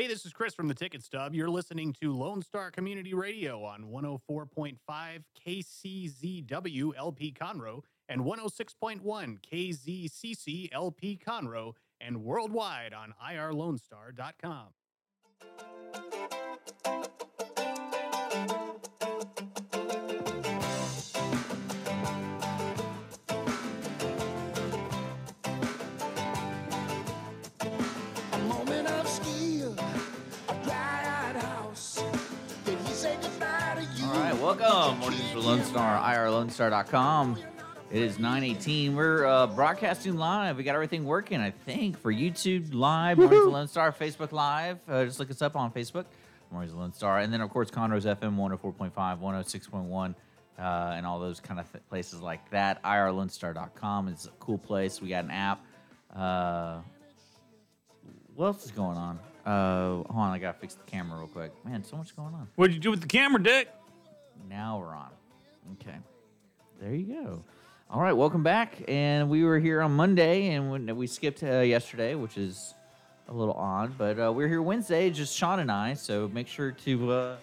Hey, 0.00 0.06
this 0.06 0.24
is 0.24 0.32
Chris 0.32 0.54
from 0.54 0.66
the 0.66 0.72
Ticket 0.72 1.02
Stub. 1.02 1.34
You're 1.34 1.50
listening 1.50 1.94
to 2.00 2.16
Lone 2.16 2.40
Star 2.40 2.70
Community 2.70 3.12
Radio 3.12 3.62
on 3.62 3.82
104.5 3.82 4.78
KCZW 5.46 6.92
LP 6.96 7.36
Conroe 7.38 7.82
and 8.08 8.22
106.1 8.22 9.02
KZCC 9.42 10.70
LP 10.72 11.20
Conroe 11.22 11.74
and 12.00 12.24
worldwide 12.24 12.94
on 12.94 13.12
irlonestar.com. 13.22 14.68
welcome. 34.58 34.98
Mornings 34.98 35.30
for 35.30 35.38
Lone 35.38 35.62
Star, 35.62 36.00
irlonestar.com. 36.02 37.38
It 37.92 38.02
is 38.02 38.18
918. 38.18 38.96
We're 38.96 39.24
uh, 39.24 39.46
broadcasting 39.46 40.16
live. 40.16 40.56
We 40.56 40.64
got 40.64 40.74
everything 40.74 41.04
working, 41.04 41.40
I 41.40 41.52
think, 41.52 41.96
for 41.96 42.12
YouTube 42.12 42.74
Live, 42.74 43.18
Mornings 43.18 43.46
of 43.46 43.52
Lone 43.52 43.68
Star, 43.68 43.92
Facebook 43.92 44.32
Live. 44.32 44.78
Uh, 44.88 45.04
just 45.04 45.20
look 45.20 45.30
us 45.30 45.40
up 45.40 45.54
on 45.54 45.70
Facebook, 45.70 46.06
Mornings 46.50 46.72
of 46.72 46.78
Lone 46.78 46.92
Star. 46.92 47.20
And 47.20 47.32
then, 47.32 47.40
of 47.42 47.50
course, 47.50 47.70
Conroe's 47.70 48.06
FM 48.06 48.36
104.5, 48.36 48.92
106.1, 48.92 50.14
uh, 50.58 50.62
and 50.96 51.06
all 51.06 51.20
those 51.20 51.38
kind 51.38 51.60
of 51.60 51.70
th- 51.70 51.84
places 51.88 52.20
like 52.20 52.50
that. 52.50 52.82
irlonestar.com 52.82 54.08
is 54.08 54.26
a 54.26 54.30
cool 54.40 54.58
place. 54.58 55.00
We 55.00 55.10
got 55.10 55.22
an 55.22 55.30
app. 55.30 55.64
Uh, 56.12 56.80
what 58.34 58.46
else 58.46 58.64
is 58.64 58.72
going 58.72 58.96
on? 58.96 59.20
Uh, 59.46 59.94
hold 59.94 60.06
on, 60.08 60.30
I 60.32 60.38
gotta 60.38 60.58
fix 60.58 60.74
the 60.74 60.82
camera 60.84 61.18
real 61.18 61.28
quick. 61.28 61.52
Man, 61.64 61.84
so 61.84 61.96
much 61.96 62.14
going 62.16 62.34
on. 62.34 62.48
What'd 62.56 62.74
you 62.74 62.80
do 62.80 62.90
with 62.90 63.00
the 63.00 63.06
camera, 63.06 63.42
Dick? 63.42 63.68
Now 64.48 64.78
we're 64.78 64.94
on. 64.94 65.10
Okay. 65.72 65.96
There 66.80 66.94
you 66.94 67.06
go. 67.06 67.44
All 67.90 68.00
right, 68.00 68.12
welcome 68.12 68.42
back. 68.42 68.82
And 68.88 69.28
we 69.28 69.44
were 69.44 69.58
here 69.58 69.82
on 69.82 69.92
Monday, 69.92 70.50
and 70.54 70.96
we 70.96 71.06
skipped 71.06 71.42
uh, 71.42 71.60
yesterday, 71.60 72.14
which 72.14 72.38
is 72.38 72.74
a 73.28 73.32
little 73.32 73.54
odd, 73.54 73.96
but 73.98 74.18
uh, 74.18 74.32
we're 74.32 74.48
here 74.48 74.62
Wednesday, 74.62 75.10
just 75.10 75.36
Sean 75.36 75.60
and 75.60 75.70
I. 75.70 75.94
So 75.94 76.28
make 76.32 76.48
sure 76.48 76.72
to 76.72 77.12
uh, 77.12 77.36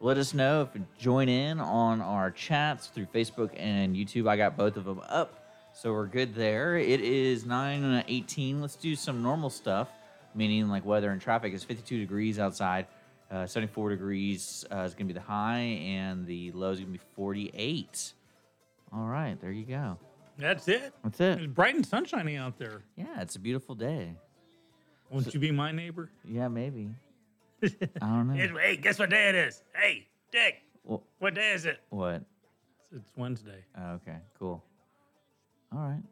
let 0.00 0.18
us 0.18 0.34
know 0.34 0.62
if 0.62 0.68
you 0.74 0.84
join 0.98 1.28
in 1.28 1.60
on 1.60 2.00
our 2.00 2.30
chats 2.30 2.88
through 2.88 3.06
Facebook 3.06 3.50
and 3.56 3.94
YouTube. 3.94 4.28
I 4.28 4.36
got 4.36 4.56
both 4.56 4.76
of 4.76 4.84
them 4.84 5.00
up, 5.08 5.44
so 5.74 5.92
we're 5.92 6.06
good 6.06 6.34
there. 6.34 6.76
It 6.76 7.00
is 7.00 7.44
9 7.44 8.04
18. 8.08 8.60
Let's 8.60 8.76
do 8.76 8.96
some 8.96 9.22
normal 9.22 9.50
stuff, 9.50 9.88
meaning 10.34 10.68
like 10.68 10.84
weather 10.84 11.10
and 11.10 11.20
traffic. 11.20 11.52
It's 11.54 11.64
52 11.64 11.98
degrees 11.98 12.38
outside. 12.38 12.86
Uh, 13.32 13.46
74 13.46 13.88
degrees 13.90 14.64
uh, 14.70 14.80
is 14.80 14.92
going 14.94 15.08
to 15.08 15.14
be 15.14 15.18
the 15.18 15.24
high, 15.24 15.60
and 15.60 16.26
the 16.26 16.52
low 16.52 16.70
is 16.70 16.78
going 16.80 16.92
to 16.92 16.98
be 16.98 17.04
48. 17.16 18.12
All 18.92 19.06
right, 19.06 19.40
there 19.40 19.50
you 19.50 19.64
go. 19.64 19.96
That's 20.36 20.68
it. 20.68 20.92
That's 21.02 21.18
it. 21.20 21.38
It's 21.40 21.46
bright 21.52 21.74
and 21.74 21.86
sunshiny 21.86 22.36
out 22.36 22.58
there. 22.58 22.82
Yeah, 22.96 23.20
it's 23.22 23.36
a 23.36 23.38
beautiful 23.38 23.74
day. 23.74 24.14
Won't 25.10 25.32
you 25.32 25.40
be 25.40 25.50
my 25.50 25.72
neighbor? 25.72 26.10
Yeah, 26.26 26.48
maybe. 26.48 26.90
I 27.62 27.68
don't 28.00 28.28
know. 28.28 28.34
It's- 28.34 28.50
Hey, 28.60 28.76
guess 28.76 28.98
what 28.98 29.08
day 29.08 29.30
it 29.30 29.34
is? 29.34 29.62
Hey, 29.74 30.06
Dick, 30.30 30.56
Well, 30.84 31.02
what 31.18 31.34
day 31.34 31.52
is 31.52 31.64
it? 31.64 31.80
what? 31.88 32.22
It's 32.94 33.08
Wednesday. 33.16 33.64
Oh, 33.78 33.92
okay, 33.92 34.18
cool. 34.38 34.62
All 35.72 35.78
right. 35.78 36.02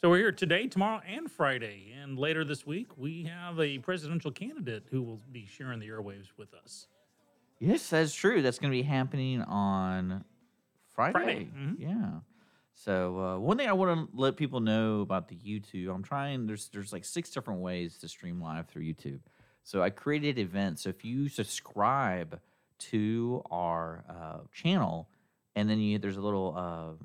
So 0.00 0.10
we're 0.10 0.18
here 0.18 0.32
today, 0.32 0.66
tomorrow, 0.66 1.00
and 1.06 1.30
Friday. 1.30 1.94
And 2.02 2.18
later 2.18 2.44
this 2.44 2.66
week, 2.66 2.88
we 2.98 3.24
have 3.24 3.58
a 3.58 3.78
presidential 3.78 4.30
candidate 4.30 4.84
who 4.90 5.02
will 5.02 5.20
be 5.32 5.46
sharing 5.46 5.78
the 5.80 5.88
airwaves 5.88 6.26
with 6.36 6.52
us. 6.52 6.88
Yes, 7.58 7.88
that's 7.88 8.14
true. 8.14 8.42
That's 8.42 8.58
going 8.58 8.70
to 8.70 8.76
be 8.76 8.82
happening 8.82 9.40
on 9.42 10.24
Friday. 10.92 11.12
Friday, 11.12 11.48
mhm. 11.56 11.76
Yeah. 11.78 12.10
So 12.74 13.18
uh, 13.18 13.38
one 13.38 13.56
thing 13.56 13.68
I 13.68 13.72
want 13.72 14.10
to 14.10 14.16
let 14.16 14.36
people 14.36 14.60
know 14.60 15.00
about 15.00 15.28
the 15.28 15.36
YouTube, 15.36 15.94
I'm 15.94 16.02
trying. 16.02 16.46
There's 16.46 16.68
there's 16.68 16.92
like 16.92 17.04
six 17.04 17.30
different 17.30 17.60
ways 17.60 17.96
to 17.98 18.08
stream 18.08 18.42
live 18.42 18.66
through 18.66 18.82
YouTube. 18.82 19.20
So 19.62 19.80
I 19.80 19.88
created 19.90 20.38
events. 20.38 20.82
So 20.82 20.90
if 20.90 21.04
you 21.04 21.28
subscribe 21.28 22.40
to 22.90 23.42
our 23.50 24.04
uh, 24.10 24.38
channel, 24.52 25.08
and 25.54 25.70
then 25.70 25.78
you 25.78 25.98
there's 25.98 26.16
a 26.18 26.20
little 26.20 26.54
uh, 26.56 27.04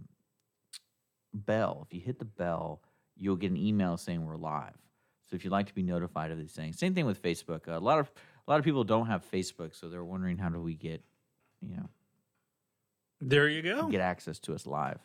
bell. 1.34 1.86
If 1.88 1.94
you 1.94 2.02
hit 2.02 2.20
the 2.20 2.26
bell, 2.26 2.82
you'll 3.16 3.36
get 3.36 3.52
an 3.52 3.58
email 3.58 3.98
saying 3.98 4.26
we're 4.26 4.38
live. 4.38 4.76
So 5.30 5.36
if 5.36 5.44
you'd 5.44 5.52
like 5.52 5.68
to 5.68 5.76
be 5.76 5.84
notified 5.84 6.32
of 6.32 6.38
these 6.40 6.54
things, 6.54 6.80
same 6.80 6.94
thing 6.96 7.06
with 7.06 7.22
Facebook. 7.22 7.68
a 7.68 7.78
lot 7.80 8.00
of 8.00 8.12
a 8.48 8.52
lot 8.52 8.58
of 8.60 8.66
people 8.66 8.84
don't 8.84 9.06
have 9.06 9.24
Facebook, 9.30 9.76
so 9.76 9.90
they're 9.90 10.04
wondering 10.04 10.38
how 10.40 10.50
do 10.50 10.60
we 10.60 10.74
get, 10.74 11.04
you 11.62 11.76
know, 11.76 11.88
There 13.22 13.48
you 13.48 13.62
go. 13.62 13.88
get 13.90 14.02
access 14.02 14.40
to 14.40 14.56
us 14.56 14.66
live. 14.66 15.00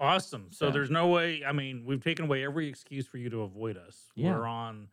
Awesome. 0.00 0.48
So 0.50 0.66
So- 0.66 0.70
there's 0.72 0.90
no 0.90 1.08
way. 1.08 1.44
I 1.44 1.52
mean, 1.52 1.84
we've 1.84 2.02
taken 2.02 2.24
away 2.24 2.44
every 2.44 2.66
excuse 2.68 3.06
for 3.06 3.18
you 3.18 3.30
to 3.30 3.42
avoid 3.42 3.76
us. 3.76 4.10
Yeah. 4.16 4.36
We're 4.36 4.46
on 4.46 4.88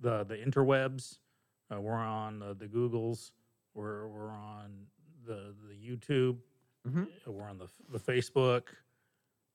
the 0.00 0.24
the 0.24 0.36
interwebs. 0.36 1.18
Uh, 1.72 1.80
we're 1.80 1.92
on 1.94 2.42
uh, 2.42 2.54
the 2.54 2.66
Googles. 2.66 3.32
We're 3.74 4.08
we're 4.08 4.30
on 4.32 4.86
the 5.26 5.54
the 5.68 5.74
YouTube. 5.74 6.38
Mhm. 6.88 7.08
uh, 7.26 7.30
We're 7.32 7.48
on 7.48 7.58
the 7.58 7.68
the 7.90 7.98
Facebook. 8.00 8.68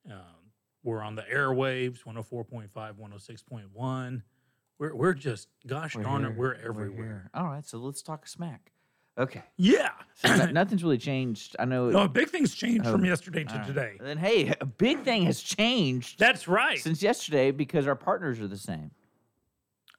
Um, 0.10 0.45
we're 0.86 1.02
on 1.02 1.16
the 1.16 1.24
airwaves. 1.24 2.04
104.5, 2.04 2.70
106.1. 2.74 4.22
We're 4.78 4.94
we're 4.96 5.14
just 5.14 5.48
gosh 5.68 5.96
darn 5.96 6.26
it, 6.26 6.36
we're 6.36 6.54
everywhere. 6.56 7.04
here. 7.06 7.30
All 7.34 7.46
right, 7.48 7.66
so 7.66 7.78
let's 7.78 8.02
talk 8.02 8.28
smack. 8.28 8.72
Okay. 9.18 9.42
Yeah. 9.56 9.92
So 10.16 10.46
nothing's 10.52 10.84
really 10.84 10.98
changed. 10.98 11.56
I 11.58 11.64
know. 11.66 11.90
no, 11.90 12.08
big 12.10 12.28
things 12.30 12.54
changed 12.54 12.86
Oh, 12.86 12.92
from 12.92 13.06
yesterday 13.06 13.46
to 13.46 13.54
right. 13.56 13.66
today. 13.68 13.94
Then 14.02 14.18
hey, 14.18 14.54
a 14.60 14.66
big 14.66 15.04
thing 15.04 15.24
has 15.24 15.42
changed 15.42 16.20
That's 16.20 16.48
right. 16.50 16.78
since 16.78 17.02
yesterday 17.02 17.52
because 17.52 17.88
our 17.88 17.96
partners 17.96 18.42
are 18.42 18.48
the 18.48 18.58
same. 18.58 18.92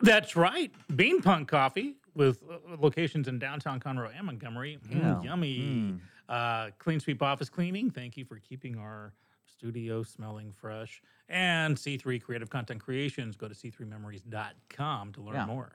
That's 0.02 0.36
right. 0.36 0.70
Bean 0.94 1.22
Punk 1.22 1.48
Coffee 1.48 1.96
with 2.14 2.42
uh, 2.50 2.58
locations 2.78 3.28
in 3.28 3.38
downtown 3.38 3.80
Conroe 3.80 4.10
and 4.14 4.26
Montgomery. 4.26 4.78
Mm, 4.90 5.00
Yeah. 5.00 5.22
yummy. 5.22 5.58
Mm. 5.58 6.00
Uh, 6.28 6.70
Clean 6.78 7.00
Sweep 7.00 7.22
Office 7.22 7.48
Cleaning. 7.48 7.90
Thank 7.90 8.18
you 8.18 8.26
for 8.26 8.38
keeping 8.40 8.76
our 8.76 9.14
studio 9.60 10.02
smelling 10.02 10.52
fresh. 10.52 11.00
And 11.28 11.76
C3 11.76 12.22
Creative 12.22 12.48
Content 12.50 12.80
Creations. 12.80 13.36
Go 13.36 13.48
to 13.48 13.54
c3memories.com 13.54 15.12
to 15.14 15.20
learn 15.22 15.34
Yeah. 15.34 15.46
more. 15.46 15.72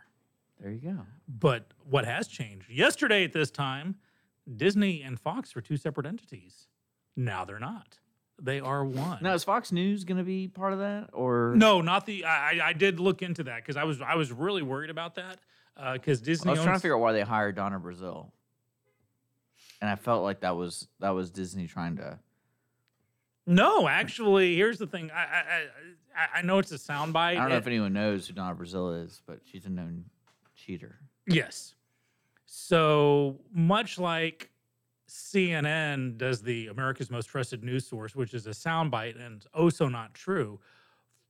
There 0.59 0.71
you 0.71 0.79
go. 0.79 1.05
But 1.27 1.73
what 1.89 2.05
has 2.05 2.27
changed? 2.27 2.69
Yesterday 2.69 3.23
at 3.23 3.33
this 3.33 3.49
time, 3.49 3.95
Disney 4.55 5.01
and 5.01 5.19
Fox 5.19 5.55
were 5.55 5.61
two 5.61 5.77
separate 5.77 6.05
entities. 6.05 6.67
Now 7.15 7.45
they're 7.45 7.59
not. 7.59 7.99
They 8.41 8.59
are 8.59 8.83
one. 8.85 9.19
Now 9.21 9.33
is 9.33 9.43
Fox 9.43 9.71
News 9.71 10.03
going 10.03 10.17
to 10.17 10.23
be 10.23 10.47
part 10.47 10.73
of 10.73 10.79
that 10.79 11.09
or 11.13 11.53
No, 11.55 11.81
not 11.81 12.05
the. 12.05 12.25
I, 12.25 12.51
I- 12.59 12.67
I 12.69 12.73
did 12.73 12.99
look 12.99 13.21
into 13.21 13.43
that 13.43 13.57
because 13.57 13.75
I 13.77 13.83
was 13.83 14.01
I 14.01 14.15
was 14.15 14.31
really 14.31 14.61
worried 14.63 14.89
about 14.89 15.15
that 15.15 15.39
uh, 15.77 15.93
because 15.93 16.21
Disney. 16.21 16.49
I 16.49 16.53
was 16.53 16.63
trying 16.63 16.75
to 16.75 16.79
figure 16.79 16.95
out 16.95 17.01
why 17.01 17.11
they 17.13 17.21
hired 17.21 17.55
Donna 17.55 17.79
Brazile, 17.79 18.31
and 19.79 19.89
I 19.89 19.95
felt 19.95 20.23
like 20.23 20.39
that 20.41 20.55
was 20.55 20.87
that 20.99 21.11
was 21.11 21.29
Disney 21.29 21.67
trying 21.67 21.97
to. 21.97 22.17
No, 23.51 23.87
actually, 23.87 24.55
here's 24.55 24.77
the 24.77 24.87
thing. 24.87 25.11
I 25.11 25.21
I, 25.23 25.39
I- 26.15 26.39
I, 26.39 26.41
know 26.41 26.59
it's 26.59 26.71
a 26.71 26.75
soundbite. 26.75 27.15
I 27.15 27.35
don't 27.35 27.49
know 27.49 27.57
if 27.57 27.67
anyone 27.67 27.93
knows 27.93 28.27
who 28.27 28.33
Donna 28.33 28.53
Brazile 28.53 29.05
is, 29.05 29.21
but 29.25 29.39
she's 29.45 29.65
a 29.65 29.69
known 29.69 30.05
cheater. 30.55 30.99
Yes. 31.25 31.75
So 32.45 33.39
much 33.53 33.97
like 33.97 34.51
CNN 35.09 36.17
does 36.17 36.41
the 36.41 36.67
America's 36.67 37.09
Most 37.09 37.27
Trusted 37.27 37.63
News 37.63 37.87
Source, 37.87 38.15
which 38.15 38.33
is 38.33 38.47
a 38.47 38.51
soundbite 38.51 39.23
and 39.23 39.45
oh 39.53 39.69
so 39.69 39.87
not 39.87 40.13
true. 40.13 40.59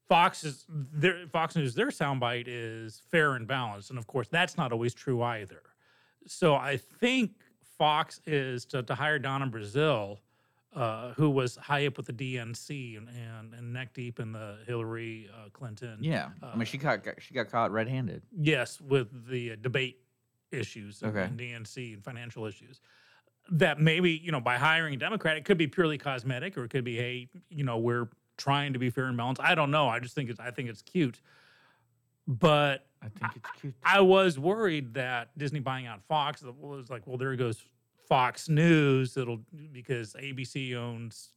Fox 0.07 0.43
is 0.43 0.65
their 0.69 1.27
Fox 1.27 1.55
News. 1.55 1.73
Their 1.73 1.87
soundbite 1.87 2.45
is 2.47 3.01
fair 3.09 3.33
and 3.33 3.47
balanced, 3.47 3.89
and 3.89 3.99
of 3.99 4.07
course 4.07 4.27
that's 4.27 4.57
not 4.57 4.71
always 4.71 4.93
true 4.93 5.21
either. 5.21 5.61
So 6.27 6.55
I 6.55 6.77
think 6.77 7.31
Fox 7.77 8.19
is 8.25 8.65
to, 8.65 8.83
to 8.83 8.93
hire 8.95 9.19
Donna 9.19 9.47
Brazile, 9.47 10.17
uh, 10.75 11.11
who 11.13 11.29
was 11.29 11.55
high 11.57 11.85
up 11.85 11.97
with 11.97 12.05
the 12.05 12.13
DNC 12.13 12.97
and, 12.97 13.09
and, 13.09 13.53
and 13.53 13.73
neck 13.73 13.93
deep 13.93 14.19
in 14.19 14.31
the 14.31 14.57
Hillary 14.65 15.29
uh, 15.33 15.49
Clinton. 15.51 15.97
Yeah, 16.01 16.29
I 16.41 16.55
mean 16.55 16.65
she 16.65 16.77
got 16.77 17.03
got- 17.03 17.21
she 17.21 17.33
got 17.33 17.49
caught 17.49 17.71
red-handed. 17.71 18.21
Yes, 18.37 18.79
with 18.79 19.27
the 19.29 19.51
uh, 19.51 19.55
debate 19.61 19.99
issues 20.51 21.01
and, 21.01 21.15
Okay. 21.15 21.25
and 21.25 21.37
DNC 21.39 21.93
and 21.95 22.03
financial 22.03 22.45
issues. 22.45 22.79
That 23.49 23.79
maybe, 23.79 24.11
you 24.11 24.31
know, 24.31 24.39
by 24.39 24.57
hiring 24.57 24.93
a 24.93 24.97
Democrat, 24.97 25.35
it 25.35 25.45
could 25.45 25.57
be 25.57 25.67
purely 25.67 25.97
cosmetic 25.97 26.57
or 26.57 26.63
it 26.65 26.69
could 26.69 26.83
be, 26.83 26.95
hey, 26.95 27.27
you 27.49 27.63
know, 27.63 27.77
we're 27.79 28.07
trying 28.37 28.73
to 28.73 28.79
be 28.79 28.89
fair 28.89 29.05
and 29.05 29.17
balanced. 29.17 29.41
I 29.41 29.55
don't 29.55 29.71
know. 29.71 29.89
I 29.89 29.99
just 29.99 30.15
think 30.15 30.29
it's 30.29 30.39
I 30.39 30.51
think 30.51 30.69
it's 30.69 30.81
cute. 30.81 31.19
But 32.27 32.85
I 33.01 33.07
think 33.09 33.35
it's 33.37 33.59
cute. 33.61 33.73
I 33.83 34.01
was 34.01 34.37
worried 34.39 34.93
that 34.93 35.37
Disney 35.37 35.59
buying 35.59 35.87
out 35.87 36.01
Fox 36.07 36.43
was 36.43 36.89
like, 36.89 37.07
well, 37.07 37.17
there 37.17 37.35
goes 37.35 37.61
Fox 38.11 38.49
News. 38.49 39.15
It'll 39.15 39.39
because 39.71 40.15
ABC 40.15 40.75
owns 40.75 41.29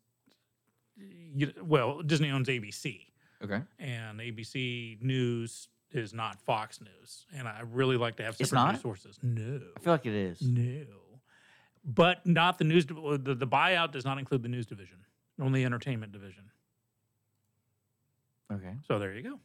well, 1.63 2.03
Disney 2.03 2.31
owns 2.33 2.49
ABC 2.49 3.07
Okay. 3.45 3.61
and 3.79 4.19
ABC 4.19 5.01
News 5.01 5.69
is 5.93 6.13
not 6.13 6.41
Fox 6.41 6.81
News, 6.81 7.27
and 7.33 7.47
I 7.47 7.61
really 7.71 7.97
like 7.97 8.17
to 8.17 8.25
have 8.25 8.35
It's 8.41 8.51
separate 8.51 8.65
not? 8.65 8.73
news 8.73 8.83
sources. 8.83 9.19
No, 9.23 9.61
I 9.77 9.81
feel 9.81 9.93
like 9.93 10.05
it 10.07 10.15
is. 10.15 10.43
no, 10.43 10.85
but 11.85 12.27
not 12.27 12.59
the 12.59 12.65
news. 12.65 12.87
The, 12.87 13.37
the 13.39 13.47
buyout 13.47 13.93
does 13.93 14.05
not 14.05 14.19
include 14.19 14.43
the 14.43 14.49
news 14.49 14.67
division, 14.67 14.99
only 15.41 15.61
the 15.61 15.67
entertainment 15.67 16.11
division. 16.11 16.51
Okay. 18.53 18.75
So 18.89 18.99
there 18.99 19.15
you 19.15 19.23
go. 19.23 19.39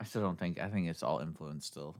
I 0.00 0.04
still 0.04 0.22
don't 0.22 0.36
think. 0.38 0.58
I 0.58 0.68
think 0.68 0.88
it's 0.88 1.04
all 1.04 1.20
influence 1.20 1.64
still. 1.66 1.94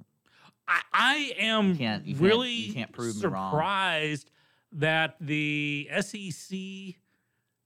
I, 0.68 0.80
I 0.92 1.32
am 1.38 1.76
can't- 1.76 2.06
you 2.06 2.14
can't- 2.14 2.24
really 2.24 2.52
you 2.52 2.72
can't 2.74 2.92
prove 2.92 3.14
surprised 3.14 4.30
that 4.72 5.16
the 5.20 5.88
SEC 6.00 6.96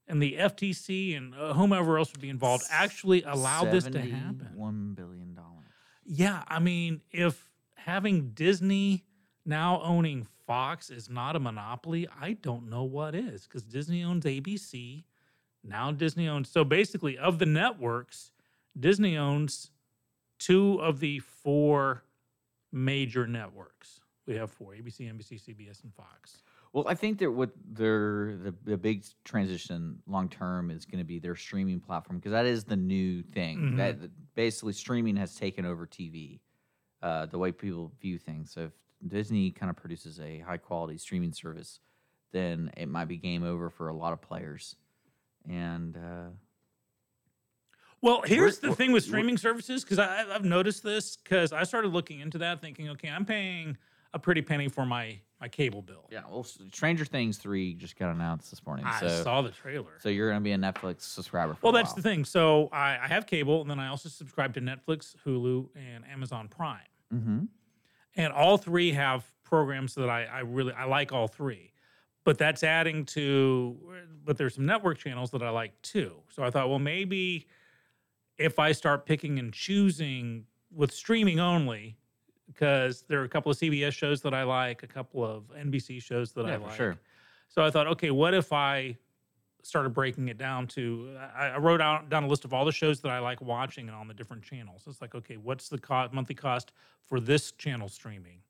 and 0.08 0.22
the 0.22 0.36
FTC 0.38 1.16
and 1.16 1.34
uh, 1.34 1.52
whomever 1.54 1.98
else 1.98 2.12
would 2.12 2.20
be 2.20 2.28
involved 2.28 2.64
actually 2.70 3.22
allowed 3.22 3.70
this 3.72 3.84
to 3.84 4.00
happen. 4.00 4.50
One 4.54 4.94
billion 4.94 5.34
dollars. 5.34 5.66
Yeah, 6.04 6.42
I 6.48 6.58
mean, 6.60 7.00
if 7.10 7.50
having 7.74 8.30
Disney 8.30 9.04
now 9.44 9.80
owning 9.82 10.26
Fox 10.46 10.90
is 10.90 11.08
not 11.10 11.34
a 11.36 11.40
monopoly, 11.40 12.06
I 12.20 12.34
don't 12.34 12.68
know 12.70 12.84
what 12.84 13.14
is 13.16 13.42
because 13.46 13.64
Disney 13.64 14.04
owns 14.04 14.24
ABC. 14.24 15.04
Now 15.64 15.90
Disney 15.90 16.28
owns, 16.28 16.48
so 16.48 16.62
basically, 16.64 17.18
of 17.18 17.40
the 17.40 17.46
networks, 17.46 18.30
Disney 18.78 19.16
owns 19.16 19.70
two 20.38 20.80
of 20.80 21.00
the 21.00 21.18
four 21.18 22.04
major 22.72 23.26
networks. 23.26 24.00
We 24.26 24.34
have 24.36 24.50
four 24.50 24.72
ABC, 24.72 25.00
NBC, 25.12 25.40
CBS, 25.40 25.84
and 25.84 25.94
Fox. 25.94 26.42
Well, 26.72 26.86
I 26.88 26.94
think 26.94 27.18
that 27.20 27.30
what 27.30 27.50
their 27.64 28.36
the, 28.36 28.54
the 28.64 28.76
big 28.76 29.04
transition 29.24 29.98
long 30.06 30.28
term 30.28 30.70
is 30.70 30.84
going 30.84 30.98
to 30.98 31.04
be 31.04 31.18
their 31.18 31.36
streaming 31.36 31.80
platform 31.80 32.18
because 32.18 32.32
that 32.32 32.44
is 32.44 32.64
the 32.64 32.76
new 32.76 33.22
thing. 33.22 33.58
Mhm. 33.58 33.76
That 33.76 34.00
that 34.00 34.10
basically 34.34 34.72
streaming 34.72 35.16
has 35.16 35.34
taken 35.36 35.64
over 35.64 35.86
TV, 35.86 36.40
uh, 37.02 37.26
the 37.26 37.38
way 37.38 37.52
people 37.52 37.92
view 38.00 38.18
things. 38.18 38.50
So 38.50 38.62
if 38.64 38.72
Disney 39.08 39.50
kind 39.52 39.70
of 39.70 39.76
produces 39.76 40.18
a 40.20 40.40
high 40.40 40.56
quality 40.58 40.98
streaming 40.98 41.32
service, 41.32 41.80
then 42.32 42.70
it 42.76 42.88
might 42.88 43.06
be 43.06 43.16
game 43.16 43.44
over 43.44 43.70
for 43.70 43.88
a 43.88 43.94
lot 43.94 44.12
of 44.12 44.20
players. 44.20 44.76
And 45.48 45.96
uh, 45.96 46.30
Well, 48.02 48.22
here's 48.24 48.58
the 48.58 48.68
we're- 48.68 48.76
thing 48.76 48.92
with 48.92 49.04
streaming 49.04 49.36
services 49.38 49.82
because 49.84 49.98
I've 49.98 50.44
noticed 50.44 50.82
this 50.82 51.16
because 51.16 51.52
I 51.52 51.62
started 51.64 51.88
looking 51.92 52.20
into 52.20 52.38
that, 52.38 52.60
thinking, 52.60 52.88
okay, 52.90 53.08
I'm 53.08 53.24
paying 53.24 53.76
a 54.14 54.18
pretty 54.18 54.42
penny 54.42 54.68
for 54.68 54.86
my 54.86 55.18
my 55.38 55.48
cable 55.48 55.82
bill. 55.82 56.06
yeah, 56.10 56.22
well, 56.30 56.44
Stranger 56.44 57.04
Things 57.04 57.36
three 57.36 57.74
just 57.74 57.98
got 57.98 58.10
announced 58.14 58.48
this 58.50 58.64
morning. 58.64 58.86
I 58.86 59.00
so 59.00 59.22
saw 59.22 59.42
the 59.42 59.50
trailer. 59.50 59.90
so 59.98 60.08
you're 60.08 60.30
going 60.30 60.40
to 60.40 60.44
be 60.44 60.52
a 60.52 60.56
Netflix 60.56 61.02
subscriber. 61.02 61.52
For 61.52 61.60
well, 61.64 61.72
that's 61.72 61.92
the 61.92 62.00
thing. 62.00 62.24
So 62.24 62.70
I, 62.72 62.96
I 63.02 63.06
have 63.08 63.26
cable, 63.26 63.60
and 63.60 63.68
then 63.70 63.78
I 63.78 63.88
also 63.88 64.08
subscribe 64.08 64.54
to 64.54 64.62
Netflix, 64.62 65.14
Hulu, 65.26 65.68
and 65.76 66.04
Amazon 66.10 66.48
Prime, 66.48 66.78
Mm-hmm. 67.14 67.44
and 68.16 68.32
all 68.32 68.56
three 68.56 68.92
have 68.92 69.24
programs 69.44 69.94
that 69.96 70.08
I, 70.08 70.24
I 70.24 70.38
really 70.40 70.72
I 70.72 70.84
like 70.84 71.12
all 71.12 71.28
three. 71.28 71.72
But 72.24 72.38
that's 72.38 72.64
adding 72.64 73.04
to, 73.06 73.76
but 74.24 74.36
there's 74.38 74.54
some 74.54 74.64
network 74.66 74.96
channels 74.98 75.30
that 75.32 75.42
I 75.42 75.50
like 75.50 75.80
too. 75.82 76.14
So 76.30 76.42
I 76.42 76.50
thought, 76.50 76.68
well, 76.70 76.78
maybe 76.80 77.46
if 78.38 78.58
I 78.58 78.72
start 78.72 79.06
picking 79.06 79.38
and 79.38 79.52
choosing 79.52 80.46
with 80.70 80.92
streaming 80.92 81.40
only, 81.40 81.96
because 82.46 83.02
there 83.08 83.20
are 83.20 83.24
a 83.24 83.28
couple 83.28 83.50
of 83.50 83.58
CBS 83.58 83.92
shows 83.92 84.20
that 84.22 84.34
I 84.34 84.42
like, 84.42 84.82
a 84.82 84.86
couple 84.86 85.24
of 85.24 85.44
NBC 85.56 86.02
shows 86.02 86.32
that 86.32 86.46
I 86.46 86.50
Yeah, 86.50 86.58
for 86.58 86.64
like. 86.64 86.76
sure. 86.76 86.98
So 87.48 87.64
I 87.64 87.70
thought, 87.70 87.86
okay, 87.88 88.10
what 88.10 88.34
if 88.34 88.52
I 88.52 88.98
started 89.62 89.90
breaking 89.90 90.28
it 90.28 90.38
down 90.38 90.66
to? 90.68 91.16
I, 91.34 91.48
I 91.48 91.58
wrote 91.58 91.80
out 91.80 92.08
down 92.08 92.24
a 92.24 92.28
list 92.28 92.44
of 92.44 92.52
all 92.52 92.64
the 92.64 92.72
shows 92.72 93.00
that 93.00 93.10
I 93.10 93.18
like 93.18 93.40
watching 93.40 93.88
and 93.88 93.96
on 93.96 94.08
the 94.08 94.14
different 94.14 94.42
channels. 94.42 94.82
It's 94.86 95.00
like, 95.00 95.14
okay, 95.14 95.36
what's 95.36 95.68
the 95.68 95.78
co- 95.78 96.08
monthly 96.12 96.34
cost 96.34 96.72
for 97.04 97.20
this 97.20 97.52
channel 97.52 97.88
streaming, 97.88 98.40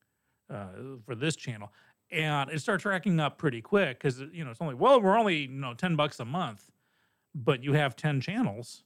uh, 0.50 0.68
for 1.04 1.14
this 1.14 1.36
channel? 1.36 1.72
And 2.10 2.50
it 2.50 2.60
starts 2.60 2.84
racking 2.84 3.18
up 3.18 3.38
pretty 3.38 3.60
quick 3.60 3.98
because 3.98 4.20
you 4.20 4.44
know 4.44 4.50
it's 4.50 4.60
only 4.60 4.74
well, 4.74 5.00
we're 5.00 5.18
only 5.18 5.42
you 5.42 5.48
know 5.48 5.74
ten 5.74 5.96
bucks 5.96 6.20
a 6.20 6.24
month, 6.24 6.70
but 7.34 7.62
you 7.64 7.72
have 7.72 7.96
ten 7.96 8.20
channels. 8.20 8.84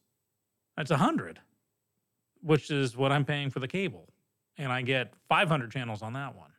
That's 0.76 0.90
a 0.90 0.96
hundred, 0.96 1.40
which 2.42 2.70
is 2.70 2.96
what 2.96 3.12
I'm 3.12 3.24
paying 3.24 3.50
for 3.50 3.58
the 3.60 3.68
cable, 3.68 4.08
and 4.56 4.72
I 4.72 4.82
get 4.82 5.12
500 5.28 5.70
channels 5.70 6.02
on 6.02 6.12
that 6.14 6.36
one. 6.36 6.50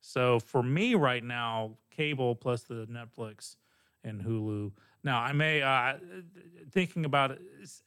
So 0.00 0.40
for 0.40 0.62
me 0.62 0.94
right 0.94 1.22
now, 1.22 1.76
cable 1.90 2.34
plus 2.34 2.62
the 2.64 2.86
Netflix 2.86 3.56
and 4.04 4.20
Hulu. 4.20 4.72
Now 5.04 5.20
I 5.20 5.32
may 5.32 5.62
uh, 5.62 5.94
thinking 6.70 7.04
about 7.04 7.32
it. 7.32 7.40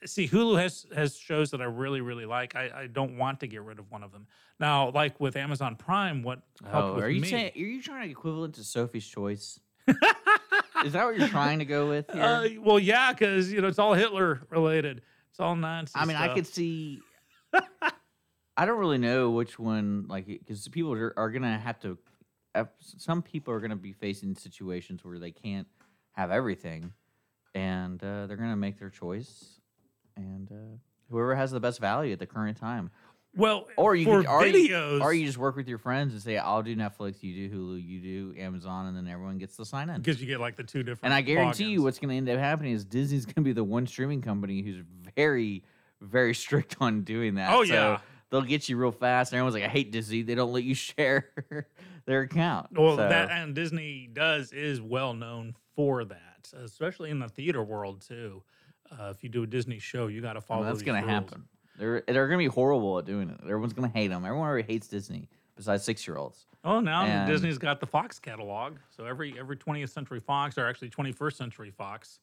See, 0.05 0.27
Hulu 0.27 0.59
has 0.61 0.85
has 0.95 1.17
shows 1.17 1.51
that 1.51 1.61
I 1.61 1.65
really 1.65 2.01
really 2.01 2.25
like. 2.25 2.55
I, 2.55 2.71
I 2.83 2.87
don't 2.87 3.17
want 3.17 3.39
to 3.41 3.47
get 3.47 3.61
rid 3.63 3.79
of 3.79 3.89
one 3.91 4.01
of 4.03 4.11
them. 4.11 4.27
Now, 4.59 4.89
like 4.91 5.19
with 5.19 5.35
Amazon 5.35 5.75
Prime, 5.75 6.23
what 6.23 6.41
Oh, 6.71 6.95
are 6.99 7.09
you 7.09 7.21
me? 7.21 7.27
saying 7.29 7.51
are 7.55 7.59
you 7.59 7.81
trying 7.81 8.03
to 8.03 8.09
equivalent 8.11 8.55
to 8.55 8.63
Sophie's 8.63 9.05
Choice? 9.07 9.59
Is 10.83 10.93
that 10.93 11.05
what 11.05 11.17
you're 11.17 11.27
trying 11.29 11.59
to 11.59 11.65
go 11.65 11.87
with 11.89 12.09
here? 12.11 12.21
uh, 12.23 12.47
well, 12.61 12.79
yeah, 12.79 13.11
because 13.13 13.51
you 13.51 13.61
know 13.61 13.67
it's 13.67 13.79
all 13.79 13.93
Hitler 13.93 14.41
related. 14.49 15.01
It's 15.35 15.41
all 15.41 15.57
nonsense. 15.57 16.01
I 16.01 16.05
mean, 16.05 16.15
I 16.15 16.33
could 16.33 16.47
see. 16.47 17.01
I 18.55 18.65
don't 18.65 18.79
really 18.79 18.97
know 18.97 19.31
which 19.31 19.59
one, 19.59 20.05
like, 20.07 20.27
because 20.27 20.65
people 20.69 20.93
are, 20.93 21.13
are 21.17 21.29
gonna 21.29 21.59
have 21.59 21.77
to. 21.81 21.97
Some 22.79 23.21
people 23.21 23.53
are 23.53 23.59
gonna 23.59 23.75
be 23.75 23.91
facing 23.91 24.35
situations 24.35 25.03
where 25.03 25.19
they 25.19 25.31
can't 25.31 25.67
have 26.13 26.31
everything, 26.31 26.93
and 27.53 28.01
uh, 28.01 28.27
they're 28.27 28.37
gonna 28.37 28.55
make 28.55 28.79
their 28.79 28.89
choice, 28.89 29.59
and 30.15 30.49
uh, 30.49 30.77
whoever 31.09 31.35
has 31.35 31.51
the 31.51 31.59
best 31.59 31.81
value 31.81 32.13
at 32.13 32.19
the 32.19 32.25
current 32.25 32.55
time. 32.55 32.89
Well, 33.35 33.67
Or 33.75 33.95
you 33.95 34.05
for 34.05 34.21
could, 34.21 34.27
or 34.27 34.41
videos, 34.43 34.97
you, 34.97 34.99
or 35.01 35.13
you 35.13 35.25
just 35.25 35.37
work 35.37 35.55
with 35.55 35.67
your 35.67 35.77
friends 35.77 36.13
and 36.13 36.21
say, 36.21 36.37
"I'll 36.37 36.63
do 36.63 36.75
Netflix, 36.75 37.21
you 37.21 37.49
do 37.49 37.55
Hulu, 37.55 37.85
you 37.85 37.99
do 37.99 38.39
Amazon," 38.39 38.87
and 38.87 38.95
then 38.95 39.07
everyone 39.07 39.37
gets 39.37 39.57
to 39.57 39.65
sign 39.65 39.89
in. 39.89 40.01
because 40.01 40.21
you 40.21 40.27
get 40.27 40.39
like 40.39 40.55
the 40.55 40.63
two 40.63 40.83
different. 40.83 41.05
And 41.05 41.13
I 41.13 41.21
guarantee 41.21 41.65
you, 41.65 41.81
what's 41.83 41.99
going 41.99 42.09
to 42.09 42.15
end 42.15 42.29
up 42.29 42.39
happening 42.39 42.71
is 42.73 42.85
Disney's 42.85 43.25
going 43.25 43.35
to 43.35 43.41
be 43.41 43.51
the 43.53 43.63
one 43.63 43.87
streaming 43.87 44.21
company 44.21 44.61
who's 44.61 44.83
very, 45.15 45.63
very 46.01 46.33
strict 46.33 46.77
on 46.79 47.01
doing 47.01 47.35
that. 47.35 47.53
Oh, 47.53 47.63
So 47.65 47.73
yeah. 47.73 47.99
they'll 48.29 48.41
get 48.41 48.69
you 48.69 48.77
real 48.77 48.91
fast. 48.91 49.33
And 49.33 49.37
everyone's 49.39 49.55
like, 49.55 49.63
"I 49.63 49.67
hate 49.73 49.91
Disney. 49.91 50.21
They 50.21 50.35
don't 50.35 50.53
let 50.53 50.63
you 50.63 50.73
share 50.75 51.29
their 52.05 52.21
account." 52.21 52.67
Well, 52.71 52.95
So- 52.95 53.09
that 53.09 53.31
and 53.31 53.53
Disney 53.53 54.07
does 54.11 54.53
is 54.53 54.79
well 54.81 55.13
known 55.13 55.55
for 55.75 56.05
that, 56.05 56.51
especially 56.57 57.09
in 57.09 57.19
the 57.19 57.27
theater 57.27 57.61
world 57.63 58.01
too. 58.07 58.43
Uh, 58.91 59.11
if 59.13 59.23
you 59.23 59.29
do 59.29 59.43
a 59.43 59.47
Disney 59.47 59.79
show, 59.79 60.07
you 60.07 60.21
got 60.21 60.33
to 60.33 60.41
follow. 60.41 60.61
well, 60.61 60.69
that's 60.71 60.83
going 60.83 61.03
to 61.03 61.09
happen. 61.09 61.43
They're 61.77 62.01
they're 62.07 62.27
going 62.27 62.39
to 62.39 62.49
be 62.49 62.53
horrible 62.53 62.97
at 62.99 63.05
doing 63.05 63.29
it. 63.29 63.39
Everyone's 63.43 63.73
going 63.73 63.89
to 63.91 63.97
hate 63.97 64.07
them. 64.07 64.25
Everyone 64.25 64.47
already 64.47 64.67
hates 64.71 64.87
Disney, 64.87 65.27
besides 65.55 65.83
six 65.83 66.07
year 66.07 66.17
olds. 66.17 66.45
Oh, 66.63 66.79
now 66.79 67.03
And- 67.03 67.29
Disney's 67.29 67.57
got 67.57 67.79
the 67.79 67.85
Fox 67.85 68.17
catalog. 68.19 68.77
So 68.95 69.05
every 69.05 69.37
every 69.39 69.57
20th 69.57 69.89
Century 69.89 70.19
Fox, 70.19 70.57
or 70.57 70.67
actually 70.67 70.89
21st 70.89 71.33
Century 71.35 71.71
Fox, 71.71 72.19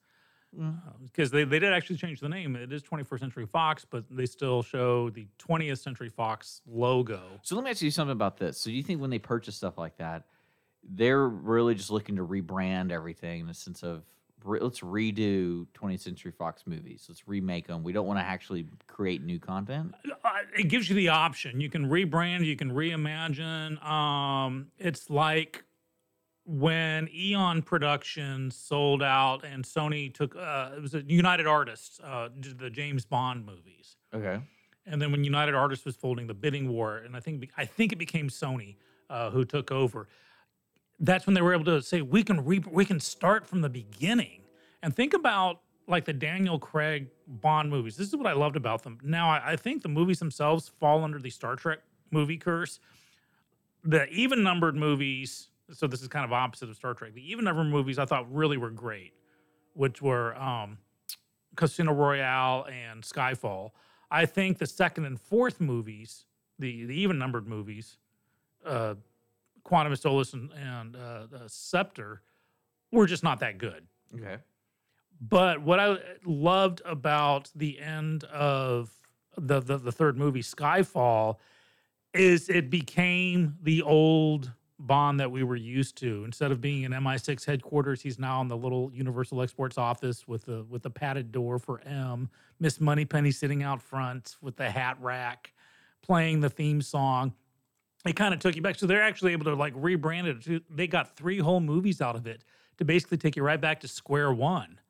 Mm. 0.59 0.77
because 1.05 1.31
they, 1.31 1.45
they 1.45 1.59
did 1.59 1.73
actually 1.73 1.97
change 1.97 2.21
the 2.21 2.29
name. 2.29 2.57
It 2.57 2.71
is 2.75 2.83
21st 2.83 3.21
Century 3.21 3.47
Fox, 3.47 3.87
but 3.89 4.05
they 4.11 4.27
still 4.27 4.63
show 4.63 5.09
the 5.09 5.27
20th 5.39 5.79
Century 5.79 6.11
Fox 6.11 6.61
logo. 6.67 7.23
So 7.41 7.55
let 7.57 7.65
me 7.65 7.71
ask 7.71 7.81
you 7.81 7.91
something 7.91 8.13
about 8.13 8.37
this. 8.37 8.59
So 8.59 8.69
do 8.69 8.77
you 8.77 8.83
think 8.83 9.01
when 9.01 9.09
they 9.09 9.19
purchase 9.19 9.57
stuff 9.57 9.79
like 9.79 9.97
that, 9.97 10.25
they're 10.85 11.27
really 11.27 11.75
just 11.75 11.91
looking 11.91 12.17
to 12.17 12.27
rebrand 12.27 12.91
everything 12.93 13.41
in 13.41 13.47
the 13.47 13.55
sense 13.55 13.83
of 13.83 14.03
re- 14.45 14.61
let's 14.61 14.81
redo 14.81 15.67
20th 15.75 16.01
Century 16.01 16.33
Fox 16.33 16.63
movies. 16.67 17.07
Let's 17.09 17.27
remake 17.27 17.67
them. 17.67 17.83
We 17.83 17.93
don't 17.93 18.07
want 18.07 18.19
to 18.19 18.25
actually 18.25 18.67
create 18.87 19.23
new 19.23 19.39
content. 19.39 19.95
Uh, 20.25 20.31
it 20.59 20.69
gives 20.69 20.89
you 20.89 20.95
the 20.95 21.09
option. 21.09 21.61
You 21.61 21.71
can 21.71 21.89
rebrand, 21.89 22.45
you 22.45 22.57
can 22.57 22.71
reimagine. 22.73 23.83
Um, 23.85 24.69
it's 24.79 25.11
like 25.11 25.65
when 26.45 27.09
Eon 27.15 27.63
Productions 27.63 28.57
sold 28.57 29.03
out 29.03 29.45
and 29.45 29.65
Sony 29.65 30.13
took 30.13 30.35
uh, 30.37 30.71
it 30.77 30.83
was 30.83 30.95
a 30.95 31.03
United 31.03 31.47
Artists, 31.47 32.01
uh, 32.01 32.29
the 32.59 32.71
James 32.71 33.05
Bond 33.05 33.47
movies. 33.47 33.97
Okay. 34.15 34.41
And 34.85 35.01
then 35.01 35.13
when 35.13 35.23
United 35.23 35.55
Artists 35.55 35.85
was 35.85 35.95
folding 35.95 36.27
the 36.27 36.35
bidding 36.35 36.69
war, 36.69 36.99
and 36.99 37.17
I 37.17 37.21
think 37.21 37.49
I 37.57 37.65
think 37.65 37.93
it 37.93 37.99
became 37.99 38.29
Sony 38.29 38.77
uh, 39.09 39.31
who 39.31 39.45
took 39.45 39.71
over. 39.71 40.09
That's 41.03 41.27
when 41.27 41.35
they 41.35 41.43
were 41.43 41.53
able 41.53 41.65
to 41.65 41.83
say 41.83 42.01
we 42.01 42.23
can 42.23 42.45
re- 42.45 42.65
we 42.71 42.85
can 42.85 43.01
start 43.01 43.47
from 43.47 43.61
the 43.61 43.69
beginning 43.69 44.43
and 44.83 44.95
think 44.95 45.13
about 45.13 45.61
like 45.89 46.05
the 46.05 46.13
Daniel 46.13 46.59
Craig 46.59 47.09
Bond 47.27 47.69
movies. 47.69 47.97
This 47.97 48.07
is 48.09 48.17
what 48.17 48.29
I 48.29 48.33
loved 48.33 48.57
about 48.57 48.85
them. 48.85 48.99
Now 49.03 49.29
I, 49.29 49.53
I 49.53 49.57
think 49.57 49.83
the 49.83 49.89
movies 49.89 50.21
themselves 50.21 50.71
fall 50.81 51.03
under 51.03 51.19
the 51.19 51.29
Star 51.29 51.57
Trek 51.57 51.81
movie 52.13 52.39
curse. 52.39 52.79
The 53.85 54.09
even 54.11 54.45
numbered 54.45 54.77
movies. 54.77 55.49
So 55.73 55.89
this 55.89 56.03
is 56.03 56.09
kind 56.09 56.25
of 56.25 56.33
opposite 56.33 56.69
of 56.69 56.77
Star 56.77 56.95
Trek. 56.95 57.15
The 57.15 57.31
even 57.31 57.45
numbered 57.45 57.67
movies 57.67 57.99
I 57.99 58.05
thought 58.05 58.33
really 58.33 58.57
were 58.57 58.71
great, 58.71 59.13
which 59.75 60.01
were 60.01 60.37
um, 60.37 60.79
Casino 61.57 61.93
Royale 61.93 62.67
and 62.67 63.03
Skyfall. 63.03 63.73
I 64.11 64.27
think 64.27 64.59
the 64.59 64.67
second 64.67 65.07
and 65.07 65.21
fourth 65.21 65.61
movies, 65.61 66.27
the 66.59 66.85
the 66.85 66.95
even 66.95 67.19
numbered 67.19 67.49
movies, 67.49 67.97
uh, 68.65 68.95
Quantum 69.65 69.93
of 69.93 69.99
Solace 69.99 70.33
and, 70.33 70.51
and 70.53 70.97
uh, 70.97 71.27
uh, 71.35 71.39
Spectre, 71.47 72.23
were 72.91 73.07
just 73.07 73.23
not 73.23 73.41
that 73.41 73.59
good. 73.59 73.87
Okay. 74.15 74.37
But 75.21 75.63
what 75.63 75.79
I 75.79 75.99
loved 76.25 76.83
about 76.85 77.51
the 77.55 77.81
end 77.81 78.25
of 78.25 78.91
the, 79.37 79.61
the 79.61 79.79
the 79.79 79.93
third 79.93 80.19
movie, 80.19 80.43
Skyfall, 80.43 81.37
is 82.13 82.49
it 82.49 82.71
became 82.71 83.57
the 83.63 83.83
old 83.83 84.53
Bond 84.87 85.21
that 85.21 85.31
we 85.31 85.45
were 85.45 85.57
used 85.57 85.97
to. 85.99 86.25
Instead 86.25 86.51
of 86.51 86.61
being 86.61 86.83
in 86.83 86.91
MI6 86.91 87.45
headquarters, 87.45 88.03
he's 88.03 88.19
now 88.19 88.41
in 88.41 88.49
the 88.49 88.57
little 88.57 88.91
Universal 88.93 89.41
Exports 89.41 89.79
office 89.79 90.27
with 90.27 90.45
the 90.45 90.65
with 90.69 90.83
the 90.83 90.91
padded 90.91 91.31
door 91.31 91.61
for 91.61 91.81
M. 91.83 92.29
Miss 92.59 92.81
Moneypenny 92.81 93.31
sitting 93.31 93.63
out 93.63 93.81
front 93.81 94.37
with 94.41 94.57
the 94.57 94.69
hat 94.69 94.97
rack, 95.01 95.53
playing 96.03 96.41
the 96.41 96.51
theme 96.51 96.83
song. 96.83 97.33
It 98.05 98.17
kind 98.17 98.35
of 98.35 98.41
took 98.41 98.57
you 98.57 98.63
back. 98.63 98.79
So 98.79 98.87
they're 98.87 99.03
actually 99.03 99.33
able 99.33 99.45
to 99.45 99.55
like 99.55 99.75
rebrand 99.75 100.47
it. 100.49 100.65
They 100.69 100.87
got 100.87 101.17
three 101.17 101.39
whole 101.39 101.61
movies 101.61 102.01
out 102.01 102.17
of 102.17 102.27
it 102.27 102.45
to 102.79 102.85
basically 102.85 103.19
take 103.19 103.37
you 103.37 103.43
right 103.43 103.61
back 103.61 103.81
to 103.81 103.89
square 103.89 104.33
one 104.33 104.81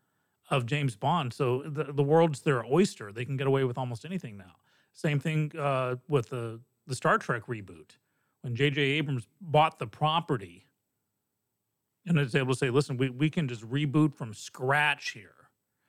of 0.51 0.67
James 0.67 0.97
Bond. 0.97 1.33
So 1.33 1.63
the, 1.63 1.85
the 1.85 2.03
world's 2.03 2.41
their 2.41 2.65
oyster. 2.65 3.13
They 3.13 3.25
can 3.25 3.37
get 3.37 3.47
away 3.47 3.65
with 3.65 3.77
almost 3.77 4.05
anything 4.05 4.37
now. 4.37 4.57
Same 4.93 5.19
thing 5.19 5.53
uh, 5.59 5.97
with 6.09 6.29
the 6.31 6.61
the 6.87 6.95
Star 6.95 7.17
Trek 7.17 7.47
reboot 7.47 7.93
when 8.43 8.57
J.J. 8.57 8.81
Abrams 8.81 9.29
bought 9.41 9.79
the 9.79 9.87
property 9.87 10.67
and 12.07 12.19
is 12.19 12.35
able 12.35 12.53
to 12.55 12.59
say, 12.59 12.71
"Listen, 12.71 12.97
we, 12.97 13.09
we 13.09 13.31
can 13.31 13.49
just 13.49 13.63
reboot 13.63 14.15
from 14.15 14.35
scratch 14.35 15.11
here." 15.11 15.35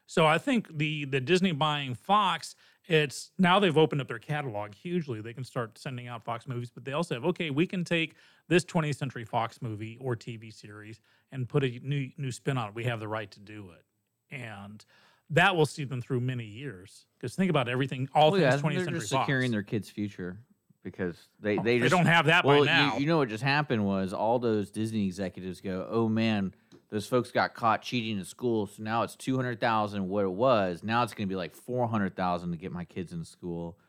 So 0.05 0.25
I 0.25 0.37
think 0.37 0.77
the 0.77 1.05
the 1.05 1.19
Disney 1.19 1.51
buying 1.51 1.95
Fox, 1.95 2.55
it's 2.87 3.31
now 3.37 3.59
they've 3.59 3.77
opened 3.77 4.01
up 4.01 4.07
their 4.07 4.19
catalog 4.19 4.73
hugely. 4.73 5.21
They 5.21 5.33
can 5.33 5.43
start 5.43 5.77
sending 5.77 6.07
out 6.07 6.23
Fox 6.23 6.47
movies, 6.47 6.69
but 6.69 6.83
they 6.85 6.93
also 6.93 7.15
have 7.15 7.25
okay, 7.25 7.49
we 7.49 7.65
can 7.65 7.83
take 7.83 8.15
this 8.49 8.65
20th 8.65 8.95
Century 8.97 9.23
Fox 9.25 9.61
movie 9.61 9.97
or 10.01 10.15
TV 10.15 10.53
series 10.53 10.99
and 11.31 11.47
put 11.47 11.63
a 11.63 11.79
new 11.83 12.09
new 12.17 12.31
spin 12.31 12.57
on 12.57 12.69
it. 12.69 12.75
We 12.75 12.83
have 12.85 12.99
the 12.99 13.07
right 13.07 13.31
to 13.31 13.39
do 13.39 13.69
it, 13.71 14.35
and 14.35 14.83
that 15.29 15.55
will 15.55 15.65
see 15.65 15.83
them 15.85 16.01
through 16.01 16.19
many 16.19 16.45
years. 16.45 17.05
Because 17.17 17.35
think 17.35 17.49
about 17.49 17.69
everything, 17.69 18.09
all 18.13 18.31
Well, 18.31 18.41
yeah, 18.41 18.51
things 18.51 18.61
20th 18.63 18.73
they're 18.75 18.83
Century 18.85 18.99
just 18.99 19.11
Fox. 19.13 19.25
securing 19.25 19.51
their 19.51 19.63
kids' 19.63 19.89
future 19.89 20.37
because 20.83 21.15
they 21.39 21.57
Oh, 21.57 21.63
they 21.63 21.79
they 21.79 21.87
don't 21.89 22.05
have 22.05 22.25
that 22.25 22.43
by 22.43 22.55
well, 22.55 22.65
now. 22.65 22.95
You, 22.95 23.01
you 23.01 23.07
know 23.07 23.17
what 23.17 23.29
just 23.29 23.43
happened 23.43 23.85
was 23.85 24.11
all 24.11 24.39
those 24.39 24.69
Disney 24.69 25.05
executives 25.05 25.61
go, 25.61 25.87
"Oh 25.89 26.09
man, 26.09 26.53
those 26.93 27.07
folks 27.07 27.31
got 27.31 27.55
caught 27.55 27.81
cheating 27.81 28.19
in 28.19 28.23
school, 28.23 28.67
so 28.67 28.83
now 28.83 29.01
it's 29.01 29.15
two 29.15 29.35
hundred 29.35 29.59
thousand 29.59 30.07
what 30.07 30.25
it 30.25 30.31
was. 30.31 30.83
Now 30.83 31.01
it's 31.01 31.15
going 31.15 31.27
to 31.27 31.31
be 31.31 31.35
like 31.35 31.55
four 31.55 31.87
hundred 31.87 32.15
thousand 32.15 32.51
to 32.51 32.57
get 32.57 32.71
my 32.71 32.85
kids 32.85 33.11
into 33.11 33.25
school." 33.25 33.79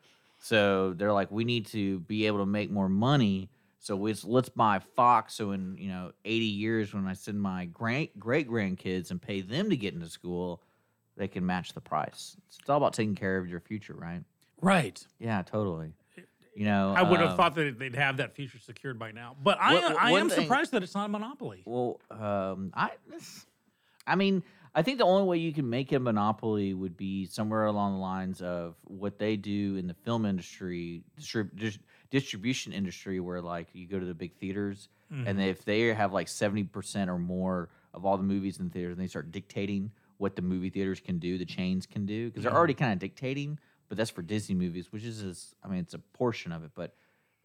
So 0.41 0.95
they're 0.95 1.13
like, 1.13 1.31
"We 1.31 1.45
need 1.45 1.67
to 1.67 2.01
be 2.01 2.27
able 2.27 2.39
to 2.39 2.47
make 2.47 2.71
more 2.71 2.89
money." 2.89 3.51
So 3.79 3.95
we, 3.95 4.15
let's 4.25 4.49
buy 4.49 4.79
Fox. 4.79 5.35
So 5.35 5.51
in 5.51 5.77
you 5.77 5.89
know 5.89 6.13
eighty 6.25 6.47
years, 6.47 6.95
when 6.95 7.07
I 7.07 7.13
send 7.13 7.43
my 7.43 7.67
great 7.67 8.19
great 8.19 8.49
grandkids 8.49 9.11
and 9.11 9.21
pay 9.21 9.43
them 9.43 9.69
to 9.69 9.77
get 9.77 9.93
into 9.93 10.09
school, 10.09 10.63
they 11.15 11.29
can 11.29 11.45
match 11.45 11.75
the 11.75 11.83
price. 11.83 12.39
It's 12.59 12.71
all 12.71 12.79
about 12.79 12.95
taking 12.95 13.17
care 13.17 13.37
of 13.37 13.47
your 13.47 13.61
future, 13.61 13.95
right? 13.95 14.23
right. 14.63 15.07
Yeah, 15.19 15.43
totally. 15.43 15.93
You 16.55 16.67
know, 16.67 16.95
I 16.97 17.03
would 17.03 17.21
have 17.21 17.31
um, 17.31 17.37
thought 17.37 17.55
that 17.57 17.79
they'd 17.79 17.97
have 17.97 18.19
that 18.19 18.35
feature 18.37 18.59
secured 18.59 18.99
by 18.99 19.11
now. 19.13 19.37
But 19.43 19.59
I, 19.61 19.75
What- 19.75 19.97
I 20.01 20.11
am 20.13 20.29
thing- 20.31 20.43
surprised 20.45 20.71
that 20.73 20.83
it's 20.83 20.95
not 20.95 21.07
a 21.07 21.09
monopoly. 21.09 21.63
Well, 21.65 22.01
um, 22.11 22.71
I, 22.75 22.91
I 24.07 24.15
mean, 24.17 24.43
I 24.75 24.83
think 24.83 24.99
the 24.99 25.05
only 25.05 25.27
way 25.27 25.39
you 25.39 25.53
can 25.53 25.69
make 25.69 25.93
it 25.93 25.97
a 25.97 26.01
monopoly 26.01 26.75
would 26.75 26.97
be 26.97 27.27
somewhere 27.27 27.65
along 27.67 27.95
the 27.95 27.99
lines 28.01 28.43
of 28.43 28.75
what 28.85 29.19
they 29.19 29.37
do 29.37 29.77
in 29.77 29.87
the 29.87 29.95
film 29.95 30.27
industry, 30.27 31.03
distrib- 31.21 31.57
dis- 31.57 31.79
distribution 32.11 32.73
industry, 32.73 33.21
where 33.21 33.41
like 33.41 33.69
you 33.73 33.87
go 33.87 33.99
to 33.99 34.07
the 34.07 34.15
big 34.15 34.35
theaters, 34.37 34.89
Mm-hmm. 35.13 35.29
and 35.29 35.41
if 35.43 35.65
they 35.67 35.81
have 35.95 36.15
like 36.15 36.29
seventy 36.29 36.65
percent 36.65 37.11
or 37.11 37.19
more 37.19 37.69
of 37.93 38.07
all 38.07 38.17
the 38.17 38.23
movies 38.25 38.59
in 38.59 38.71
theaters, 38.71 38.93
and 38.97 39.01
they 39.01 39.07
start 39.07 39.31
dictating 39.31 39.91
what 40.17 40.35
the 40.35 40.41
movie 40.43 40.71
theaters 40.71 40.99
can 40.99 41.19
do, 41.19 41.37
the 41.37 41.45
chains 41.45 41.85
can 41.87 42.07
do, 42.07 42.31
because 42.31 42.43
they're 42.43 42.55
already 42.57 42.73
kind 42.75 42.93
of 42.95 42.99
dictating. 42.99 43.59
But 43.89 43.99
that's 43.99 44.11
for 44.11 44.23
Disney 44.23 44.55
movies, 44.55 44.93
which 44.93 45.05
is, 45.05 45.21
is, 45.21 45.55
I 45.63 45.69
mean, 45.69 45.81
it's 45.81 45.95
a 45.95 45.99
portion 45.99 46.53
of 46.53 46.65
it, 46.65 46.71
but 46.75 46.95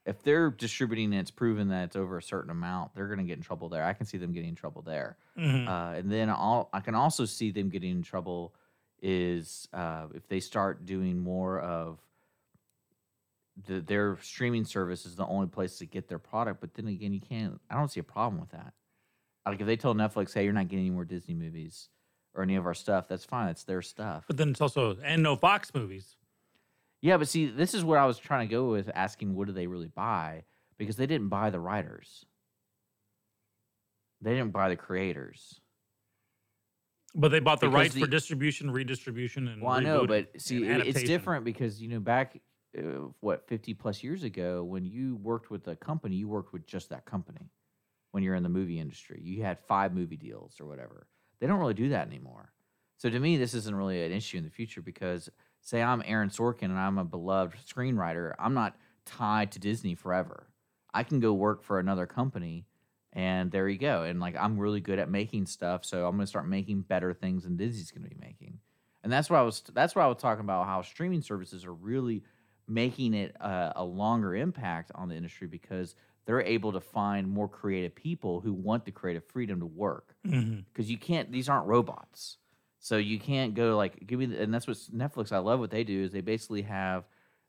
if 0.05 0.23
they're 0.23 0.49
distributing 0.49 1.05
and 1.11 1.19
it's 1.21 1.29
proven 1.31 1.67
that 1.69 1.83
it's 1.83 1.95
over 1.95 2.17
a 2.17 2.23
certain 2.23 2.49
amount, 2.49 2.95
they're 2.95 3.07
going 3.07 3.19
to 3.19 3.25
get 3.25 3.37
in 3.37 3.43
trouble 3.43 3.69
there. 3.69 3.83
I 3.83 3.93
can 3.93 4.05
see 4.05 4.17
them 4.17 4.31
getting 4.31 4.49
in 4.49 4.55
trouble 4.55 4.81
there. 4.81 5.17
Mhm. 5.37 5.67
Uh, 5.67 5.97
and 5.97 6.11
then 6.11 6.29
I'll, 6.29 6.69
I 6.73 6.79
can 6.79 6.95
also 6.95 7.25
see 7.25 7.51
them 7.51 7.69
getting 7.69 7.91
in 7.91 8.01
trouble 8.01 8.55
is 9.01 9.67
uh, 9.73 10.07
if 10.15 10.27
they 10.27 10.39
start 10.39 10.85
doing 10.85 11.19
more 11.19 11.59
of 11.59 11.99
the, 13.67 13.81
their 13.81 14.17
streaming 14.21 14.65
service 14.65 15.05
is 15.05 15.15
the 15.15 15.25
only 15.25 15.47
place 15.47 15.77
to 15.79 15.85
get 15.85 16.07
their 16.07 16.19
product. 16.19 16.61
But 16.61 16.73
then 16.73 16.87
again, 16.87 17.13
you 17.13 17.19
can't. 17.21 17.59
I 17.69 17.75
don't 17.75 17.91
see 17.91 17.99
a 17.99 18.03
problem 18.03 18.39
with 18.39 18.51
that. 18.51 18.73
Like 19.45 19.59
if 19.61 19.67
they 19.67 19.75
tell 19.77 19.93
Netflix, 19.95 20.33
"Hey, 20.33 20.43
you're 20.43 20.53
not 20.53 20.67
getting 20.67 20.85
any 20.85 20.93
more 20.93 21.05
Disney 21.05 21.33
movies 21.33 21.89
or 22.35 22.43
any 22.43 22.55
of 22.55 22.65
our 22.65 22.73
stuff," 22.73 23.07
that's 23.07 23.25
fine. 23.25 23.49
It's 23.49 23.63
their 23.63 23.81
stuff. 23.81 24.25
But 24.27 24.37
then 24.37 24.49
it's 24.49 24.61
also 24.61 24.97
and 25.03 25.23
no 25.23 25.35
Fox 25.35 25.73
movies. 25.73 26.15
Yeah, 27.01 27.17
but 27.17 27.27
see, 27.29 27.45
this 27.47 27.73
is 27.73 27.83
where 27.83 27.99
I 27.99 28.05
was 28.05 28.17
trying 28.17 28.47
to 28.47 28.51
go 28.51 28.69
with 28.71 28.89
asking, 28.93 29.33
what 29.35 29.47
do 29.47 29.53
they 29.53 29.67
really 29.67 29.87
buy? 29.87 30.43
Because 30.77 30.95
they 30.97 31.07
didn't 31.07 31.29
buy 31.29 31.49
the 31.49 31.59
writers. 31.59 32.25
They 34.21 34.31
didn't 34.33 34.51
buy 34.51 34.69
the 34.69 34.75
creators. 34.75 35.61
But 37.15 37.29
they 37.29 37.39
bought 37.39 37.59
the 37.59 37.67
Because 37.67 37.79
rights 37.81 37.93
the- 37.95 38.01
for 38.01 38.07
distribution, 38.07 38.69
redistribution, 38.69 39.47
and 39.47 39.61
Well, 39.61 39.71
I 39.71 39.79
know, 39.81 40.05
but 40.05 40.29
see, 40.39 40.63
it's 40.63 41.01
different 41.03 41.43
because 41.45 41.81
you 41.81 41.87
know 41.87 41.99
back 41.99 42.39
uh, 42.77 42.81
what 43.21 43.47
fifty 43.47 43.73
plus 43.73 44.03
years 44.03 44.23
ago, 44.23 44.63
when 44.63 44.85
you 44.85 45.15
worked 45.15 45.49
with 45.49 45.67
a 45.69 45.75
company, 45.75 46.17
you 46.17 46.27
worked 46.27 46.53
with 46.53 46.67
just 46.67 46.89
that 46.89 47.05
company. 47.05 47.49
When 48.11 48.23
you're 48.23 48.35
in 48.35 48.43
the 48.43 48.49
movie 48.49 48.79
industry, 48.79 49.21
you 49.23 49.43
had 49.43 49.59
five 49.59 49.93
movie 49.93 50.17
deals 50.17 50.59
or 50.59 50.65
whatever. 50.65 51.07
They 51.39 51.47
don't 51.47 51.59
really 51.59 51.73
do 51.75 51.89
that 51.89 52.07
anymore. 52.07 52.51
So 52.97 53.09
to 53.09 53.19
me, 53.19 53.37
this 53.37 53.53
isn't 53.53 53.73
really 53.75 54.03
an 54.03 54.11
issue 54.11 54.37
in 54.37 54.43
the 54.43 54.49
future 54.49 54.81
because 54.81 55.29
say 55.61 55.81
I'm 55.81 56.03
Aaron 56.05 56.29
Sorkin 56.29 56.63
and 56.63 56.79
I'm 56.79 56.97
a 56.97 57.05
beloved 57.05 57.57
screenwriter, 57.67 58.33
I'm 58.39 58.53
not 58.53 58.75
tied 59.05 59.51
to 59.53 59.59
Disney 59.59 59.95
forever. 59.95 60.47
I 60.93 61.03
can 61.03 61.19
go 61.19 61.33
work 61.33 61.63
for 61.63 61.79
another 61.79 62.05
company 62.05 62.65
and 63.13 63.51
there 63.51 63.67
you 63.67 63.77
go. 63.77 64.03
And 64.03 64.19
like 64.19 64.35
I'm 64.35 64.59
really 64.59 64.81
good 64.81 64.99
at 64.99 65.09
making 65.09 65.45
stuff, 65.47 65.85
so 65.85 66.05
I'm 66.05 66.15
gonna 66.15 66.27
start 66.27 66.47
making 66.47 66.81
better 66.81 67.13
things 67.13 67.43
than 67.43 67.57
Disney's 67.57 67.91
gonna 67.91 68.07
be 68.07 68.17
making. 68.19 68.59
And 69.03 69.11
that's 69.11 69.29
what 69.29 69.37
I 69.37 69.43
was 69.43 69.63
that's 69.73 69.95
what 69.95 70.03
I 70.03 70.07
was 70.07 70.17
talking 70.17 70.43
about 70.43 70.65
how 70.65 70.81
streaming 70.81 71.21
services 71.21 71.65
are 71.65 71.73
really 71.73 72.23
making 72.67 73.13
it 73.15 73.35
a, 73.39 73.73
a 73.77 73.83
longer 73.83 74.35
impact 74.35 74.91
on 74.93 75.09
the 75.09 75.15
industry 75.15 75.47
because 75.47 75.95
they're 76.25 76.41
able 76.41 76.73
to 76.73 76.79
find 76.79 77.27
more 77.27 77.47
creative 77.47 77.95
people 77.95 78.39
who 78.41 78.53
want 78.53 78.85
the 78.85 78.91
creative 78.91 79.25
freedom 79.25 79.59
to 79.59 79.65
work 79.65 80.15
mm-hmm. 80.27 80.59
because 80.71 80.91
you 80.91 80.97
can't 80.97 81.31
these 81.31 81.49
aren't 81.49 81.65
robots 81.65 82.37
so 82.79 82.97
you 82.97 83.19
can't 83.19 83.53
go 83.53 83.75
like 83.77 84.07
give 84.07 84.19
me 84.19 84.25
the, 84.25 84.41
and 84.41 84.53
that's 84.53 84.67
what 84.67 84.77
netflix 84.95 85.31
i 85.31 85.37
love 85.37 85.59
what 85.59 85.71
they 85.71 85.83
do 85.83 86.03
is 86.03 86.11
they 86.11 86.21
basically 86.21 86.61
have 86.61 87.05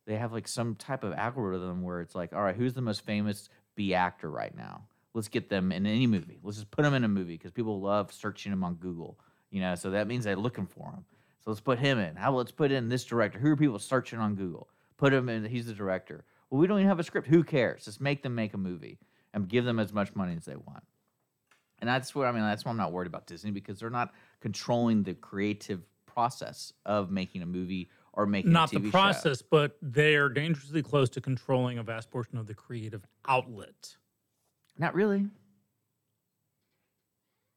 they 0.07 0.17
have 0.17 0.33
like 0.33 0.49
some 0.49 0.75
type 0.75 1.05
of 1.05 1.13
algorithm 1.13 1.83
where 1.83 2.01
it's 2.01 2.15
like 2.15 2.33
all 2.33 2.43
right 2.43 2.57
who's 2.57 2.75
the 2.75 2.81
most 2.81 3.05
famous 3.05 3.49
b 3.77 3.95
actor 3.95 4.31
right 4.31 4.57
now? 4.57 4.85
Let's 5.13 5.29
get 5.29 5.49
them 5.49 5.73
in 5.73 5.87
any 5.87 6.07
movie. 6.07 6.39
Let's 6.43 6.59
just 6.59 6.71
put 6.71 6.83
them 6.83 6.95
in 6.95 7.03
a 7.03 7.09
movie 7.09 7.35
because 7.35 7.51
people 7.51 7.81
love 7.81 8.13
searching 8.13 8.51
them 8.51 8.65
on 8.65 8.75
google 8.75 9.19
you 9.51 9.61
know? 9.61 9.75
So 9.75 9.91
that 9.91 10.07
means 10.07 10.25
they're 10.25 10.37
looking 10.37 10.67
for 10.67 10.93
them 10.93 11.05
so 11.41 11.51
let's 11.51 11.61
put 11.61 11.79
him 11.79 11.99
in. 11.99 12.17
How 12.17 12.29
about 12.29 12.39
let's 12.39 12.53
put 12.53 12.71
in 12.71 12.89
this 12.89 13.05
director? 13.05 13.39
Who 13.39 13.53
are 13.53 13.57
people 13.57 13.79
searching 13.79 14.19
on 14.19 14.35
google? 14.35 14.69
Put 14.99 15.15
him 15.15 15.29
in 15.29 15.45
he's 15.45 15.67
the 15.67 15.73
director. 15.73 16.25
Well 16.51 16.61
we 16.61 16.67
don't 16.67 16.79
even 16.79 16.89
have 16.89 17.01
a 17.01 17.05
script. 17.05 17.29
Who 17.29 17.43
cares? 17.45 17.87
Just 17.87 18.01
make 18.01 18.23
them 18.23 18.35
make 18.35 18.55
a 18.55 18.59
movie 18.59 18.99
and 19.33 19.49
give 19.49 19.65
them 19.65 19.79
as 19.79 19.93
much 19.93 20.15
money 20.15 20.35
as 20.37 20.45
they 20.45 20.57
want. 20.57 20.85
And 21.81 21.89
that's 21.89 22.15
what 22.15 22.27
I 22.27 22.33
mean. 22.33 22.43
That's 22.43 22.65
why 22.65 22.71
I'm 22.71 22.77
not 22.77 22.93
worried 22.93 23.07
about 23.07 23.27
Disney 23.27 23.53
because 23.53 23.81
they're 23.81 23.89
not 23.89 24.13
controlling 24.41 25.03
the 25.03 25.15
creative 25.15 25.83
process 26.07 26.73
of 26.85 27.11
making 27.11 27.43
a 27.43 27.47
movie 27.47 27.89
or 28.13 28.27
making 28.27 28.53
not 28.53 28.71
the 28.71 28.81
show. 28.81 28.91
process, 28.91 29.43
but 29.43 29.77
they 29.81 30.17
are 30.17 30.29
dangerously 30.29 30.83
close 30.83 31.09
to 31.11 31.21
controlling 31.21 31.79
a 31.79 31.83
vast 31.83 32.11
portion 32.11 32.39
of 32.39 32.47
the 32.47 32.55
creative 32.55 33.07
outlet. 33.27 33.97
Not 34.79 34.95
really. 34.95 35.27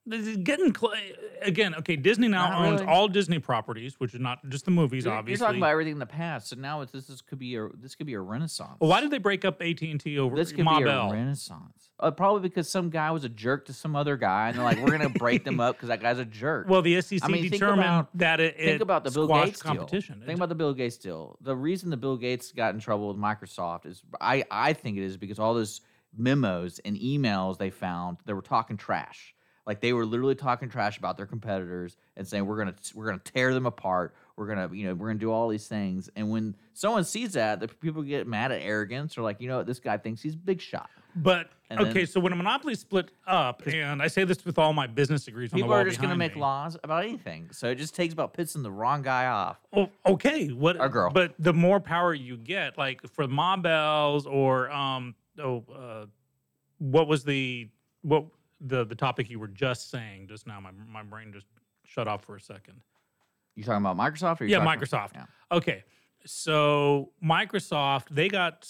This 0.05 0.27
is 0.27 0.35
Getting 0.37 0.75
cl- 0.75 0.93
again, 1.41 1.75
okay. 1.75 1.95
Disney 1.95 2.27
now 2.27 2.49
Not 2.49 2.65
owns 2.65 2.81
really. 2.81 2.91
all 2.93 3.07
Disney 3.07 3.39
properties, 3.39 3.99
which 4.01 4.13
is 4.13 4.19
not 4.19 4.39
just 4.49 4.65
the 4.65 4.71
movies, 4.71 5.05
You're, 5.05 5.23
you're 5.25 5.37
talking 5.37 5.57
about 5.59 5.69
everything 5.71 5.93
in 5.93 5.99
the 5.99 6.05
past, 6.05 6.49
so 6.49 6.57
now 6.57 6.81
it's, 6.81 6.91
this 6.91 7.09
is, 7.09 7.21
could 7.21 7.39
be 7.39 7.55
a 7.55 7.69
this 7.79 7.95
could 7.95 8.05
be 8.07 8.13
a 8.13 8.19
renaissance. 8.19 8.75
well, 8.81 8.89
why 8.89 8.99
did 8.99 9.11
they 9.11 9.17
break 9.17 9.45
up 9.45 9.61
AT 9.61 9.81
and 9.81 10.01
T 10.01 10.19
over 10.19 10.35
this 10.35 10.51
could 10.51 10.65
Ma 10.65 10.79
be 10.79 10.83
Bell? 10.85 11.09
a 11.09 11.13
renaissance? 11.13 11.89
Uh, 12.01 12.11
probably 12.11 12.41
because 12.41 12.69
some 12.69 12.89
guy 12.89 13.11
was 13.11 13.23
a 13.23 13.29
jerk 13.29 13.65
to 13.67 13.73
some 13.73 13.95
other 13.95 14.17
guy, 14.17 14.49
and 14.49 14.57
they're 14.57 14.65
like, 14.65 14.77
"We're 14.83 14.91
gonna 14.91 15.07
break 15.09 15.45
them 15.45 15.61
up 15.61 15.77
because 15.77 15.87
that 15.87 16.01
guy's 16.01 16.19
a 16.19 16.25
jerk." 16.25 16.67
Well, 16.67 16.81
the 16.81 16.99
SEC 17.01 17.21
I 17.23 17.29
mean, 17.29 17.49
determined 17.49 17.79
about- 17.79 18.17
that 18.17 18.41
it, 18.41 18.57
think 18.57 18.81
about 18.81 19.05
the 19.05 19.11
Bill 19.11 19.27
Gates 19.27 19.61
competition. 19.61 20.19
deal. 20.19 20.25
Think 20.25 20.37
about 20.37 20.49
the 20.49 20.55
Bill 20.55 20.73
Gates 20.73 20.97
deal. 20.97 21.37
The 21.39 21.55
reason 21.55 21.89
the 21.89 21.97
Bill 21.97 22.17
Gates 22.17 22.51
got 22.51 22.73
in 22.73 22.81
trouble 22.81 23.07
with 23.07 23.17
Microsoft 23.17 23.85
is 23.85 24.03
I 24.19 24.43
I 24.51 24.73
think 24.73 24.97
it 24.97 25.03
is 25.03 25.15
because 25.15 25.39
all 25.39 25.53
those 25.53 25.79
memos 26.15 26.79
and 26.83 26.97
emails 26.97 27.57
they 27.57 27.69
found 27.69 28.17
they 28.25 28.33
were 28.33 28.41
talking 28.41 28.75
trash. 28.75 29.33
Like 29.65 29.79
they 29.81 29.93
were 29.93 30.05
literally 30.05 30.35
talking 30.35 30.69
trash 30.69 30.97
about 30.97 31.15
their 31.17 31.25
competitors 31.25 31.95
and 32.17 32.27
saying 32.27 32.45
we're 32.45 32.57
gonna 32.57 32.75
we're 32.93 33.05
gonna 33.05 33.19
tear 33.19 33.53
them 33.53 33.65
apart. 33.65 34.13
we're 34.35 34.47
gonna 34.47 34.69
you 34.73 34.87
know 34.87 34.93
we're 34.95 35.07
gonna 35.07 35.19
do 35.19 35.31
all 35.31 35.47
these 35.47 35.67
things 35.67 36.09
and 36.15 36.29
when 36.29 36.55
someone 36.73 37.03
sees 37.03 37.33
that 37.33 37.59
the 37.59 37.67
people 37.67 38.01
get 38.01 38.25
mad 38.27 38.51
at 38.51 38.61
arrogance 38.61 39.17
or 39.17 39.21
like 39.21 39.39
you 39.39 39.47
know 39.47 39.57
what 39.57 39.67
this 39.67 39.79
guy 39.79 39.95
thinks 39.97 40.21
he's 40.21 40.35
big 40.35 40.59
shot 40.59 40.89
But 41.15 41.51
And 41.69 41.79
okay, 41.79 41.93
then- 41.93 42.07
so 42.07 42.19
when 42.19 42.33
a 42.33 42.35
monopoly 42.35 42.75
split 42.75 43.11
up, 43.27 43.65
and 43.67 44.01
I 44.01 44.07
say 44.07 44.23
this 44.25 44.43
with 44.43 44.57
all 44.57 44.73
my 44.73 44.87
business 44.87 45.23
degrees 45.23 45.53
on 45.53 45.59
the 45.59 45.63
people 45.63 45.73
are 45.75 45.83
just 45.85 46.01
gonna 46.01 46.15
make 46.15 46.35
me. 46.35 46.41
laws 46.41 46.75
about 46.83 47.03
anything 47.05 47.49
so 47.51 47.69
it 47.69 47.75
just 47.75 47.95
takes 47.95 48.11
about 48.13 48.33
pissing 48.33 48.63
the 48.63 48.71
wrong 48.71 49.01
guy 49.01 49.27
off 49.27 49.59
Well, 49.71 49.89
okay, 50.05 50.47
what 50.49 50.77
Or 50.79 50.89
girl. 50.89 51.09
But 51.11 51.35
the 51.39 51.53
more 51.53 51.79
power 51.79 52.13
you 52.13 52.35
get, 52.37 52.77
like 52.77 52.99
for 53.13 53.27
Ma 53.27 53.55
Bells 53.55 54.25
or 54.25 54.69
um 54.71 55.15
oh 55.39 55.63
uh, 55.73 56.05
what 56.79 57.07
was 57.07 57.23
the 57.23 57.69
what 58.01 58.25
the 58.65 58.85
the 58.85 58.95
topic 58.95 59.29
you 59.29 59.39
were 59.39 59.47
just 59.47 59.89
saying 59.91 60.27
just 60.27 60.47
now? 60.47 60.59
My 60.59 60.71
my 60.91 61.03
brain 61.03 61.31
just 61.33 61.47
shut 61.85 62.07
off 62.07 62.23
for 62.23 62.35
a 62.35 62.41
second. 62.41 62.81
you 63.55 63.63
talking 63.63 63.85
about 63.85 63.97
microsoft 63.97 64.41
or 64.41 64.45
Yeah, 64.45 64.65
Microsoft. 64.65 65.11
yeah. 65.13 65.25
Okay, 65.51 65.83
so 66.25 67.11
Microsoft 67.23 68.05
they 68.09 68.27
got 68.29 68.67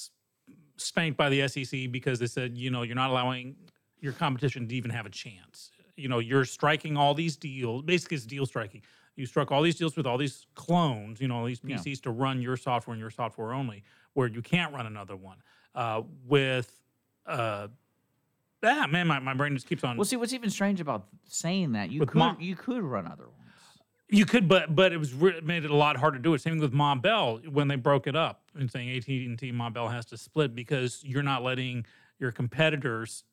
spanked 0.78 1.18
by 1.18 1.30
the 1.30 1.48
SEC 1.48 1.92
because 1.92 2.20
they 2.20 2.28
said 2.28 2.58
you 2.58 2.70
know 2.72 2.82
you're 2.82 2.96
not 2.96 3.10
allowing 3.10 3.56
your 4.00 4.14
competition 4.14 4.68
to 4.68 4.76
even 4.76 4.92
have 4.92 5.06
a 5.06 5.10
chance. 5.10 5.72
You 5.96 6.10
know 6.10 6.20
you're 6.20 6.46
striking 6.46 6.98
all 6.98 7.14
these 7.14 7.38
deals. 7.38 7.84
Basically, 7.84 8.16
it's 8.18 8.26
deal 8.26 8.46
striking. 8.46 8.82
You 9.16 9.28
struck 9.28 9.52
all 9.52 9.62
these 9.62 9.76
deals 9.76 9.96
with 9.96 10.08
all 10.08 10.18
these 10.18 10.48
clones, 10.56 11.22
you 11.22 11.28
know, 11.28 11.36
all 11.38 11.46
these 11.46 11.62
Yeah. 11.64 11.78
PCs 11.78 12.02
to 12.02 12.10
run 12.10 12.42
your 12.42 12.58
software 12.58 12.94
and 12.96 13.00
your 13.00 13.12
software 13.12 13.54
only, 13.54 13.84
where 14.14 14.28
you 14.28 14.42
can't 14.42 14.74
run 14.74 14.88
another 14.88 15.16
one. 15.16 15.38
Uh, 15.76 16.02
with 16.26 16.82
uh, 17.28 17.68
ah 18.64 18.88
man, 18.88 19.08
my, 19.08 19.20
my 19.20 19.34
brain 19.34 19.54
just 19.54 19.68
keeps 19.68 19.84
on. 19.84 19.98
well 19.98 20.06
see 20.06 20.16
what's 20.16 20.34
even 20.34 20.50
strange 20.50 20.80
about 20.82 21.08
saying 21.28 21.74
that 21.74 21.90
you 21.92 22.00
With 22.00 22.10
could 22.10 22.20
Mo- 22.20 22.38
you 22.40 22.56
could 22.56 22.84
run 22.84 23.06
other 23.06 23.26
ones 23.26 23.40
You 24.10 24.26
could, 24.26 24.48
but 24.48 24.76
but 24.76 24.92
it 24.94 24.98
was 24.98 25.14
re- 25.14 25.42
made 25.42 25.66
it 25.66 25.72
a 25.72 25.76
lot 25.76 25.98
harder 25.98 26.18
to 26.18 26.24
do 26.24 26.34
it. 26.34 26.42
Same 26.42 26.60
with 26.60 26.74
Ma 26.74 26.96
Bell 26.96 27.40
when 27.50 27.68
they 27.68 27.76
broke 27.76 28.08
it 28.08 28.16
up 28.16 28.42
and 28.56 28.70
saying 28.72 28.96
AT 28.96 29.08
and 29.08 29.38
T 29.40 29.52
Ma 29.52 29.70
Bell 29.70 29.88
has 29.90 30.06
to 30.08 30.18
split 30.18 30.54
because 30.56 31.02
you're 31.04 31.24
not 31.24 31.44
letting 31.44 31.86
your 32.20 32.32
competitors 32.32 33.24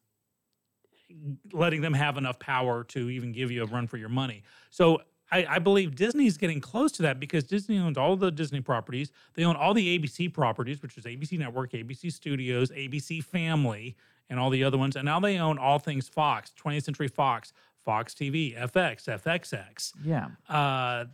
letting 1.53 1.81
them 1.81 1.93
have 1.95 2.17
enough 2.17 2.39
power 2.39 2.85
to 2.85 3.11
even 3.11 3.33
give 3.33 3.51
you 3.51 3.63
a 3.63 3.67
run 3.67 3.87
for 3.87 3.97
your 3.97 4.09
money. 4.09 4.43
So 4.71 5.03
I, 5.33 5.45
I 5.49 5.59
believe 5.59 5.95
Disney's 5.97 6.37
getting 6.37 6.61
close 6.61 6.93
to 6.93 7.03
that 7.03 7.19
because 7.21 7.45
Disney 7.45 7.79
owns 7.79 7.99
all 7.99 8.17
the 8.17 8.31
Disney 8.31 8.61
properties. 8.61 9.11
They 9.35 9.45
own 9.45 9.57
all 9.57 9.75
the 9.75 9.99
ABC 9.99 10.33
properties, 10.33 10.83
which 10.83 10.97
is 10.97 11.05
ABC 11.05 11.39
Network, 11.39 11.73
ABC 11.73 12.13
Studios, 12.13 12.71
ABC 12.71 13.23
Family, 13.25 13.97
and 14.31 14.41
all 14.41 14.49
the 14.49 14.65
other 14.65 14.79
ones. 14.79 14.97
And 14.97 15.05
now 15.05 15.21
they 15.21 15.37
own 15.39 15.59
all 15.59 15.79
things 15.79 16.09
Fox, 16.09 16.53
20th 16.59 16.85
Century 16.85 17.09
Fox, 17.09 17.53
Fox 17.85 18.15
TV, 18.15 18.57
FX, 18.59 19.07
FXX. 19.23 19.93
yeah 20.05 20.29
Uh, 20.49 21.05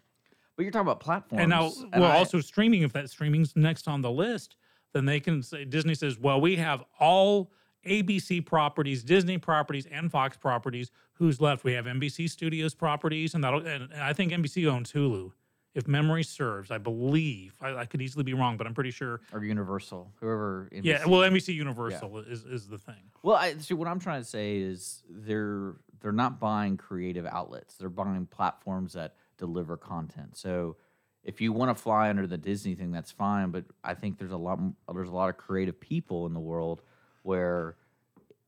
but 0.57 0.63
you're 0.63 0.71
talking 0.73 0.87
about 0.87 1.01
platforms 1.01 1.41
and 1.43 1.51
now, 1.51 1.71
and 1.93 2.01
well, 2.03 2.13
I- 2.13 2.17
also 2.19 2.41
streaming. 2.41 2.83
If 2.83 2.93
that 2.93 3.11
streaming's 3.11 3.55
next 3.57 3.89
on 3.89 4.01
the 4.03 4.11
list, 4.11 4.57
then 4.95 5.05
they 5.05 5.21
can 5.21 5.43
say 5.43 5.65
Disney 5.67 5.95
says, 5.95 6.19
"Well, 6.19 6.41
we 6.41 6.57
have 6.57 6.83
all 6.99 7.51
ABC 7.87 8.41
properties, 8.45 9.05
Disney 9.05 9.37
properties, 9.39 9.87
and 9.87 10.11
Fox 10.11 10.37
properties. 10.39 10.91
Who's 11.15 11.41
left? 11.43 11.63
We 11.63 11.73
have 11.75 11.85
NBC 11.87 12.29
Studios 12.31 12.75
properties, 12.75 13.35
and 13.35 13.45
that'll. 13.45 13.67
And, 13.67 13.93
and 13.93 14.03
I 14.03 14.13
think 14.15 14.33
NBC 14.33 14.67
owns 14.67 14.93
Hulu, 14.93 15.33
if 15.77 15.87
memory 15.87 16.25
serves. 16.25 16.73
I 16.73 16.79
believe. 16.79 17.55
I, 17.61 17.77
I 17.77 17.85
could 17.85 18.03
easily 18.03 18.25
be 18.25 18.35
wrong, 18.35 18.57
but 18.57 18.67
I'm 18.67 18.75
pretty 18.75 18.91
sure. 18.91 19.21
or 19.33 19.45
universal 19.45 20.11
whoever 20.21 20.69
Yeah. 20.73 21.05
Well, 21.07 21.21
NBC 21.21 21.55
Universal 21.55 22.19
is 22.21 22.45
is 22.45 22.67
the 22.67 22.79
thing. 22.79 23.11
Well, 23.23 23.37
I, 23.37 23.57
see, 23.59 23.75
what 23.75 23.87
I'm 23.87 24.01
trying 24.01 24.23
to 24.23 24.29
say 24.29 24.57
is 24.57 25.05
they're 25.09 25.75
they're 26.01 26.13
not 26.13 26.41
buying 26.41 26.77
creative 26.77 27.27
outlets. 27.27 27.77
They're 27.77 27.89
buying 27.89 28.27
platforms 28.27 28.95
that 28.95 29.15
deliver 29.39 29.77
content. 29.77 30.37
So 30.37 30.77
if 31.23 31.41
you 31.41 31.53
want 31.53 31.77
to 31.77 31.81
fly 31.81 32.09
under 32.09 32.27
the 32.27 32.39
Disney 32.39 32.75
thing, 32.75 32.91
that's 32.91 33.13
fine. 33.13 33.51
But 33.51 33.65
I 33.85 33.95
think 33.95 34.19
there's 34.19 34.33
a 34.33 34.37
lot 34.37 34.59
there's 34.93 35.11
a 35.11 35.15
lot 35.15 35.29
of 35.29 35.37
creative 35.37 35.79
people 35.79 36.27
in 36.27 36.33
the 36.33 36.41
world 36.41 36.83
where 37.23 37.77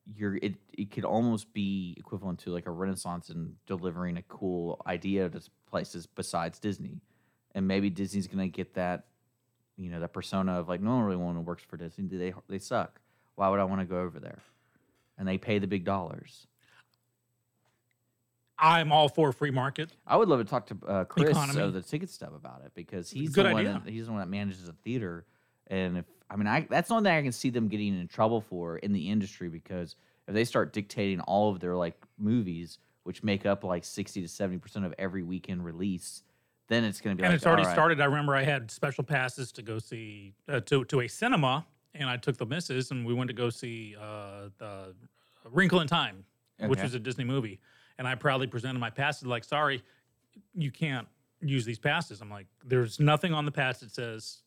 you're 0.07 0.37
it 0.37 0.55
it 0.73 0.91
could 0.91 1.05
almost 1.05 1.53
be 1.53 1.95
equivalent 1.99 2.39
to 2.39 2.51
like 2.51 2.67
a 2.67 2.71
renaissance 2.71 3.29
in 3.29 3.55
delivering 3.67 4.17
a 4.17 4.23
cool 4.23 4.81
idea 4.87 5.29
to 5.29 5.43
places 5.69 6.07
besides 6.07 6.59
Disney. 6.59 7.03
And 7.59 7.67
maybe 7.67 7.91
Disney's 7.91 8.29
gonna 8.29 8.47
get 8.47 8.75
that, 8.75 9.07
you 9.77 9.91
know, 9.91 9.99
that 9.99 10.13
persona 10.13 10.61
of 10.61 10.69
like 10.69 10.81
no 10.81 10.95
one 10.95 11.03
really 11.03 11.17
want 11.17 11.37
to 11.37 11.41
works 11.41 11.65
for 11.65 11.77
Disney. 11.77 12.05
They 12.07 12.33
they 12.49 12.61
suck. 12.61 13.01
Why 13.35 13.49
would 13.49 13.59
I 13.59 13.65
want 13.65 13.81
to 13.81 13.85
go 13.85 13.99
over 13.99 14.21
there? 14.21 14.39
And 15.19 15.27
they 15.27 15.39
pay 15.39 15.59
the 15.59 15.67
big 15.67 15.85
dollars. 15.85 16.47
I'm 18.61 18.93
all 18.93 19.09
for 19.09 19.33
free 19.33 19.51
market. 19.51 19.91
I 20.07 20.17
would 20.17 20.29
love 20.29 20.39
to 20.39 20.45
talk 20.45 20.67
to 20.67 20.79
uh, 20.87 21.05
Chris 21.05 21.31
Economy. 21.31 21.61
of 21.61 21.73
the 21.73 21.83
ticket 21.83 22.11
stub 22.11 22.33
about 22.33 22.63
it 22.65 22.71
because 22.77 23.11
he's 23.11 23.31
Good 23.31 23.47
the 23.47 23.53
one 23.53 23.65
that, 23.65 23.89
he's 23.89 24.07
the 24.07 24.13
one 24.13 24.21
that 24.21 24.29
manages 24.29 24.69
a 24.69 24.73
theater, 24.85 25.27
and 25.67 25.99
if 25.99 26.05
I 26.31 26.37
mean 26.37 26.47
I 26.47 26.65
that's 26.71 26.91
the 26.91 26.95
only 26.95 27.11
thing 27.11 27.19
I 27.19 27.23
can 27.23 27.33
see 27.33 27.51
them 27.51 27.67
getting 27.67 27.99
in 27.99 28.07
trouble 28.07 28.41
for 28.41 28.79
in 28.79 28.93
the 28.93 29.11
industry 29.11 29.49
because 29.49 29.97
if 30.29 30.35
they 30.35 30.45
start 30.45 30.73
dictating 30.73 31.19
all 31.23 31.51
of 31.51 31.59
their 31.59 31.75
like 31.75 31.97
movies, 32.19 32.79
which 33.03 33.25
make 33.25 33.47
up 33.47 33.65
like 33.65 33.85
sixty 33.85 34.23
to 34.23 34.29
seventy 34.29 34.59
percent 34.59 34.85
of 34.85 34.95
every 34.97 35.25
weekend 35.25 35.65
release, 35.65 36.23
then 36.69 36.85
it's 36.85 37.01
going 37.01 37.17
to 37.17 37.21
be 37.21 37.25
and 37.25 37.33
like 37.33 37.37
it's 37.37 37.47
already 37.47 37.65
right. 37.65 37.73
started. 37.73 38.01
I 38.01 38.05
remember 38.05 38.35
I 38.37 38.45
had 38.45 38.71
special 38.71 39.05
passes 39.05 39.51
to 39.53 39.63
go 39.63 39.79
see 39.79 40.35
uh, 40.49 40.61
to 40.61 40.85
to 40.87 41.01
a 41.01 41.09
cinema, 41.09 41.67
and 41.95 42.09
I 42.09 42.17
took 42.17 42.37
the 42.37 42.47
missus, 42.47 42.91
and 42.91 43.05
we 43.05 43.15
went 43.15 43.29
to 43.29 43.35
go 43.35 43.51
see 43.51 43.97
uh, 44.01 44.51
the 44.59 44.95
Wrinkle 45.51 45.81
in 45.81 45.89
Time, 45.89 46.25
which 46.61 46.83
was 46.83 46.95
a 46.95 46.99
Disney 46.99 47.25
movie. 47.25 47.59
And 47.99 48.07
I 48.07 48.15
proudly 48.15 48.47
presented 48.47 48.79
my 48.79 48.91
passes, 48.91 49.27
like, 49.27 49.43
sorry, 49.43 49.83
you 50.55 50.71
can't 50.71 51.09
use 51.41 51.65
these 51.65 51.81
passes. 51.81 52.21
I'm 52.21 52.31
like, 52.31 52.47
there's 52.65 53.01
nothing 53.01 53.35
on 53.35 53.45
the 53.45 53.51
pass 53.51 53.81
that 53.81 53.91
says 53.91 54.43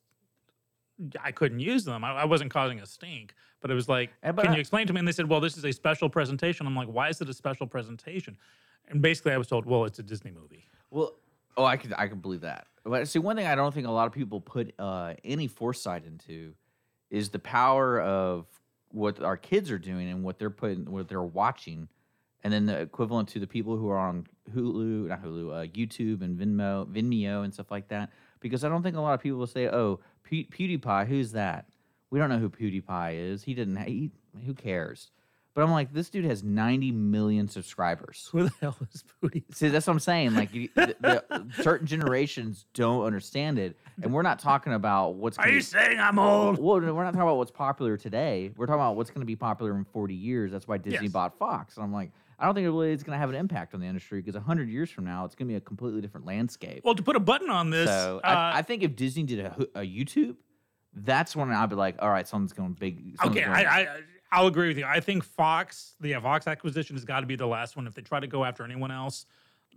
I 1.21 1.31
couldn't 1.31 1.59
use 1.59 1.83
them. 1.83 2.03
I, 2.03 2.11
I 2.21 2.25
wasn't 2.25 2.51
causing 2.51 2.79
a 2.79 2.85
stink, 2.85 3.33
but 3.59 3.71
it 3.71 3.73
was 3.73 3.89
like, 3.89 4.11
Eh, 4.23 4.31
but 4.31 4.43
can 4.43 4.51
I- 4.51 4.55
you 4.55 4.59
explain 4.61 4.87
to 4.87 4.93
me? 4.93 4.99
And 4.99 5.07
they 5.07 5.11
said, 5.11 5.27
well, 5.27 5.41
this 5.41 5.57
is 5.57 5.65
a 5.65 5.71
special 5.71 6.09
presentation. 6.09 6.65
I'm 6.67 6.75
like, 6.75 6.87
why 6.87 7.09
is 7.09 7.19
it 7.21 7.29
a 7.29 7.33
special 7.33 7.67
presentation? 7.67 8.37
And 8.87 9.01
basically, 9.01 9.33
I 9.33 9.37
was 9.37 9.47
told, 9.47 9.65
well, 9.65 9.85
it's 9.85 9.99
a 9.99 10.03
Disney 10.03 10.31
movie. 10.31 10.65
Well, 10.91 11.13
oh, 11.57 11.65
I 11.65 11.77
could 11.77 11.93
I 11.97 12.07
can 12.07 12.19
believe 12.19 12.41
that. 12.41 12.67
But 12.83 13.07
see, 13.07 13.19
one 13.19 13.35
thing 13.35 13.45
I 13.45 13.55
don't 13.55 13.73
think 13.73 13.87
a 13.87 13.91
lot 13.91 14.07
of 14.07 14.13
people 14.13 14.41
put 14.41 14.73
uh, 14.79 15.13
any 15.23 15.47
foresight 15.47 16.03
into 16.05 16.53
is 17.09 17.29
the 17.29 17.39
power 17.39 18.01
of 18.01 18.45
what 18.89 19.21
our 19.21 19.37
kids 19.37 19.69
are 19.71 19.79
doing 19.79 20.09
and 20.09 20.23
what 20.23 20.39
they're 20.39 20.49
putting, 20.49 20.89
what 20.91 21.07
they're 21.07 21.21
watching, 21.21 21.87
and 22.43 22.51
then 22.51 22.65
the 22.65 22.79
equivalent 22.79 23.29
to 23.29 23.39
the 23.39 23.47
people 23.47 23.77
who 23.77 23.89
are 23.89 23.99
on 23.99 24.25
Hulu, 24.53 25.07
not 25.07 25.23
Hulu, 25.23 25.51
uh, 25.51 25.67
YouTube 25.67 26.21
and 26.21 26.37
Venmo, 26.39 26.87
Vimeo 26.87 27.43
and 27.43 27.53
stuff 27.53 27.69
like 27.71 27.87
that. 27.89 28.09
Because 28.39 28.63
I 28.63 28.69
don't 28.69 28.81
think 28.81 28.95
a 28.95 29.01
lot 29.01 29.13
of 29.13 29.21
people 29.21 29.37
will 29.37 29.47
say, 29.47 29.67
"Oh, 29.67 29.99
Pew- 30.23 30.45
PewDiePie, 30.45 31.07
who's 31.07 31.31
that?" 31.33 31.65
We 32.09 32.19
don't 32.19 32.29
know 32.29 32.39
who 32.39 32.49
PewDiePie 32.49 33.15
is. 33.15 33.43
He 33.43 33.53
didn't. 33.53 33.77
He, 33.77 34.11
who 34.45 34.53
cares? 34.53 35.11
But 35.53 35.63
I'm 35.63 35.71
like, 35.71 35.91
this 35.93 36.09
dude 36.09 36.23
has 36.25 36.43
90 36.43 36.91
million 36.93 37.49
subscribers. 37.49 38.29
Who 38.31 38.43
the 38.43 38.51
hell 38.61 38.77
is 38.93 39.03
Booty? 39.21 39.43
See, 39.51 39.67
that's 39.67 39.85
what 39.85 39.93
I'm 39.93 39.99
saying. 39.99 40.33
Like, 40.33 40.53
you, 40.53 40.69
the, 40.75 40.95
the, 41.01 41.45
certain 41.61 41.85
generations 41.87 42.65
don't 42.73 43.03
understand 43.03 43.59
it, 43.59 43.75
and 44.01 44.13
we're 44.13 44.21
not 44.21 44.39
talking 44.39 44.71
about 44.73 45.15
what's. 45.15 45.37
Are 45.37 45.41
gonna 45.43 45.53
you 45.55 45.59
be- 45.59 45.63
saying 45.63 45.99
I'm 45.99 46.17
old? 46.19 46.57
Well, 46.57 46.79
we're 46.79 47.03
not 47.03 47.11
talking 47.11 47.21
about 47.21 47.35
what's 47.37 47.51
popular 47.51 47.97
today. 47.97 48.51
We're 48.55 48.65
talking 48.65 48.79
about 48.81 48.95
what's 48.95 49.09
going 49.09 49.21
to 49.21 49.25
be 49.25 49.35
popular 49.35 49.75
in 49.75 49.83
40 49.83 50.13
years. 50.13 50.51
That's 50.53 50.67
why 50.69 50.77
Disney 50.77 51.03
Yes. 51.07 51.11
bought 51.11 51.37
Fox. 51.37 51.75
And 51.75 51.83
I'm 51.83 51.91
like, 51.91 52.11
I 52.39 52.45
don't 52.45 52.55
think 52.55 52.65
it 52.65 52.69
really 52.71 52.91
is 52.93 53.03
going 53.03 53.15
to 53.15 53.19
have 53.19 53.29
an 53.29 53.35
impact 53.35 53.73
on 53.73 53.81
the 53.81 53.87
industry 53.87 54.21
because 54.21 54.35
100 54.35 54.69
years 54.69 54.89
from 54.89 55.03
now, 55.03 55.25
it's 55.25 55.35
going 55.35 55.47
to 55.47 55.51
be 55.51 55.57
a 55.57 55.61
completely 55.61 55.99
different 56.01 56.25
landscape. 56.25 56.81
Well, 56.85 56.95
to 56.95 57.03
put 57.03 57.15
a 57.17 57.19
button 57.19 57.49
on 57.49 57.69
this, 57.69 57.89
so 57.89 58.21
uh, 58.23 58.27
I, 58.27 58.59
I 58.59 58.61
think 58.61 58.83
if 58.83 58.95
Disney 58.95 59.23
did 59.23 59.39
a, 59.41 59.55
a 59.75 59.81
YouTube, 59.81 60.37
that's 60.93 61.35
when 61.35 61.51
I'd 61.51 61.69
be 61.69 61.75
like, 61.75 61.97
all 62.01 62.09
right, 62.09 62.27
something's 62.27 62.53
going 62.53 62.73
big. 62.73 63.17
something's 63.21 63.43
okay, 63.43 63.45
going- 63.45 63.67
I, 63.67 63.81
I 63.81 63.87
I'll 64.31 64.47
agree 64.47 64.69
with 64.69 64.77
you. 64.77 64.85
I 64.85 64.99
think 64.99 65.23
Fox, 65.23 65.95
the 65.99 66.09
yeah, 66.09 66.19
Fox 66.19 66.47
acquisition 66.47 66.95
has 66.95 67.03
got 67.03 67.19
to 67.19 67.25
be 67.25 67.35
the 67.35 67.47
last 67.47 67.75
one. 67.75 67.85
If 67.85 67.93
they 67.93 68.01
try 68.01 68.19
to 68.19 68.27
go 68.27 68.45
after 68.45 68.63
anyone 68.63 68.91
else, 68.91 69.25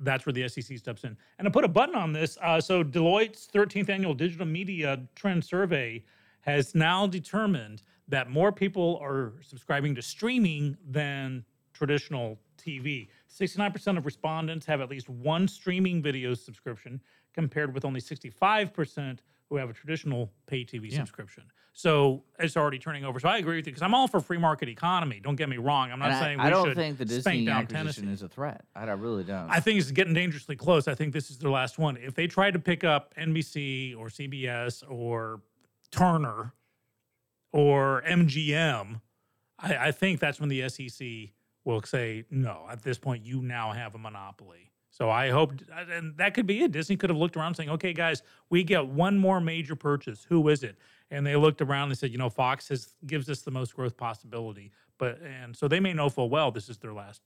that's 0.00 0.26
where 0.26 0.32
the 0.32 0.48
SEC 0.48 0.78
steps 0.78 1.04
in. 1.04 1.16
And 1.38 1.46
to 1.46 1.50
put 1.50 1.64
a 1.64 1.68
button 1.68 1.94
on 1.94 2.12
this, 2.12 2.38
uh, 2.40 2.60
so 2.60 2.84
Deloitte's 2.84 3.48
13th 3.52 3.88
annual 3.88 4.14
digital 4.14 4.46
media 4.46 5.00
trend 5.14 5.44
survey 5.44 6.04
has 6.42 6.74
now 6.74 7.06
determined 7.06 7.82
that 8.08 8.30
more 8.30 8.52
people 8.52 9.00
are 9.02 9.32
subscribing 9.40 9.94
to 9.94 10.02
streaming 10.02 10.76
than 10.88 11.44
traditional 11.72 12.38
TV. 12.58 13.08
69% 13.32 13.98
of 13.98 14.04
respondents 14.04 14.66
have 14.66 14.80
at 14.80 14.88
least 14.88 15.08
one 15.08 15.48
streaming 15.48 16.02
video 16.02 16.34
subscription, 16.34 17.00
compared 17.32 17.74
with 17.74 17.84
only 17.84 18.00
65% 18.00 19.18
who 19.54 19.60
have 19.60 19.70
a 19.70 19.72
traditional 19.72 20.30
pay 20.46 20.64
TV 20.64 20.90
Yeah. 20.90 20.98
subscription. 20.98 21.44
So 21.76 22.22
it's 22.38 22.56
already 22.56 22.78
turning 22.78 23.04
over. 23.04 23.18
So 23.18 23.28
I 23.28 23.38
agree 23.38 23.56
with 23.56 23.66
you 23.66 23.72
because 23.72 23.82
I'm 23.82 23.94
all 23.94 24.06
for 24.06 24.20
free 24.20 24.38
market 24.38 24.68
economy. 24.68 25.20
Don't 25.20 25.34
get 25.34 25.48
me 25.48 25.56
wrong. 25.56 25.90
I'm 25.90 25.98
not 25.98 26.10
and 26.10 26.20
saying 26.24 26.40
I, 26.40 26.44
we 26.44 26.50
don't 26.50 26.66
should 26.68 26.76
think 26.76 26.98
the 26.98 27.04
Disney 27.04 27.44
down 27.44 27.62
acquisition 27.62 28.04
Tennessee. 28.04 28.12
is 28.12 28.22
a 28.22 28.28
threat. 28.28 28.64
I, 28.76 28.82
I 28.84 28.92
really 28.92 29.24
don't. 29.24 29.50
I 29.50 29.58
think 29.60 29.80
it's 29.80 29.90
getting 29.90 30.14
dangerously 30.14 30.54
close. 30.54 30.86
I 30.86 30.94
think 30.94 31.12
this 31.12 31.30
is 31.30 31.38
their 31.38 31.50
last 31.50 31.78
one. 31.78 31.96
If 31.96 32.14
they 32.14 32.26
try 32.28 32.50
to 32.52 32.58
pick 32.60 32.84
up 32.84 33.12
NBC 33.16 33.96
or 33.98 34.06
CBS 34.08 34.84
or 34.88 35.40
Turner 35.90 36.52
or 37.52 38.02
MGM, 38.06 39.00
I, 39.58 39.76
I 39.88 39.90
think 39.92 40.20
that's 40.20 40.38
when 40.38 40.48
the 40.48 40.68
SEC 40.68 41.06
will 41.64 41.82
say, 41.82 42.24
no, 42.30 42.66
at 42.70 42.82
this 42.84 42.98
point, 42.98 43.24
you 43.26 43.42
now 43.42 43.72
have 43.72 43.94
a 43.96 43.98
monopoly. 43.98 44.70
So 44.94 45.10
I 45.10 45.30
hope, 45.30 45.54
uh, 45.76 45.86
and 45.92 46.16
that 46.18 46.34
could 46.34 46.46
be 46.46 46.62
it. 46.62 46.70
Disney 46.70 46.96
could 46.96 47.10
have 47.10 47.16
looked 47.16 47.36
around 47.36 47.56
saying, 47.56 47.68
okay, 47.68 47.92
guys, 47.92 48.22
we 48.48 48.62
get 48.62 48.86
one 48.86 49.18
more 49.18 49.40
major 49.40 49.74
purchase. 49.74 50.24
Who 50.28 50.48
is 50.48 50.62
it? 50.62 50.76
And 51.10 51.26
they 51.26 51.34
looked 51.34 51.60
around 51.60 51.88
and 51.88 51.98
said, 51.98 52.12
you 52.12 52.18
know, 52.18 52.30
Fox 52.30 52.68
has 52.68 52.94
gives 53.04 53.28
us 53.28 53.40
the 53.42 53.50
most 53.50 53.74
growth 53.74 53.96
possibility. 53.96 54.70
But, 54.98 55.18
and 55.20 55.56
so 55.56 55.66
they 55.66 55.80
may 55.80 55.94
know 55.94 56.08
full 56.10 56.30
well 56.30 56.52
this 56.52 56.68
is 56.68 56.78
their 56.78 56.92
last 56.92 57.22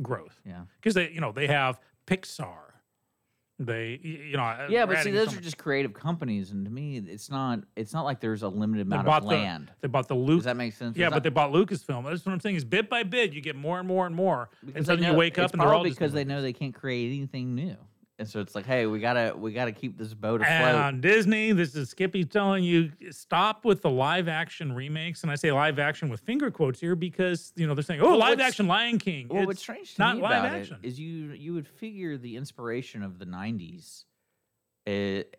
growth 0.00 0.40
Yeah. 0.46 0.62
because 0.80 0.94
they, 0.94 1.10
you 1.10 1.20
know, 1.20 1.32
they 1.32 1.48
have 1.48 1.80
Pixar. 2.06 2.69
They, 3.62 4.00
you 4.02 4.38
know, 4.38 4.66
Yeah, 4.70 4.86
but 4.86 5.00
see, 5.00 5.10
those 5.10 5.36
are 5.36 5.40
just 5.40 5.58
creative 5.58 5.92
companies, 5.92 6.50
and 6.50 6.64
to 6.64 6.70
me, 6.70 6.96
it's 6.96 7.28
not. 7.30 7.60
It's 7.76 7.92
not 7.92 8.06
like 8.06 8.18
there's 8.18 8.42
a 8.42 8.48
limited 8.48 8.86
amount 8.86 9.06
of 9.06 9.20
the, 9.22 9.28
land. 9.28 9.70
they 9.82 9.88
bought 9.88 10.08
the 10.08 10.14
Luke. 10.14 10.38
Does 10.38 10.44
that 10.46 10.56
make 10.56 10.72
sense? 10.72 10.96
yeah, 10.96 11.06
It's 11.06 11.10
but 11.10 11.16
not- 11.16 11.22
they 11.24 11.28
bought 11.28 11.52
Lucasfilm. 11.52 12.04
That's 12.08 12.24
what 12.24 12.32
I'm 12.32 12.40
saying. 12.40 12.56
Is 12.56 12.64
bit 12.64 12.88
by 12.88 13.02
bit, 13.02 13.34
you 13.34 13.42
get 13.42 13.56
more 13.56 13.78
and 13.78 13.86
more 13.86 14.06
and 14.06 14.16
more, 14.16 14.48
and 14.74 14.86
suddenly 14.86 15.10
you 15.10 15.14
wake 15.14 15.38
up 15.38 15.52
and 15.52 15.60
they're 15.60 15.74
all 15.74 15.84
because 15.84 16.14
they 16.14 16.24
know 16.24 16.40
they 16.40 16.54
can't 16.54 16.74
create 16.74 17.14
anything 17.14 17.54
new, 17.54 17.76
and 18.20 18.28
so 18.28 18.38
it's 18.38 18.54
like, 18.54 18.66
hey, 18.66 18.84
we 18.84 19.00
gotta 19.00 19.34
we 19.34 19.50
gotta 19.52 19.72
keep 19.72 19.96
this 19.96 20.12
boat 20.12 20.42
afloat. 20.42 20.74
And 20.74 21.00
Disney, 21.00 21.52
this 21.52 21.74
is 21.74 21.88
Skippy 21.88 22.22
telling 22.22 22.62
you 22.62 22.92
stop 23.10 23.64
with 23.64 23.80
the 23.80 23.88
live 23.88 24.28
action 24.28 24.74
remakes. 24.74 25.22
And 25.22 25.32
I 25.32 25.36
say 25.36 25.50
live 25.50 25.78
action 25.78 26.10
with 26.10 26.20
finger 26.20 26.50
quotes 26.50 26.78
here 26.78 26.94
because 26.94 27.52
you 27.56 27.66
know 27.66 27.72
they're 27.74 27.82
saying, 27.82 28.02
"Oh, 28.02 28.10
Well, 28.10 28.18
live 28.18 28.38
action 28.38 28.68
Lion 28.68 28.98
King." 28.98 29.28
Well, 29.28 29.38
it's 29.40 29.46
what's 29.46 29.60
strange 29.62 29.94
to 29.94 30.02
not 30.02 30.16
me 30.16 30.22
live 30.22 30.44
about 30.44 30.58
action. 30.58 30.76
it 30.82 30.86
is 30.88 31.00
you 31.00 31.32
you 31.32 31.54
would 31.54 31.66
figure 31.66 32.18
the 32.18 32.36
inspiration 32.36 33.02
of 33.02 33.18
the 33.18 33.24
'90s, 33.24 34.04
uh, 34.86 34.90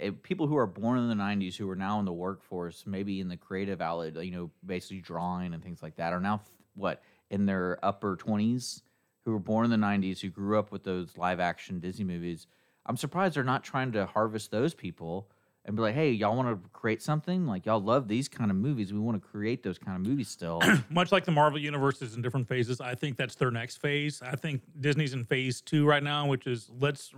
uh, 0.04 0.12
people 0.24 0.48
who 0.48 0.58
are 0.58 0.66
born 0.66 0.98
in 0.98 1.08
the 1.08 1.16
'90s 1.16 1.56
who 1.56 1.70
are 1.70 1.76
now 1.76 2.00
in 2.00 2.06
the 2.06 2.12
workforce, 2.14 2.86
maybe 2.88 3.20
in 3.20 3.28
the 3.28 3.38
creative 3.38 3.80
outlet, 3.80 4.16
you 4.26 4.32
know, 4.32 4.50
basically 4.66 5.02
drawing 5.02 5.54
and 5.54 5.64
things 5.64 5.84
like 5.84 5.98
that, 5.98 6.14
are 6.14 6.20
now 6.20 6.42
what 6.76 7.04
in 7.30 7.46
their 7.46 7.78
upper 7.86 8.18
20s, 8.18 8.82
who 9.24 9.32
were 9.34 9.40
born 9.40 9.66
in 9.66 9.70
the 9.70 9.78
'90s, 9.88 10.20
who 10.20 10.30
grew 10.30 10.58
up 10.58 10.72
with 10.72 10.84
those 10.84 11.16
live 11.16 11.40
action 11.40 11.80
Disney 11.80 12.06
movies. 12.06 12.48
I'm 12.86 12.98
surprised 12.98 13.36
they're 13.36 13.44
not 13.44 13.64
trying 13.64 13.92
to 13.94 14.06
harvest 14.06 14.52
those 14.52 14.74
people. 14.74 15.30
And 15.64 15.76
be 15.76 15.84
like, 15.84 15.94
hey, 15.94 16.10
y'all 16.10 16.36
want 16.36 16.50
to 16.64 16.70
create 16.72 17.04
something? 17.04 17.46
Like, 17.46 17.68
y'all 17.68 17.80
love 17.80 18.08
these 18.08 18.28
kind 18.28 18.50
of 18.50 18.58
movies. 18.58 18.92
We 18.92 18.98
want 19.00 19.22
to 19.22 19.28
create 19.30 19.62
those 19.62 19.78
kind 19.78 19.96
of 19.96 20.02
movies 20.10 20.28
still. 20.28 20.60
much 20.90 21.12
like 21.12 21.24
the 21.24 21.32
Marvel 21.32 21.60
universe 21.60 22.02
is 22.02 22.16
in 22.16 22.24
different 22.24 22.48
phases. 22.48 22.82
I 22.82 22.96
think 22.96 23.16
that's 23.16 23.36
their 23.36 23.52
next 23.52 23.78
phase. 23.78 24.24
I 24.24 24.36
think 24.36 24.64
Disney's 24.80 25.14
in 25.14 25.24
phase 25.24 25.62
two 25.62 25.86
right 25.86 26.02
now, 26.02 26.26
which 26.26 26.48
is 26.48 26.72
let's 26.80 27.14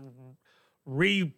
reshoot 0.86 1.32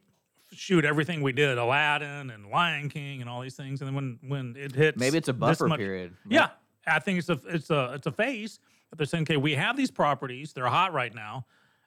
everything 0.83 1.21
we 1.21 1.31
did, 1.31 1.57
Aladdin 1.59 2.31
and 2.31 2.47
Lion 2.49 2.89
King 2.89 3.21
and 3.21 3.29
all 3.29 3.41
these 3.41 3.55
things. 3.55 3.81
And 3.81 3.87
then 3.87 3.95
when 3.95 4.19
when 4.27 4.55
it 4.57 4.73
hits, 4.73 4.97
Maybe 4.99 5.17
it's 5.17 5.27
a 5.27 5.33
buffer 5.33 5.67
much- 5.67 5.79
period. 5.79 6.15
Yeah, 6.27 6.49
I 6.87 6.99
think 6.99 7.19
it's 7.19 7.29
a 7.29 7.39
it's 7.47 7.69
a 7.69 7.93
it's 7.95 8.07
a 8.07 8.11
phase. 8.11 8.59
But 8.89 8.97
they're 8.97 9.05
saying, 9.07 9.23
okay, 9.23 9.37
we 9.37 9.53
have 9.53 9.75
these 9.77 9.91
properties; 9.91 10.53
they're 10.53 10.67
hot 10.67 10.93
right 10.93 11.13
now, 11.13 11.45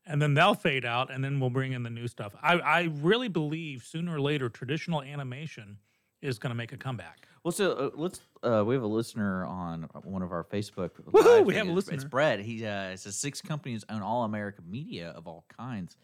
and 0.09 0.21
then 0.21 0.35
they'll 0.35 0.55
fade 0.55 0.85
out, 0.85 1.13
and 1.13 1.23
then 1.23 1.39
we'll 1.39 1.51
bring 1.51 1.73
in 1.73 1.83
the 1.83 1.91
new 1.91 2.09
stuff. 2.09 2.35
I 2.43 2.55
I 2.55 2.83
really 3.01 3.29
believe 3.29 3.85
sooner 3.85 4.15
or 4.15 4.21
later 4.21 4.49
traditional 4.49 5.03
animation 5.03 5.79
is 6.21 6.39
going 6.39 6.51
to 6.51 6.57
make 6.57 6.73
a 6.73 6.77
comeback. 6.77 7.29
Well, 7.45 7.53
so 7.53 7.73
uh, 7.73 7.91
let's. 7.95 8.21
Uh, 8.43 8.65
we 8.67 8.75
have 8.75 8.83
a 8.83 8.89
listener 8.89 9.45
on 9.45 9.89
one 10.03 10.23
of 10.23 10.33
our 10.33 10.45
Facebook. 10.45 10.91
Woohoo, 11.11 11.45
we 11.45 11.55
have 11.55 11.67
a 11.67 11.71
things. 11.71 11.79
It's 11.79 11.89
listener. 11.89 12.09
Brett. 12.09 12.41
He 12.41 12.65
uh, 12.65 12.97
says 12.97 13.17
six 13.17 13.41
companies 13.41 13.85
own 13.89 14.03
all 14.03 14.25
American 14.25 14.69
media 14.71 15.11
of 15.11 15.27
all 15.27 15.45
kinds, 15.57 15.97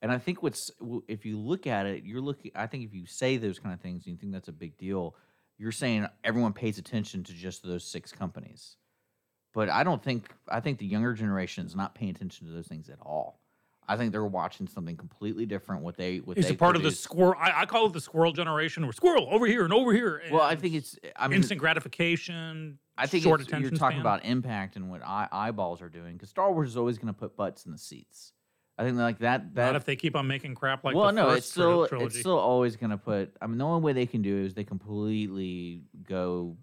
and 0.00 0.10
I 0.10 0.18
think 0.18 0.42
what's 0.42 0.70
if 1.08 1.26
you 1.26 1.38
look 1.38 1.66
at 1.66 1.86
it, 1.86 2.04
you're 2.04 2.20
looking. 2.20 2.52
I 2.54 2.66
think 2.66 2.84
if 2.84 2.94
you 2.94 3.06
say 3.06 3.36
those 3.36 3.58
kind 3.58 3.74
of 3.74 3.80
things, 3.80 4.06
and 4.06 4.14
you 4.14 4.18
think 4.18 4.32
that's 4.32 4.48
a 4.48 4.52
big 4.52 4.78
deal. 4.78 5.14
You're 5.58 5.72
saying 5.72 6.06
everyone 6.24 6.54
pays 6.54 6.78
attention 6.78 7.22
to 7.24 7.34
just 7.34 7.62
those 7.62 7.84
six 7.84 8.12
companies, 8.12 8.76
but 9.52 9.68
I 9.68 9.82
don't 9.84 10.02
think. 10.02 10.32
I 10.48 10.60
think 10.60 10.78
the 10.78 10.86
younger 10.86 11.12
generation 11.14 11.66
is 11.66 11.74
not 11.76 11.94
paying 11.94 12.10
attention 12.10 12.46
to 12.46 12.52
those 12.52 12.66
things 12.66 12.88
at 12.88 12.98
all. 13.02 13.40
I 13.88 13.96
think 13.96 14.12
they're 14.12 14.24
watching 14.24 14.68
something 14.68 14.96
completely 14.96 15.46
different. 15.46 15.82
What 15.82 15.96
they 15.96 16.18
what 16.18 16.38
It's 16.38 16.46
they 16.46 16.54
a 16.54 16.56
part 16.56 16.76
of 16.76 16.82
the 16.82 16.88
produce. 16.90 17.00
squirrel. 17.00 17.34
I, 17.38 17.62
I 17.62 17.66
call 17.66 17.86
it 17.86 17.92
the 17.92 18.00
squirrel 18.00 18.32
generation, 18.32 18.84
or 18.84 18.92
squirrel 18.92 19.26
over 19.30 19.46
here 19.46 19.64
and 19.64 19.72
over 19.72 19.92
here. 19.92 20.22
Well, 20.30 20.42
I 20.42 20.54
think 20.54 20.74
it's. 20.74 20.96
I 21.16 21.26
mean, 21.26 21.38
instant 21.38 21.58
gratification. 21.60 22.78
I 22.96 23.06
think 23.06 23.24
short 23.24 23.40
it's, 23.40 23.50
you're 23.50 23.60
talking 23.70 23.96
span. 23.96 24.00
about 24.00 24.24
impact 24.24 24.76
and 24.76 24.90
what 24.90 25.02
eye, 25.02 25.26
eyeballs 25.32 25.80
are 25.82 25.88
doing 25.88 26.12
because 26.14 26.28
Star 26.28 26.52
Wars 26.52 26.68
is 26.68 26.76
always 26.76 26.98
going 26.98 27.12
to 27.12 27.18
put 27.18 27.34
butts 27.36 27.64
in 27.66 27.72
the 27.72 27.78
seats. 27.78 28.32
I 28.78 28.84
think 28.84 28.96
like 28.96 29.18
that. 29.18 29.54
That 29.56 29.66
Not 29.66 29.76
if 29.76 29.84
they 29.84 29.96
keep 29.96 30.14
on 30.14 30.26
making 30.26 30.54
crap 30.54 30.84
like 30.84 30.94
well, 30.94 31.12
no, 31.12 31.30
it's 31.30 31.50
still 31.50 31.86
trilogy. 31.88 32.06
it's 32.06 32.20
still 32.20 32.38
always 32.38 32.76
going 32.76 32.90
to 32.90 32.96
put. 32.96 33.32
I 33.42 33.46
mean, 33.46 33.58
the 33.58 33.64
only 33.64 33.82
way 33.82 33.92
they 33.92 34.06
can 34.06 34.22
do 34.22 34.38
it 34.38 34.46
is 34.46 34.54
they 34.54 34.64
completely 34.64 35.82
go. 36.06 36.56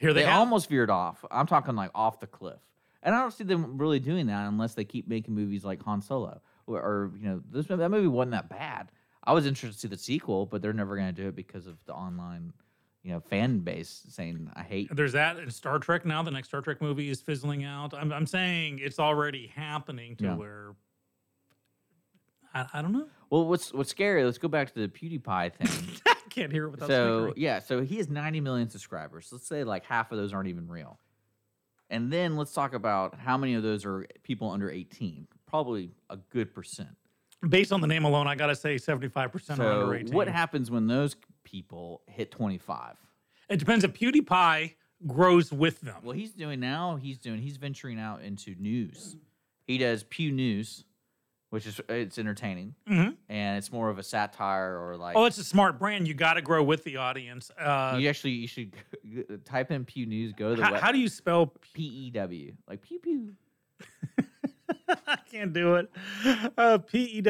Here 0.00 0.12
They, 0.12 0.22
they, 0.22 0.28
almost 0.28 0.68
veered 0.68 0.90
off. 0.90 1.24
I'm 1.30 1.46
talking 1.46 1.76
like 1.76 1.90
off 1.94 2.18
the 2.20 2.26
cliff, 2.26 2.60
and 3.02 3.14
I 3.14 3.20
don't 3.20 3.32
see 3.32 3.44
them 3.44 3.78
really 3.78 4.00
doing 4.00 4.26
that 4.26 4.48
unless 4.48 4.74
they 4.74 4.84
keep 4.84 5.06
making 5.06 5.34
movies 5.34 5.64
like 5.64 5.82
Han 5.82 6.00
Solo 6.02 6.40
or, 6.66 6.80
or 6.80 7.12
you 7.20 7.28
know, 7.28 7.42
this 7.50 7.66
that 7.66 7.90
movie 7.90 8.08
wasn't 8.08 8.32
that 8.32 8.48
bad. 8.48 8.90
I 9.24 9.32
was 9.32 9.46
interested 9.46 9.74
to 9.74 9.80
see 9.80 9.88
the 9.88 9.98
sequel, 9.98 10.46
but 10.46 10.62
they're 10.62 10.72
never 10.72 10.96
going 10.96 11.14
to 11.14 11.22
do 11.22 11.28
it 11.28 11.36
because 11.36 11.66
of 11.66 11.76
the 11.84 11.92
online, 11.92 12.52
you 13.02 13.12
know, 13.12 13.20
fan 13.20 13.58
base 13.58 14.06
saying 14.08 14.50
I 14.54 14.62
hate 14.62 14.88
There's 14.94 15.12
that 15.12 15.38
in 15.38 15.50
Star 15.50 15.78
Trek 15.78 16.06
now. 16.06 16.22
The 16.22 16.30
next 16.30 16.48
Star 16.48 16.62
Trek 16.62 16.80
movie 16.80 17.10
is 17.10 17.20
fizzling 17.20 17.64
out. 17.64 17.92
I'm, 17.92 18.12
I'm 18.12 18.26
saying 18.26 18.78
it's 18.82 18.98
already 18.98 19.48
happening 19.54 20.16
to 20.16 20.24
Yeah. 20.24 20.36
where 20.36 20.74
I, 22.54 22.66
I 22.74 22.82
don't 22.82 22.92
know. 22.92 23.06
Well, 23.28 23.46
what's 23.46 23.72
what's 23.72 23.90
scary? 23.90 24.24
Let's 24.24 24.38
go 24.38 24.48
back 24.48 24.72
to 24.74 24.80
the 24.80 24.88
PewDiePie 24.88 25.52
thing. 25.54 26.00
Can't 26.30 26.52
hear 26.52 26.66
it 26.66 26.70
without 26.70 26.88
so 26.88 27.18
snickering. 27.18 27.34
yeah, 27.36 27.58
so 27.58 27.82
he 27.82 27.96
has 27.96 28.08
90 28.08 28.40
million 28.40 28.68
subscribers. 28.68 29.28
Let's 29.30 29.46
say 29.46 29.64
like 29.64 29.84
half 29.84 30.12
of 30.12 30.18
those 30.18 30.32
aren't 30.32 30.48
even 30.48 30.68
real. 30.68 30.98
And 31.90 32.12
then 32.12 32.36
let's 32.36 32.52
talk 32.52 32.72
about 32.72 33.18
how 33.18 33.36
many 33.36 33.54
of 33.54 33.62
those 33.62 33.84
are 33.84 34.06
people 34.22 34.50
under 34.50 34.70
18. 34.70 35.26
Probably 35.46 35.90
a 36.08 36.16
good 36.16 36.54
percent. 36.54 36.90
Based 37.48 37.72
on 37.72 37.80
the 37.80 37.86
name 37.86 38.04
alone, 38.04 38.26
I 38.26 38.34
gotta 38.36 38.54
say 38.54 38.78
75 38.78 39.32
percent 39.32 39.60
are 39.60 39.82
under 39.82 39.94
18. 39.94 40.14
what 40.14 40.28
happens 40.28 40.70
when 40.70 40.86
those 40.86 41.16
people 41.42 42.02
hit 42.06 42.30
25? 42.30 42.96
It 43.48 43.56
depends 43.58 43.82
if 43.82 43.92
PewDiePie 43.92 44.74
grows 45.06 45.50
with 45.50 45.80
them. 45.80 45.96
Well, 46.04 46.14
he's 46.14 46.32
doing 46.32 46.60
now. 46.60 46.96
He's 46.96 47.18
doing. 47.18 47.40
He's 47.40 47.56
venturing 47.56 47.98
out 47.98 48.22
into 48.22 48.54
news. 48.58 49.16
He 49.66 49.78
does 49.78 50.02
Pew 50.04 50.30
News, 50.32 50.84
which 51.50 51.66
is 51.66 51.80
it's 51.88 52.18
entertaining 52.18 52.74
Mhm. 52.88 53.16
and 53.28 53.58
it's 53.58 53.70
more 53.70 53.90
of 53.90 53.98
a 53.98 54.02
satire 54.02 54.78
or 54.78 54.96
like. 54.96 55.16
Oh, 55.16 55.26
it's 55.26 55.38
a 55.38 55.44
smart 55.44 55.78
brand. 55.78 56.08
You 56.08 56.14
got 56.14 56.34
to 56.34 56.42
grow 56.42 56.62
with 56.62 56.84
the 56.84 56.96
audience. 56.96 57.50
Uh, 57.58 57.96
you 57.98 58.08
actually 58.08 58.32
you 58.32 58.46
should 58.46 58.72
type 59.44 59.70
in 59.70 59.84
Pew 59.84 60.06
News. 60.06 60.32
Go 60.32 60.50
to 60.54 60.56
the 60.60 60.64
how, 60.64 60.72
web, 60.72 60.80
how 60.80 60.92
do 60.92 60.98
you 60.98 61.08
spell? 61.08 61.52
P 61.74 61.82
E 61.82 62.10
W 62.10 62.52
like 62.68 62.82
pew 62.82 62.98
pew. 62.98 63.34
I 65.06 65.16
can't 65.30 65.52
do 65.52 65.76
it. 65.76 65.90
Uh, 66.56 66.78
P 66.78 67.20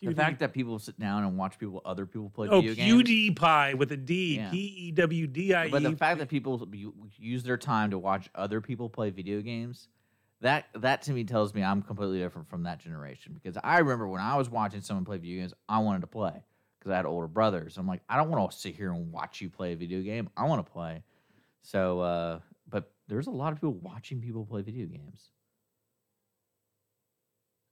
E 0.00 0.06
T. 0.06 0.12
The 0.12 0.14
fact 0.14 0.40
that 0.40 0.52
people 0.52 0.78
sit 0.78 0.98
down 0.98 1.24
and 1.24 1.36
watch 1.36 1.58
people, 1.58 1.82
other 1.84 2.06
people 2.06 2.30
play 2.30 2.48
oh, 2.48 2.60
video 2.60 2.74
games. 2.74 3.08
PewDiePie 3.08 3.74
with 3.74 3.92
a 3.92 3.96
D. 3.96 4.36
Yeah. 4.36 4.50
P 4.50 4.58
E 4.58 4.92
W 4.92 5.26
D 5.26 5.54
I 5.54 5.66
E. 5.66 5.70
But 5.70 5.82
the 5.82 5.96
fact 5.96 6.18
that 6.18 6.28
people 6.28 6.68
u- 6.72 6.94
use 7.16 7.42
their 7.42 7.56
time 7.56 7.90
to 7.90 7.98
watch 7.98 8.28
other 8.34 8.60
people 8.60 8.88
play 8.88 9.10
video 9.10 9.40
games, 9.40 9.88
that 10.40 10.66
that 10.74 11.02
to 11.02 11.12
me 11.12 11.24
tells 11.24 11.54
me 11.54 11.62
I'm 11.62 11.82
completely 11.82 12.18
different 12.18 12.48
from 12.48 12.64
that 12.64 12.78
generation. 12.78 13.32
Because 13.34 13.58
I 13.62 13.78
remember 13.78 14.06
when 14.06 14.20
I 14.20 14.36
was 14.36 14.50
watching 14.50 14.80
someone 14.80 15.04
play 15.04 15.18
video 15.18 15.40
games, 15.40 15.54
I 15.68 15.78
wanted 15.78 16.02
to 16.02 16.08
play 16.08 16.44
because 16.78 16.92
I 16.92 16.96
had 16.96 17.06
older 17.06 17.26
brothers. 17.26 17.78
I'm 17.78 17.86
like, 17.86 18.02
I 18.08 18.16
don't 18.16 18.30
want 18.30 18.50
to 18.50 18.56
sit 18.56 18.74
here 18.74 18.92
and 18.92 19.10
watch 19.10 19.40
you 19.40 19.48
play 19.48 19.72
a 19.72 19.76
video 19.76 20.02
game. 20.02 20.28
I 20.36 20.44
want 20.44 20.64
to 20.64 20.70
play. 20.70 21.02
So, 21.62 22.00
uh, 22.00 22.40
but 22.68 22.92
there's 23.08 23.28
a 23.28 23.30
lot 23.30 23.52
of 23.52 23.58
people 23.58 23.72
watching 23.72 24.20
people 24.20 24.44
play 24.44 24.62
video 24.62 24.86
games. 24.86 25.30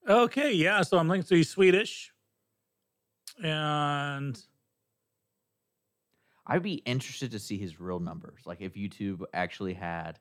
Okay, 0.08 0.52
yeah. 0.52 0.82
So 0.82 0.98
I'm 0.98 1.08
like, 1.08 1.24
so 1.24 1.34
he's 1.34 1.48
Swedish, 1.48 2.12
and 3.42 4.40
I'd 6.46 6.62
be 6.62 6.74
interested 6.74 7.30
to 7.32 7.38
see 7.38 7.58
his 7.58 7.80
real 7.80 8.00
numbers, 8.00 8.40
like 8.44 8.60
if 8.60 8.74
YouTube 8.74 9.22
actually 9.32 9.74
had 9.74 10.18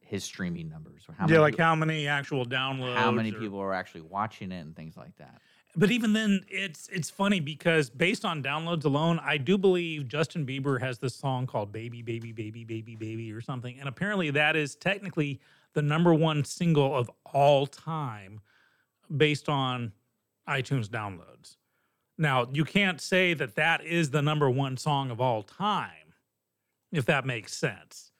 his 0.00 0.24
streaming 0.24 0.68
numbers, 0.68 1.02
or 1.08 1.14
how 1.14 1.24
yeah, 1.26 1.32
many 1.32 1.38
like 1.40 1.58
how 1.58 1.74
many 1.74 2.08
actual 2.08 2.46
downloads? 2.46 2.96
how 2.96 3.10
many 3.10 3.32
or- 3.32 3.38
people 3.38 3.58
are 3.58 3.74
actually 3.74 4.02
watching 4.02 4.52
it 4.52 4.60
and 4.60 4.74
things 4.74 4.96
like 4.96 5.16
that. 5.16 5.40
But 5.78 5.90
even 5.90 6.14
then, 6.14 6.42
it's 6.48 6.88
it's 6.88 7.10
funny 7.10 7.38
because 7.38 7.90
based 7.90 8.24
on 8.24 8.42
downloads 8.42 8.86
alone, 8.86 9.20
I 9.22 9.36
do 9.36 9.58
believe 9.58 10.08
Justin 10.08 10.46
Bieber 10.46 10.80
has 10.80 10.98
this 10.98 11.14
song 11.14 11.46
called 11.46 11.70
"Baby, 11.70 12.00
Baby, 12.00 12.32
Baby, 12.32 12.64
Baby, 12.64 12.96
Baby" 12.96 13.30
or 13.30 13.42
something, 13.42 13.78
and 13.78 13.86
apparently 13.86 14.30
that 14.30 14.56
is 14.56 14.74
technically 14.74 15.38
the 15.74 15.82
number 15.82 16.14
one 16.14 16.44
single 16.44 16.96
of 16.96 17.10
all 17.26 17.66
time, 17.66 18.40
based 19.14 19.50
on 19.50 19.92
iTunes 20.48 20.88
downloads. 20.88 21.56
Now 22.18 22.48
you 22.52 22.64
can't 22.64 23.00
say 23.00 23.34
that 23.34 23.54
that 23.56 23.84
is 23.84 24.10
the 24.10 24.22
number 24.22 24.48
one 24.50 24.76
song 24.76 25.10
of 25.10 25.20
all 25.20 25.42
time, 25.42 26.14
if 26.92 27.04
that 27.06 27.26
makes 27.26 27.54
sense, 27.54 28.12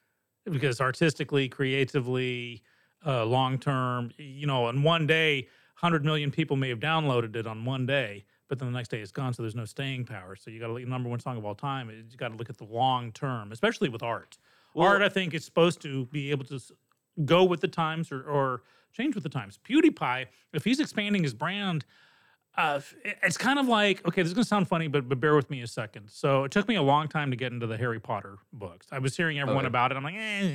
because 0.44 0.80
artistically, 0.80 1.48
creatively, 1.48 2.62
uh, 3.04 3.24
long 3.24 3.58
term, 3.58 4.10
you 4.18 4.46
know, 4.46 4.68
in 4.68 4.82
one 4.82 5.06
day. 5.06 5.48
100 5.80 6.06
million 6.06 6.30
people 6.30 6.56
may 6.56 6.70
have 6.70 6.80
downloaded 6.80 7.36
it 7.36 7.46
on 7.46 7.62
one 7.66 7.84
day, 7.84 8.24
but 8.48 8.58
then 8.58 8.72
the 8.72 8.76
next 8.78 8.88
day 8.88 9.00
it's 9.00 9.12
gone, 9.12 9.34
so 9.34 9.42
there's 9.42 9.54
no 9.54 9.66
staying 9.66 10.06
power. 10.06 10.34
So 10.34 10.50
you 10.50 10.58
got 10.58 10.68
to 10.68 10.72
look 10.72 10.80
at 10.80 10.86
the 10.86 10.90
number 10.90 11.10
one 11.10 11.20
song 11.20 11.36
of 11.36 11.44
all 11.44 11.54
time. 11.54 11.90
You 11.90 12.16
got 12.16 12.28
to 12.28 12.36
look 12.36 12.48
at 12.48 12.56
the 12.56 12.64
long 12.64 13.12
term, 13.12 13.52
especially 13.52 13.90
with 13.90 14.02
art. 14.02 14.38
Well- 14.74 14.88
art, 14.88 15.02
I 15.02 15.10
think, 15.10 15.34
is 15.34 15.44
supposed 15.44 15.82
to 15.82 16.06
be 16.06 16.30
able 16.30 16.46
to 16.46 16.58
go 17.26 17.44
with 17.44 17.60
the 17.60 17.68
times 17.68 18.10
or, 18.10 18.22
or 18.22 18.62
change 18.94 19.14
with 19.14 19.22
the 19.22 19.28
times. 19.28 19.58
PewDiePie, 19.68 20.26
if 20.54 20.64
he's 20.64 20.80
expanding 20.80 21.22
his 21.22 21.34
brand, 21.34 21.84
uh, 22.56 22.80
it's 23.22 23.36
kind 23.36 23.58
of 23.58 23.66
like 23.68 24.06
okay, 24.08 24.22
this 24.22 24.28
is 24.30 24.34
gonna 24.34 24.44
sound 24.44 24.68
funny, 24.68 24.88
but 24.88 25.08
but 25.08 25.20
bear 25.20 25.34
with 25.36 25.50
me 25.50 25.60
a 25.62 25.66
second. 25.66 26.08
So 26.10 26.44
it 26.44 26.52
took 26.52 26.68
me 26.68 26.76
a 26.76 26.82
long 26.82 27.08
time 27.08 27.30
to 27.30 27.36
get 27.36 27.52
into 27.52 27.66
the 27.66 27.76
Harry 27.76 28.00
Potter 28.00 28.36
books. 28.52 28.86
I 28.92 28.98
was 28.98 29.16
hearing 29.16 29.38
everyone 29.38 29.64
Okay. 29.64 29.68
about 29.68 29.92
it. 29.92 29.96
I'm 29.96 30.02
like, 30.04 30.14
eh, 30.14 30.48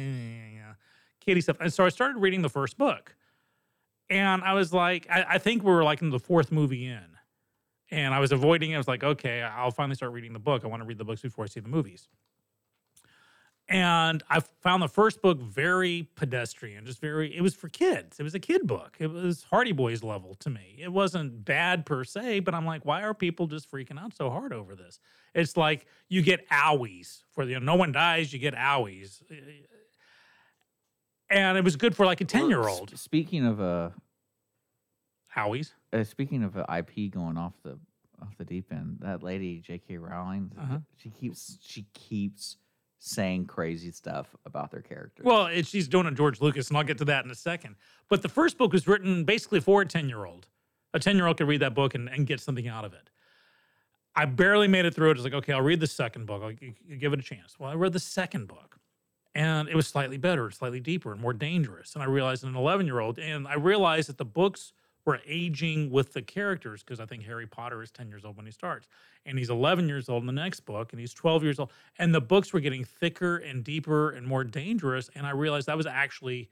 yeah, 0.55 0.73
kitty 1.19 1.41
stuff, 1.41 1.57
and 1.59 1.71
so 1.71 1.85
I 1.85 1.89
started 1.89 2.17
reading 2.19 2.41
the 2.41 2.49
first 2.49 2.77
book, 2.77 3.15
and 4.09 4.43
I 4.43 4.53
was 4.53 4.73
like, 4.73 5.07
I, 5.09 5.25
I 5.31 5.37
think 5.37 5.63
we 5.63 5.71
were 5.71 5.83
like 5.83 6.01
in 6.01 6.09
the 6.09 6.19
fourth 6.19 6.51
movie 6.51 6.85
in, 6.87 7.05
and 7.91 8.13
I 8.13 8.19
was 8.19 8.31
avoiding 8.31 8.71
it. 8.71 8.75
I 8.75 8.77
was 8.77 8.87
like, 8.87 9.03
okay, 9.03 9.41
I'll 9.43 9.71
finally 9.71 9.95
start 9.95 10.11
reading 10.11 10.33
the 10.33 10.39
book. 10.39 10.63
I 10.63 10.67
want 10.67 10.81
to 10.81 10.87
read 10.87 10.97
the 10.97 11.05
books 11.05 11.21
before 11.21 11.45
I 11.45 11.47
see 11.47 11.59
the 11.59 11.69
movies. 11.69 12.07
And 13.71 14.21
I 14.29 14.41
found 14.61 14.83
the 14.83 14.89
first 14.89 15.21
book 15.21 15.39
very 15.41 16.09
pedestrian, 16.15 16.85
just 16.85 16.99
very, 16.99 17.33
it 17.35 17.41
was 17.41 17.55
for 17.55 17.69
kids. 17.69 18.19
It 18.19 18.23
was 18.23 18.35
a 18.35 18.39
kid 18.39 18.67
book. 18.67 18.97
It 18.99 19.07
was 19.07 19.43
Hardy 19.49 19.71
Boys 19.71 20.03
level 20.03 20.35
to 20.41 20.49
me. 20.49 20.75
It 20.77 20.91
wasn't 20.91 21.45
bad 21.45 21.85
per 21.85 22.03
se, 22.03 22.41
but 22.41 22.53
I'm 22.53 22.65
like, 22.65 22.83
why 22.85 23.01
are 23.03 23.13
people 23.13 23.47
just 23.47 23.71
freaking 23.71 23.97
out 23.97 24.13
so 24.13 24.29
hard 24.29 24.51
over 24.51 24.75
this? 24.75 24.99
It's 25.33 25.55
like 25.55 25.85
you 26.09 26.21
get 26.21 26.47
owies 26.49 27.21
for 27.31 27.45
the, 27.45 27.59
no 27.61 27.75
one 27.75 27.93
dies, 27.93 28.33
you 28.33 28.39
get 28.39 28.55
owies. 28.55 29.21
And 31.29 31.57
it 31.57 31.63
was 31.63 31.77
good 31.77 31.95
for 31.95 32.05
like 32.05 32.19
a 32.19 32.25
10 32.25 32.49
year 32.49 32.67
old. 32.67 32.97
Speaking 32.99 33.45
of 33.45 33.61
uh, 33.61 33.91
Owies. 35.37 35.71
uh 35.93 36.03
speaking 36.03 36.43
of 36.43 36.57
uh, 36.57 36.65
IP 36.77 37.09
going 37.09 37.37
off 37.37 37.53
the 37.63 37.79
off 38.21 38.37
the 38.37 38.43
deep 38.43 38.71
end, 38.71 38.97
that 38.99 39.23
lady 39.23 39.61
J.K. 39.65 39.97
Rowling, 39.97 40.51
Uh-huh. 40.59 40.79
she 40.97 41.09
keeps 41.09 41.57
she 41.61 41.85
keeps 41.93 42.57
saying 43.03 43.47
crazy 43.47 43.91
stuff 43.91 44.27
about 44.45 44.69
their 44.69 44.81
characters. 44.81 45.25
Well, 45.25 45.47
it, 45.47 45.65
she's 45.65 45.87
doing 45.87 46.05
a 46.05 46.11
George 46.11 46.39
Lucas, 46.39 46.67
and 46.67 46.77
I'll 46.77 46.83
get 46.83 46.99
to 46.99 47.05
that 47.05 47.25
in 47.25 47.31
a 47.31 47.35
second. 47.35 47.75
But 48.09 48.21
the 48.21 48.29
first 48.29 48.59
book 48.59 48.73
was 48.73 48.87
written 48.87 49.23
basically 49.25 49.59
for 49.59 49.81
a 49.81 49.85
10 49.87 50.07
year 50.07 50.25
old. 50.25 50.47
A 50.93 50.99
10 50.99 51.15
year 51.15 51.25
old 51.25 51.37
could 51.37 51.47
read 51.47 51.61
that 51.61 51.73
book 51.73 51.95
and, 51.95 52.07
and 52.09 52.27
get 52.27 52.39
something 52.39 52.67
out 52.67 52.85
of 52.85 52.93
it. 52.93 53.09
I 54.15 54.25
barely 54.25 54.67
made 54.67 54.85
it 54.85 54.93
through 54.93 55.09
it. 55.09 55.13
I 55.13 55.17
was 55.17 55.23
like, 55.23 55.33
okay, 55.33 55.53
I'll 55.53 55.61
read 55.63 55.79
the 55.79 55.87
second 55.87 56.27
book. 56.27 56.43
I'll 56.43 56.95
give 56.97 57.13
it 57.13 57.19
a 57.19 57.23
chance. 57.23 57.57
Well, 57.57 57.71
I 57.71 57.73
read 57.73 57.93
the 57.93 57.99
second 57.99 58.47
book, 58.47 58.77
and 59.33 59.67
it 59.67 59.75
was 59.75 59.87
slightly 59.87 60.17
better, 60.17 60.51
slightly 60.51 60.79
deeper, 60.79 61.11
and 61.11 61.19
more 61.19 61.33
dangerous. 61.33 61.95
And 61.95 62.03
I 62.03 62.07
realized 62.07 62.43
an 62.43 62.55
11 62.55 62.85
year 62.85 62.99
old, 62.99 63.17
and 63.17 63.47
I 63.47 63.55
realized 63.55 64.09
that 64.09 64.17
the 64.19 64.25
books 64.25 64.73
were 65.05 65.19
aging 65.25 65.89
with 65.89 66.13
the 66.13 66.21
characters 66.21 66.83
because 66.83 66.99
I 66.99 67.05
think 67.05 67.23
Harry 67.23 67.47
Potter 67.47 67.81
is 67.81 67.91
10 67.91 68.09
years 68.09 68.23
old 68.23 68.37
when 68.37 68.45
he 68.45 68.51
starts, 68.51 68.87
and 69.25 69.37
he's 69.37 69.49
11 69.49 69.87
years 69.87 70.09
old 70.09 70.23
in 70.23 70.27
the 70.27 70.33
next 70.33 70.61
book, 70.61 70.93
and 70.93 70.99
he's 70.99 71.13
12 71.13 71.43
years 71.43 71.59
old. 71.59 71.71
And 71.97 72.13
the 72.13 72.21
books 72.21 72.53
were 72.53 72.59
getting 72.59 72.83
thicker 72.83 73.37
and 73.37 73.63
deeper 73.63 74.11
and 74.11 74.27
more 74.27 74.43
dangerous. 74.43 75.09
And 75.15 75.25
I 75.25 75.31
realized 75.31 75.67
that 75.67 75.77
was 75.77 75.87
actually, 75.87 76.49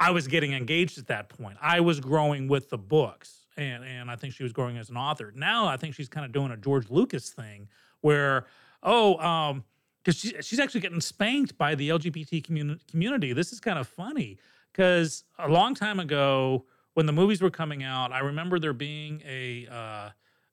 I 0.00 0.10
was 0.10 0.26
getting 0.26 0.52
engaged 0.52 0.98
at 0.98 1.06
that 1.06 1.28
point. 1.28 1.56
I 1.60 1.80
was 1.80 2.00
growing 2.00 2.48
with 2.48 2.70
the 2.70 2.78
books, 2.78 3.46
and 3.56 3.84
and 3.84 4.10
I 4.10 4.16
think 4.16 4.34
she 4.34 4.42
was 4.42 4.52
growing 4.52 4.76
as 4.78 4.90
an 4.90 4.96
author. 4.96 5.32
Now 5.34 5.66
I 5.66 5.76
think 5.76 5.94
she's 5.94 6.08
kind 6.08 6.26
of 6.26 6.32
doing 6.32 6.50
a 6.50 6.56
George 6.56 6.90
Lucas 6.90 7.30
thing 7.30 7.68
where, 8.00 8.46
oh, 8.82 9.16
um, 9.18 9.64
because 10.02 10.18
she, 10.18 10.34
she's 10.40 10.58
actually 10.58 10.80
getting 10.80 11.00
spanked 11.00 11.56
by 11.56 11.74
the 11.74 11.90
LGBT 11.90 12.44
communi- 12.44 12.80
community. 12.90 13.32
This 13.32 13.52
is 13.52 13.60
kind 13.60 13.78
of 13.78 13.86
funny 13.86 14.38
because 14.72 15.24
a 15.38 15.48
long 15.48 15.74
time 15.74 16.00
ago, 16.00 16.64
when 16.94 17.06
the 17.06 17.12
movies 17.12 17.40
were 17.40 17.50
coming 17.50 17.82
out, 17.82 18.12
I 18.12 18.20
remember 18.20 18.58
there 18.58 18.72
being 18.72 19.22
a 19.26 19.66
uh, 19.70 20.10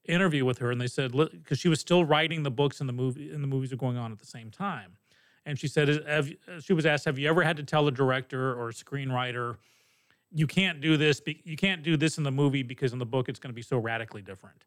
interview 0.08 0.46
with 0.46 0.60
her, 0.60 0.72
and 0.72 0.80
they 0.80 0.88
said 0.88 1.12
because 1.12 1.60
she 1.60 1.70
was 1.70 1.80
still 1.80 2.04
writing 2.04 2.44
the 2.44 2.52
books 2.52 2.80
and 2.80 2.88
the 2.88 2.94
movie 2.94 3.32
and 3.32 3.44
the 3.44 3.48
movies 3.48 3.72
were 3.72 3.78
going 3.78 3.98
on 3.98 4.12
at 4.12 4.20
the 4.20 4.26
same 4.26 4.50
time, 4.52 4.98
and 5.46 5.60
she 5.60 5.68
said, 5.68 5.88
have, 6.08 6.30
she 6.62 6.74
was 6.74 6.86
asked, 6.86 7.06
"Have 7.06 7.20
you 7.20 7.30
ever 7.30 7.44
had 7.44 7.58
to 7.58 7.64
tell 7.64 7.88
a 7.88 7.92
director 7.92 8.54
or 8.54 8.70
a 8.70 8.74
screenwriter?" 8.74 9.58
You 10.32 10.46
can't 10.46 10.80
do 10.80 10.96
this. 10.96 11.22
You 11.26 11.58
can't 11.58 11.82
do 11.82 11.98
this 11.98 12.20
in 12.20 12.24
the 12.24 12.32
movie 12.32 12.62
because 12.62 12.94
in 12.94 13.00
the 13.00 13.06
book 13.06 13.30
it's 13.30 13.40
going 13.40 13.50
to 13.50 13.56
be 13.56 13.64
so 13.64 13.80
radically 13.80 14.22
different. 14.22 14.64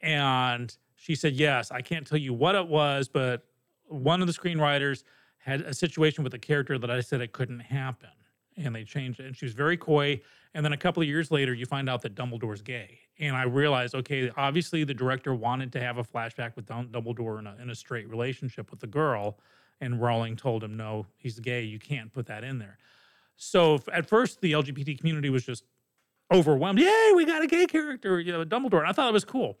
And 0.00 0.76
she 0.96 1.14
said, 1.14 1.34
Yes, 1.34 1.70
I 1.70 1.80
can't 1.80 2.06
tell 2.06 2.18
you 2.18 2.34
what 2.34 2.54
it 2.54 2.66
was, 2.66 3.08
but 3.08 3.44
one 3.86 4.20
of 4.20 4.26
the 4.26 4.32
screenwriters 4.32 5.04
had 5.38 5.60
a 5.62 5.74
situation 5.74 6.24
with 6.24 6.34
a 6.34 6.38
character 6.38 6.78
that 6.78 6.90
I 6.90 7.00
said 7.00 7.20
it 7.20 7.32
couldn't 7.32 7.60
happen. 7.60 8.10
And 8.56 8.74
they 8.74 8.84
changed 8.84 9.20
it. 9.20 9.26
And 9.26 9.36
she 9.36 9.44
was 9.44 9.54
very 9.54 9.76
coy. 9.76 10.20
And 10.54 10.64
then 10.64 10.72
a 10.72 10.76
couple 10.76 11.02
of 11.02 11.08
years 11.08 11.30
later, 11.30 11.54
you 11.54 11.64
find 11.64 11.88
out 11.88 12.02
that 12.02 12.14
Dumbledore's 12.14 12.60
gay. 12.60 12.98
And 13.18 13.34
I 13.34 13.44
realized, 13.44 13.94
okay, 13.94 14.30
obviously 14.36 14.84
the 14.84 14.94
director 14.94 15.34
wanted 15.34 15.72
to 15.72 15.80
have 15.80 15.98
a 15.98 16.04
flashback 16.04 16.56
with 16.56 16.66
Dum- 16.66 16.88
Dumbledore 16.88 17.38
in 17.38 17.46
a, 17.46 17.56
in 17.60 17.70
a 17.70 17.74
straight 17.74 18.08
relationship 18.08 18.70
with 18.70 18.80
the 18.80 18.86
girl. 18.86 19.38
And 19.80 20.00
Rowling 20.00 20.36
told 20.36 20.62
him, 20.62 20.76
no, 20.76 21.06
he's 21.16 21.40
gay. 21.40 21.62
You 21.62 21.78
can't 21.78 22.12
put 22.12 22.26
that 22.26 22.44
in 22.44 22.58
there. 22.58 22.78
So 23.36 23.80
at 23.92 24.06
first, 24.06 24.40
the 24.42 24.52
LGBT 24.52 24.98
community 24.98 25.30
was 25.30 25.44
just 25.44 25.64
overwhelmed. 26.30 26.78
Yay, 26.78 27.12
we 27.16 27.24
got 27.24 27.42
a 27.42 27.46
gay 27.46 27.66
character, 27.66 28.20
you 28.20 28.32
know, 28.32 28.44
Dumbledore. 28.44 28.80
And 28.80 28.88
I 28.88 28.92
thought 28.92 29.08
it 29.08 29.14
was 29.14 29.24
cool 29.24 29.58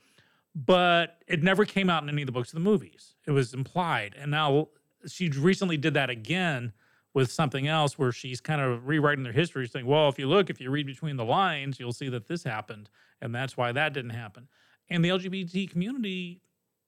but 0.54 1.22
it 1.26 1.42
never 1.42 1.64
came 1.64 1.88
out 1.88 2.02
in 2.02 2.08
any 2.08 2.22
of 2.22 2.26
the 2.26 2.32
books 2.32 2.52
or 2.52 2.56
the 2.56 2.60
movies. 2.60 3.14
It 3.26 3.30
was 3.30 3.54
implied. 3.54 4.14
And 4.18 4.30
now 4.30 4.68
she 5.06 5.28
recently 5.30 5.76
did 5.76 5.94
that 5.94 6.10
again 6.10 6.72
with 7.14 7.30
something 7.30 7.68
else 7.68 7.98
where 7.98 8.12
she's 8.12 8.40
kind 8.40 8.60
of 8.60 8.86
rewriting 8.86 9.24
their 9.24 9.32
history, 9.32 9.68
saying, 9.68 9.86
well, 9.86 10.08
if 10.08 10.18
you 10.18 10.26
look, 10.28 10.48
if 10.48 10.60
you 10.60 10.70
read 10.70 10.86
between 10.86 11.16
the 11.16 11.24
lines, 11.24 11.78
you'll 11.78 11.92
see 11.92 12.08
that 12.08 12.26
this 12.26 12.42
happened. 12.42 12.88
And 13.20 13.34
that's 13.34 13.56
why 13.56 13.72
that 13.72 13.92
didn't 13.92 14.10
happen. 14.10 14.48
And 14.88 15.04
the 15.04 15.10
LGBT 15.10 15.70
community, 15.70 16.40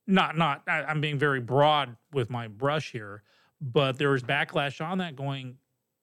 not, 0.06 0.36
not, 0.36 0.62
I'm 0.66 1.00
being 1.00 1.18
very 1.18 1.40
broad 1.40 1.96
with 2.12 2.30
my 2.30 2.48
brush 2.48 2.90
here, 2.92 3.22
but 3.60 3.98
there 3.98 4.10
was 4.10 4.22
backlash 4.22 4.84
on 4.84 4.98
that 4.98 5.14
going, 5.14 5.56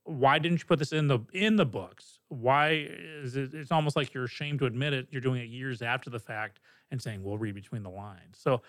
why 0.03 0.39
didn't 0.39 0.59
you 0.59 0.65
put 0.65 0.79
this 0.79 0.91
in 0.91 1.07
the 1.07 1.19
in 1.33 1.55
the 1.55 1.65
books? 1.65 2.19
Why 2.29 2.87
is 2.89 3.35
it? 3.35 3.53
It's 3.53 3.71
almost 3.71 3.95
like 3.95 4.13
you're 4.13 4.23
ashamed 4.23 4.59
to 4.59 4.65
admit 4.65 4.93
it. 4.93 5.07
You're 5.11 5.21
doing 5.21 5.41
it 5.41 5.49
years 5.49 5.81
after 5.81 6.09
the 6.09 6.19
fact 6.19 6.59
and 6.89 7.01
saying, 7.01 7.23
"We'll 7.23 7.37
read 7.37 7.55
between 7.55 7.83
the 7.83 7.89
lines." 7.89 8.37
So, 8.37 8.61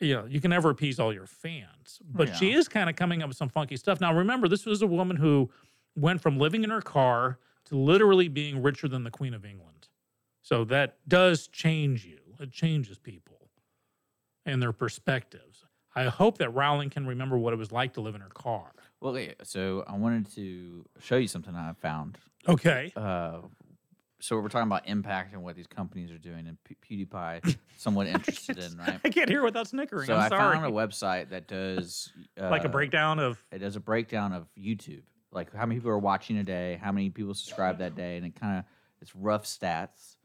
you 0.00 0.14
know, 0.14 0.24
you 0.24 0.40
can 0.40 0.50
never 0.50 0.70
appease 0.70 0.98
all 0.98 1.12
your 1.12 1.26
fans, 1.26 2.00
but 2.04 2.34
she 2.36 2.52
is 2.52 2.68
kind 2.68 2.88
of 2.88 2.96
coming 2.96 3.22
up 3.22 3.28
with 3.28 3.36
some 3.36 3.48
funky 3.48 3.76
stuff. 3.76 4.00
Now, 4.00 4.14
remember, 4.14 4.48
this 4.48 4.64
was 4.66 4.82
a 4.82 4.86
woman 4.86 5.16
who 5.16 5.50
went 5.96 6.20
from 6.20 6.38
living 6.38 6.64
in 6.64 6.70
her 6.70 6.80
car 6.80 7.38
to 7.66 7.76
literally 7.76 8.28
being 8.28 8.62
richer 8.62 8.88
than 8.88 9.04
the 9.04 9.10
Queen 9.10 9.34
of 9.34 9.44
England. 9.44 9.88
So 10.42 10.64
that 10.64 10.96
does 11.06 11.46
change 11.48 12.04
you. 12.06 12.18
It 12.40 12.50
changes 12.50 12.98
people 12.98 13.50
and 14.46 14.62
their 14.62 14.72
perspectives. 14.72 15.66
I 15.94 16.04
hope 16.04 16.38
that 16.38 16.50
Rowling 16.50 16.88
can 16.88 17.06
remember 17.06 17.36
what 17.36 17.52
it 17.52 17.56
was 17.56 17.70
like 17.70 17.92
to 17.94 18.00
live 18.00 18.14
in 18.14 18.20
her 18.20 18.30
car. 18.30 18.72
well, 19.00 19.18
yeah, 19.18 19.32
so 19.42 19.84
I 19.86 19.96
wanted 19.96 20.32
to 20.34 20.86
show 21.00 21.16
you 21.16 21.28
something 21.28 21.54
I 21.54 21.72
found. 21.74 22.16
Okay. 22.48 22.92
Uh, 22.96 23.40
so 24.20 24.36
we're 24.36 24.48
talking 24.48 24.66
about 24.66 24.86
impact 24.86 25.32
and 25.32 25.42
what 25.42 25.56
these 25.56 25.66
companies 25.66 26.10
are 26.10 26.18
doing, 26.18 26.46
and 26.46 26.56
P- 26.64 27.06
PewDiePie 27.06 27.56
somewhat 27.76 28.06
interested 28.06 28.58
in, 28.58 28.76
right? 28.76 29.00
I 29.04 29.08
can't 29.08 29.28
hear 29.28 29.42
without 29.42 29.68
snickering. 29.68 30.06
So 30.06 30.14
I'm 30.14 30.20
I 30.20 30.28
sorry. 30.28 30.56
found 30.56 30.66
a 30.66 30.70
website 30.70 31.30
that 31.30 31.48
does 31.48 32.12
uh, 32.40 32.48
like 32.50 32.64
a 32.64 32.68
breakdown 32.68 33.18
of 33.18 33.42
It 33.50 33.58
does 33.58 33.76
a 33.76 33.80
breakdown 33.80 34.32
of 34.32 34.46
YouTube, 34.58 35.02
like 35.32 35.54
how 35.54 35.66
many 35.66 35.80
people 35.80 35.90
are 35.90 35.98
watching 35.98 36.36
a 36.38 36.44
day, 36.44 36.78
how 36.82 36.92
many 36.92 37.10
people 37.10 37.34
subscribe 37.34 37.78
that 37.78 37.94
day, 37.96 38.16
and 38.16 38.26
it 38.26 38.38
kind 38.38 38.58
of 38.58 38.64
it's 39.00 39.16
rough 39.16 39.44
stats. 39.44 40.16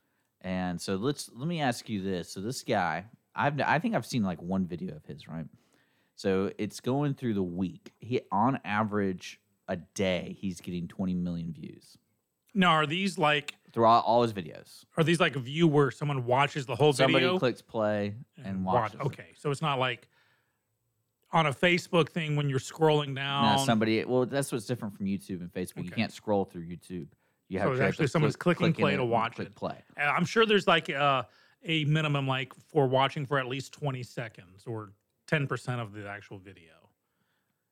And 0.41 0.79
so 0.79 0.95
let's 0.95 1.29
let 1.33 1.47
me 1.47 1.61
ask 1.61 1.89
you 1.89 2.01
this: 2.03 2.29
so 2.29 2.41
this 2.41 2.63
guy, 2.63 3.05
I've 3.33 3.59
I 3.61 3.79
think 3.79 3.95
I've 3.95 4.05
seen 4.05 4.23
like 4.23 4.41
one 4.41 4.65
video 4.65 4.95
of 4.95 5.05
his, 5.05 5.27
right? 5.27 5.45
So 6.15 6.51
it's 6.57 6.79
going 6.79 7.13
through 7.15 7.33
the 7.33 7.43
week. 7.43 7.91
He 7.99 8.21
on 8.31 8.59
average 8.63 9.39
a 9.67 9.75
day 9.77 10.37
he's 10.39 10.61
getting 10.61 10.87
20 10.87 11.15
million 11.15 11.51
views 11.51 11.97
now 12.55 12.71
are 12.71 12.85
these 12.87 13.17
like 13.17 13.55
throughout 13.75 14.05
all 14.05 14.23
his 14.23 14.31
videos. 14.33 14.85
are 14.97 15.03
these 15.03 15.19
like 15.19 15.35
a 15.35 15.39
view 15.39 15.67
where 15.67 15.91
someone 15.91 16.25
watches 16.25 16.65
the 16.65 16.75
whole 16.75 16.93
video? 16.93 17.05
Somebody 17.07 17.25
video 17.25 17.39
clicks 17.39 17.61
play 17.61 18.15
and 18.43 18.63
watch- 18.65 18.93
watches. 18.93 18.99
it. 19.01 19.05
okay 19.05 19.27
so 19.37 19.51
it's 19.51 19.61
not 19.61 19.77
like 19.79 20.07
on 21.33 21.45
a 21.47 21.51
facebook 21.51 22.07
thing 22.09 22.37
when 22.37 22.49
you're 22.49 22.57
scrolling 22.59 23.13
down 23.13 23.43
Now 23.43 23.57
somebody, 23.57 24.05
well, 24.05 24.25
that's 24.25 24.51
what's 24.53 24.65
different 24.65 24.95
from 24.95 25.05
YouTube 25.07 25.41
and 25.41 25.51
Facebook. 25.51 25.77
You 25.83 25.89
Okay. 25.91 25.95
can't 26.01 26.13
scroll 26.13 26.45
through 26.45 26.65
YouTube. 26.65 27.07
You 27.49 27.59
So 27.59 27.63
have 27.63 27.71
it's 27.71 27.79
to 27.79 27.83
actually 27.83 27.87
actually 27.87 28.07
someone's 28.07 28.35
click- 28.37 28.57
clicking 28.57 28.73
click 28.73 28.79
in 28.79 28.83
play 28.85 28.95
to 28.95 29.01
and 29.01 29.11
watch 29.11 29.35
click 29.35 29.47
it. 29.49 29.55
Play. 29.55 29.83
Uh, 29.99 30.03
i'm 30.03 30.23
sure 30.25 30.45
there's 30.45 30.67
like 30.67 30.89
uh, 30.89 31.23
a 31.65 31.83
minimum 31.85 32.25
like 32.27 32.53
for 32.71 32.87
watching 32.87 33.25
for 33.25 33.37
at 33.37 33.47
least 33.47 33.73
20 33.73 34.01
seconds 34.03 34.63
or 34.65 34.93
10% 35.29 35.79
of 35.81 35.91
the 35.91 36.07
actual 36.07 36.37
video 36.37 36.71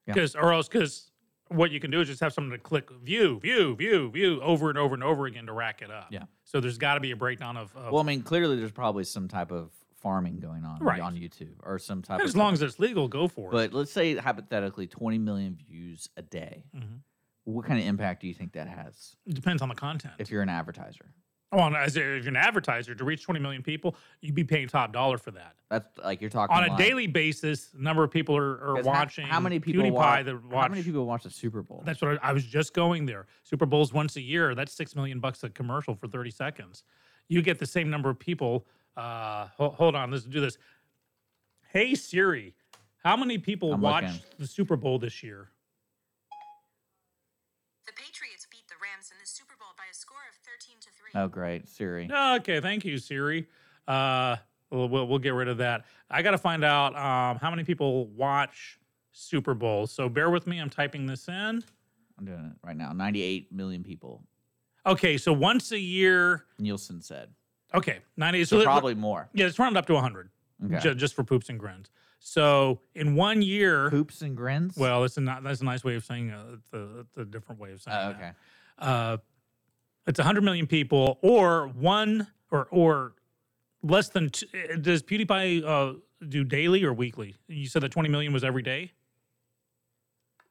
Yeah. 0.05 0.13
because 0.15 0.35
or 0.35 0.51
else 0.51 0.67
because 0.67 1.11
what 1.49 1.71
you 1.71 1.79
can 1.79 1.91
do 1.91 2.01
is 2.01 2.07
just 2.07 2.21
have 2.21 2.33
someone 2.33 2.51
to 2.51 2.57
click 2.57 2.89
view 3.03 3.39
view 3.39 3.75
view 3.75 4.09
view 4.11 4.41
over 4.41 4.69
and 4.69 4.77
over 4.77 4.93
and 4.93 5.03
over 5.03 5.25
again 5.25 5.45
to 5.45 5.53
rack 5.53 5.81
it 5.81 5.91
up 5.91 6.07
Yeah. 6.09 6.23
so 6.43 6.59
there's 6.59 6.77
got 6.77 6.95
to 6.95 6.99
be 6.99 7.11
a 7.11 7.15
breakdown 7.15 7.57
of, 7.57 7.75
of 7.75 7.91
Well, 7.91 8.01
I 8.01 8.05
mean, 8.05 8.21
clearly 8.23 8.55
there's 8.57 8.71
probably 8.71 9.03
some 9.03 9.27
type 9.27 9.51
of 9.51 9.71
farming 10.01 10.39
going 10.39 10.65
on 10.65 10.79
Right. 10.79 10.99
on 10.99 11.15
YouTube 11.15 11.55
or 11.61 11.79
some 11.79 12.01
type 12.01 12.19
of 12.19 12.25
as 12.25 12.35
long 12.35 12.53
as 12.53 12.61
it's 12.61 12.79
legal 12.79 13.07
go 13.07 13.27
for 13.27 13.49
it 13.49 13.51
But 13.51 13.73
let's 13.73 13.91
say 13.91 14.15
hypothetically 14.15 14.87
20 14.87 15.17
million 15.17 15.55
views 15.55 16.09
a 16.17 16.21
day. 16.21 16.63
Mhm. 16.75 16.99
What 17.45 17.65
kind 17.65 17.79
of 17.79 17.85
impact 17.85 18.21
do 18.21 18.27
you 18.27 18.33
think 18.33 18.53
that 18.53 18.67
has 18.67 19.15
it 19.25 19.35
depends 19.35 19.61
on 19.61 19.69
the 19.69 19.75
content 19.75 20.13
if 20.19 20.31
you're 20.31 20.41
an 20.41 20.49
advertiser? 20.49 21.13
On 21.59 21.75
as 21.75 21.95
a- 21.97 22.17
as 22.19 22.27
an 22.27 22.35
advertiser 22.35 22.95
to 22.95 23.03
reach 23.03 23.23
20 23.23 23.39
million 23.39 23.61
people, 23.63 23.95
you'd 24.21 24.35
be 24.35 24.43
paying 24.43 24.67
top 24.67 24.91
dollar 24.91 25.17
for 25.17 25.31
that. 25.31 25.55
That's 25.69 25.97
like 25.97 26.21
you're 26.21 26.29
talking 26.29 26.55
On 26.55 26.63
a 26.63 26.67
like- 26.67 26.77
daily 26.77 27.07
basis, 27.07 27.67
the 27.67 27.81
number 27.81 28.03
of 28.03 28.11
people 28.11 28.35
are, 28.35 28.53
are 28.71 28.75
'cause 28.77 28.85
how- 28.85 28.91
watching. 28.91 29.25
How, 29.27 29.39
many 29.39 29.59
people 29.59 29.83
PewDiePie 29.83 29.91
watch? 29.91 30.25
that 30.25 30.43
watch. 30.45 30.61
How 30.63 30.67
many 30.69 30.83
people 30.83 31.05
watch 31.05 31.23
the 31.23 31.29
Super 31.29 31.61
Bowl? 31.61 31.81
That's 31.85 32.01
what 32.01 32.19
I, 32.23 32.29
I 32.29 32.33
was 32.33 32.45
just 32.45 32.73
going 32.73 33.05
there. 33.05 33.27
Super 33.43 33.65
Bowls 33.65 33.93
once 33.93 34.15
a 34.15 34.21
year. 34.21 34.55
That's 34.55 34.73
six 34.73 34.95
million 34.95 35.19
bucks 35.19 35.43
a 35.43 35.49
commercial 35.49 35.95
for 35.95 36.07
30 36.07 36.31
seconds. 36.31 36.83
You 37.27 37.41
get 37.41 37.59
the 37.59 37.65
same 37.65 37.89
number 37.89 38.09
of 38.09 38.19
people. 38.19 38.67
Uh, 38.97 39.47
ho- 39.57 39.71
hold 39.71 39.95
on, 39.95 40.11
let's 40.11 40.23
do 40.25 40.39
this. 40.41 40.57
Hey 41.69 41.95
Siri, 41.95 42.53
how 43.03 43.17
many 43.17 43.37
people 43.39 43.73
I'm 43.73 43.81
watched 43.81 44.05
looking. 44.23 44.37
the 44.39 44.47
Super 44.47 44.75
Bowl 44.75 44.99
this 44.99 45.23
year? 45.23 45.49
The 47.85 47.93
Patriots 47.93 48.47
beat 48.49 48.67
the 48.69 48.75
Rams 48.79 49.11
in 49.11 49.17
the 49.19 49.25
Super 49.27 49.55
Bowl 49.59 49.73
by 49.75 49.83
a 49.91 49.93
score 49.95 50.23
of 50.29 50.35
13 50.45 50.77
to 50.81 50.89
3. 50.95 51.02
Oh, 51.15 51.27
great, 51.27 51.67
Siri. 51.69 52.09
Okay, 52.11 52.59
thank 52.59 52.85
you, 52.85 52.97
Siri. 52.97 53.47
Uh, 53.87 54.35
we'll, 54.69 54.87
we'll, 54.89 55.07
we'll 55.07 55.19
get 55.19 55.33
rid 55.33 55.47
of 55.47 55.57
that. 55.57 55.85
I 56.09 56.21
got 56.21 56.31
to 56.31 56.37
find 56.37 56.63
out 56.63 56.95
um, 56.95 57.37
how 57.39 57.49
many 57.49 57.63
people 57.63 58.07
watch 58.07 58.79
Super 59.11 59.53
Bowl. 59.53 59.87
So 59.87 60.09
bear 60.09 60.29
with 60.29 60.47
me. 60.47 60.59
I'm 60.59 60.69
typing 60.69 61.05
this 61.05 61.27
in. 61.27 61.63
I'm 62.17 62.25
doing 62.25 62.45
it 62.45 62.65
right 62.67 62.75
now. 62.77 62.91
98 62.93 63.51
million 63.51 63.83
people. 63.83 64.23
Okay, 64.85 65.17
so 65.17 65.31
once 65.33 65.71
a 65.71 65.79
year. 65.79 66.45
Nielsen 66.59 67.01
said. 67.01 67.29
Okay, 67.73 67.99
90. 68.17 68.45
So 68.45 68.59
So, 68.59 68.63
probably 68.65 68.93
more. 68.95 69.29
yeah, 69.33 69.45
it's 69.47 69.57
rounded 69.57 69.79
up 69.79 69.85
to 69.87 69.93
100 69.93 70.29
Okay. 70.65 70.79
ju- 70.79 70.95
just 70.95 71.15
for 71.15 71.23
poops 71.23 71.49
and 71.49 71.59
grins. 71.59 71.89
So 72.19 72.79
in 72.95 73.15
one 73.15 73.41
year, 73.41 73.89
Poops 73.89 74.21
and 74.21 74.37
grins. 74.37 74.77
well, 74.77 75.01
that's 75.01 75.17
a 75.17 75.21
not, 75.21 75.43
that's 75.43 75.59
a 75.61 75.65
nice 75.65 75.83
way 75.83 75.95
of 75.95 76.05
saying 76.05 76.31
uh, 76.31 76.43
it's 76.53 76.71
a, 76.73 76.99
it's 77.01 77.17
a 77.17 77.25
different 77.25 77.59
way 77.59 77.71
of 77.73 77.81
saying. 77.81 77.97
That. 77.97 78.15
okay. 78.15 78.31
uh, 78.79 79.17
it's 80.07 80.19
100 80.19 80.41
million 80.43 80.67
people 80.67 81.17
or 81.21 81.67
one 81.67 82.27
or 82.51 82.67
or 82.71 83.13
less 83.81 84.09
than 84.09 84.29
two, 84.29 84.45
does 84.81 85.01
pewdiepie 85.03 85.63
uh, 85.65 85.97
do 86.27 86.43
daily 86.43 86.83
or 86.83 86.93
weekly 86.93 87.35
you 87.47 87.67
said 87.67 87.81
that 87.83 87.91
20 87.91 88.09
million 88.09 88.31
was 88.33 88.43
every 88.43 88.61
day 88.61 88.91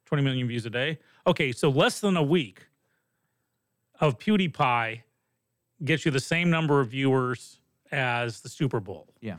20 0.06 0.22
million 0.22 0.46
views 0.46 0.66
a 0.66 0.70
day 0.70 0.98
okay 1.26 1.52
so 1.52 1.68
less 1.70 2.00
than 2.00 2.16
a 2.16 2.22
week 2.22 2.66
of 4.00 4.18
pewdiepie 4.18 5.02
gets 5.84 6.04
you 6.04 6.10
the 6.10 6.20
same 6.20 6.50
number 6.50 6.80
of 6.80 6.88
viewers 6.88 7.58
as 7.90 8.40
the 8.40 8.48
super 8.48 8.80
bowl 8.80 9.08
Yeah. 9.20 9.36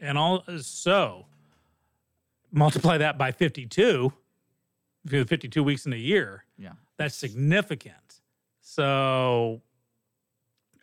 and 0.00 0.16
all 0.18 0.44
so 0.60 1.26
multiply 2.52 2.98
that 2.98 3.16
by 3.18 3.32
52 3.32 4.12
if 5.04 5.12
you 5.12 5.18
have 5.20 5.28
52 5.28 5.62
weeks 5.62 5.86
in 5.86 5.92
a 5.92 5.96
year 5.96 6.44
Yeah. 6.58 6.72
that's 6.96 7.14
significant. 7.14 8.15
So, 8.68 9.62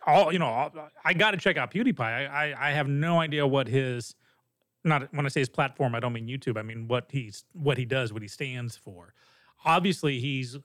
all 0.06 0.32
you 0.32 0.38
know, 0.38 0.72
I 1.04 1.12
got 1.12 1.32
to 1.32 1.36
check 1.36 1.58
out 1.58 1.70
PewDiePie. 1.70 2.00
I, 2.00 2.24
I 2.26 2.68
I 2.68 2.70
have 2.72 2.88
no 2.88 3.20
idea 3.20 3.46
what 3.46 3.68
his 3.68 4.14
not 4.84 5.12
when 5.12 5.26
I 5.26 5.28
say 5.28 5.40
his 5.40 5.50
platform, 5.50 5.94
I 5.94 6.00
don't 6.00 6.14
mean 6.14 6.26
YouTube. 6.26 6.56
I 6.58 6.62
mean 6.62 6.88
what 6.88 7.08
he's 7.10 7.44
what 7.52 7.76
he 7.76 7.84
does, 7.84 8.10
what 8.10 8.22
he 8.22 8.28
stands 8.28 8.74
for. 8.74 9.12
Obviously, 9.66 10.18
he's 10.18 10.56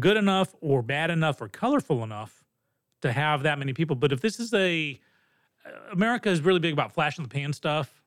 good 0.00 0.16
enough 0.16 0.56
or 0.60 0.82
bad 0.82 1.12
enough 1.12 1.40
or 1.40 1.46
colorful 1.46 2.02
enough 2.02 2.42
to 3.02 3.12
have 3.12 3.44
that 3.44 3.60
many 3.60 3.72
people. 3.72 3.94
But 3.94 4.10
if 4.10 4.20
this 4.20 4.40
is 4.40 4.52
a 4.52 5.00
America 5.92 6.28
is 6.30 6.40
really 6.40 6.58
big 6.60 6.72
about 6.72 6.92
flash 6.92 7.16
in 7.16 7.22
the 7.22 7.30
pan 7.30 7.52
stuff. 7.52 8.02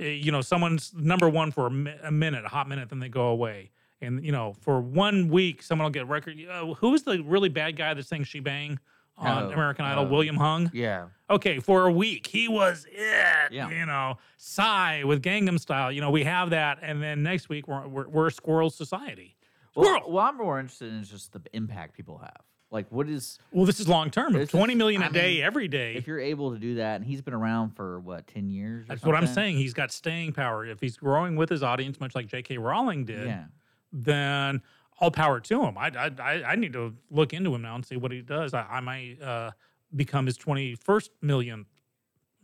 Eh, 0.00 0.08
You 0.08 0.32
know, 0.32 0.40
someone's 0.40 0.92
number 0.92 1.28
one 1.28 1.52
for 1.52 1.68
a 1.68 2.10
minute, 2.10 2.44
a 2.44 2.48
hot 2.48 2.68
minute, 2.68 2.88
then 2.88 2.98
they 2.98 3.08
go 3.08 3.28
away. 3.28 3.70
And 4.02 4.24
you 4.24 4.32
know, 4.32 4.54
for 4.60 4.80
one 4.80 5.28
week, 5.28 5.62
someone 5.62 5.84
will 5.84 5.90
get 5.90 6.02
a 6.02 6.06
record. 6.06 6.36
Uh, 6.50 6.74
who 6.74 6.90
was 6.90 7.02
the 7.04 7.22
really 7.22 7.48
bad 7.48 7.76
guy 7.76 7.94
that 7.94 8.06
sang 8.06 8.24
"She 8.24 8.40
Bang" 8.40 8.78
on 9.16 9.44
Oh, 9.44 9.50
American 9.50 9.84
Idol? 9.84 10.06
uh, 10.06 10.08
William 10.08 10.36
Hung. 10.36 10.70
Yeah. 10.74 11.06
Okay, 11.30 11.58
for 11.60 11.86
a 11.86 11.92
week, 11.92 12.26
he 12.26 12.48
was 12.48 12.86
it. 12.90 13.52
Yeah. 13.52 13.70
You 13.70 13.86
know, 13.86 14.18
Psy 14.36 15.04
with 15.04 15.22
Gangnam 15.22 15.58
Style. 15.60 15.90
You 15.92 16.00
know, 16.00 16.10
we 16.10 16.24
have 16.24 16.50
that, 16.50 16.78
and 16.82 17.02
then 17.02 17.22
next 17.22 17.48
week 17.48 17.68
we're 17.68 17.86
we're, 17.86 18.08
we're 18.08 18.26
a 18.26 18.32
squirrel 18.32 18.70
society. 18.70 19.36
Well, 19.74 19.84
Squirrel. 19.86 20.12
well, 20.12 20.24
I'm 20.26 20.36
more 20.36 20.58
interested 20.60 20.92
in 20.92 21.02
just 21.04 21.32
the 21.32 21.40
impact 21.52 21.94
people 21.94 22.18
have. 22.18 22.42
Like, 22.70 22.86
what 22.90 23.06
is 23.08 23.38
Well, 23.52 23.66
this 23.66 23.80
is 23.80 23.88
long 23.88 24.10
term. 24.10 24.46
Twenty 24.46 24.74
million 24.74 25.02
a 25.02 25.06
I 25.06 25.08
day, 25.10 25.34
mean, 25.36 25.44
every 25.44 25.68
day. 25.68 25.94
if 25.94 26.06
you're 26.06 26.18
able 26.20 26.52
to 26.52 26.58
do 26.58 26.76
that? 26.76 26.96
And 26.96 27.04
he's 27.04 27.20
been 27.20 27.34
around 27.34 27.70
for 27.76 28.00
what, 28.00 28.26
10 28.28 28.48
years? 28.48 28.86
That's 28.88 29.02
what 29.02 29.14
I'm 29.14 29.26
saying. 29.26 29.58
He's 29.58 29.74
got 29.74 29.92
staying 29.92 30.32
power. 30.32 30.64
If 30.64 30.80
he's 30.80 30.96
growing 30.96 31.36
with 31.36 31.50
his 31.50 31.62
audience, 31.62 32.00
much 32.00 32.14
like 32.14 32.26
J.K. 32.28 32.56
Rowling 32.56 33.04
did, 33.04 33.26
Yeah. 33.26 33.44
Then 33.92 34.62
all 34.98 35.10
power 35.10 35.40
to 35.40 35.62
him. 35.62 35.76
I, 35.76 35.90
I, 35.96 36.42
I, 36.44 36.56
need 36.56 36.72
to 36.74 36.94
look 37.10 37.32
into 37.32 37.54
him 37.54 37.62
now 37.62 37.74
and 37.74 37.84
see 37.84 37.96
what 37.96 38.12
he 38.12 38.22
does. 38.22 38.54
I, 38.54 38.62
I 38.62 38.80
might 38.80 39.20
uh, 39.20 39.50
become 39.94 40.26
his 40.26 40.38
21st 40.38 41.08
million 41.20 41.66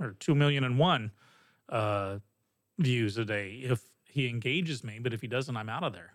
or 0.00 0.16
2 0.18 0.34
million 0.34 0.64
and 0.64 0.78
one 0.78 1.12
uh, 1.68 2.18
views 2.78 3.16
a 3.16 3.24
day 3.24 3.60
if 3.62 3.82
he 4.04 4.28
engages 4.28 4.82
me. 4.82 4.98
But 4.98 5.12
if 5.12 5.20
he 5.20 5.28
doesn't, 5.28 5.56
I'm 5.56 5.68
out 5.68 5.84
of 5.84 5.92
there. 5.92 6.14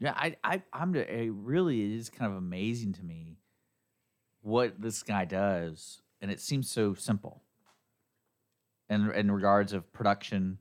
Yeah, 0.00 0.12
I, 0.14 0.36
I, 0.44 0.62
I'm. 0.72 0.94
It 0.94 1.32
really 1.32 1.82
it 1.82 1.98
is 1.98 2.08
kind 2.08 2.30
of 2.30 2.38
amazing 2.38 2.92
to 2.94 3.02
me 3.02 3.38
what 4.42 4.80
this 4.80 5.02
guy 5.02 5.24
does, 5.24 6.02
and 6.20 6.30
it 6.30 6.40
seems 6.40 6.70
so 6.70 6.94
simple. 6.94 7.42
In 8.88 9.10
in 9.10 9.32
regards 9.32 9.72
of 9.72 9.92
production, 9.92 10.58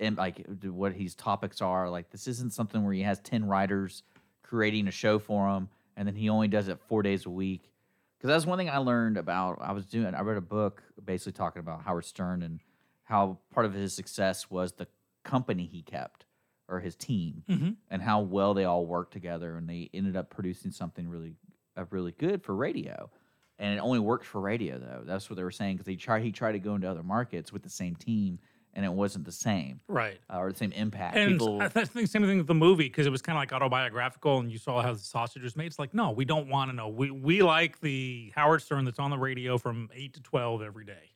and 0.00 0.16
like 0.16 0.44
what 0.64 0.92
his 0.92 1.14
topics 1.14 1.60
are, 1.60 1.88
like 1.88 2.10
this 2.10 2.26
isn't 2.26 2.52
something 2.52 2.82
where 2.82 2.92
he 2.94 3.02
has 3.02 3.20
ten 3.20 3.44
writers 3.44 4.02
creating 4.42 4.88
a 4.88 4.90
show 4.90 5.18
for 5.20 5.48
him, 5.48 5.68
and 5.96 6.08
then 6.08 6.16
he 6.16 6.28
only 6.28 6.48
does 6.48 6.66
it 6.68 6.80
four 6.88 7.02
days 7.02 7.26
a 7.26 7.30
week. 7.30 7.70
Because 8.18 8.28
that's 8.28 8.46
one 8.46 8.58
thing 8.58 8.68
I 8.68 8.78
learned 8.78 9.16
about. 9.16 9.58
I 9.60 9.72
was 9.72 9.86
doing. 9.86 10.14
I 10.14 10.20
read 10.22 10.36
a 10.36 10.40
book 10.42 10.82
basically 11.04 11.32
talking 11.32 11.60
about 11.60 11.82
Howard 11.84 12.04
Stern 12.04 12.42
and 12.42 12.60
how 13.04 13.38
part 13.54 13.64
of 13.66 13.72
his 13.74 13.92
success 13.94 14.50
was 14.50 14.72
the 14.72 14.88
company 15.24 15.64
he 15.66 15.82
kept 15.82 16.24
or 16.68 16.80
his 16.80 16.94
team 16.96 17.42
Mhm. 17.48 17.76
and 17.90 18.00
how 18.02 18.20
well 18.20 18.54
they 18.54 18.64
all 18.64 18.86
worked 18.86 19.12
together 19.12 19.56
and 19.56 19.68
they 19.68 19.90
ended 19.92 20.16
up 20.16 20.30
producing 20.30 20.70
something 20.70 21.08
really 21.08 21.34
uh, 21.76 21.84
really 21.90 22.12
good 22.12 22.42
for 22.42 22.54
radio 22.54 23.10
and 23.58 23.74
it 23.76 23.80
only 23.80 23.98
worked 23.98 24.24
for 24.24 24.40
radio 24.40 24.78
though 24.78 25.02
that's 25.04 25.28
what 25.28 25.36
they 25.36 25.42
were 25.42 25.50
saying 25.50 25.76
because 25.76 25.86
he 25.88 25.96
tried 25.96 26.22
he 26.22 26.30
tried 26.32 26.52
to 26.52 26.58
go 26.60 26.74
into 26.76 26.88
other 26.88 27.02
markets 27.02 27.52
with 27.52 27.62
the 27.62 27.68
same 27.68 27.94
team 27.96 28.38
and 28.74 28.84
it 28.84 28.92
wasn't 28.92 29.24
the 29.24 29.32
same 29.32 29.80
Right. 29.88 30.18
uh, 30.32 30.38
or 30.38 30.52
the 30.52 30.58
same 30.58 30.72
impact 30.72 31.16
And 31.16 31.32
people 31.32 31.60
I 31.60 31.68
th- 31.68 31.88
think 31.88 32.08
same 32.08 32.22
thing 32.24 32.38
with 32.38 32.46
the 32.46 32.54
movie 32.54 32.84
because 32.84 33.06
it 33.06 33.10
was 33.10 33.22
kind 33.22 33.36
of 33.36 33.40
like 33.40 33.52
autobiographical, 33.52 34.38
and 34.38 34.50
you 34.50 34.58
saw 34.58 34.80
how 34.82 34.92
the 34.92 34.98
sausage 34.98 35.42
was 35.42 35.56
made. 35.56 35.66
It's 35.66 35.78
like, 35.78 35.92
no, 35.94 36.10
we 36.12 36.24
don't 36.24 36.48
want 36.48 36.70
to 36.70 36.76
know. 36.76 36.88
We 36.88 37.10
we 37.10 37.42
like 37.42 37.80
the 37.80 38.32
Howard 38.36 38.62
Stern 38.62 38.84
that's 38.84 38.98
on 38.98 39.10
the 39.10 39.18
radio 39.18 39.58
from 39.58 39.88
eight 39.94 40.14
to 40.14 40.20
twelve 40.22 40.62
every 40.62 40.84
day. 40.84 41.12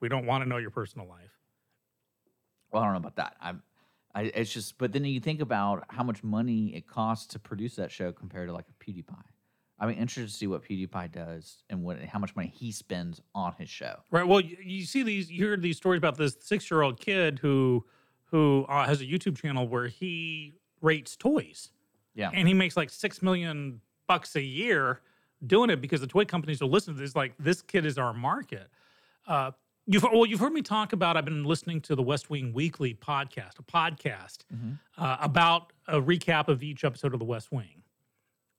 We 0.00 0.08
don't 0.08 0.26
want 0.26 0.44
to 0.44 0.48
know 0.48 0.58
your 0.58 0.70
personal 0.70 1.08
life. 1.08 1.32
well 2.70 2.82
i 2.82 2.86
don't 2.86 2.94
know 2.94 2.98
about 2.98 3.16
that 3.16 3.34
i'm 3.40 3.62
I, 4.14 4.22
it's 4.34 4.52
just 4.52 4.78
but 4.78 4.92
then 4.92 5.04
you 5.04 5.20
think 5.20 5.40
about 5.40 5.84
how 5.90 6.02
much 6.02 6.22
money 6.24 6.74
it 6.74 6.86
costs 6.86 7.26
to 7.28 7.38
produce 7.38 7.76
that 7.76 7.90
show 7.90 8.10
compared 8.12 8.48
to 8.48 8.52
like 8.54 8.66
a 8.68 8.84
pewdiepie 8.84 9.06
i'm 9.80 9.90
interested 9.90 10.28
to 10.28 10.32
see 10.32 10.46
what 10.46 10.62
pewdiepie 10.62 11.10
does 11.12 11.62
and 11.70 11.82
what 11.82 12.00
how 12.04 12.18
much 12.18 12.34
money 12.36 12.48
he 12.54 12.72
spends 12.72 13.20
on 13.34 13.52
his 13.58 13.68
show 13.68 13.96
Right. 14.10 14.26
Well, 14.26 14.40
you, 14.40 14.56
you 14.62 14.84
see 14.84 15.02
these, 15.02 15.30
you 15.30 15.44
hear 15.46 15.56
these 15.56 15.76
stories 15.76 15.98
about 15.98 16.16
this 16.16 16.36
six-year-old 16.40 17.00
kid 17.00 17.38
who 17.40 17.84
who 18.30 18.66
uh, 18.68 18.86
has 18.86 19.00
a 19.00 19.06
YouTube 19.06 19.38
channel 19.38 19.66
where 19.68 19.86
he 19.88 20.54
rates 20.82 21.16
toys, 21.16 21.70
yeah 22.14 22.30
and 22.34 22.46
he 22.46 22.54
makes 22.54 22.76
like 22.76 22.90
six 22.90 23.22
million 23.22 23.80
bucks 24.06 24.36
a 24.36 24.42
year 24.42 25.00
doing 25.46 25.70
it 25.70 25.80
because 25.80 26.00
the 26.00 26.06
toy 26.06 26.24
companies 26.24 26.60
are 26.60 26.66
listening 26.66 26.96
to 26.96 27.02
this. 27.02 27.14
Like, 27.14 27.34
this 27.38 27.62
kid 27.62 27.86
is 27.86 27.96
our 27.98 28.12
market. 28.12 28.68
Uh, 29.26 29.52
you've 29.86 30.02
well, 30.02 30.26
you've 30.26 30.40
heard 30.40 30.52
me 30.52 30.62
talk 30.62 30.92
about. 30.92 31.16
I've 31.16 31.24
been 31.24 31.44
listening 31.44 31.80
to 31.82 31.94
the 31.94 32.02
West 32.02 32.28
Wing 32.30 32.52
Weekly 32.52 32.94
podcast, 32.94 33.58
a 33.58 33.62
podcast 33.62 34.38
uh, 34.96 35.16
about 35.20 35.72
a 35.86 36.00
recap 36.00 36.48
of 36.48 36.62
each 36.62 36.84
episode 36.84 37.12
of 37.14 37.18
the 37.20 37.24
West 37.26 37.52
Wing. 37.52 37.82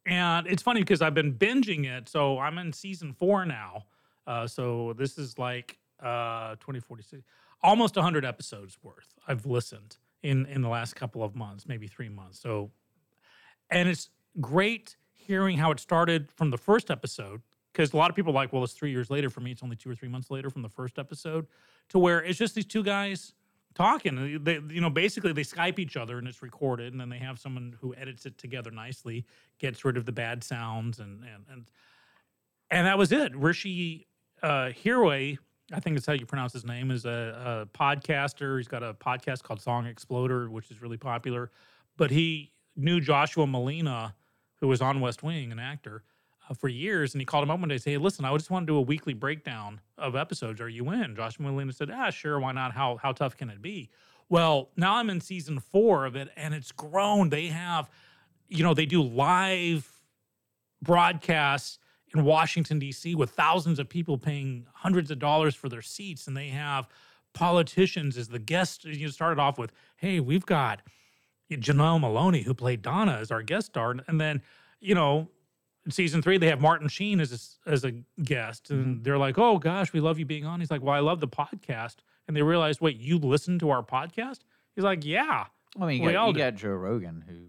And 0.09 0.47
it's 0.47 0.63
funny 0.63 0.81
because 0.81 1.01
I've 1.01 1.13
been 1.13 1.33
binging 1.33 1.85
it. 1.85 2.09
So 2.09 2.39
I'm 2.39 2.57
in 2.57 2.73
season 2.73 3.13
four 3.13 3.45
now. 3.45 3.85
Uh, 4.25 4.47
so 4.47 4.93
this 4.97 5.17
is 5.17 5.37
like 5.37 5.77
uh, 6.01 6.55
2046, 6.55 7.23
almost 7.61 7.95
100 7.95 8.25
episodes 8.25 8.77
worth 8.81 9.13
I've 9.27 9.45
listened 9.45 9.97
in 10.23 10.45
in 10.47 10.61
the 10.61 10.69
last 10.69 10.95
couple 10.95 11.23
of 11.23 11.35
months, 11.35 11.67
maybe 11.67 11.87
three 11.87 12.09
months. 12.09 12.39
So, 12.39 12.71
and 13.69 13.87
it's 13.87 14.09
great 14.41 14.95
hearing 15.13 15.57
how 15.57 15.71
it 15.71 15.79
started 15.79 16.31
from 16.31 16.49
the 16.49 16.57
first 16.57 16.89
episode 16.89 17.41
because 17.71 17.93
a 17.93 17.97
lot 17.97 18.09
of 18.09 18.15
people 18.15 18.31
are 18.31 18.35
like, 18.35 18.51
well, 18.51 18.63
it's 18.63 18.73
three 18.73 18.91
years 18.91 19.11
later. 19.11 19.29
For 19.29 19.41
me, 19.41 19.51
it's 19.51 19.61
only 19.61 19.75
two 19.75 19.91
or 19.91 19.95
three 19.95 20.09
months 20.09 20.31
later 20.31 20.49
from 20.49 20.63
the 20.63 20.69
first 20.69 20.97
episode 20.97 21.45
to 21.89 21.99
where 21.99 22.23
it's 22.23 22.39
just 22.39 22.55
these 22.55 22.65
two 22.65 22.83
guys 22.83 23.33
talking. 23.75 24.43
They, 24.43 24.59
you 24.69 24.81
know, 24.81 24.89
basically 24.89 25.33
they 25.33 25.43
Skype 25.43 25.79
each 25.79 25.97
other 25.97 26.17
and 26.17 26.27
it's 26.27 26.41
recorded, 26.41 26.93
and 26.93 26.99
then 26.99 27.09
they 27.09 27.19
have 27.19 27.39
someone 27.39 27.75
who 27.79 27.95
edits 27.95 28.25
it 28.25 28.37
together 28.37 28.71
nicely, 28.71 29.25
gets 29.59 29.85
rid 29.85 29.97
of 29.97 30.05
the 30.05 30.11
bad 30.11 30.43
sounds, 30.43 30.99
and 30.99 31.23
and 31.23 31.45
and 31.51 31.71
and 32.71 32.87
that 32.87 32.97
was 32.97 33.11
it. 33.11 33.33
Hrishi 33.33 34.05
uh, 34.43 34.69
Hirway, 34.83 35.37
I 35.73 35.79
think 35.79 35.95
that's 35.95 36.05
how 36.05 36.13
you 36.13 36.25
pronounce 36.25 36.53
his 36.53 36.65
name, 36.65 36.91
is 36.91 37.05
a, 37.05 37.67
a 37.73 37.77
podcaster. 37.77 38.57
He's 38.57 38.67
got 38.67 38.83
a 38.83 38.93
podcast 38.93 39.43
called 39.43 39.61
Song 39.61 39.85
Exploder, 39.85 40.49
which 40.49 40.71
is 40.71 40.81
really 40.81 40.97
popular. 40.97 41.51
But 41.97 42.11
he 42.11 42.51
knew 42.75 43.01
Joshua 43.01 43.45
Malina, 43.45 44.13
who 44.61 44.67
was 44.67 44.81
on 44.81 45.01
West 45.01 45.23
Wing, 45.23 45.51
an 45.51 45.59
actor, 45.59 46.03
for 46.57 46.67
years. 46.67 47.13
And 47.13 47.21
he 47.21 47.25
called 47.25 47.43
him 47.43 47.51
up 47.51 47.59
one 47.59 47.69
day 47.69 47.75
and 47.75 47.81
said, 47.81 47.91
Hey, 47.91 47.97
listen, 47.97 48.25
I 48.25 48.33
just 48.35 48.49
want 48.49 48.65
to 48.67 48.73
do 48.73 48.77
a 48.77 48.81
weekly 48.81 49.13
breakdown 49.13 49.81
of 49.97 50.15
episodes. 50.15 50.61
Are 50.61 50.69
you 50.69 50.89
in? 50.91 51.15
Josh 51.15 51.37
Malina 51.37 51.73
said, 51.73 51.91
Ah, 51.91 52.09
sure. 52.09 52.39
Why 52.39 52.51
not? 52.51 52.73
How, 52.73 52.97
how 52.97 53.11
tough 53.11 53.37
can 53.37 53.49
it 53.49 53.61
be? 53.61 53.89
Well, 54.29 54.69
now 54.77 54.95
I'm 54.95 55.09
in 55.09 55.21
season 55.21 55.59
four 55.59 56.05
of 56.05 56.15
it 56.15 56.29
and 56.37 56.53
it's 56.53 56.71
grown. 56.71 57.29
They 57.29 57.47
have, 57.47 57.89
you 58.47 58.63
know, 58.63 58.73
they 58.73 58.85
do 58.85 59.01
live 59.01 59.89
broadcasts 60.81 61.79
in 62.13 62.23
Washington, 62.23 62.79
D.C., 62.79 63.15
with 63.15 63.31
thousands 63.31 63.79
of 63.79 63.87
people 63.87 64.17
paying 64.17 64.65
hundreds 64.73 65.11
of 65.11 65.19
dollars 65.19 65.55
for 65.55 65.69
their 65.69 65.81
seats. 65.81 66.27
And 66.27 66.35
they 66.35 66.49
have 66.49 66.87
politicians 67.33 68.17
as 68.17 68.29
the 68.29 68.39
guest. 68.39 68.85
You 68.85 69.09
started 69.09 69.39
off 69.39 69.57
with, 69.57 69.71
hey, 69.97 70.19
we've 70.19 70.45
got 70.45 70.81
Janel 71.51 71.99
Moloney, 71.99 72.41
who 72.41 72.53
played 72.53 72.81
Donna, 72.81 73.17
as 73.19 73.31
our 73.31 73.43
guest 73.43 73.67
star. 73.67 73.95
And 74.07 74.19
then, 74.19 74.41
you 74.79 74.95
know, 74.95 75.29
in 75.85 75.91
season 75.91 76.21
three, 76.21 76.37
they 76.37 76.47
have 76.47 76.61
Martin 76.61 76.87
Sheen 76.87 77.19
as 77.19 77.59
a, 77.65 77.69
as 77.69 77.83
a 77.85 77.91
guest. 78.21 78.69
And 78.69 78.85
mm-hmm. 78.85 79.03
they're 79.03 79.17
like, 79.17 79.37
oh, 79.37 79.57
gosh, 79.57 79.93
we 79.93 79.99
love 79.99 80.19
you 80.19 80.25
being 80.25 80.45
on. 80.45 80.59
He's 80.59 80.71
like, 80.71 80.81
well, 80.81 80.95
I 80.95 80.99
love 80.99 81.19
the 81.19 81.27
podcast. 81.27 81.97
And 82.27 82.35
they 82.37 82.41
realized, 82.41 82.81
wait, 82.81 82.97
you 82.97 83.17
listen 83.17 83.57
to 83.59 83.69
our 83.69 83.83
podcast? 83.83 84.39
He's 84.75 84.83
like, 84.83 85.05
yeah. 85.05 85.45
I 85.79 85.85
mean, 85.85 86.01
you, 86.01 86.07
We 86.07 86.13
got, 86.13 86.19
all 86.19 86.27
you 86.31 86.37
got 86.37 86.55
Joe 86.55 86.69
Rogan, 86.69 87.23
who 87.27 87.47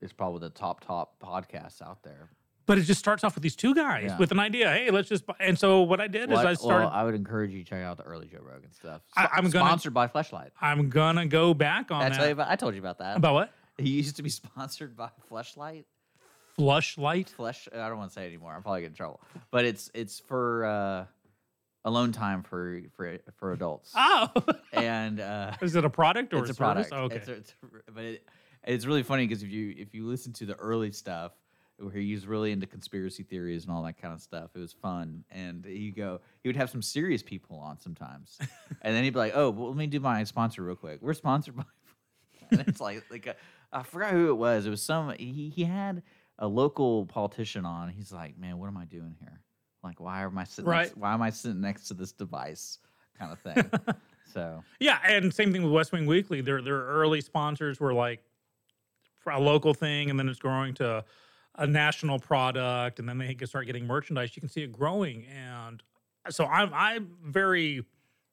is 0.00 0.12
probably 0.12 0.40
the 0.40 0.50
top 0.50 0.84
top 0.84 1.20
podcast 1.20 1.82
out 1.82 2.02
there. 2.02 2.30
But 2.66 2.78
it 2.78 2.82
just 2.82 2.98
starts 2.98 3.22
off 3.22 3.36
with 3.36 3.42
these 3.42 3.54
two 3.54 3.74
guys 3.74 4.06
Yeah. 4.06 4.18
with 4.18 4.32
an 4.32 4.40
idea. 4.40 4.68
Hey, 4.72 4.90
let's 4.90 5.08
just. 5.08 5.24
buy-" 5.24 5.36
And 5.38 5.56
so 5.56 5.82
what 5.82 6.00
I 6.00 6.08
did 6.08 6.28
Well, 6.30 6.40
is 6.40 6.44
I, 6.44 6.50
I 6.50 6.54
started. 6.54 6.86
well, 6.86 6.92
I 6.92 7.04
would 7.04 7.14
encourage 7.14 7.52
you 7.52 7.62
to 7.62 7.68
check 7.70 7.82
out 7.82 7.96
the 7.96 8.02
early 8.02 8.26
Joe 8.26 8.40
Rogan 8.42 8.72
stuff. 8.72 9.02
I- 9.16 9.28
I'm 9.32 9.48
gonna- 9.50 9.66
sponsored 9.66 9.94
by 9.94 10.08
Fleshlight. 10.08 10.50
I'm 10.60 10.88
gonna 10.88 11.26
go 11.26 11.54
back 11.54 11.92
on 11.92 12.02
I, 12.02 12.08
that. 12.08 12.30
about, 12.32 12.50
I 12.50 12.56
told 12.56 12.74
you 12.74 12.80
about 12.80 12.98
that. 12.98 13.16
about 13.16 13.34
what? 13.34 13.52
he 13.78 13.90
used 13.90 14.16
to 14.16 14.22
be 14.22 14.30
sponsored 14.30 14.96
by 14.96 15.10
Fleshlight. 15.30 15.84
Flush 16.56 16.96
light. 16.98 17.28
Flesh. 17.30 17.68
I 17.74 17.88
don't 17.88 17.98
want 17.98 18.10
to 18.10 18.14
say 18.14 18.24
it 18.24 18.28
anymore. 18.28 18.52
I'm 18.54 18.62
probably 18.62 18.80
get 18.82 18.88
in 18.88 18.94
trouble. 18.94 19.20
But 19.50 19.64
it's 19.64 19.90
it's 19.94 20.20
for 20.20 20.64
uh, 20.64 21.04
alone 21.84 22.12
time 22.12 22.42
for 22.42 22.80
for 22.96 23.18
for 23.36 23.52
adults. 23.52 23.92
Oh, 23.94 24.28
And 24.72 25.20
uh, 25.20 25.52
is 25.60 25.74
it 25.76 25.84
a 25.84 25.90
product 25.90 26.32
or 26.34 26.38
it's 26.38 26.50
a 26.50 26.54
service? 26.54 26.88
product. 26.88 26.92
Oh, 26.92 27.04
okay. 27.04 27.16
It's 27.16 27.28
a- 27.28 27.32
it's 27.34 27.54
a- 27.88 27.92
but 27.92 28.04
it, 28.04 28.28
it's 28.64 28.86
really 28.86 29.02
funny 29.02 29.26
because 29.26 29.42
if 29.42 29.50
you 29.50 29.74
if 29.76 29.94
you 29.94 30.06
listen 30.06 30.32
to 30.34 30.46
the 30.46 30.54
early 30.56 30.90
stuff 30.92 31.32
where 31.78 31.92
he 31.92 32.14
was 32.14 32.26
really 32.26 32.52
into 32.52 32.66
conspiracy 32.66 33.22
theories 33.22 33.64
and 33.64 33.72
all 33.72 33.82
that 33.82 34.00
kind 34.00 34.14
of 34.14 34.20
stuff, 34.22 34.50
it 34.54 34.58
was 34.58 34.72
fun. 34.72 35.24
And 35.30 35.62
you 35.66 35.92
go, 35.92 36.20
he 36.42 36.48
would 36.48 36.56
have 36.56 36.70
some 36.70 36.80
serious 36.80 37.22
people 37.22 37.58
on 37.58 37.78
sometimes, 37.78 38.38
and 38.82 38.96
then 38.96 39.04
he'd 39.04 39.10
be 39.12 39.18
like, 39.18 39.32
"Oh, 39.36 39.50
well, 39.50 39.68
let 39.68 39.76
me 39.76 39.86
do 39.86 40.00
my 40.00 40.24
sponsor 40.24 40.62
real 40.62 40.74
quick. 40.74 41.00
We're 41.02 41.12
sponsored 41.14 41.54
by." 41.56 41.64
and 42.50 42.60
it's 42.66 42.80
like 42.80 43.04
like 43.10 43.26
a, 43.26 43.36
I 43.72 43.82
forgot 43.82 44.12
who 44.12 44.30
it 44.30 44.36
was. 44.36 44.64
It 44.66 44.70
was 44.70 44.82
some 44.82 45.12
he 45.18 45.52
he 45.54 45.64
had 45.64 46.02
a 46.38 46.46
local 46.46 47.06
politician 47.06 47.64
on. 47.64 47.88
He's 47.88 48.12
like, 48.12 48.38
"Man, 48.38 48.58
what 48.58 48.66
am 48.66 48.76
I 48.76 48.84
doing 48.84 49.16
here? 49.20 49.40
Like, 49.82 50.00
why 50.00 50.22
am 50.22 50.36
I 50.38 50.44
sitting? 50.44 50.70
Right. 50.70 50.86
Next, 50.86 50.96
why 50.96 51.14
am 51.14 51.22
I 51.22 51.30
sitting 51.30 51.60
next 51.60 51.88
to 51.88 51.94
this 51.94 52.12
device?" 52.12 52.78
Kind 53.18 53.32
of 53.32 53.38
thing. 53.38 53.70
so. 54.32 54.62
Yeah, 54.78 54.98
and 55.06 55.32
same 55.32 55.52
thing 55.52 55.62
with 55.62 55.72
West 55.72 55.92
Wing 55.92 56.06
Weekly. 56.06 56.40
Their 56.40 56.60
their 56.60 56.80
early 56.82 57.20
sponsors 57.20 57.80
were 57.80 57.94
like 57.94 58.22
a 59.26 59.40
local 59.40 59.74
thing, 59.74 60.10
and 60.10 60.18
then 60.18 60.28
it's 60.28 60.38
growing 60.38 60.74
to 60.74 61.04
a 61.56 61.66
national 61.66 62.18
product, 62.18 62.98
and 62.98 63.08
then 63.08 63.18
they 63.18 63.34
can 63.34 63.46
start 63.46 63.66
getting 63.66 63.86
merchandise. 63.86 64.36
You 64.36 64.40
can 64.40 64.48
see 64.48 64.62
it 64.62 64.72
growing, 64.72 65.26
and 65.26 65.82
so 66.30 66.44
I'm 66.44 66.70
I'm 66.72 67.16
very 67.24 67.84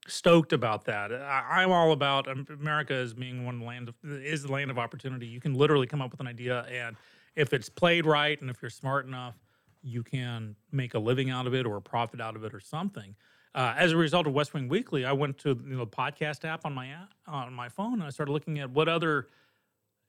stoked 0.08 0.54
about 0.54 0.86
that. 0.86 1.14
I, 1.14 1.62
I'm 1.62 1.72
all 1.72 1.91
about 1.91 2.28
America 2.28 2.93
as 2.93 3.14
being 3.14 3.45
one 3.45 3.62
land 3.62 3.89
of 3.89 3.95
is 4.04 4.43
the 4.43 4.51
land 4.51 4.70
of 4.72 4.78
opportunity. 4.78 5.28
You 5.28 5.39
can 5.39 5.54
literally 5.54 5.88
come 5.88 6.01
up 6.01 6.12
with 6.12 6.20
an 6.20 6.28
idea, 6.28 6.62
and 6.64 6.95
if 7.36 7.53
it's 7.53 7.69
played 7.69 8.05
right, 8.05 8.39
and 8.39 8.49
if 8.49 8.61
you're 8.61 8.69
smart 8.71 9.05
enough, 9.05 9.36
you 9.81 10.03
can 10.03 10.55
make 10.71 10.93
a 10.93 10.99
living 10.99 11.29
out 11.29 11.47
of 11.47 11.53
it 11.53 11.65
or 11.65 11.77
a 11.77 11.81
profit 11.81 12.21
out 12.21 12.36
of 12.36 12.43
it 12.43 12.53
or 12.53 12.59
something. 12.59 13.15
Uh, 13.55 13.73
as 13.77 13.91
a 13.91 13.97
result 13.97 14.25
of 14.25 14.34
West 14.34 14.53
Wing 14.53 14.67
Weekly, 14.67 15.05
I 15.05 15.11
went 15.11 15.38
to 15.39 15.49
you 15.49 15.75
know 15.75 15.86
podcast 15.86 16.45
app 16.45 16.65
on 16.65 16.73
my 16.73 16.88
app, 16.88 17.13
on 17.27 17.53
my 17.53 17.69
phone 17.69 17.93
and 17.93 18.03
I 18.03 18.09
started 18.09 18.31
looking 18.31 18.59
at 18.59 18.71
what 18.71 18.88
other 18.88 19.27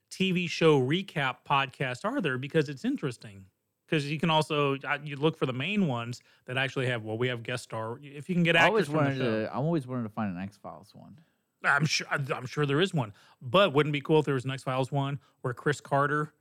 TV 0.09 0.49
show 0.49 0.79
recap 0.81 1.37
podcasts 1.47 2.05
are 2.05 2.21
there 2.21 2.37
because 2.37 2.69
it's 2.69 2.85
interesting. 2.85 3.45
Because 3.85 4.09
you 4.09 4.17
can 4.17 4.31
also 4.31 4.77
you 5.03 5.15
look 5.15 5.37
for 5.37 5.45
the 5.45 5.53
main 5.53 5.85
ones 5.85 6.21
that 6.45 6.57
actually 6.57 6.87
have 6.87 7.03
well 7.03 7.19
we 7.19 7.27
have 7.27 7.43
guest 7.43 7.63
star 7.65 7.99
if 8.01 8.27
you 8.29 8.33
can 8.33 8.43
get 8.43 8.55
I 8.55 8.65
always 8.65 8.85
actors 8.85 8.87
from 8.87 8.97
the 8.97 9.03
wanted 9.03 9.17
show. 9.17 9.43
to. 9.43 9.51
I 9.51 9.55
always 9.57 9.85
wanted 9.85 10.03
to 10.03 10.09
find 10.09 10.35
an 10.35 10.41
X 10.41 10.57
Files 10.57 10.89
one. 10.95 11.19
I'm 11.63 11.85
sure 11.85 12.07
I'm 12.09 12.47
sure 12.47 12.65
there 12.65 12.81
is 12.81 12.95
one, 12.95 13.13
but 13.43 13.73
wouldn't 13.73 13.91
it 13.91 13.97
be 13.97 14.01
cool 14.01 14.19
if 14.19 14.25
there 14.25 14.33
was 14.33 14.45
an 14.45 14.51
X 14.51 14.63
Files 14.63 14.91
one 14.91 15.19
where 15.41 15.53
Chris 15.53 15.81
Carter 15.81 16.33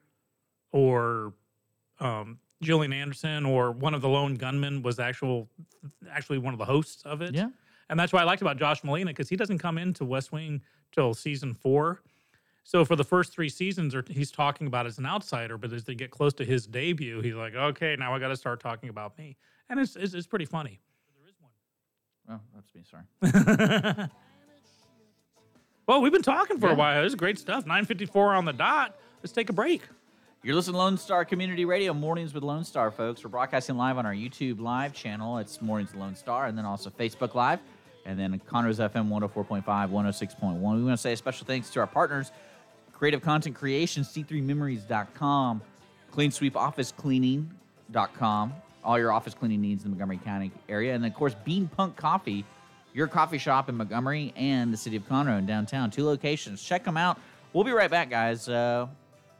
or 0.74 1.32
um, 2.00 2.40
Gillian 2.60 2.92
Anderson 2.92 3.46
or 3.46 3.70
one 3.70 3.94
of 3.94 4.02
the 4.02 4.08
lone 4.08 4.34
gunmen 4.34 4.82
was 4.82 4.98
actual 4.98 5.48
actually 6.10 6.38
one 6.38 6.52
of 6.52 6.58
the 6.58 6.64
hosts 6.64 7.04
of 7.04 7.22
it. 7.22 7.32
Yeah. 7.32 7.48
and 7.88 7.98
that's 7.98 8.12
why 8.12 8.20
I 8.20 8.24
liked 8.24 8.42
about 8.42 8.58
Josh 8.58 8.82
Malina 8.82 9.06
because 9.06 9.28
he 9.28 9.36
doesn't 9.36 9.58
come 9.58 9.78
into 9.78 10.04
West 10.04 10.32
Wing 10.32 10.60
till 10.90 11.14
season 11.14 11.54
four. 11.54 12.02
So 12.64 12.84
for 12.84 12.96
the 12.96 13.04
first 13.04 13.32
three 13.32 13.48
seasons, 13.48 13.94
or 13.94 14.04
he's 14.08 14.32
talking 14.32 14.66
about 14.66 14.86
as 14.86 14.98
an 14.98 15.06
outsider, 15.06 15.56
but 15.58 15.72
as 15.72 15.84
they 15.84 15.94
get 15.94 16.10
close 16.10 16.32
to 16.34 16.44
his 16.44 16.66
debut, 16.66 17.20
he's 17.20 17.34
like, 17.34 17.54
okay, 17.54 17.94
now 17.96 18.12
I 18.12 18.18
got 18.18 18.28
to 18.28 18.36
start 18.36 18.58
talking 18.60 18.88
about 18.88 19.16
me, 19.16 19.36
and 19.68 19.78
it's 19.78 19.94
it's, 19.94 20.12
it's 20.14 20.26
pretty 20.26 20.46
funny. 20.46 20.80
Oh, 22.28 22.40
that's 22.54 22.74
me. 22.74 22.82
Sorry. 22.90 24.08
Well, 25.86 26.00
we've 26.00 26.12
been 26.12 26.22
talking 26.22 26.58
for 26.58 26.70
a 26.70 26.74
while. 26.74 27.02
This 27.02 27.10
is 27.10 27.14
great 27.14 27.38
stuff. 27.38 27.66
954 27.66 28.32
on 28.32 28.46
the 28.46 28.54
dot. 28.54 28.96
Let's 29.22 29.32
take 29.32 29.50
a 29.50 29.52
break. 29.52 29.82
You're 30.44 30.54
listening 30.54 30.74
to 30.74 30.78
Lone 30.78 30.98
Star 30.98 31.24
Community 31.24 31.64
Radio, 31.64 31.94
Mornings 31.94 32.34
with 32.34 32.42
Lone 32.42 32.64
Star, 32.64 32.90
folks. 32.90 33.24
We're 33.24 33.30
broadcasting 33.30 33.78
live 33.78 33.96
on 33.96 34.04
our 34.04 34.12
YouTube 34.12 34.60
live 34.60 34.92
channel. 34.92 35.38
It's 35.38 35.62
Mornings 35.62 35.92
with 35.92 36.02
Lone 36.02 36.14
Star, 36.14 36.44
and 36.44 36.58
then 36.58 36.66
also 36.66 36.90
Facebook 36.90 37.34
Live, 37.34 37.60
and 38.04 38.18
then 38.18 38.38
Conroe's 38.46 38.78
FM 38.78 39.08
104.5, 39.08 39.64
106.1. 39.64 40.60
We 40.60 40.84
want 40.84 40.88
to 40.90 40.98
say 40.98 41.14
a 41.14 41.16
special 41.16 41.46
thanks 41.46 41.70
to 41.70 41.80
our 41.80 41.86
partners, 41.86 42.30
Creative 42.92 43.22
Content 43.22 43.56
Creation, 43.56 44.02
C3Memories.com, 44.02 45.62
Clean 46.10 46.30
Sweep 46.30 46.56
Office 46.58 46.92
Cleaning.com, 46.92 48.52
all 48.84 48.98
your 48.98 49.12
office 49.12 49.32
cleaning 49.32 49.62
needs 49.62 49.86
in 49.86 49.92
the 49.92 49.96
Montgomery 49.96 50.20
County 50.26 50.52
area, 50.68 50.94
and 50.94 51.02
then, 51.02 51.10
of 51.10 51.16
course, 51.16 51.34
Bean 51.42 51.68
Punk 51.68 51.96
Coffee, 51.96 52.44
your 52.92 53.06
coffee 53.06 53.38
shop 53.38 53.70
in 53.70 53.78
Montgomery 53.78 54.34
and 54.36 54.70
the 54.70 54.76
city 54.76 54.96
of 54.96 55.08
Conroe 55.08 55.38
in 55.38 55.46
downtown. 55.46 55.90
Two 55.90 56.04
locations. 56.04 56.62
Check 56.62 56.84
them 56.84 56.98
out. 56.98 57.18
We'll 57.54 57.64
be 57.64 57.72
right 57.72 57.90
back, 57.90 58.10
guys. 58.10 58.46
Uh, 58.46 58.88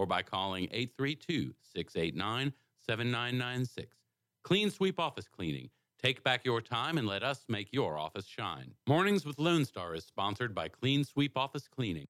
or 0.00 0.06
by 0.06 0.22
calling 0.22 0.64
832 0.72 1.52
689 1.74 2.54
7996. 2.78 3.94
Clean 4.42 4.70
Sweep 4.70 4.98
Office 4.98 5.28
Cleaning. 5.28 5.68
Take 6.02 6.24
back 6.24 6.42
your 6.46 6.62
time 6.62 6.96
and 6.96 7.06
let 7.06 7.22
us 7.22 7.44
make 7.50 7.68
your 7.70 7.98
office 7.98 8.24
shine. 8.24 8.72
Mornings 8.88 9.26
with 9.26 9.38
Lone 9.38 9.66
Star 9.66 9.94
is 9.94 10.06
sponsored 10.06 10.54
by 10.54 10.68
Clean 10.68 11.04
Sweep 11.04 11.36
Office 11.36 11.68
Cleaning. 11.68 12.06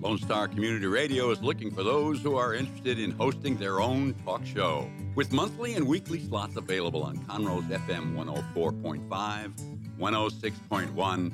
Lone 0.00 0.18
Star 0.18 0.48
Community 0.48 0.86
Radio 0.86 1.30
is 1.30 1.40
looking 1.40 1.70
for 1.70 1.84
those 1.84 2.20
who 2.20 2.34
are 2.34 2.52
interested 2.52 2.98
in 2.98 3.12
hosting 3.12 3.56
their 3.56 3.80
own 3.80 4.14
talk 4.24 4.44
show. 4.44 4.90
With 5.14 5.30
monthly 5.30 5.74
and 5.74 5.86
weekly 5.86 6.18
slots 6.18 6.56
available 6.56 7.04
on 7.04 7.18
Conroe's 7.26 7.62
FM 7.66 8.16
104.5, 8.16 9.52
106.1, 10.00 11.32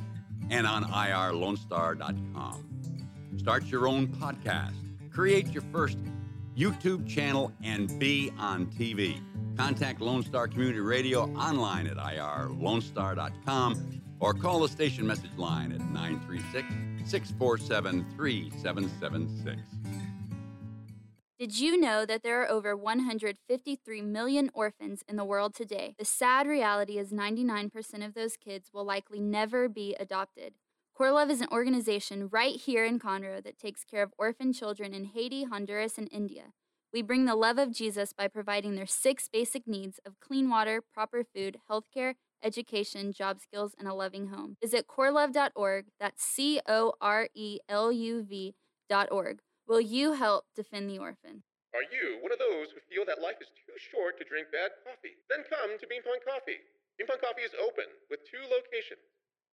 and 0.51 0.67
on 0.67 0.85
irlonestar.com. 0.85 2.73
Start 3.39 3.65
your 3.65 3.87
own 3.87 4.09
podcast, 4.09 4.75
create 5.11 5.49
your 5.49 5.63
first 5.73 5.99
YouTube 6.57 7.09
channel, 7.09 7.53
and 7.63 7.99
be 7.99 8.33
on 8.39 8.67
TV. 8.67 9.21
Contact 9.57 10.01
Lone 10.01 10.23
Star 10.23 10.49
Community 10.49 10.81
Radio 10.81 11.25
online 11.35 11.87
at 11.87 11.97
irlonestar.com 11.97 14.03
or 14.21 14.35
call 14.35 14.61
the 14.61 14.69
station 14.69 15.07
message 15.07 15.37
line 15.37 15.73
at 15.73 15.81
936 15.81 17.11
647 17.11 18.07
3776. 18.17 19.63
Did 21.39 21.59
you 21.59 21.77
know 21.77 22.07
that 22.07 22.23
there 22.23 22.41
are 22.41 22.49
over 22.49 22.77
153 22.77 24.01
million 24.01 24.49
orphans 24.55 25.03
in 25.09 25.17
the 25.17 25.25
world 25.25 25.57
today? 25.57 25.97
The 25.99 26.05
sad 26.05 26.47
reality 26.47 26.99
is 26.99 27.11
99% 27.11 28.07
of 28.07 28.15
those 28.15 28.37
kids 28.37 28.71
will 28.73 28.85
likely 28.85 29.19
never 29.19 29.69
be 29.69 29.97
adopted. 29.99 30.55
CoreLuv 31.03 31.31
is 31.31 31.41
an 31.41 31.49
organization 31.51 32.29
right 32.31 32.55
here 32.55 32.85
in 32.85 33.01
Conroe 33.01 33.43
that 33.43 33.59
takes 33.59 33.83
care 33.83 34.05
of 34.05 34.15
orphan 34.19 34.53
children 34.53 34.95
in 34.95 35.07
Haiti, 35.07 35.43
Honduras, 35.43 35.99
and 35.99 36.09
India. 36.13 36.55
We 36.93 37.03
bring 37.03 37.25
the 37.25 37.35
love 37.35 37.59
of 37.59 37.75
Jesus 37.75 38.13
by 38.13 38.29
providing 38.29 38.77
their 38.77 38.87
six 38.87 39.27
basic 39.27 39.67
needs 39.67 39.99
of 40.07 40.21
clean 40.21 40.49
water, 40.49 40.81
proper 40.81 41.25
food, 41.25 41.59
healthcare, 41.69 42.15
education, 42.41 43.13
job 43.13 43.41
skills, 43.41 43.75
and 43.77 43.89
a 43.89 43.95
loving 43.95 44.29
home. 44.29 44.55
Visit 44.63 44.87
coreluv.org. 44.87 45.87
That's 45.99 46.23
C 46.23 46.61
O 46.69 46.93
R 47.01 47.27
E 47.35 47.59
L 47.69 47.91
U 47.91 48.23
V.org. 48.23 49.41
Will 49.67 49.81
you 49.81 50.13
help 50.13 50.45
defend 50.55 50.89
the 50.89 51.01
orphan? 51.01 51.43
Are 51.75 51.83
you 51.83 52.23
one 52.23 52.31
of 52.31 52.39
those 52.39 52.71
who 52.71 52.79
feel 52.87 53.05
that 53.07 53.21
life 53.21 53.43
is 53.43 53.49
too 53.67 53.75
short 53.91 54.19
to 54.19 54.25
drink 54.25 54.55
bad 54.55 54.71
coffee? 54.87 55.19
Then 55.29 55.43
come 55.51 55.81
to 55.81 55.87
Bean 55.89 56.05
Punk 56.07 56.23
Coffee. 56.23 56.63
Bean 56.97 57.09
Punk 57.09 57.23
Coffee 57.23 57.43
is 57.43 57.59
open 57.59 57.91
with 58.09 58.21
two 58.23 58.47
locations. 58.47 59.03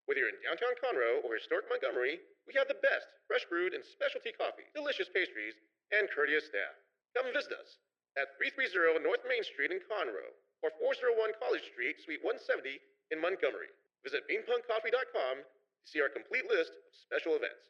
Whether 0.09 0.25
you're 0.25 0.33
in 0.33 0.41
downtown 0.41 0.73
Conroe 0.81 1.21
or 1.21 1.37
historic 1.37 1.69
Montgomery, 1.69 2.17
we 2.49 2.57
have 2.57 2.65
the 2.65 2.81
best 2.81 3.05
fresh 3.29 3.45
brewed 3.45 3.77
and 3.77 3.85
specialty 3.85 4.33
coffee, 4.33 4.65
delicious 4.73 5.05
pastries, 5.05 5.53
and 5.93 6.09
courteous 6.09 6.49
staff. 6.49 6.73
Come 7.13 7.29
visit 7.29 7.53
us 7.53 7.77
at 8.17 8.33
330 8.41 9.05
North 9.05 9.21
Main 9.29 9.45
Street 9.45 9.69
in 9.69 9.77
Conroe 9.85 10.33
or 10.65 10.73
401 10.81 11.37
College 11.37 11.61
Street, 11.69 12.01
Suite 12.01 12.25
170 12.25 12.81
in 13.13 13.21
Montgomery. 13.21 13.69
Visit 14.01 14.25
beanpunkcoffee.com 14.25 15.45
to 15.45 15.85
see 15.85 16.01
our 16.01 16.09
complete 16.09 16.49
list 16.49 16.73
of 16.73 16.89
special 16.89 17.37
events. 17.37 17.69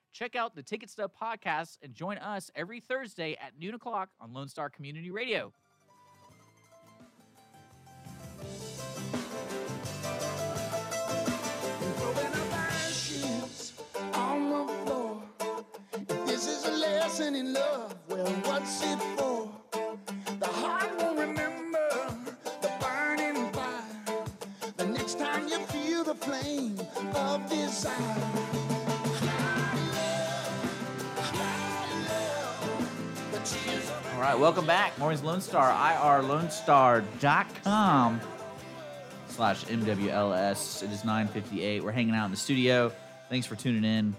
check 0.11 0.35
out 0.35 0.55
the 0.55 0.63
Ticket 0.63 0.89
Stub 0.89 1.11
podcast 1.19 1.77
and 1.81 1.93
join 1.93 2.17
us 2.17 2.51
every 2.55 2.79
Thursday 2.79 3.37
at 3.41 3.53
noon 3.59 3.73
o'clock 3.73 4.09
on 4.19 4.33
Lone 4.33 4.47
Star 4.47 4.69
Community 4.69 5.11
Radio. 5.11 5.53
Lesson 17.11 17.35
in 17.35 17.53
love, 17.53 17.93
well, 18.07 18.25
what's 18.45 18.81
it 18.83 18.97
for? 19.17 19.51
The 20.39 20.47
heart 20.47 20.89
won't 20.97 21.19
remember 21.19 21.89
the 22.61 22.71
burning 22.79 23.51
fire. 23.51 24.23
The 24.77 24.85
next 24.85 25.19
time 25.19 25.47
you 25.49 25.59
feel 25.65 26.05
the 26.05 26.15
flame 26.15 26.79
of 27.13 27.49
desire. 27.49 28.80
All 34.15 34.21
right, 34.21 34.37
welcome 34.39 34.65
back. 34.65 34.97
Morning's 34.97 35.23
Lone 35.23 35.41
Star, 35.41 35.71
irlonestar.com 36.21 38.21
slash 39.27 39.65
MWLS. 39.65 40.83
It 40.83 40.91
is 40.91 41.03
958. 41.03 41.83
We're 41.83 41.91
hanging 41.91 42.15
out 42.15 42.25
in 42.25 42.31
the 42.31 42.37
studio. 42.37 42.91
Thanks 43.29 43.47
for 43.47 43.55
tuning 43.55 43.83
in. 43.83 44.15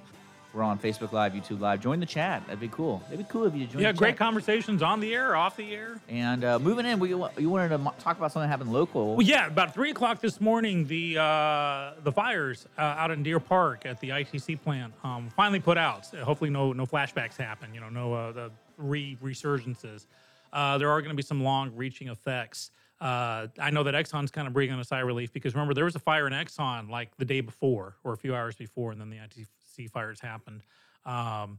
We're 0.52 0.62
on 0.64 0.78
Facebook 0.78 1.12
Live, 1.12 1.32
YouTube 1.32 1.60
Live. 1.60 1.80
Join 1.80 1.98
the 1.98 2.04
chat. 2.04 2.44
That'd 2.44 2.60
be 2.60 2.68
cool. 2.68 3.02
It'd 3.06 3.18
be 3.18 3.24
cool 3.32 3.46
if 3.46 3.54
you 3.54 3.66
joined 3.66 3.80
Yeah, 3.80 3.92
the 3.92 3.98
great 3.98 4.10
chat. 4.10 4.18
conversations 4.18 4.82
on 4.82 5.00
the 5.00 5.14
air, 5.14 5.34
off 5.34 5.56
the 5.56 5.74
air. 5.74 5.98
And 6.10 6.44
uh, 6.44 6.58
moving 6.58 6.84
in, 6.84 6.98
we 6.98 7.08
you 7.08 7.16
wanted 7.48 7.70
to 7.70 7.78
talk 8.00 8.18
about 8.18 8.32
something 8.32 8.42
that 8.42 8.48
happened 8.48 8.70
local. 8.70 9.16
Well, 9.16 9.26
yeah, 9.26 9.46
about 9.46 9.72
three 9.72 9.92
o'clock 9.92 10.20
this 10.20 10.42
morning, 10.42 10.86
the 10.88 11.16
uh, 11.16 11.92
the 12.02 12.12
fires 12.12 12.66
uh, 12.76 12.82
out 12.82 13.10
in 13.10 13.22
Deer 13.22 13.40
Park 13.40 13.86
at 13.86 13.98
the 14.00 14.10
ITC 14.10 14.60
plant 14.60 14.92
um, 15.02 15.30
finally 15.34 15.60
put 15.60 15.78
out. 15.78 16.04
So 16.04 16.22
hopefully, 16.22 16.50
no 16.50 16.74
no 16.74 16.84
flashbacks 16.84 17.38
happen. 17.38 17.72
You 17.72 17.80
know, 17.80 17.88
no 17.88 18.12
uh, 18.12 18.32
the 18.32 18.50
re 18.76 19.16
resurgences. 19.22 20.06
Uh, 20.52 20.78
there 20.78 20.90
are 20.90 21.00
going 21.00 21.10
to 21.10 21.16
be 21.16 21.22
some 21.22 21.42
long 21.42 21.74
reaching 21.74 22.08
effects. 22.08 22.70
Uh, 23.00 23.48
I 23.58 23.70
know 23.70 23.82
that 23.82 23.94
Exxon's 23.94 24.30
kind 24.30 24.46
of 24.46 24.52
breathing 24.52 24.78
a 24.78 24.84
sigh 24.84 25.00
of 25.00 25.06
relief 25.06 25.32
because 25.32 25.54
remember 25.54 25.74
there 25.74 25.86
was 25.86 25.96
a 25.96 26.00
fire 26.00 26.26
in 26.26 26.32
Exxon 26.32 26.88
like 26.88 27.16
the 27.16 27.24
day 27.24 27.40
before 27.40 27.96
or 28.04 28.12
a 28.12 28.16
few 28.16 28.34
hours 28.34 28.54
before, 28.54 28.92
and 28.92 29.00
then 29.00 29.10
the 29.10 29.16
ITC 29.16 29.90
fires 29.90 30.20
happened. 30.20 30.62
Um, 31.04 31.58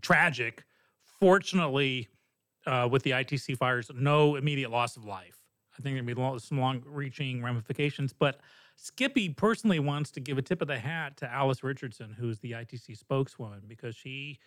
tragic. 0.00 0.64
Fortunately, 1.20 2.08
uh, 2.66 2.88
with 2.90 3.02
the 3.02 3.12
ITC 3.12 3.56
fires, 3.56 3.90
no 3.94 4.36
immediate 4.36 4.70
loss 4.70 4.96
of 4.96 5.04
life. 5.04 5.38
I 5.78 5.82
think 5.82 5.94
there'd 5.96 6.06
be 6.06 6.38
some 6.38 6.58
long-reaching 6.58 7.42
ramifications. 7.42 8.12
But 8.12 8.40
Skippy 8.76 9.28
personally 9.28 9.78
wants 9.78 10.10
to 10.12 10.20
give 10.20 10.38
a 10.38 10.42
tip 10.42 10.62
of 10.62 10.68
the 10.68 10.78
hat 10.78 11.16
to 11.18 11.30
Alice 11.30 11.62
Richardson, 11.62 12.14
who's 12.18 12.38
the 12.40 12.52
ITC 12.52 12.96
spokeswoman, 12.96 13.62
because 13.66 13.94
she 13.94 14.38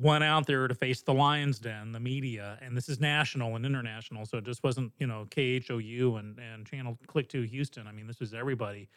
went 0.00 0.24
out 0.24 0.46
there 0.46 0.68
to 0.68 0.74
face 0.74 1.02
the 1.02 1.14
Lions 1.14 1.58
Den, 1.58 1.92
the 1.92 2.00
media, 2.00 2.58
and 2.60 2.76
this 2.76 2.88
is 2.88 3.00
national 3.00 3.56
and 3.56 3.64
international. 3.64 4.26
So 4.26 4.38
it 4.38 4.44
just 4.44 4.62
wasn't, 4.62 4.92
you 4.98 5.06
know, 5.06 5.26
KHOU 5.30 6.18
and, 6.18 6.38
and 6.38 6.66
Channel 6.66 6.98
Click 7.06 7.28
to 7.30 7.42
Houston. 7.42 7.86
I 7.86 7.92
mean, 7.92 8.06
this 8.06 8.20
was 8.20 8.34
everybody. 8.34 8.88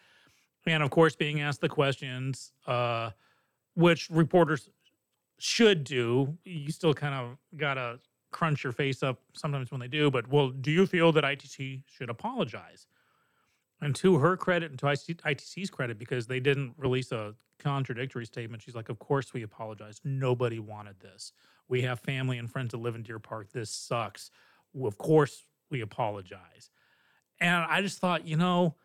And 0.65 0.83
of 0.83 0.89
course, 0.89 1.15
being 1.15 1.41
asked 1.41 1.61
the 1.61 1.69
questions, 1.69 2.51
uh, 2.67 3.11
which 3.75 4.09
reporters 4.09 4.69
should 5.37 5.83
do. 5.83 6.37
You 6.43 6.71
still 6.71 6.93
kind 6.93 7.15
of 7.15 7.37
gotta 7.57 7.99
crunch 8.31 8.63
your 8.63 8.73
face 8.73 9.01
up 9.01 9.19
sometimes 9.33 9.71
when 9.71 9.79
they 9.79 9.87
do. 9.87 10.11
But 10.11 10.27
well, 10.27 10.49
do 10.49 10.69
you 10.69 10.85
feel 10.85 11.11
that 11.13 11.23
ITC 11.23 11.83
should 11.87 12.09
apologize? 12.09 12.87
And 13.81 13.95
to 13.95 14.17
her 14.17 14.35
credit 14.35 14.71
and 14.71 14.79
to 14.79 14.87
ITC's 14.87 15.69
credit, 15.69 15.97
because 15.97 16.27
they 16.27 16.39
didn't 16.39 16.73
release 16.77 17.11
a 17.11 17.35
contradictory 17.59 18.25
statement, 18.25 18.61
she's 18.61 18.75
like, 18.75 18.89
"Of 18.89 18.99
course 18.99 19.33
we 19.33 19.43
apologize. 19.43 20.01
Nobody 20.03 20.59
wanted 20.59 20.99
this. 20.99 21.31
We 21.67 21.81
have 21.83 21.99
family 21.99 22.37
and 22.37 22.51
friends 22.51 22.71
that 22.71 22.77
live 22.77 22.95
in 22.95 23.03
Deer 23.03 23.19
Park. 23.19 23.51
This 23.51 23.69
sucks. 23.69 24.31
Of 24.75 24.97
course 24.97 25.45
we 25.69 25.81
apologize." 25.81 26.71
And 27.39 27.65
I 27.69 27.81
just 27.81 27.99
thought, 27.99 28.27
you 28.27 28.35
know, 28.35 28.75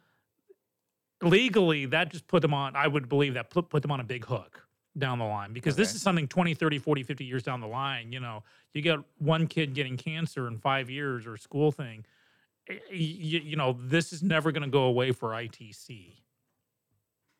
legally 1.22 1.86
that 1.86 2.10
just 2.10 2.26
put 2.28 2.42
them 2.42 2.54
on. 2.54 2.76
I 2.76 2.86
would 2.86 3.08
believe 3.08 3.34
that 3.34 3.50
put, 3.50 3.68
put 3.68 3.82
them 3.82 3.90
on 3.90 4.00
a 4.00 4.04
big 4.04 4.24
hook 4.24 4.66
down 4.96 5.18
the 5.18 5.24
line 5.24 5.52
because 5.52 5.74
this 5.74 5.92
is 5.92 6.00
something 6.00 6.28
20 6.28 6.54
30 6.54 6.78
40 6.78 7.02
50 7.02 7.24
years 7.24 7.42
down 7.42 7.60
the 7.60 7.66
line 7.66 8.12
you 8.12 8.20
know 8.20 8.44
you 8.72 8.80
get 8.80 9.00
one 9.18 9.48
kid 9.48 9.74
getting 9.74 9.96
cancer 9.96 10.46
in 10.46 10.56
five 10.56 10.88
years 10.88 11.26
or 11.26 11.36
school 11.36 11.72
thing 11.72 12.04
you, 12.68 13.40
you 13.40 13.56
know 13.56 13.76
this 13.78 14.12
is 14.12 14.22
never 14.22 14.52
going 14.52 14.62
to 14.62 14.68
go 14.68 14.84
away 14.84 15.12
for 15.12 15.30
itc 15.30 16.12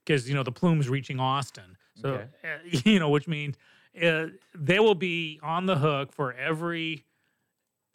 because 0.05 0.29
you 0.29 0.35
know 0.35 0.43
the 0.43 0.53
plume's 0.53 0.89
reaching 0.89 1.19
austin 1.19 1.77
so 1.95 2.15
Okay. 2.15 2.27
uh, 2.45 2.79
you 2.91 2.99
know 2.99 3.09
which 3.09 3.27
means 3.27 3.57
uh, 4.03 4.27
they 4.55 4.81
will 4.81 4.95
be 4.95 5.39
on 5.43 5.67
the 5.67 5.77
hook 5.77 6.13
for 6.13 6.33
every 6.35 7.05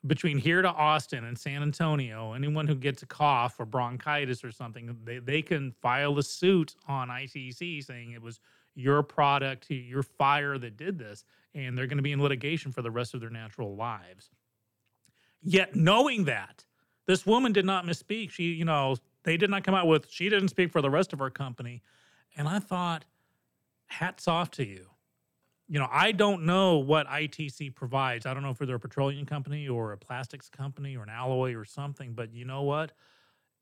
between 0.08 0.38
here 0.38 0.62
to 0.62 0.70
Austin 0.70 1.26
and 1.26 1.38
San 1.38 1.62
Antonio, 1.62 2.34
anyone 2.34 2.68
who 2.68 2.76
gets 2.76 3.04
a 3.04 3.06
cough 3.06 3.60
or 3.60 3.66
bronchitis 3.66 4.44
or 4.44 4.52
something, 4.52 4.96
they, 5.04 5.20
they 5.20 5.42
can 5.42 5.72
file 5.82 6.18
a 6.18 6.24
suit 6.24 6.76
on 6.88 7.10
ITC 7.10 7.84
saying 7.84 8.12
it 8.12 8.22
was 8.22 8.40
your 8.76 9.04
product, 9.04 9.70
your 9.70 10.04
fire 10.04 10.58
that 10.58 10.78
did 10.78 10.98
this, 10.98 11.26
and 11.54 11.78
they're 11.78 11.88
going 11.88 11.98
to 11.98 12.04
be 12.04 12.14
in 12.14 12.22
litigation 12.22 12.72
for 12.72 12.82
the 12.82 12.92
rest 12.92 13.14
of 13.14 13.20
their 13.20 13.30
natural 13.30 13.76
lives. 13.76 14.30
Yet, 15.42 15.76
knowing 15.76 16.26
that, 16.26 16.66
this 17.10 17.26
woman 17.26 17.52
did 17.52 17.66
not 17.66 17.86
misspeak. 17.86 18.32
She, 18.32 18.44
you 18.54 18.64
know, 18.64 18.96
they 19.24 19.36
did 19.36 19.50
not 19.50 19.66
come 19.66 19.76
out 19.76 19.88
with, 19.88 20.10
she 20.10 20.30
didn't 20.30 20.48
speak 20.48 20.72
for 20.72 20.82
the 20.82 20.90
rest 20.90 21.12
of 21.12 21.20
our 21.20 21.30
company. 21.30 21.82
And 22.38 22.48
I 22.48 22.60
thought, 22.60 23.04
hats 23.88 24.28
off 24.28 24.52
to 24.52 24.66
you 24.66 24.86
you 25.70 25.78
know, 25.78 25.88
I 25.92 26.12
don't 26.12 26.46
know 26.46 26.80
what 26.80 27.08
ITC 27.08 27.76
provides. 27.76 28.26
I 28.26 28.34
don't 28.34 28.42
know 28.42 28.50
if 28.50 28.58
they're 28.58 28.76
a 28.76 28.80
petroleum 28.80 29.26
company 29.28 29.68
or 29.70 29.92
a 29.92 29.98
plastics 29.98 30.50
company 30.50 30.98
or 30.98 31.04
an 31.04 31.10
alloy 31.10 31.54
or 31.56 31.64
something, 31.64 32.14
but 32.14 32.34
you 32.34 32.44
know 32.44 32.64
what? 32.64 32.92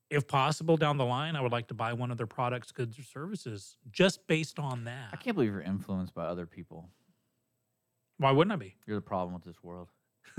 If 0.08 0.26
possible 0.26 0.78
down 0.78 0.96
the 0.96 1.04
line, 1.04 1.36
I 1.36 1.42
would 1.42 1.52
like 1.52 1.68
to 1.68 1.74
buy 1.74 1.92
one 1.92 2.10
of 2.10 2.16
their 2.16 2.26
products, 2.26 2.72
goods, 2.72 2.98
or 2.98 3.02
services 3.02 3.76
just 3.92 4.26
based 4.26 4.58
on 4.58 4.84
that. 4.84 5.10
I 5.12 5.16
can't 5.16 5.36
believe 5.36 5.52
you're 5.52 5.60
influenced 5.60 6.14
by 6.14 6.24
other 6.24 6.46
people. 6.46 6.88
Why 8.16 8.32
wouldn't 8.32 8.52
I 8.52 8.56
be? 8.56 8.74
You're 8.86 8.96
the 8.96 9.02
problem 9.02 9.34
with 9.34 9.44
this 9.44 9.62
world. 9.62 9.90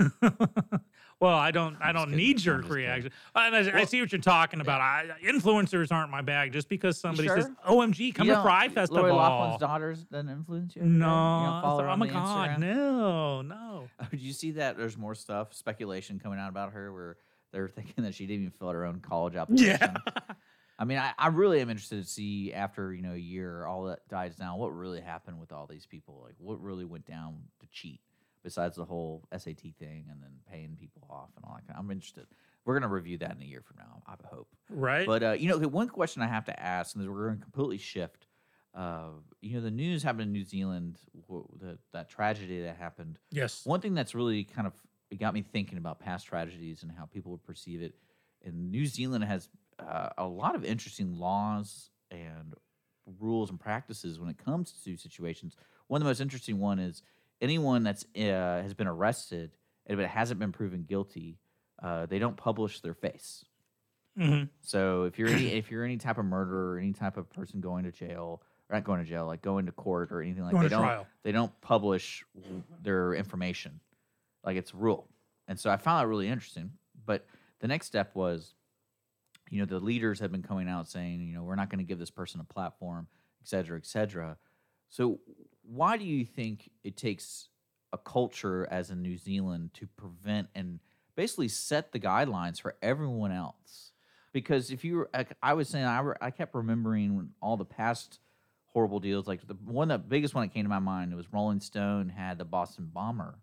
well, 1.20 1.36
I 1.36 1.50
don't. 1.50 1.76
I 1.80 1.88
I'm 1.88 1.94
just 1.94 2.04
don't 2.06 2.10
kidding. 2.12 2.16
need 2.26 2.38
I'm 2.38 2.44
your 2.44 2.56
reaction. 2.62 3.12
And 3.34 3.54
I, 3.54 3.80
I 3.80 3.84
see 3.84 4.00
what 4.00 4.10
you're 4.10 4.20
talking 4.20 4.60
about. 4.60 4.80
I, 4.80 5.08
influencers 5.24 5.92
aren't 5.92 6.10
my 6.10 6.22
bag. 6.22 6.52
Just 6.52 6.68
because 6.68 6.98
somebody 6.98 7.28
says, 7.28 7.50
"OMG, 7.68 8.14
come 8.14 8.26
You 8.26 8.32
to 8.32 8.36
don't- 8.36 8.44
Fyre 8.44 8.70
Festival." 8.70 9.02
Lori 9.02 9.12
Loughlin's 9.12 9.60
daughters 9.60 10.04
doesn't 10.04 10.28
influence 10.30 10.74
you? 10.76 10.82
No, 10.82 10.88
You 11.06 11.46
don't 11.50 11.62
follow 11.62 11.82
her 11.82 11.90
oh 11.90 11.96
my 11.96 12.06
god, 12.08 12.50
Instagram? 12.50 12.58
no, 12.60 13.42
no. 13.42 13.88
Oh, 14.00 14.06
did 14.10 14.20
you 14.20 14.32
see 14.32 14.52
that? 14.52 14.76
There's 14.78 14.96
more 14.96 15.14
stuff, 15.14 15.52
speculation 15.54 16.18
coming 16.18 16.38
out 16.38 16.48
about 16.48 16.72
her 16.72 16.92
where 16.92 17.16
they're 17.52 17.68
thinking 17.76 18.04
that 18.04 18.14
she 18.14 18.26
didn't 18.26 18.42
even 18.46 18.50
fill 18.52 18.68
out 18.70 18.74
her 18.74 18.84
own 18.86 19.00
college 19.00 19.34
application. 19.36 19.78
Yeah. 19.80 20.12
I 20.78 20.86
mean, 20.86 20.96
I, 20.96 21.12
I 21.18 21.26
really 21.28 21.60
am 21.60 21.68
interested 21.68 22.02
to 22.02 22.08
see 22.08 22.54
after 22.54 22.94
you 22.94 23.02
know 23.02 23.12
a 23.12 23.16
year, 23.18 23.66
all 23.66 23.84
that 23.84 24.08
dies 24.08 24.34
down, 24.36 24.58
what 24.58 24.68
really 24.74 25.02
happened 25.02 25.38
with 25.38 25.52
all 25.52 25.66
these 25.66 25.84
people. 25.84 26.22
Like, 26.24 26.36
what 26.38 26.58
really 26.62 26.86
went 26.86 27.04
down 27.04 27.36
to 27.60 27.66
cheat, 27.70 28.00
besides 28.42 28.76
the 28.76 28.84
whole 28.84 29.26
SAT 29.36 29.60
thing 29.78 30.06
and 30.10 30.22
then 30.22 30.32
paying 30.50 30.76
people 30.78 31.06
off 31.10 31.30
and 31.36 31.44
all 31.44 31.54
that. 31.54 31.66
Kind 31.66 31.78
of, 31.78 31.84
I'm 31.84 31.90
interested. 31.90 32.26
we're 32.64 32.74
gonna 32.78 32.92
review 32.92 33.18
that 33.18 33.36
in 33.36 33.42
a 33.42 33.46
year 33.46 33.62
from 33.62 33.76
now. 33.78 34.02
I 34.06 34.14
hope. 34.28 34.48
Right. 34.68 35.06
But 35.06 35.22
uh, 35.22 35.32
you 35.32 35.48
know, 35.48 35.58
the 35.58 35.68
one 35.68 35.88
question 35.88 36.22
I 36.22 36.28
have 36.28 36.44
to 36.46 36.60
ask, 36.60 36.96
and 36.96 37.08
we're 37.08 37.26
going 37.26 37.38
to 37.38 37.42
completely 37.42 37.78
shift. 37.78 38.26
Uh, 38.72 39.08
you 39.40 39.56
know, 39.56 39.60
the 39.60 39.70
news 39.70 40.02
happened 40.02 40.22
in 40.22 40.32
New 40.32 40.44
Zealand, 40.44 40.98
the, 41.60 41.76
that 41.92 42.08
tragedy 42.08 42.62
that 42.62 42.76
happened. 42.76 43.18
yes. 43.32 43.62
One 43.66 43.80
thing 43.80 43.94
that's 43.94 44.14
really 44.14 44.44
kind 44.44 44.66
of 44.66 44.74
it 45.10 45.18
got 45.18 45.34
me 45.34 45.42
thinking 45.42 45.78
about 45.78 45.98
past 45.98 46.26
tragedies 46.26 46.82
and 46.82 46.92
how 46.92 47.04
people 47.04 47.32
would 47.32 47.42
perceive 47.42 47.82
it. 47.82 47.94
And 48.44 48.70
New 48.70 48.86
Zealand 48.86 49.24
has 49.24 49.48
uh, 49.78 50.10
a 50.16 50.24
lot 50.24 50.54
of 50.54 50.64
interesting 50.64 51.18
laws 51.18 51.90
and 52.10 52.54
rules 53.18 53.50
and 53.50 53.58
practices 53.58 54.20
when 54.20 54.30
it 54.30 54.38
comes 54.38 54.72
to 54.84 54.96
situations. 54.96 55.56
One 55.88 56.00
of 56.00 56.04
the 56.04 56.10
most 56.10 56.20
interesting 56.20 56.58
one 56.58 56.78
is 56.78 57.02
anyone 57.40 57.82
that's 57.82 58.04
uh, 58.16 58.62
has 58.62 58.74
been 58.74 58.86
arrested 58.86 59.52
and 59.86 59.98
if 59.98 60.04
it 60.04 60.08
hasn't 60.08 60.38
been 60.40 60.52
proven 60.52 60.84
guilty, 60.84 61.38
uh, 61.82 62.06
they 62.06 62.18
don't 62.18 62.36
publish 62.36 62.80
their 62.80 62.94
face. 62.94 63.44
hmm 64.16 64.44
So 64.60 65.04
if 65.04 65.18
you're 65.18 65.28
any, 65.28 65.48
if 65.48 65.70
you're 65.70 65.84
any 65.84 65.96
type 65.96 66.18
of 66.18 66.24
murderer 66.26 66.74
or 66.74 66.78
any 66.78 66.92
type 66.92 67.16
of 67.16 67.28
person 67.30 67.60
going 67.60 67.84
to 67.84 67.92
jail, 67.92 68.42
or 68.68 68.74
not 68.76 68.84
going 68.84 69.02
to 69.02 69.08
jail, 69.08 69.26
like 69.26 69.42
going 69.42 69.66
to 69.66 69.72
court 69.72 70.12
or 70.12 70.20
anything 70.22 70.44
like 70.44 70.52
Going 70.52 70.62
they 70.64 70.68
don't 70.68 70.82
trial. 70.82 71.06
they 71.24 71.32
don't 71.32 71.60
publish 71.60 72.24
their 72.82 73.14
information, 73.14 73.80
like 74.44 74.56
it's 74.56 74.72
a 74.72 74.76
rule. 74.76 75.08
And 75.48 75.58
so 75.58 75.70
I 75.70 75.76
found 75.76 76.00
that 76.02 76.06
really 76.08 76.28
interesting. 76.28 76.70
But 77.04 77.26
the 77.60 77.66
next 77.66 77.86
step 77.86 78.14
was, 78.14 78.54
you 79.50 79.58
know, 79.58 79.64
the 79.64 79.80
leaders 79.80 80.20
have 80.20 80.30
been 80.30 80.42
coming 80.44 80.68
out 80.68 80.88
saying, 80.88 81.22
you 81.22 81.34
know, 81.34 81.42
we're 81.42 81.56
not 81.56 81.68
going 81.70 81.78
to 81.80 81.84
give 81.84 81.98
this 81.98 82.10
person 82.10 82.40
a 82.40 82.44
platform, 82.44 83.08
et 83.42 83.48
cetera, 83.48 83.76
et 83.76 83.86
cetera. 83.86 84.36
So 84.88 85.18
why 85.72 85.96
do 85.96 86.04
you 86.04 86.24
think 86.24 86.70
it 86.84 86.96
takes 86.96 87.48
a 87.92 87.98
culture 87.98 88.66
as 88.70 88.90
in 88.90 89.02
New 89.02 89.16
Zealand 89.16 89.70
to 89.74 89.86
prevent 89.86 90.48
and 90.54 90.80
basically 91.16 91.48
set 91.48 91.92
the 91.92 92.00
guidelines 92.00 92.60
for 92.60 92.74
everyone 92.82 93.32
else? 93.32 93.92
Because 94.32 94.70
if 94.70 94.84
you 94.84 94.96
were, 94.96 95.10
like, 95.14 95.32
I 95.42 95.54
was 95.54 95.68
saying, 95.68 95.84
I, 95.84 96.00
re- 96.00 96.14
I 96.20 96.30
kept 96.30 96.54
remembering 96.54 97.30
all 97.40 97.56
the 97.56 97.64
past 97.64 98.20
horrible 98.66 99.00
deals. 99.00 99.26
Like 99.26 99.46
the 99.46 99.54
one, 99.64 99.88
the 99.88 99.98
biggest 99.98 100.34
one 100.34 100.46
that 100.46 100.54
came 100.54 100.64
to 100.64 100.68
my 100.68 100.78
mind 100.78 101.14
was 101.16 101.32
Rolling 101.32 101.60
Stone 101.60 102.08
had 102.08 102.38
the 102.38 102.44
Boston 102.44 102.88
Bomber 102.92 103.38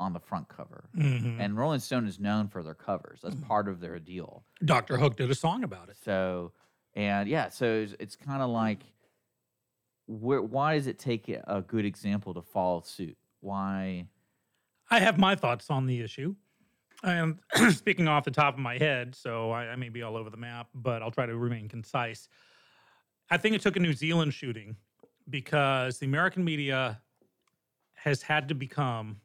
on 0.00 0.12
the 0.12 0.20
front 0.20 0.48
cover, 0.48 0.88
Mhm. 0.96 1.40
and 1.40 1.56
Rolling 1.58 1.80
Stone 1.80 2.06
is 2.06 2.20
known 2.20 2.46
for 2.46 2.62
their 2.62 2.74
covers. 2.74 3.18
That's 3.22 3.34
part 3.34 3.66
of 3.66 3.80
their 3.80 3.98
deal. 3.98 4.44
Dr. 4.64 4.96
Hook 4.96 5.16
did 5.16 5.28
a 5.28 5.34
song 5.34 5.64
about 5.64 5.88
it. 5.88 5.96
So, 6.04 6.52
and 6.94 7.28
yeah, 7.28 7.48
so 7.48 7.64
it's, 7.82 7.96
it's 7.98 8.14
kind 8.14 8.40
of 8.40 8.48
like, 8.50 8.84
where, 10.08 10.42
why 10.42 10.74
does 10.74 10.86
it 10.86 10.98
take 10.98 11.28
a 11.28 11.62
good 11.66 11.84
example 11.84 12.34
to 12.34 12.42
follow 12.42 12.80
suit? 12.80 13.16
Why? 13.40 14.06
I 14.90 15.00
have 15.00 15.18
my 15.18 15.34
thoughts 15.36 15.70
on 15.70 15.86
the 15.86 16.00
issue. 16.00 16.34
And 17.04 17.38
speaking 17.70 18.08
off 18.08 18.24
the 18.24 18.30
top 18.30 18.54
of 18.54 18.60
my 18.60 18.78
head, 18.78 19.14
so 19.14 19.50
I, 19.50 19.68
I 19.68 19.76
may 19.76 19.90
be 19.90 20.02
all 20.02 20.16
over 20.16 20.30
the 20.30 20.36
map, 20.36 20.68
but 20.74 21.02
I'll 21.02 21.10
try 21.10 21.26
to 21.26 21.36
remain 21.36 21.68
concise. 21.68 22.28
I 23.30 23.36
think 23.36 23.54
it 23.54 23.60
took 23.60 23.76
a 23.76 23.80
New 23.80 23.92
Zealand 23.92 24.32
shooting 24.32 24.76
because 25.28 25.98
the 25.98 26.06
American 26.06 26.42
media 26.42 27.00
has 27.94 28.22
had 28.22 28.48
to 28.48 28.54
become, 28.54 29.20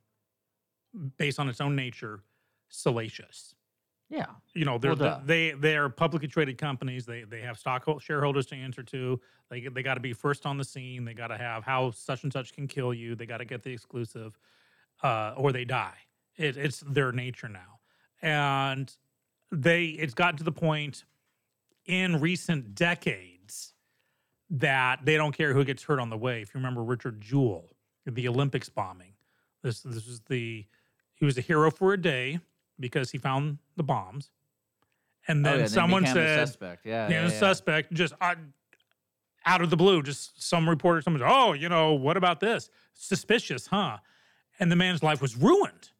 based 1.17 1.39
on 1.39 1.47
its 1.47 1.61
own 1.61 1.75
nature, 1.75 2.21
salacious. 2.67 3.55
Yeah, 4.09 4.25
You 4.53 4.65
know, 4.65 4.77
they're 4.77 4.95
Well, 4.95 5.21
they 5.25 5.51
they're 5.51 5.89
publicly 5.89 6.27
traded 6.27 6.57
companies. 6.57 7.05
They 7.05 7.23
they 7.23 7.41
have 7.41 7.57
stock 7.57 7.87
shareholders 7.99 8.45
to 8.47 8.55
answer 8.55 8.83
to. 8.83 9.19
They 9.49 9.67
they 9.67 9.81
got 9.81 9.95
to 9.95 10.01
be 10.01 10.13
first 10.13 10.45
on 10.45 10.57
the 10.57 10.63
scene. 10.63 11.05
They 11.05 11.13
got 11.13 11.27
to 11.27 11.37
have 11.37 11.63
how 11.63 11.91
such 11.91 12.23
and 12.23 12.31
such 12.31 12.53
can 12.53 12.67
kill 12.67 12.93
you. 12.93 13.15
They 13.15 13.25
got 13.25 13.37
to 13.37 13.45
get 13.45 13.63
the 13.63 13.71
exclusive, 13.71 14.37
uh, 15.01 15.33
or 15.35 15.51
they 15.51 15.65
die. 15.65 15.97
It, 16.37 16.57
it's 16.57 16.81
their 16.81 17.11
nature 17.11 17.49
now, 17.49 17.79
and 18.21 18.95
they 19.51 19.85
it's 19.85 20.13
gotten 20.13 20.37
to 20.37 20.43
the 20.43 20.51
point 20.51 21.05
in 21.85 22.19
recent 22.19 22.75
decades 22.75 23.73
that 24.49 25.03
they 25.03 25.17
don't 25.17 25.35
care 25.35 25.53
who 25.53 25.63
gets 25.63 25.83
hurt 25.83 25.99
on 25.99 26.09
the 26.09 26.17
way. 26.17 26.41
If 26.41 26.53
you 26.53 26.59
remember 26.59 26.83
Richard 26.83 27.19
Jewell, 27.19 27.69
the 28.05 28.27
Olympics 28.27 28.69
bombing, 28.69 29.13
this 29.63 29.81
this 29.81 30.05
was 30.05 30.21
the 30.29 30.65
he 31.15 31.25
was 31.25 31.37
a 31.37 31.41
hero 31.41 31.71
for 31.71 31.93
a 31.93 32.01
day 32.01 32.39
because 32.79 33.11
he 33.11 33.17
found 33.17 33.57
the 33.75 33.83
bombs, 33.83 34.29
and 35.27 35.45
Oh, 35.45 35.49
then 35.51 35.59
yeah, 35.61 35.65
someone 35.67 36.05
said, 36.05 36.47
suspect. 36.47 36.85
Yeah, 36.85 37.09
yeah, 37.09 37.23
yeah, 37.23 37.29
suspect 37.29 37.93
just 37.93 38.13
uh, 38.19 38.35
out 39.45 39.61
of 39.61 39.69
the 39.69 39.77
blue, 39.77 40.01
just 40.03 40.41
some 40.41 40.67
reporter, 40.69 41.01
someone, 41.01 41.21
said, 41.21 41.29
oh, 41.31 41.53
you 41.53 41.69
know, 41.69 41.93
what 41.93 42.17
about 42.17 42.39
this? 42.39 42.69
Suspicious, 42.93 43.67
huh? 43.67 43.97
And 44.59 44.71
the 44.71 44.75
man's 44.75 45.03
life 45.03 45.21
was 45.21 45.35
ruined 45.35 45.91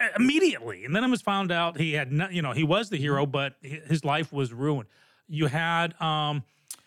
uh, 0.00 0.06
immediately. 0.18 0.84
And 0.84 0.94
then 0.94 1.02
it 1.02 1.08
was 1.10 1.22
found 1.22 1.50
out 1.50 1.78
he 1.78 1.94
had, 1.94 2.12
no, 2.12 2.28
you 2.28 2.42
know, 2.42 2.52
he 2.52 2.64
was 2.64 2.90
the 2.90 2.96
hero, 2.98 3.26
but 3.26 3.54
his 3.62 4.04
life 4.04 4.32
was 4.32 4.52
ruined. 4.52 4.88
You 5.28 5.46
had 5.46 6.00
um, 6.00 6.44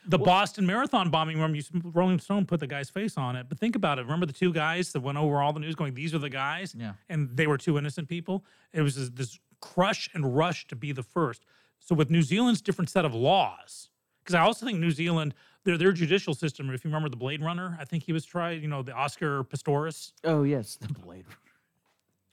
the 0.09 0.17
Boston 0.19 0.65
Marathon 0.65 1.09
bombing. 1.09 1.35
Remember, 1.37 1.57
you, 1.57 1.63
Rolling 1.83 2.19
Stone 2.19 2.45
put 2.45 2.59
the 2.59 2.67
guy's 2.67 2.89
face 2.89 3.15
on 3.17 3.35
it. 3.35 3.47
But 3.47 3.59
think 3.59 3.75
about 3.75 3.99
it. 3.99 4.01
Remember 4.03 4.25
the 4.25 4.33
two 4.33 4.51
guys 4.51 4.91
that 4.93 5.01
went 5.01 5.17
over 5.17 5.41
all 5.41 5.53
the 5.53 5.59
news, 5.59 5.75
going, 5.75 5.93
"These 5.93 6.13
are 6.13 6.19
the 6.19 6.29
guys," 6.29 6.75
Yeah. 6.77 6.93
and 7.09 7.29
they 7.37 7.47
were 7.47 7.57
two 7.57 7.77
innocent 7.77 8.07
people. 8.09 8.43
It 8.73 8.81
was 8.81 8.95
this, 8.95 9.09
this 9.09 9.39
crush 9.61 10.09
and 10.13 10.35
rush 10.35 10.67
to 10.67 10.75
be 10.75 10.91
the 10.91 11.03
first. 11.03 11.45
So 11.79 11.95
with 11.95 12.09
New 12.09 12.21
Zealand's 12.23 12.61
different 12.61 12.89
set 12.89 13.05
of 13.05 13.13
laws, 13.13 13.89
because 14.23 14.35
I 14.35 14.41
also 14.41 14.65
think 14.65 14.79
New 14.79 14.91
Zealand, 14.91 15.33
their 15.63 15.77
their 15.77 15.91
judicial 15.91 16.33
system. 16.33 16.69
If 16.71 16.83
you 16.83 16.89
remember 16.89 17.09
the 17.09 17.15
Blade 17.17 17.41
Runner, 17.43 17.77
I 17.79 17.85
think 17.85 18.03
he 18.03 18.11
was 18.13 18.25
tried. 18.25 18.61
You 18.61 18.67
know, 18.67 18.81
the 18.81 18.93
Oscar 18.93 19.43
Pistorius 19.43 20.11
Oh 20.23 20.43
yes, 20.43 20.75
the 20.75 20.87
blade. 20.93 21.25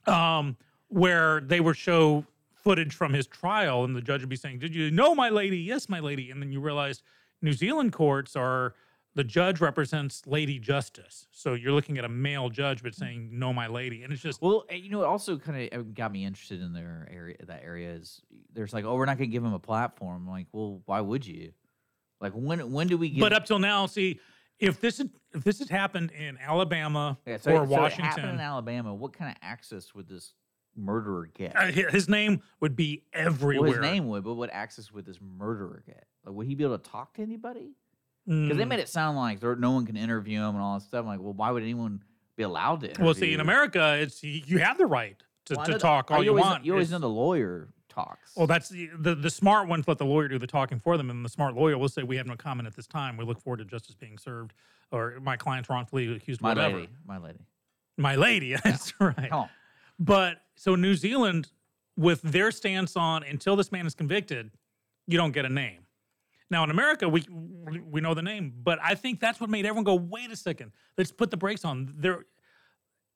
um, 0.06 0.56
where 0.88 1.40
they 1.40 1.60
would 1.60 1.76
show 1.76 2.24
footage 2.54 2.94
from 2.94 3.12
his 3.12 3.26
trial, 3.26 3.84
and 3.84 3.94
the 3.94 4.00
judge 4.02 4.20
would 4.22 4.28
be 4.28 4.36
saying, 4.36 4.58
"Did 4.58 4.74
you 4.74 4.90
know 4.90 5.14
my 5.14 5.28
lady? 5.28 5.58
Yes, 5.58 5.88
my 5.88 6.00
lady." 6.00 6.30
And 6.30 6.40
then 6.40 6.50
you 6.52 6.60
realize 6.60 7.02
New 7.42 7.52
Zealand 7.52 7.92
courts 7.92 8.36
are 8.36 8.74
the 9.14 9.24
judge 9.24 9.60
represents 9.60 10.26
Lady 10.26 10.58
Justice, 10.58 11.26
so 11.30 11.54
you're 11.54 11.72
looking 11.72 11.96
at 11.96 12.04
a 12.04 12.08
male 12.08 12.50
judge, 12.50 12.82
but 12.82 12.94
saying 12.94 13.30
"No, 13.32 13.52
my 13.52 13.66
lady," 13.66 14.02
and 14.02 14.12
it's 14.12 14.20
just 14.20 14.42
Well, 14.42 14.64
uh, 14.70 14.74
you 14.74 14.90
know, 14.90 15.02
it 15.02 15.06
also 15.06 15.38
kind 15.38 15.72
of 15.72 15.94
got 15.94 16.12
me 16.12 16.24
interested 16.24 16.60
in 16.60 16.74
their 16.74 17.08
area. 17.10 17.36
That 17.46 17.62
area 17.64 17.92
is 17.92 18.20
there's 18.52 18.74
like, 18.74 18.84
oh, 18.84 18.94
we're 18.94 19.06
not 19.06 19.16
going 19.16 19.30
to 19.30 19.32
give 19.32 19.42
him 19.44 19.54
a 19.54 19.58
platform. 19.58 20.26
I'm 20.26 20.30
like, 20.30 20.46
well, 20.52 20.82
why 20.84 21.00
would 21.00 21.26
you? 21.26 21.52
Like, 22.20 22.32
when 22.32 22.72
when 22.72 22.88
do 22.88 22.98
we 22.98 23.08
get? 23.08 23.20
But 23.20 23.32
up 23.32 23.46
till 23.46 23.58
now, 23.58 23.86
see, 23.86 24.20
if 24.58 24.80
this 24.80 24.98
had, 24.98 25.10
if 25.32 25.44
this 25.44 25.58
had 25.58 25.70
happened 25.70 26.12
in 26.12 26.38
Alabama 26.38 27.18
yeah, 27.26 27.38
so, 27.38 27.52
or 27.52 27.66
so 27.66 27.84
it 27.84 27.92
happened 27.92 28.28
in 28.28 28.40
Alabama. 28.40 28.94
What 28.94 29.12
kind 29.12 29.30
of 29.30 29.36
access 29.42 29.94
would 29.94 30.08
this 30.08 30.34
murderer 30.76 31.28
get? 31.34 31.56
uh, 31.56 31.66
his 31.90 32.08
name 32.08 32.42
would 32.60 32.76
be 32.76 33.02
everywhere. 33.12 33.62
Well, 33.70 33.72
his 33.72 33.80
name 33.80 34.06
would, 34.08 34.24
but 34.24 34.34
what 34.34 34.50
access 34.52 34.92
would 34.92 35.04
this 35.06 35.18
murderer 35.20 35.82
get? 35.86 36.04
Like, 36.24 36.34
would 36.34 36.46
he 36.46 36.54
be 36.54 36.64
able 36.64 36.78
to 36.78 36.90
talk 36.90 37.14
to 37.14 37.22
anybody? 37.22 37.72
Because 38.26 38.56
they 38.58 38.64
Mm. 38.64 38.68
made 38.68 38.80
it 38.80 38.88
sound 38.88 39.16
like 39.16 39.38
there, 39.40 39.54
no 39.54 39.70
one 39.70 39.86
can 39.86 39.96
interview 39.96 40.40
him 40.40 40.54
and 40.56 40.58
all 40.58 40.78
that 40.78 40.84
stuff. 40.84 41.00
I'm 41.02 41.06
like, 41.06 41.20
well, 41.20 41.32
why 41.32 41.50
would 41.52 41.62
anyone 41.62 42.02
be 42.36 42.42
allowed 42.42 42.80
to? 42.80 42.92
Well, 43.02 43.14
see, 43.14 43.32
in? 43.34 43.40
America, 43.40 43.96
it's 44.00 44.22
you 44.24 44.42
you 44.46 44.58
have 44.58 44.78
the 44.78 44.86
right 44.86 45.16
to, 45.46 45.54
Well, 45.54 45.66
to 45.66 45.78
talk 45.78 46.08
oh, 46.10 46.16
all 46.16 46.24
you, 46.24 46.30
always, 46.30 46.44
want. 46.44 46.64
You 46.64 46.72
always 46.72 46.88
It's- 46.88 47.00
know 47.00 47.06
the 47.06 47.12
lawyer 47.14 47.68
talks. 47.88 48.34
Well, 48.36 48.48
that's 48.48 48.68
the, 48.68 48.90
the 48.98 49.14
the 49.14 49.30
smart 49.30 49.68
ones 49.68 49.86
let 49.86 49.98
the 49.98 50.04
lawyer 50.04 50.26
do 50.28 50.38
the 50.40 50.46
talking 50.48 50.80
for 50.80 50.96
them, 50.96 51.08
and 51.08 51.24
the 51.24 51.28
smart 51.28 51.54
lawyer 51.54 51.78
will 51.78 51.88
say, 51.88 52.02
"We 52.02 52.16
have 52.16 52.26
no 52.26 52.34
comment 52.36 52.66
at 52.66 52.74
this 52.74 52.86
time. 52.88 53.16
We 53.16 53.24
look 53.24 53.40
forward 53.40 53.58
to 53.58 53.64
justice 53.64 53.94
being 53.94 54.18
served, 54.18 54.52
or 54.90 55.18
my 55.22 55.36
client's 55.36 55.70
wrongfully 55.70 56.12
accused, 56.14 56.40
my 56.42 56.48
whatever." 56.50 56.76
lady, 56.78 56.88
my 57.06 57.18
lady. 57.18 57.46
My 57.96 58.16
lady, 58.16 58.56
that's 58.64 58.92
right. 59.00 59.30
Come 59.30 59.40
on. 59.42 59.48
But 59.98 60.42
so 60.54 60.74
New 60.74 60.94
Zealand, 60.94 61.50
with 61.96 62.20
their 62.22 62.50
stance 62.50 62.96
on 62.96 63.22
until 63.22 63.56
this 63.56 63.72
man 63.72 63.86
is 63.86 63.94
convicted, 63.94 64.50
you 65.06 65.16
don't 65.16 65.32
get 65.32 65.44
a 65.44 65.48
name. 65.48 65.80
Now 66.50 66.62
in 66.64 66.70
America, 66.70 67.08
we 67.08 67.24
we 67.30 68.00
know 68.00 68.14
the 68.14 68.22
name, 68.22 68.52
but 68.62 68.78
I 68.82 68.94
think 68.94 69.18
that's 69.20 69.40
what 69.40 69.50
made 69.50 69.66
everyone 69.66 69.84
go, 69.84 69.94
"Wait 69.96 70.30
a 70.30 70.36
second, 70.36 70.72
let's 70.96 71.10
put 71.10 71.30
the 71.30 71.36
brakes 71.36 71.64
on." 71.64 71.92
There, 71.96 72.24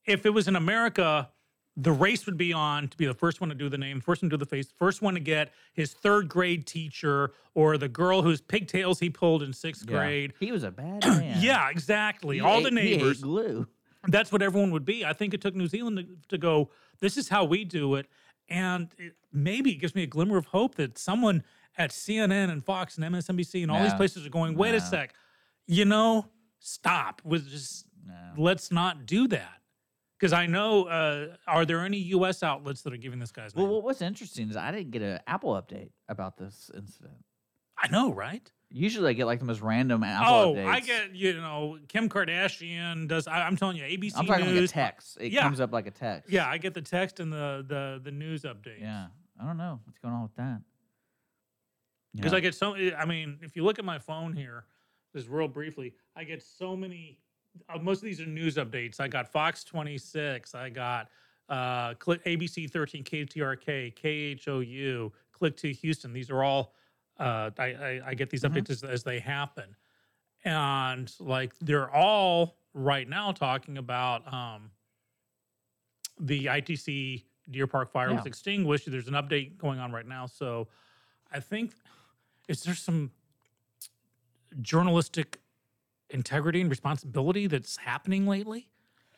if 0.06 0.26
it 0.26 0.30
was 0.30 0.48
in 0.48 0.56
America, 0.56 1.30
the 1.76 1.92
race 1.92 2.26
would 2.26 2.36
be 2.36 2.52
on 2.52 2.88
to 2.88 2.96
be 2.96 3.06
the 3.06 3.14
first 3.14 3.40
one 3.40 3.48
to 3.50 3.54
do 3.54 3.68
the 3.68 3.78
name, 3.78 4.00
first 4.00 4.22
one 4.22 4.30
to 4.30 4.36
do 4.36 4.40
the 4.44 4.46
face, 4.50 4.72
first 4.76 5.00
one 5.00 5.14
to 5.14 5.20
get 5.20 5.52
his 5.74 5.92
third 5.92 6.28
grade 6.28 6.66
teacher 6.66 7.32
or 7.54 7.78
the 7.78 7.88
girl 7.88 8.22
whose 8.22 8.40
pigtails 8.40 8.98
he 8.98 9.08
pulled 9.10 9.42
in 9.44 9.52
sixth 9.52 9.84
Yeah. 9.88 9.96
grade. 9.98 10.32
He 10.40 10.50
was 10.50 10.64
a 10.64 10.72
bad 10.72 11.04
man. 11.06 11.40
Yeah, 11.40 11.68
exactly. 11.70 12.36
He 12.38 12.40
All 12.40 12.58
ate- 12.58 12.64
the 12.64 12.70
neighbors 12.72 13.20
glue. 13.22 13.68
That's 14.08 14.32
what 14.32 14.42
everyone 14.42 14.70
would 14.70 14.84
be. 14.84 15.04
I 15.04 15.12
think 15.12 15.34
it 15.34 15.40
took 15.40 15.54
New 15.54 15.66
Zealand 15.66 15.98
to, 15.98 16.06
to 16.28 16.38
go, 16.38 16.70
this 17.00 17.16
is 17.16 17.28
how 17.28 17.44
we 17.44 17.64
do 17.64 17.94
it. 17.96 18.06
And 18.48 18.88
it, 18.98 19.14
maybe 19.32 19.72
it 19.72 19.76
gives 19.76 19.94
me 19.94 20.02
a 20.02 20.06
glimmer 20.06 20.36
of 20.36 20.46
hope 20.46 20.74
that 20.76 20.98
someone 20.98 21.42
at 21.78 21.90
CNN 21.90 22.50
and 22.50 22.64
Fox 22.64 22.96
and 22.98 23.04
MSNBC 23.14 23.62
and 23.62 23.70
all 23.70 23.82
these 23.82 23.94
places 23.94 24.26
are 24.26 24.30
going, 24.30 24.56
wait 24.56 24.74
a 24.74 24.80
sec, 24.80 25.14
you 25.66 25.84
know, 25.84 26.26
stop. 26.58 27.22
With 27.24 27.48
just 27.48 27.86
No. 28.06 28.14
let's 28.36 28.72
not 28.72 29.06
do 29.06 29.28
that. 29.28 29.58
Because 30.18 30.32
I 30.34 30.46
know, 30.46 30.84
uh, 30.84 31.36
are 31.46 31.64
there 31.64 31.80
any 31.80 31.96
U.S. 31.98 32.42
outlets 32.42 32.82
that 32.82 32.92
are 32.92 32.98
giving 32.98 33.18
this 33.20 33.32
guy's 33.32 33.54
Well, 33.54 33.64
name? 33.66 33.74
what- 33.76 33.84
what's 33.84 34.02
interesting 34.02 34.50
is 34.50 34.56
I 34.56 34.70
didn't 34.72 34.90
get 34.90 35.00
an 35.02 35.20
Apple 35.26 35.52
update 35.52 35.92
about 36.08 36.36
this 36.36 36.70
incident. 36.76 37.24
I 37.78 37.88
know, 37.88 38.12
right? 38.12 38.50
Usually, 38.72 39.10
I 39.10 39.12
get 39.14 39.26
like 39.26 39.40
the 39.40 39.44
most 39.44 39.62
random 39.62 40.04
Apple 40.04 40.32
Oh, 40.34 40.54
updates. 40.54 40.66
I 40.66 40.80
get, 40.80 41.14
you 41.14 41.34
know, 41.34 41.78
Kim 41.88 42.08
Kardashian 42.08 43.08
does, 43.08 43.26
I, 43.26 43.42
I'm 43.42 43.56
telling 43.56 43.76
you, 43.76 43.82
ABC 43.82 44.12
I'm 44.16 44.26
talking 44.26 44.46
News. 44.46 44.60
like 44.60 44.70
a 44.70 44.72
text. 44.72 45.18
It 45.20 45.32
Yeah. 45.32 45.42
comes 45.42 45.58
up 45.60 45.72
like 45.72 45.88
a 45.88 45.90
text. 45.90 46.30
Yeah, 46.30 46.46
I 46.48 46.56
get 46.58 46.74
the 46.74 46.82
text 46.82 47.18
and 47.18 47.32
the 47.32 47.64
the 47.66 48.00
the 48.02 48.12
news 48.12 48.42
updates. 48.42 48.80
Yeah. 48.80 49.06
I 49.40 49.44
don't 49.46 49.56
know 49.56 49.80
what's 49.84 49.98
going 49.98 50.14
on 50.14 50.22
with 50.22 50.36
that. 50.36 50.60
Because 52.14 52.32
know? 52.32 52.38
I 52.38 52.40
get 52.40 52.54
so, 52.54 52.74
I 52.74 53.04
mean, 53.06 53.38
if 53.42 53.56
you 53.56 53.64
look 53.64 53.78
at 53.78 53.84
my 53.84 53.98
phone 53.98 54.32
here, 54.34 54.64
just 55.14 55.28
real 55.28 55.48
briefly, 55.48 55.94
I 56.14 56.24
get 56.24 56.42
so 56.42 56.76
many. 56.76 57.18
Uh, 57.68 57.78
most 57.78 57.98
of 57.98 58.04
these 58.04 58.20
are 58.20 58.26
news 58.26 58.56
updates. 58.56 59.00
I 59.00 59.08
got 59.08 59.32
Fox 59.32 59.64
26. 59.64 60.54
I 60.54 60.68
got 60.70 61.08
uh, 61.48 61.94
ABC 61.94 62.70
13, 62.70 63.02
KTRK, 63.02 63.94
KHOU, 63.96 65.10
Click 65.32 65.56
to 65.56 65.72
Houston. 65.72 66.12
These 66.12 66.30
are 66.30 66.44
all. 66.44 66.74
Uh, 67.20 67.50
I, 67.58 67.64
I 67.66 68.00
I 68.06 68.14
get 68.14 68.30
these 68.30 68.42
Mhm. 68.42 68.50
updates 68.54 68.70
as, 68.70 68.82
as 68.82 69.02
they 69.04 69.20
happen, 69.20 69.76
and 70.44 71.12
like 71.20 71.52
they're 71.60 71.90
all 71.90 72.56
right 72.72 73.06
now 73.06 73.30
talking 73.30 73.76
about 73.78 74.32
um, 74.32 74.70
the 76.18 76.46
ITC 76.46 77.26
Deer 77.50 77.66
Park 77.66 77.90
fire 77.92 78.10
was 78.14 78.24
extinguished. 78.26 78.90
There's 78.90 79.08
an 79.08 79.14
update 79.14 79.58
going 79.58 79.78
on 79.78 79.92
right 79.92 80.06
now, 80.06 80.24
so 80.26 80.68
I 81.30 81.40
think 81.40 81.74
is 82.48 82.62
there 82.62 82.74
some 82.74 83.12
journalistic 84.62 85.40
integrity 86.08 86.60
and 86.60 86.70
responsibility 86.70 87.46
that's 87.46 87.76
happening 87.76 88.26
lately? 88.26 88.68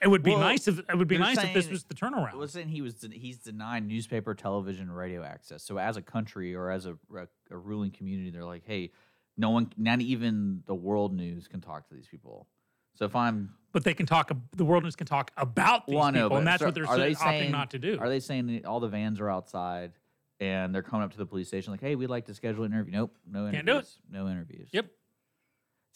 It 0.02 0.08
would 0.08 0.22
be 0.22 0.32
Well, 0.32 0.40
nice 0.40 0.66
if 0.66 0.78
it 0.80 0.96
would 0.98 1.06
be 1.08 1.16
nice 1.18 1.38
if 1.38 1.54
this 1.54 1.68
was 1.68 1.84
the 1.84 1.94
turnaround. 1.94 2.34
wasn't 2.36 2.68
he 2.68 2.82
was 2.82 2.94
de- 2.94 3.16
he's 3.16 3.38
denied 3.38 3.86
newspaper, 3.86 4.34
television, 4.34 4.90
radio 4.90 5.22
access. 5.22 5.62
So 5.62 5.78
as 5.78 5.96
a 5.96 6.02
country 6.02 6.54
or 6.54 6.70
as 6.70 6.86
a, 6.86 6.96
a, 7.16 7.28
a 7.50 7.56
ruling 7.56 7.92
community, 7.92 8.30
they're 8.30 8.44
like, 8.44 8.64
hey, 8.66 8.90
no 9.36 9.50
one, 9.50 9.72
not 9.76 10.00
even 10.00 10.62
the 10.66 10.74
world 10.74 11.14
news 11.14 11.46
can 11.46 11.60
talk 11.60 11.88
to 11.88 11.94
these 11.94 12.06
people. 12.08 12.48
So 12.94 13.04
if 13.04 13.14
I'm, 13.16 13.54
but 13.72 13.84
they 13.84 13.94
can 13.94 14.04
talk. 14.06 14.30
The 14.56 14.64
world 14.64 14.82
news 14.82 14.96
can 14.96 15.06
talk 15.06 15.30
about 15.36 15.86
these 15.86 15.96
well, 15.96 16.12
know, 16.12 16.24
people, 16.24 16.36
and 16.38 16.46
that's 16.46 16.60
so 16.60 16.66
what 16.66 16.74
they're 16.74 16.86
are 16.86 16.98
they 16.98 17.14
opting 17.14 17.18
saying- 17.18 17.52
not 17.52 17.70
to 17.70 17.78
do. 17.78 17.96
Are 18.00 18.08
they 18.08 18.20
saying 18.20 18.66
all 18.66 18.80
the 18.80 18.88
vans 18.88 19.20
are 19.20 19.30
outside 19.30 19.92
and 20.40 20.74
they're 20.74 20.82
coming 20.82 21.04
up 21.04 21.12
to 21.12 21.18
the 21.18 21.24
police 21.26 21.48
station 21.48 21.70
like, 21.72 21.80
hey, 21.80 21.94
we'd 21.94 22.10
like 22.10 22.26
to 22.26 22.34
schedule 22.34 22.64
an 22.64 22.72
interview? 22.72 22.92
Nope, 22.92 23.16
no 23.26 23.46
interviews. 23.48 23.54
Can't 23.54 23.66
do 23.66 23.78
it. 23.78 23.88
No 24.10 24.28
interviews. 24.28 24.68
Yep. 24.72 24.86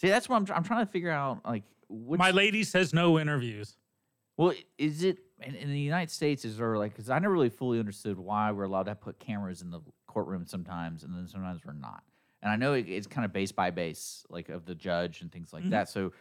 See, 0.00 0.08
that's 0.08 0.28
what 0.28 0.36
I'm. 0.36 0.56
I'm 0.56 0.62
trying 0.64 0.86
to 0.86 0.90
figure 0.92 1.10
out. 1.10 1.40
Like, 1.44 1.64
which, 1.88 2.18
My 2.18 2.30
lady 2.30 2.64
says 2.64 2.94
no 2.94 3.18
interviews. 3.18 3.76
Well, 4.36 4.52
is 4.78 5.02
it 5.02 5.18
in, 5.42 5.54
in 5.54 5.70
the 5.70 5.78
United 5.78 6.10
States? 6.10 6.44
Is 6.44 6.58
there 6.58 6.76
like 6.76 6.92
because 6.92 7.10
I 7.10 7.18
never 7.18 7.32
really 7.32 7.48
fully 7.48 7.78
understood 7.78 8.18
why 8.18 8.50
we're 8.52 8.64
allowed 8.64 8.84
to 8.84 8.94
put 8.94 9.18
cameras 9.18 9.62
in 9.62 9.70
the 9.70 9.80
courtroom 10.06 10.46
sometimes, 10.46 11.02
and 11.04 11.14
then 11.14 11.26
sometimes 11.28 11.60
we're 11.64 11.72
not. 11.72 12.02
And 12.42 12.50
I 12.52 12.56
know 12.56 12.74
it, 12.74 12.88
it's 12.88 13.06
kind 13.06 13.24
of 13.24 13.32
base 13.32 13.52
by 13.52 13.70
base, 13.70 14.24
like 14.28 14.48
of 14.50 14.66
the 14.66 14.74
judge 14.74 15.22
and 15.22 15.32
things 15.32 15.52
like 15.52 15.64
Mhm. 15.64 15.70
that. 15.70 15.88
So, 15.88 16.12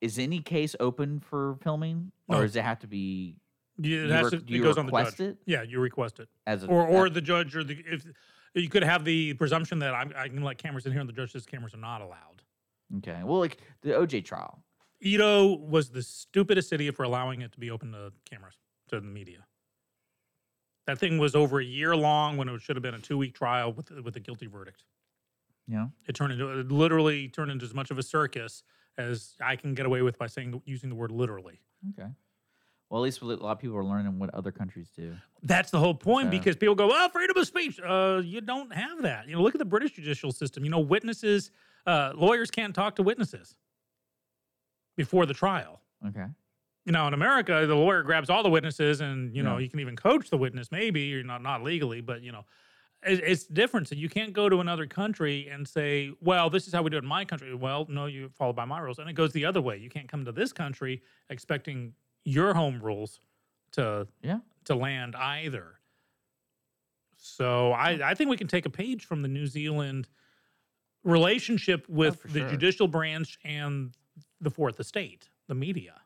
is 0.00 0.18
any 0.18 0.40
case 0.40 0.76
open 0.80 1.18
for 1.20 1.56
filming, 1.62 2.12
No. 2.28 2.38
or 2.38 2.42
does 2.42 2.56
it 2.56 2.62
have 2.62 2.78
to 2.80 2.86
be 2.86 3.36
You, 3.78 4.04
it, 4.04 4.06
You 4.08 4.12
has 4.12 4.32
re- 4.32 4.38
to, 4.38 4.44
you 4.46 4.62
goes 4.62 4.76
on 4.78 4.86
the 4.86 4.90
request 4.92 5.16
judge. 5.16 5.28
it? 5.30 5.38
Yeah, 5.46 5.62
you 5.62 5.80
request 5.80 6.20
it, 6.20 6.28
as 6.46 6.62
a 6.62 6.66
or 6.66 6.86
or 6.86 7.06
as- 7.06 7.12
the 7.12 7.20
judge, 7.22 7.56
or 7.56 7.64
the 7.64 7.76
if 7.86 8.04
you 8.54 8.68
could 8.68 8.84
have 8.84 9.04
the 9.04 9.32
presumption 9.34 9.78
that 9.80 9.94
I'm, 9.94 10.12
I 10.14 10.28
can 10.28 10.42
let 10.42 10.58
cameras 10.58 10.84
in 10.86 10.92
here, 10.92 11.00
and 11.00 11.08
the 11.08 11.12
judge 11.14 11.32
says 11.32 11.44
cameras 11.46 11.74
are 11.74 11.78
not 11.78 12.00
allowed. 12.02 12.42
okay? 12.98 13.22
Well, 13.24 13.38
like 13.40 13.58
the 13.80 13.90
OJ 13.94 14.24
trial. 14.24 14.62
Ito 15.04 15.56
was 15.58 15.90
the 15.90 16.02
stupidest 16.02 16.72
idiot 16.72 16.94
for 16.96 17.02
allowing 17.02 17.42
it 17.42 17.52
to 17.52 17.60
be 17.60 17.70
open 17.70 17.92
to 17.92 18.12
cameras, 18.28 18.54
to 18.88 19.00
the 19.00 19.06
media. 19.06 19.44
That 20.86 20.98
thing 20.98 21.18
was 21.18 21.34
over 21.34 21.60
a 21.60 21.64
year 21.64 21.94
long 21.94 22.36
when 22.36 22.48
it 22.48 22.60
should 22.62 22.76
have 22.76 22.82
been 22.82 22.94
a 22.94 22.98
two 23.00 23.18
week 23.18 23.34
trial 23.34 23.72
with 23.72 23.90
with 23.90 24.16
a 24.16 24.20
guilty 24.20 24.46
verdict. 24.46 24.82
Yeah. 25.66 25.86
It 26.06 26.14
turned 26.14 26.32
into 26.32 26.48
it 26.58 26.70
literally 26.70 27.28
turned 27.28 27.50
into 27.50 27.64
as 27.64 27.74
much 27.74 27.90
of 27.90 27.98
a 27.98 28.02
circus 28.02 28.62
as 28.98 29.34
I 29.42 29.56
can 29.56 29.74
get 29.74 29.86
away 29.86 30.02
with 30.02 30.18
by 30.18 30.26
saying 30.26 30.60
using 30.64 30.88
the 30.88 30.94
word 30.96 31.10
literally. 31.10 31.60
Okay. 31.90 32.08
Well, 32.90 33.02
at 33.02 33.04
least 33.04 33.22
a 33.22 33.24
lot 33.24 33.52
of 33.52 33.58
people 33.58 33.76
are 33.76 33.84
learning 33.84 34.18
what 34.18 34.32
other 34.34 34.52
countries 34.52 34.90
do. 34.94 35.16
That's 35.42 35.70
the 35.70 35.80
whole 35.80 35.94
point 35.94 36.26
So- 36.26 36.30
because 36.30 36.56
people 36.56 36.74
go, 36.74 36.86
"Well, 36.86 37.08
freedom 37.08 37.36
of 37.36 37.46
speech." 37.46 37.80
Uh, 37.80 38.20
you 38.24 38.40
don't 38.40 38.72
have 38.72 39.02
that. 39.02 39.26
You 39.26 39.34
know, 39.36 39.42
look 39.42 39.54
at 39.54 39.58
the 39.58 39.64
British 39.64 39.92
judicial 39.92 40.32
system. 40.32 40.64
You 40.64 40.70
know, 40.70 40.80
witnesses, 40.80 41.50
uh, 41.86 42.12
lawyers 42.14 42.50
can't 42.50 42.74
talk 42.74 42.96
to 42.96 43.02
witnesses 43.02 43.56
before 44.96 45.26
the 45.26 45.34
trial. 45.34 45.80
Okay. 46.06 46.26
you 46.84 46.92
know, 46.92 47.06
in 47.08 47.14
America, 47.14 47.64
the 47.66 47.74
lawyer 47.74 48.02
grabs 48.02 48.28
all 48.30 48.42
the 48.42 48.50
witnesses, 48.50 49.00
and 49.00 49.34
you 49.34 49.42
know, 49.42 49.58
you 49.58 49.68
can 49.70 49.80
even 49.80 49.96
coach 49.96 50.28
the 50.30 50.36
witness, 50.36 50.70
maybe, 50.70 51.14
or 51.14 51.22
not 51.22 51.42
not 51.42 51.62
legally, 51.62 52.00
but 52.02 52.22
you 52.22 52.30
know, 52.32 52.44
it, 53.02 53.20
it's 53.24 53.44
different. 53.46 53.88
So 53.88 53.94
you 53.94 54.08
can't 54.08 54.32
go 54.32 54.48
to 54.48 54.60
another 54.60 54.86
country 54.86 55.48
and 55.50 55.66
say, 55.66 56.12
"Well, 56.20 56.50
this 56.50 56.66
is 56.66 56.72
how 56.74 56.82
we 56.82 56.90
do 56.90 56.96
it 56.96 57.04
in 57.04 57.08
my 57.08 57.24
country." 57.24 57.54
Well, 57.54 57.86
no, 57.88 58.06
you 58.06 58.28
follow 58.38 58.52
by 58.52 58.66
my 58.66 58.80
rules, 58.80 58.98
and 58.98 59.08
it 59.08 59.14
goes 59.14 59.32
the 59.32 59.44
other 59.46 59.62
way. 59.62 59.78
You 59.78 59.88
can't 59.88 60.08
come 60.08 60.24
to 60.26 60.32
this 60.32 60.52
country 60.52 61.02
expecting 61.30 61.94
your 62.24 62.52
home 62.54 62.80
rules 62.82 63.20
to 63.72 64.06
Yeah. 64.22 64.40
to 64.64 64.74
land 64.74 65.16
either. 65.16 65.80
So 67.16 67.72
I 67.72 68.10
I 68.10 68.14
think 68.14 68.28
we 68.30 68.36
can 68.36 68.46
take 68.48 68.66
a 68.66 68.70
page 68.70 69.04
from 69.06 69.22
the 69.22 69.28
New 69.28 69.46
Zealand 69.46 70.08
relationship 71.02 71.86
oh, 71.88 71.94
with 71.94 72.20
for 72.20 72.28
the 72.28 72.40
sure. 72.40 72.48
judicial 72.50 72.88
branch 72.88 73.38
and 73.44 73.94
the 74.44 74.50
fourth 74.50 74.78
estate, 74.78 75.28
the 75.48 75.54
media. 75.54 76.00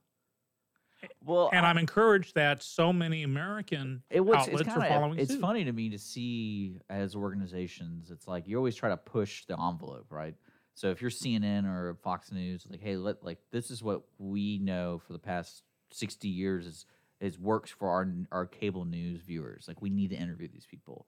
Well, 1.24 1.48
And 1.52 1.64
I'm 1.64 1.78
encouraged 1.78 2.34
that 2.34 2.60
so 2.62 2.92
many 2.92 3.22
American 3.22 4.02
It 4.10 4.20
was. 4.20 4.48
Outlets 4.48 4.62
are 4.62 4.72
kinda, 4.72 4.88
following 4.88 5.18
it's 5.18 5.30
suit. 5.32 5.40
funny 5.40 5.64
to 5.64 5.72
me 5.72 5.90
to 5.90 5.98
see 5.98 6.80
as 6.90 7.14
organizations. 7.14 8.10
It's 8.10 8.26
like 8.26 8.48
you 8.48 8.56
always 8.56 8.74
try 8.74 8.88
to 8.88 8.96
push 8.96 9.44
the 9.46 9.54
envelope, 9.60 10.06
right? 10.10 10.34
So 10.74 10.90
if 10.90 11.00
you're 11.00 11.10
CNN 11.10 11.66
or 11.66 11.94
Fox 12.02 12.32
News, 12.32 12.66
like, 12.68 12.80
hey, 12.80 12.96
let 12.96 13.22
like 13.24 13.38
this 13.52 13.70
is 13.70 13.82
what 13.82 14.02
we 14.18 14.58
know 14.58 14.98
for 15.06 15.12
the 15.12 15.18
past 15.20 15.62
sixty 15.92 16.28
years 16.28 16.66
is 16.66 16.86
is 17.20 17.38
works 17.38 17.70
for 17.70 17.90
our 17.90 18.12
our 18.32 18.46
cable 18.46 18.84
news 18.84 19.20
viewers. 19.20 19.66
Like 19.68 19.80
we 19.80 19.90
need 19.90 20.10
to 20.10 20.16
interview 20.16 20.48
these 20.48 20.66
people, 20.66 21.06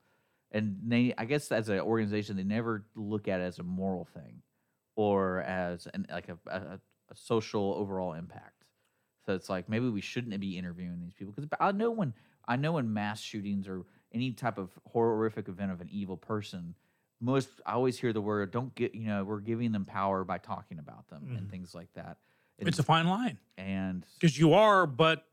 and 0.52 0.76
they, 0.86 1.14
I 1.18 1.24
guess, 1.24 1.50
as 1.50 1.68
an 1.68 1.80
organization, 1.80 2.36
they 2.36 2.44
never 2.44 2.84
look 2.94 3.26
at 3.26 3.40
it 3.40 3.44
as 3.44 3.58
a 3.58 3.64
moral 3.64 4.04
thing 4.14 4.42
or 4.96 5.40
as 5.42 5.86
an 5.94 6.06
like 6.10 6.28
a, 6.28 6.38
a 6.48 6.80
social 7.14 7.74
overall 7.74 8.12
impact. 8.14 8.64
So 9.26 9.34
it's 9.34 9.48
like 9.48 9.68
maybe 9.68 9.88
we 9.88 10.00
shouldn't 10.00 10.38
be 10.40 10.56
interviewing 10.56 11.00
these 11.00 11.14
people 11.14 11.32
because 11.32 11.48
I 11.60 11.72
know 11.72 11.90
when 11.90 12.14
I 12.48 12.56
know 12.56 12.72
when 12.72 12.92
mass 12.92 13.20
shootings 13.20 13.68
or 13.68 13.82
any 14.12 14.32
type 14.32 14.58
of 14.58 14.70
horrific 14.86 15.48
event 15.48 15.70
of 15.72 15.80
an 15.80 15.88
evil 15.90 16.16
person, 16.16 16.74
most 17.20 17.48
I 17.66 17.72
always 17.74 17.98
hear 17.98 18.12
the 18.12 18.20
word 18.20 18.50
"don't 18.50 18.74
get." 18.74 18.94
You 18.94 19.06
know, 19.08 19.24
we're 19.24 19.40
giving 19.40 19.72
them 19.72 19.84
power 19.84 20.24
by 20.24 20.38
talking 20.38 20.78
about 20.78 21.06
them 21.08 21.28
and 21.36 21.46
Mhm. 21.46 21.50
things 21.50 21.74
like 21.74 21.92
that. 21.94 22.18
It's 22.58 22.78
a 22.78 22.82
fine 22.82 23.06
line 23.06 23.38
and 23.56 24.04
because 24.18 24.38
you 24.38 24.52
are, 24.52 24.86
but 24.86 25.26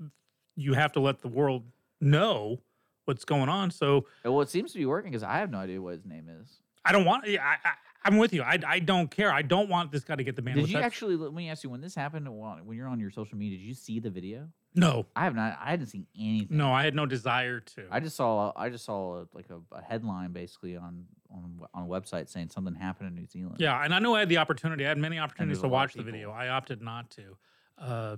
you 0.56 0.74
have 0.74 0.92
to 0.94 1.00
let 1.02 1.20
the 1.20 1.28
world 1.28 1.64
know 2.00 2.62
what's 3.06 3.26
going 3.26 3.50
on. 3.50 3.70
So 3.72 4.06
well, 4.24 4.42
it 4.42 4.50
seems 4.50 4.72
to 4.74 4.78
be 4.78 4.86
working 4.86 5.12
because 5.12 5.24
I 5.24 5.38
have 5.40 5.50
no 5.52 5.58
idea 5.58 5.82
what 5.82 5.94
his 5.94 6.06
name 6.06 6.28
is. 6.30 6.62
I 6.86 6.92
don't 6.94 7.04
want. 7.06 7.26
I, 7.26 7.58
I 7.66 7.74
I'm 8.08 8.18
with 8.18 8.34
you. 8.34 8.42
I 8.42 8.58
I 8.66 8.80
don't 8.80 9.12
care. 9.12 9.32
I 9.32 9.42
don't 9.42 9.70
want 9.70 9.92
this 9.92 10.04
guy 10.04 10.16
to 10.16 10.24
get 10.24 10.36
the 10.36 10.42
bandwidth. 10.42 10.56
Did 10.68 10.70
you 10.70 10.80
actually? 10.80 11.16
Let 11.18 11.34
me 11.34 11.50
ask 11.50 11.64
you: 11.64 11.70
When 11.70 11.82
this 11.82 11.94
happened, 11.94 12.28
when 12.30 12.78
you're 12.78 12.88
on 12.88 13.00
your 13.00 13.12
social 13.12 13.38
media, 13.38 13.58
did 13.58 13.66
you 13.66 13.74
see 13.74 14.00
the 14.00 14.10
video? 14.10 14.48
No, 14.76 15.06
I 15.16 15.24
have 15.26 15.36
not. 15.36 15.58
I 15.60 15.72
hadn't 15.72 15.88
seen 15.88 16.06
anything. 16.18 16.56
no. 16.56 16.72
I 16.72 16.84
had 16.84 16.96
no 16.96 17.06
desire 17.06 17.60
to. 17.60 17.86
I 17.92 18.00
just 18.00 18.16
saw. 18.16 18.54
I 18.56 18.70
just 18.70 18.86
saw 18.86 19.22
a, 19.22 19.28
like 19.34 19.48
a, 19.50 19.60
a 19.76 19.82
headline 19.82 20.32
basically 20.32 20.78
on 20.78 21.06
on 21.30 21.60
on 21.74 21.84
a 21.84 21.88
website 21.88 22.30
saying 22.30 22.50
something 22.50 22.76
happened 22.76 23.10
in 23.10 23.16
New 23.16 23.26
Zealand. 23.28 23.58
Yeah, 23.60 23.84
and 23.84 23.94
I 23.94 24.00
knew 24.00 24.14
I 24.14 24.20
had 24.20 24.30
the 24.30 24.38
opportunity. 24.38 24.86
I 24.86 24.90
had 24.90 24.98
many 24.98 25.20
opportunities 25.20 25.60
to 25.60 25.66
a 25.66 25.68
lot 25.68 25.70
of 25.70 25.72
watch 25.72 25.94
the 25.96 26.04
video. 26.04 26.32
I 26.32 26.48
opted 26.50 26.82
not 26.82 27.10
to. 27.12 27.38
Uh, 27.78 28.16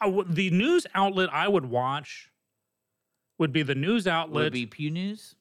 I 0.00 0.06
w- 0.06 0.26
the 0.28 0.50
news 0.50 0.86
outlet 0.94 1.28
I 1.32 1.46
would 1.48 1.66
watch 1.66 2.30
would 3.38 3.52
be 3.52 3.62
the 3.62 3.74
news 3.74 4.04
Would 4.06 4.12
outlet. 4.12 4.46
it 4.46 4.52
be 4.52 4.66
Pew 4.66 4.90
News? 4.90 5.34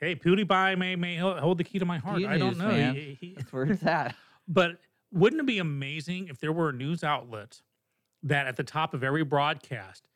Hey, 0.00 0.14
PewDiePie 0.16 0.78
may 0.78 0.96
may 0.96 1.16
hold 1.16 1.58
the 1.58 1.64
key 1.64 1.78
to 1.78 1.84
my 1.84 1.98
heart. 1.98 2.18
Pew 2.18 2.28
I 2.28 2.38
don't 2.38 2.50
News, 2.50 2.58
know. 2.58 2.68
man. 2.68 2.94
He- 2.94 3.18
he- 3.20 3.34
That's 3.36 3.52
where 3.52 3.64
it's 3.64 3.82
at. 3.84 4.14
but 4.48 4.78
wouldn't 5.12 5.40
it 5.40 5.46
be 5.46 5.58
amazing 5.58 6.28
if 6.28 6.38
there 6.40 6.52
were 6.52 6.70
a 6.70 6.72
news 6.72 7.02
outlet 7.04 7.60
that 8.22 8.46
at 8.46 8.56
the 8.56 8.64
top 8.64 8.92
of 8.94 9.02
every 9.04 9.24
broadcast 9.24 10.08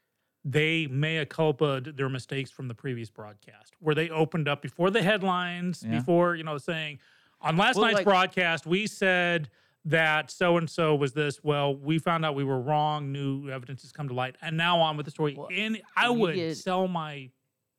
they 0.44 0.86
mea 0.86 1.24
culpa 1.26 1.80
their 1.82 2.08
mistakes 2.08 2.50
from 2.50 2.66
the 2.66 2.74
previous 2.74 3.10
broadcast, 3.10 3.74
where 3.78 3.94
they 3.94 4.08
opened 4.08 4.48
up 4.48 4.62
before 4.62 4.90
the 4.90 5.02
headlines, 5.02 5.84
Yeah. 5.86 5.98
before 5.98 6.34
you 6.34 6.44
know 6.44 6.56
saying 6.58 6.98
on 7.42 7.56
last 7.56 7.76
Well, 7.76 7.84
night's 7.86 7.96
like- 7.96 8.04
broadcast 8.04 8.66
we 8.66 8.86
said 8.86 9.50
that 9.86 10.30
so 10.30 10.58
and 10.58 10.68
so 10.68 10.94
was 10.94 11.12
this. 11.14 11.42
Well, 11.42 11.74
we 11.74 11.98
found 11.98 12.24
out 12.24 12.34
we 12.34 12.44
were 12.44 12.60
wrong. 12.60 13.12
New 13.12 13.48
evidence 13.48 13.80
has 13.82 13.92
come 13.92 14.08
to 14.08 14.14
light, 14.14 14.36
and 14.42 14.54
now 14.56 14.78
on 14.78 14.96
with 14.98 15.06
the 15.06 15.10
story. 15.10 15.34
Well, 15.34 15.48
and 15.54 15.80
I 15.96 16.10
would 16.10 16.56
sell 16.56 16.86
my 16.86 17.30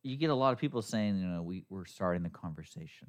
You 0.03 0.17
get 0.17 0.29
a 0.29 0.35
lot 0.35 0.51
of 0.53 0.59
people 0.59 0.81
saying, 0.81 1.19
you 1.19 1.27
know, 1.27 1.41
we 1.43 1.63
we're 1.69 1.85
starting 1.85 2.23
the 2.23 2.29
conversation. 2.29 3.07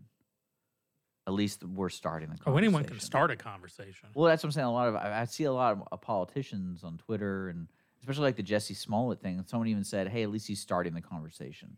At 1.27 1.35
least 1.35 1.63
we're 1.65 1.89
starting 1.89 2.29
the 2.31 2.35
oh 2.41 2.45
conversation. 2.45 2.65
anyone 2.65 2.85
can 2.85 3.01
start 3.01 3.31
a 3.31 3.37
conversation. 3.37 4.09
Well, 4.15 4.27
that's 4.27 4.43
what 4.43 4.49
I'm 4.49 4.53
saying. 4.53 4.67
A 4.67 4.73
lot 4.73 4.89
of 4.89 4.97
I, 4.97 5.21
I 5.21 5.25
see 5.25 5.45
a 5.45 5.53
lot 5.53 5.73
of 5.73 5.83
uh, 5.93 5.97
politicians 5.97 6.83
on 6.85 6.99
Twitter 6.99 7.49
and 7.49 7.69
especially 8.01 8.25
like 8.25 8.37
the 8.37 8.43
Jesse 8.43 8.75
Smollett 8.75 9.21
thing. 9.21 9.39
And 9.39 9.49
someone 9.49 9.69
even 9.69 9.85
said, 9.85 10.09
"Hey, 10.09 10.23
at 10.25 10.31
least 10.31 10.49
he's 10.49 10.61
starting 10.61 10.95
the 10.95 11.01
conversation 11.01 11.77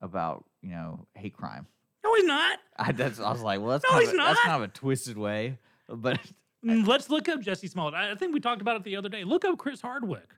about 0.00 0.44
you 0.62 0.70
know 0.70 1.06
hate 1.14 1.34
crime." 1.36 1.66
No, 2.04 2.14
he's 2.14 2.24
not. 2.24 2.58
I, 2.78 2.92
that's, 2.92 3.18
I 3.18 3.32
was 3.32 3.42
like, 3.42 3.60
well, 3.60 3.70
that's 3.70 3.84
No, 3.84 3.90
kind 3.90 4.00
he's 4.02 4.08
of 4.10 4.14
a, 4.14 4.18
that's 4.18 4.40
kind 4.40 4.62
of 4.62 4.70
a 4.70 4.72
twisted 4.72 5.18
way, 5.18 5.58
but 5.88 6.18
Mm, 6.64 6.86
Let's 6.88 7.08
look 7.08 7.28
up 7.28 7.40
Jesse 7.40 7.68
Smollett. 7.68 7.94
I 7.94 8.10
I 8.12 8.14
think 8.16 8.34
we 8.34 8.40
talked 8.40 8.60
about 8.60 8.74
it 8.76 8.82
the 8.84 8.96
other 8.96 9.08
day. 9.08 9.22
Look 9.24 9.44
up 9.44 9.58
Chris 9.58 9.80
Hardwick. 9.80 10.28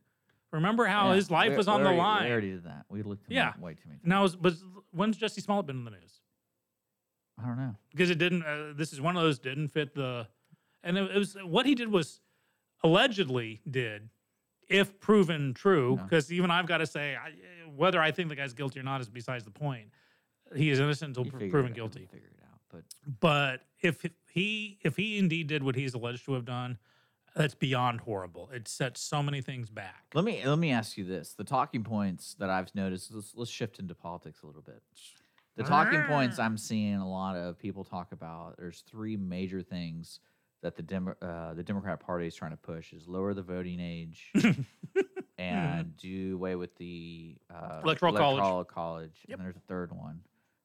Remember 0.53 0.87
how 0.87 1.11
Yeah, 1.11 1.15
his 1.17 1.31
life 1.31 1.51
we- 1.51 1.57
was 1.57 1.69
on 1.69 1.81
the 1.81 1.87
already- 1.87 1.99
line? 1.99 2.25
We 2.25 2.31
already 2.33 2.51
did 2.51 2.65
that. 2.65 2.87
We 2.89 3.03
looked 3.03 3.31
Yeah. 3.31 3.57
way 3.59 3.75
too 3.75 3.83
many 3.87 3.99
times. 4.01 4.07
Now, 4.09 4.23
was 4.23 4.65
when's 4.91 5.17
Jesse 5.17 5.41
Smollett 5.41 5.67
been 5.67 5.77
in 5.79 5.85
the 5.85 5.93
news? 5.93 6.21
I 7.39 7.47
don't 7.47 7.57
know. 7.57 7.77
Because 7.91 8.11
it 8.11 8.19
didn't. 8.19 8.43
Uh, 8.43 8.73
this 8.75 8.93
is 8.93 9.01
one 9.01 9.17
of 9.17 9.23
those 9.23 9.39
didn't 9.39 9.69
fit 9.69 9.95
the, 9.95 10.27
and 10.83 10.99
it, 10.99 11.11
it 11.11 11.19
was 11.19 11.35
what 11.43 11.67
he 11.67 11.75
did 11.75 11.89
was 11.89 12.21
allegedly 12.83 13.63
did, 13.71 14.11
if 14.69 14.99
proven 15.01 15.55
true. 15.55 15.97
Because 16.03 16.33
even 16.33 16.51
I've 16.51 16.67
got 16.67 16.79
to 16.79 16.87
say, 16.87 17.17
I, 17.17 17.33
whether 17.75 18.01
I 18.01 18.11
think 18.11 18.29
the 18.29 18.37
guy's 18.37 18.53
guilty 18.53 18.81
or 18.81 18.83
not 18.83 19.01
is 19.01 19.09
besides 19.09 19.45
the 19.45 19.51
point. 19.51 19.89
He 20.55 20.71
is 20.71 20.81
innocent 20.81 21.17
until 21.17 21.31
pr- 21.31 21.49
proven 21.49 21.73
guilty. 21.73 22.01
you 22.01 22.07
Figured 22.09 22.33
it 22.37 22.43
out. 22.45 22.59
But 22.69 22.85
But 23.21 23.63
if 23.81 24.05
he 24.33 24.79
if 24.83 24.97
he 24.97 25.17
indeed 25.19 25.47
did 25.47 25.63
what 25.63 25.77
he's 25.77 25.95
alleged 25.95 26.25
to 26.27 26.33
have 26.33 26.45
done, 26.45 26.77
that's 27.35 27.55
beyond 27.55 28.01
horrible. 28.01 28.51
It 28.53 28.68
sets 28.68 29.01
so 29.01 29.22
many 29.22 29.41
things 29.41 29.70
back. 29.70 30.05
let 30.14 30.24
me 30.24 30.43
let 30.45 30.59
me 30.59 30.70
ask 30.70 30.97
you 30.97 31.05
this: 31.05 31.35
the 31.35 31.45
talking 31.45 31.85
points 31.85 32.35
that 32.39 32.51
I've 32.51 32.74
noticed. 32.74 33.12
Let's, 33.14 33.33
let's 33.35 33.51
shift 33.51 33.78
into 33.78 33.95
politics 33.95 34.43
a 34.43 34.47
little 34.47 34.62
bit. 34.62 34.83
The 35.57 35.64
talking 35.64 36.03
points 36.05 36.39
I'm 36.39 36.57
seeing 36.57 36.97
a 36.97 37.09
lot 37.09 37.37
of 37.37 37.59
people 37.59 37.85
talk 37.85 38.12
about. 38.12 38.57
There's 38.59 38.83
three 38.91 39.16
major 39.16 39.62
things 39.62 40.20
that 40.62 40.76
the 40.76 40.83
Demo, 40.83 41.14
uh, 41.20 41.55
the 41.55 41.62
Democrat 41.62 42.01
Party 42.01 42.26
is 42.26 42.35
trying 42.35 42.53
to 42.53 42.57
push: 42.57 42.93
is 42.93 43.07
lower 43.07 43.35
the 43.35 43.43
voting 43.43 43.81
age 43.81 44.33
and 45.39 45.97
do 45.97 46.35
away 46.35 46.55
with 46.55 46.74
the 46.76 47.37
uh, 47.53 47.81
Electoral 47.83 48.14
college. 48.14 48.68
college. 48.68 49.16
Yep. 49.28 49.39
And 49.39 49.47
there's 49.47 49.57
a 49.57 49.66
third 49.68 49.93
one. 49.93 50.20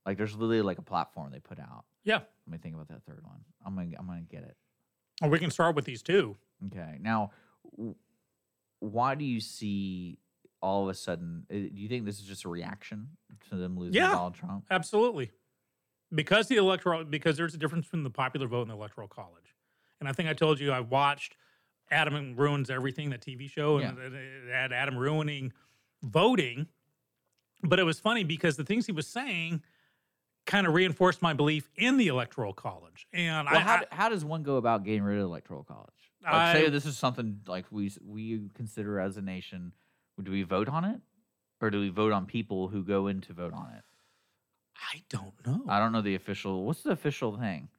Like 0.05 0.17
there's 0.17 0.33
literally 0.35 0.61
like 0.61 0.77
a 0.77 0.83
platform 0.83 1.31
they 1.31 1.39
put 1.39 1.59
out. 1.59 1.85
Yeah. 2.03 2.19
Let 2.19 2.47
me 2.47 2.57
think 2.57 2.75
about 2.75 2.89
that 2.89 3.03
third 3.05 3.23
one. 3.23 3.39
I'm 3.65 3.75
gonna 3.75 3.89
I'm 3.97 4.05
gonna 4.05 4.21
get 4.21 4.43
it. 4.43 4.55
Or 5.21 5.29
we 5.29 5.39
can 5.39 5.51
start 5.51 5.75
with 5.75 5.85
these 5.85 6.01
two. 6.01 6.35
Okay. 6.67 6.97
Now, 7.01 7.31
why 8.79 9.15
do 9.15 9.23
you 9.25 9.39
see 9.39 10.17
all 10.61 10.83
of 10.83 10.89
a 10.89 10.93
sudden? 10.93 11.45
uh, 11.49 11.53
Do 11.53 11.69
you 11.73 11.87
think 11.87 12.05
this 12.05 12.19
is 12.19 12.25
just 12.25 12.45
a 12.45 12.49
reaction 12.49 13.09
to 13.49 13.55
them 13.55 13.77
losing 13.77 13.95
Yeah. 14.01 14.11
Donald 14.11 14.35
Trump? 14.35 14.65
Absolutely. 14.69 15.31
Because 16.13 16.47
the 16.47 16.57
electoral 16.57 17.03
because 17.03 17.37
there's 17.37 17.55
a 17.55 17.57
difference 17.57 17.85
between 17.87 18.03
the 18.03 18.09
popular 18.09 18.47
vote 18.47 18.61
and 18.63 18.69
the 18.71 18.75
electoral 18.75 19.07
college. 19.07 19.55
And 19.99 20.07
I 20.09 20.11
think 20.11 20.29
I 20.29 20.33
told 20.33 20.59
you 20.59 20.71
I 20.71 20.81
watched 20.81 21.35
Adam 21.91 22.35
Ruins 22.35 22.69
Everything, 22.69 23.09
that 23.11 23.21
TV 23.21 23.49
show, 23.49 23.77
and 23.77 23.97
had 24.49 24.71
Adam 24.73 24.97
ruining 24.97 25.53
voting. 26.03 26.67
But 27.63 27.79
it 27.79 27.83
was 27.83 27.99
funny 27.99 28.23
because 28.23 28.57
the 28.57 28.63
things 28.65 28.85
he 28.85 28.91
was 28.91 29.07
saying 29.07 29.63
kind 30.45 30.67
of 30.67 30.73
reinforced 30.73 31.21
my 31.21 31.33
belief 31.33 31.69
in 31.75 31.97
the 31.97 32.07
electoral 32.07 32.53
college. 32.53 33.07
And 33.13 33.47
Well, 33.49 33.57
I, 33.57 33.59
how, 33.61 33.75
I 33.91 33.95
how 33.95 34.09
does 34.09 34.23
one 34.23 34.43
go 34.43 34.57
about 34.57 34.83
getting 34.83 35.03
rid 35.03 35.17
of 35.17 35.23
electoral 35.25 35.63
college? 35.63 35.89
Like, 36.23 36.33
I- 36.33 36.53
say 36.53 36.69
this 36.69 36.85
is 36.85 36.97
something 36.97 37.41
like 37.47 37.65
we 37.71 37.91
we 38.03 38.49
consider 38.55 38.99
as 38.99 39.17
a 39.17 39.21
nation. 39.21 39.73
Do 40.21 40.31
we 40.31 40.43
vote 40.43 40.69
on 40.69 40.85
it, 40.85 41.01
or 41.61 41.69
do 41.69 41.79
we 41.79 41.89
vote 41.89 42.13
on 42.13 42.25
people 42.25 42.67
who 42.69 42.83
go 42.83 43.07
in 43.07 43.21
to 43.21 43.33
vote 43.33 43.53
on 43.53 43.73
it? 43.75 43.83
I 44.93 45.03
don't 45.09 45.33
know. 45.45 45.63
I 45.67 45.79
don't 45.79 45.91
know 45.91 46.01
the 46.01 46.15
official. 46.15 46.63
What's 46.65 46.83
the 46.83 46.91
official 46.91 47.37
thing? 47.37 47.69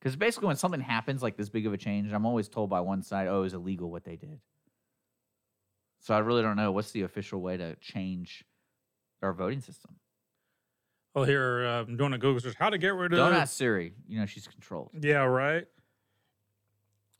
Because 0.00 0.16
basically, 0.16 0.48
when 0.48 0.56
something 0.56 0.80
happens 0.80 1.22
like 1.22 1.36
this 1.36 1.48
big 1.48 1.66
of 1.66 1.72
a 1.72 1.76
change, 1.76 2.12
I'm 2.12 2.26
always 2.26 2.48
told 2.48 2.68
by 2.70 2.80
one 2.80 3.02
side, 3.02 3.26
"Oh, 3.28 3.42
it's 3.42 3.54
illegal 3.54 3.90
what 3.90 4.04
they 4.04 4.16
did." 4.16 4.40
So 6.00 6.14
I 6.14 6.18
really 6.18 6.42
don't 6.42 6.56
know 6.56 6.72
what's 6.72 6.90
the 6.90 7.02
official 7.02 7.40
way 7.40 7.56
to 7.56 7.76
change 7.76 8.44
our 9.22 9.32
voting 9.32 9.60
system. 9.60 9.96
Well, 11.14 11.24
here 11.24 11.64
uh, 11.64 11.82
I'm 11.82 11.96
doing 11.96 12.12
a 12.12 12.18
Google 12.18 12.40
search. 12.40 12.56
How 12.58 12.70
to 12.70 12.78
get 12.78 12.94
rid 12.94 13.12
of 13.12 13.18
Don't 13.18 13.34
ask 13.34 13.56
Siri. 13.56 13.92
You 14.08 14.20
know 14.20 14.26
she's 14.26 14.46
controlled. 14.48 14.90
Yeah, 15.00 15.18
right. 15.24 15.64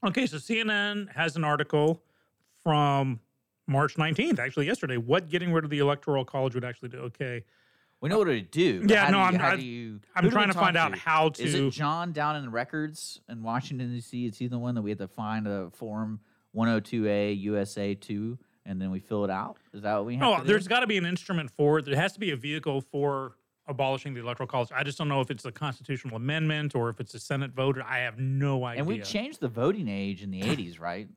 Okay, 0.07 0.27
so 0.27 0.37
CNN 0.37 1.11
has 1.15 1.37
an 1.37 1.45
article 1.45 2.03
from 2.63 3.21
March 3.67 3.95
19th, 3.97 4.39
actually 4.39 4.67
yesterday. 4.67 4.97
What 4.99 5.31
getting 5.31 5.53
rid 5.53 5.65
of 5.65 5.71
the 5.71 5.79
electoral 5.79 6.25
college 6.25 6.55
would 6.55 6.65
actually 6.65 6.91
do? 6.91 6.99
Okay, 6.99 7.45
We 8.01 8.11
know 8.11 8.19
what 8.19 8.25
to 8.27 8.43
do. 8.43 8.85
Yeah, 8.87 9.09
no, 9.09 9.13
do 9.13 9.17
you- 9.17 9.19
I'm- 9.25 9.35
how 9.37 9.57
do 9.57 9.63
you- 9.63 10.01
I'm 10.15 10.25
who 10.25 10.31
do 10.31 10.37
we 10.37 10.43
trying 10.43 10.49
to 10.49 10.55
find 10.59 10.77
out 10.77 10.99
how 10.99 11.31
to- 11.31 11.43
Is 11.43 11.55
it 11.55 11.71
John 11.71 12.13
down 12.13 12.37
in 12.37 12.43
the 12.45 12.51
records 12.51 13.21
in 13.31 13.43
Washington 13.43 13.93
D.C.? 13.93 14.27
Is 14.27 14.37
he 14.37 14.47
the 14.47 14.59
one 14.59 14.75
that 14.75 14.83
we 14.83 14.91
had 14.91 14.99
to 14.99 15.09
find 15.09 15.47
a 15.49 15.71
form 15.71 16.21
102A 16.55 17.33
USA 17.41 17.95
two, 17.95 18.39
and 18.67 18.79
then 18.83 18.91
we 18.91 18.99
fill 18.99 19.25
it 19.25 19.31
out? 19.31 19.57
Is 19.73 19.81
that 19.83 19.95
what 19.95 20.05
we 20.05 20.15
have? 20.17 20.21
no, 20.21 20.35
to 20.37 20.43
do? 20.43 20.49
there's 20.49 20.69
got 20.69 20.81
to 20.81 20.87
be 20.87 20.99
an 20.99 21.07
instrument 21.07 21.51
for 21.51 21.79
it. 21.79 21.87
There 21.87 21.97
has 21.97 22.13
to 22.13 22.21
be 22.21 22.31
a 22.31 22.37
vehicle 22.37 22.83
for 22.83 23.37
abolishing 23.67 24.15
the 24.15 24.21
electoral 24.21 24.47
college. 24.47 24.71
I 24.75 24.83
just 24.83 24.99
don't 24.99 25.09
know 25.09 25.21
if 25.21 25.31
it's 25.31 25.45
a 25.45 25.53
constitutional 25.53 26.17
amendment 26.17 26.75
or 26.75 26.89
if 26.89 27.01
it's 27.01 27.15
a 27.15 27.19
Senate 27.19 27.53
vote. 27.53 27.79
I 27.85 27.99
have 27.99 28.19
no 28.19 28.65
idea. 28.65 28.81
And 28.81 28.87
we 28.87 29.01
changed 29.01 29.41
the 29.41 29.49
voting 29.49 29.89
age 29.89 30.23
in 30.23 30.31
the 30.31 30.41
80s, 30.43 30.81
right? 30.81 31.09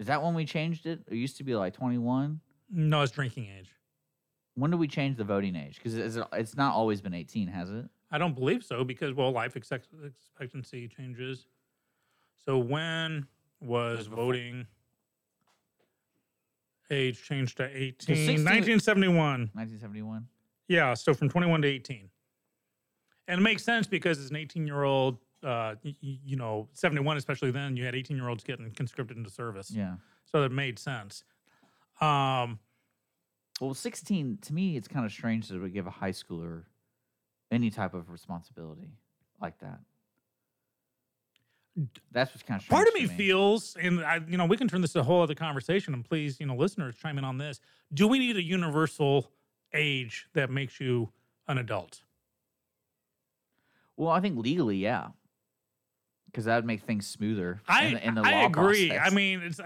Is 0.00 0.06
that 0.06 0.22
when 0.22 0.34
we 0.34 0.44
changed 0.44 0.86
it? 0.86 1.00
It 1.08 1.16
used 1.16 1.36
to 1.36 1.44
be 1.44 1.54
like 1.54 1.74
21. 1.74 2.40
No, 2.70 3.02
it's 3.02 3.12
drinking 3.12 3.48
age. 3.58 3.70
When 4.54 4.70
did 4.70 4.80
we 4.80 4.88
change 4.88 5.16
the 5.16 5.24
voting 5.24 5.56
age? 5.56 5.76
Because 5.76 5.96
it's, 5.96 6.18
it's 6.32 6.56
not 6.56 6.74
always 6.74 7.00
been 7.00 7.14
18, 7.14 7.48
has 7.48 7.70
it? 7.70 7.86
I 8.10 8.18
don't 8.18 8.34
believe 8.34 8.64
so 8.64 8.84
because 8.84 9.12
well, 9.14 9.32
life 9.32 9.56
expectancy 9.56 10.88
changes. 10.88 11.46
So 12.44 12.58
when 12.58 13.26
was 13.60 14.06
voting 14.06 14.66
age 16.90 17.22
changed 17.22 17.56
to 17.56 17.64
18? 17.64 18.44
1971. 18.44 19.50
1971. 19.54 20.26
Yeah, 20.68 20.94
so 20.94 21.12
from 21.14 21.28
21 21.28 21.62
to 21.62 21.68
18. 21.68 22.08
And 23.28 23.40
it 23.40 23.42
makes 23.42 23.62
sense 23.64 23.86
because 23.86 24.18
as 24.18 24.30
an 24.30 24.36
18 24.36 24.66
year 24.66 24.82
old, 24.82 25.18
uh, 25.42 25.76
y- 25.84 25.94
y- 26.02 26.18
you 26.24 26.36
know, 26.36 26.68
71, 26.72 27.16
especially 27.16 27.50
then, 27.50 27.76
you 27.76 27.84
had 27.84 27.94
18 27.94 28.16
year 28.16 28.28
olds 28.28 28.44
getting 28.44 28.70
conscripted 28.72 29.16
into 29.16 29.30
service. 29.30 29.70
Yeah. 29.70 29.96
So 30.24 30.42
it 30.42 30.52
made 30.52 30.78
sense. 30.78 31.24
Um, 32.00 32.58
Well, 33.60 33.72
16, 33.74 34.38
to 34.38 34.52
me, 34.52 34.76
it's 34.76 34.88
kind 34.88 35.06
of 35.06 35.12
strange 35.12 35.48
that 35.48 35.62
we 35.62 35.70
give 35.70 35.86
a 35.86 35.90
high 35.90 36.10
schooler 36.10 36.64
any 37.52 37.70
type 37.70 37.94
of 37.94 38.10
responsibility 38.10 38.90
like 39.40 39.58
that. 39.60 39.78
That's 42.12 42.30
what's 42.32 42.42
kind 42.44 42.60
of 42.60 42.68
part 42.68 42.86
of 42.86 42.94
to 42.94 43.00
me, 43.00 43.06
feels, 43.08 43.76
and 43.80 44.00
I, 44.00 44.20
you 44.28 44.36
know, 44.36 44.46
we 44.46 44.56
can 44.56 44.68
turn 44.68 44.80
this 44.80 44.92
to 44.92 45.00
a 45.00 45.02
whole 45.02 45.22
other 45.22 45.34
conversation. 45.34 45.92
And 45.92 46.04
please, 46.04 46.38
you 46.38 46.46
know, 46.46 46.54
listeners, 46.56 46.94
chime 46.96 47.18
in 47.18 47.24
on 47.24 47.36
this. 47.38 47.60
Do 47.92 48.06
we 48.06 48.18
need 48.20 48.36
a 48.36 48.42
universal 48.42 49.32
age 49.74 50.26
that 50.34 50.50
makes 50.50 50.80
you 50.80 51.10
an 51.48 51.58
adult? 51.58 52.02
Well, 53.96 54.10
I 54.10 54.20
think 54.20 54.38
legally, 54.42 54.76
yeah. 54.76 55.08
Because 56.26 56.46
that 56.46 56.56
would 56.56 56.64
make 56.64 56.82
things 56.82 57.06
smoother. 57.06 57.60
I 57.68 57.84
in, 57.84 57.94
the- 57.94 58.06
in 58.08 58.14
the 58.16 58.22
I 58.22 58.32
agree. 58.44 58.90
I 58.90 59.10
mean, 59.10 59.40
it's 59.40 59.60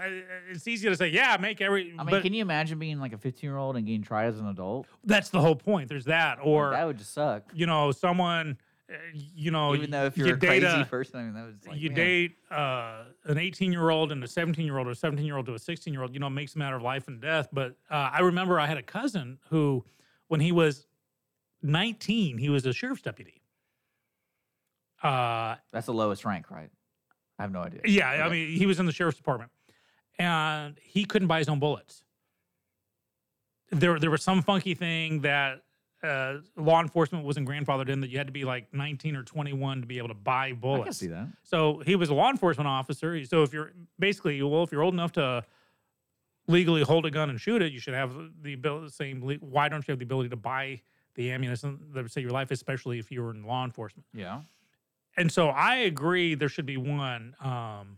it's 0.51 0.67
easy 0.67 0.87
to 0.87 0.95
say, 0.95 1.07
yeah, 1.07 1.35
make 1.39 1.61
every. 1.61 1.93
I 1.97 2.03
mean, 2.03 2.11
but 2.11 2.21
can 2.21 2.31
you 2.31 2.43
imagine 2.43 2.77
being 2.77 2.99
like 2.99 3.11
a 3.11 3.17
15 3.17 3.47
year 3.49 3.57
old 3.57 3.75
and 3.75 3.87
getting 3.87 4.03
tried 4.03 4.27
as 4.27 4.39
an 4.39 4.47
adult? 4.47 4.85
that's 5.03 5.29
the 5.29 5.41
whole 5.41 5.55
point. 5.55 5.89
There's 5.89 6.05
that, 6.05 6.37
or 6.43 6.69
that 6.71 6.85
would 6.85 6.99
just 6.99 7.11
suck. 7.11 7.49
you 7.55 7.65
know, 7.65 7.91
someone, 7.91 8.55
uh, 8.87 8.93
you 9.13 9.49
know, 9.49 9.73
Even 9.73 9.89
though 9.89 10.05
if 10.05 10.15
you 10.15 10.25
you're 10.27 10.35
a 10.35 10.39
date 10.39 10.61
crazy 10.61 10.83
person, 10.83 11.19
I 11.19 11.23
mean, 11.23 11.33
that 11.33 11.45
was 11.47 11.55
like, 11.67 11.79
you 11.81 11.89
man. 11.89 11.95
date 11.95 12.35
uh, 12.51 13.05
an 13.25 13.39
18 13.39 13.71
year 13.71 13.89
old 13.89 14.11
and 14.11 14.23
a 14.23 14.27
17 14.27 14.63
year 14.63 14.77
old 14.77 14.85
or 14.85 14.91
a 14.91 14.95
17 14.95 15.25
year 15.25 15.37
old 15.37 15.47
to 15.47 15.55
a 15.55 15.59
16 15.59 15.91
year 15.91 16.03
old, 16.03 16.13
you 16.13 16.19
know, 16.19 16.27
it 16.27 16.31
makes 16.31 16.53
a 16.53 16.59
matter 16.59 16.75
of 16.75 16.83
life 16.83 17.07
and 17.07 17.19
death. 17.19 17.47
But 17.51 17.77
uh, 17.89 18.11
I 18.13 18.19
remember 18.19 18.59
I 18.59 18.67
had 18.67 18.77
a 18.77 18.83
cousin 18.83 19.39
who, 19.49 19.83
when 20.29 20.39
he 20.39 20.53
was 20.53 20.87
19, 21.61 22.37
he 22.37 22.47
was 22.49 22.65
a 22.65 22.71
sheriff's 22.71 23.01
deputy. 23.01 23.41
Uh, 25.03 25.55
That's 25.73 25.87
the 25.87 25.93
lowest 25.93 26.23
rank, 26.23 26.49
right? 26.49 26.69
I 27.37 27.41
have 27.43 27.51
no 27.51 27.61
idea. 27.61 27.81
yeah, 27.85 28.25
I 28.25 28.29
mean, 28.29 28.51
he 28.57 28.65
was 28.65 28.79
in 28.79 28.85
the 28.85 28.91
sheriff's 28.91 29.17
department, 29.17 29.51
and 30.17 30.77
he 30.81 31.03
couldn't 31.05 31.27
buy 31.27 31.39
his 31.39 31.49
own 31.49 31.59
bullets. 31.59 32.03
There, 33.71 33.99
there 33.99 34.09
was 34.11 34.23
some 34.23 34.41
funky 34.41 34.73
thing 34.73 35.21
that 35.21 35.61
uh, 36.03 36.37
law 36.57 36.81
enforcement 36.81 37.23
wasn't 37.25 37.47
grandfathered 37.47 37.89
in 37.89 38.01
that 38.01 38.09
you 38.09 38.17
had 38.17 38.27
to 38.27 38.33
be 38.33 38.43
like 38.43 38.73
19 38.73 39.15
or 39.15 39.23
21 39.23 39.81
to 39.81 39.87
be 39.87 39.97
able 39.97 40.07
to 40.09 40.13
buy 40.13 40.53
bullets. 40.53 40.81
I 40.81 40.85
can 40.85 40.93
see 40.93 41.07
that. 41.07 41.27
So 41.43 41.81
he 41.85 41.95
was 41.95 42.09
a 42.09 42.13
law 42.13 42.29
enforcement 42.29 42.67
officer. 42.67 43.23
So 43.25 43.43
if 43.43 43.53
you're 43.53 43.73
basically, 43.99 44.41
well, 44.41 44.63
if 44.63 44.71
you're 44.71 44.81
old 44.83 44.93
enough 44.93 45.11
to 45.13 45.43
legally 46.49 46.81
hold 46.83 47.05
a 47.05 47.11
gun 47.11 47.29
and 47.29 47.39
shoot 47.39 47.61
it, 47.61 47.71
you 47.71 47.79
should 47.79 47.93
have 47.93 48.11
the 48.41 48.53
ability. 48.53 48.89
Same. 48.89 49.23
le- 49.23 49.35
Why 49.35 49.69
don't 49.69 49.87
you 49.87 49.91
have 49.91 49.99
the 49.99 50.05
ability 50.05 50.29
to 50.29 50.35
buy 50.35 50.81
the 51.15 51.31
ammunition 51.31 51.79
that 51.93 52.01
would 52.01 52.11
save 52.11 52.23
your 52.23 52.31
life, 52.33 52.51
especially 52.51 52.99
if 52.99 53.11
you 53.11 53.21
were 53.21 53.31
in 53.31 53.43
law 53.43 53.63
enforcement? 53.63 54.05
Yeah. 54.13 54.41
And 55.15 55.31
so 55.31 55.49
I 55.49 55.75
agree 55.77 56.35
there 56.35 56.49
should 56.49 56.65
be 56.65 56.77
one 56.77 57.35
um, 57.41 57.97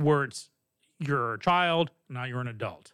where 0.00 0.24
it's 0.24 0.50
you're 0.98 1.34
a 1.34 1.38
child, 1.38 1.90
now 2.08 2.24
you're 2.24 2.40
an 2.40 2.48
adult, 2.48 2.92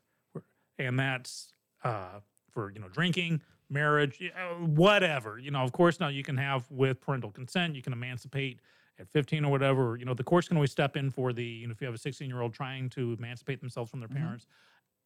and 0.79 0.99
that's 0.99 1.53
uh, 1.85 2.21
for 2.51 2.71
you 2.71 2.81
know 2.81 2.89
drinking, 2.89 3.43
marriage, 3.71 4.23
uh, 4.23 4.55
whatever. 4.65 5.39
You 5.39 5.51
know, 5.51 5.61
of 5.63 5.73
course, 5.73 6.01
now 6.01 6.09
you 6.09 6.23
can 6.23 6.37
have 6.37 6.71
with 6.71 7.01
parental 7.01 7.31
consent, 7.31 7.75
you 7.77 7.83
can 7.83 7.93
emancipate 7.93 8.61
at 8.99 9.09
15 9.11 9.45
or 9.45 9.51
whatever. 9.51 9.97
You 9.97 10.05
know, 10.05 10.15
the 10.15 10.25
courts 10.25 10.49
can 10.49 10.57
always 10.57 10.71
step 10.71 10.97
in 10.97 11.11
for 11.11 11.33
the 11.33 11.45
you 11.45 11.67
know 11.67 11.73
if 11.73 11.81
you 11.81 11.87
have 11.87 11.95
a 11.95 11.99
16 11.99 12.29
year 12.29 12.41
old 12.41 12.55
trying 12.55 12.89
to 12.91 13.13
emancipate 13.13 13.61
themselves 13.61 13.91
from 13.91 14.01
their 14.01 14.09
Mhm. 14.09 14.17
parents. 14.17 14.47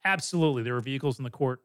Absolutely, 0.05 0.63
there 0.63 0.77
are 0.77 0.81
vehicles 0.81 1.19
in 1.19 1.25
the 1.25 1.31
court 1.31 1.63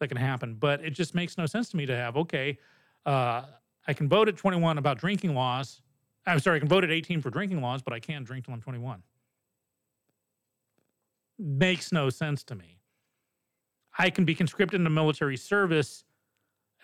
that 0.00 0.08
can 0.08 0.16
happen, 0.16 0.54
but 0.54 0.84
it 0.84 0.90
just 0.90 1.14
makes 1.14 1.36
no 1.38 1.46
sense 1.46 1.68
to 1.70 1.76
me 1.76 1.86
to 1.86 1.96
have 1.96 2.16
okay. 2.16 2.58
Uh, 3.06 3.46
I 3.86 3.92
can 3.92 4.08
vote 4.08 4.28
at 4.28 4.36
21 4.36 4.78
about 4.78 4.98
drinking 4.98 5.34
laws. 5.34 5.82
I'm 6.26 6.40
sorry, 6.40 6.56
I 6.56 6.58
can 6.60 6.68
vote 6.68 6.84
at 6.84 6.90
18 6.90 7.20
for 7.20 7.28
drinking 7.30 7.60
laws, 7.60 7.82
but 7.82 7.92
I 7.92 8.00
can't 8.00 8.24
drink 8.26 8.44
till 8.46 8.54
I'm 8.54 8.62
21. 8.62 9.02
makes 11.36 11.90
no 11.90 12.10
sense 12.10 12.44
to 12.44 12.54
me. 12.54 12.78
I 13.98 14.08
can 14.08 14.24
be 14.24 14.34
conscripted 14.36 14.80
into 14.80 14.90
military 14.90 15.36
service 15.36 16.04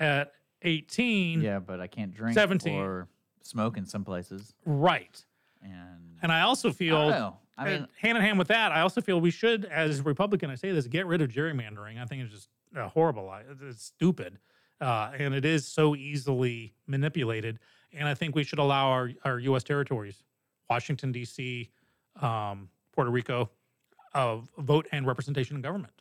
at 0.00 0.32
18. 0.62 1.40
Yeah, 1.40 1.60
but 1.60 1.80
I 1.80 1.86
can't 1.86 2.12
drink 2.12 2.34
17. 2.34 2.74
or 2.74 3.08
smoke 3.42 3.76
in 3.76 3.86
some 3.86 4.04
places. 4.04 4.54
Right. 4.64 5.24
And 5.62 6.18
And 6.22 6.32
I 6.32 6.42
also 6.42 6.72
feel, 6.72 7.10
don't. 7.10 7.34
I 7.58 7.64
mean, 7.64 7.88
hand 8.00 8.16
in 8.16 8.24
hand 8.24 8.38
with 8.38 8.48
that, 8.48 8.72
I 8.72 8.80
also 8.80 9.00
feel 9.00 9.20
we 9.20 9.30
should, 9.30 9.66
as 9.66 10.00
a 10.00 10.02
Republican, 10.02 10.50
I 10.50 10.54
say 10.54 10.72
this, 10.72 10.86
get 10.86 11.06
rid 11.06 11.20
of 11.20 11.30
gerrymandering. 11.30 12.00
I 12.00 12.06
think 12.06 12.22
it's 12.22 12.32
just 12.32 12.48
uh, 12.74 12.88
horrible. 12.88 13.34
It's 13.62 13.84
stupid. 13.84 14.38
Uh, 14.80 15.10
and 15.18 15.34
it 15.34 15.44
is 15.44 15.66
so 15.66 15.94
easily 15.94 16.72
manipulated. 16.86 17.58
And 17.92 18.08
I 18.08 18.14
think 18.14 18.34
we 18.34 18.44
should 18.44 18.58
allow 18.58 18.88
our, 18.88 19.10
our 19.24 19.38
U.S. 19.40 19.62
territories, 19.62 20.22
Washington, 20.70 21.12
D.C., 21.12 21.68
um, 22.22 22.70
Puerto 22.94 23.10
Rico, 23.10 23.50
uh, 24.14 24.38
vote 24.58 24.86
and 24.92 25.06
representation 25.06 25.56
in 25.56 25.62
government. 25.62 25.92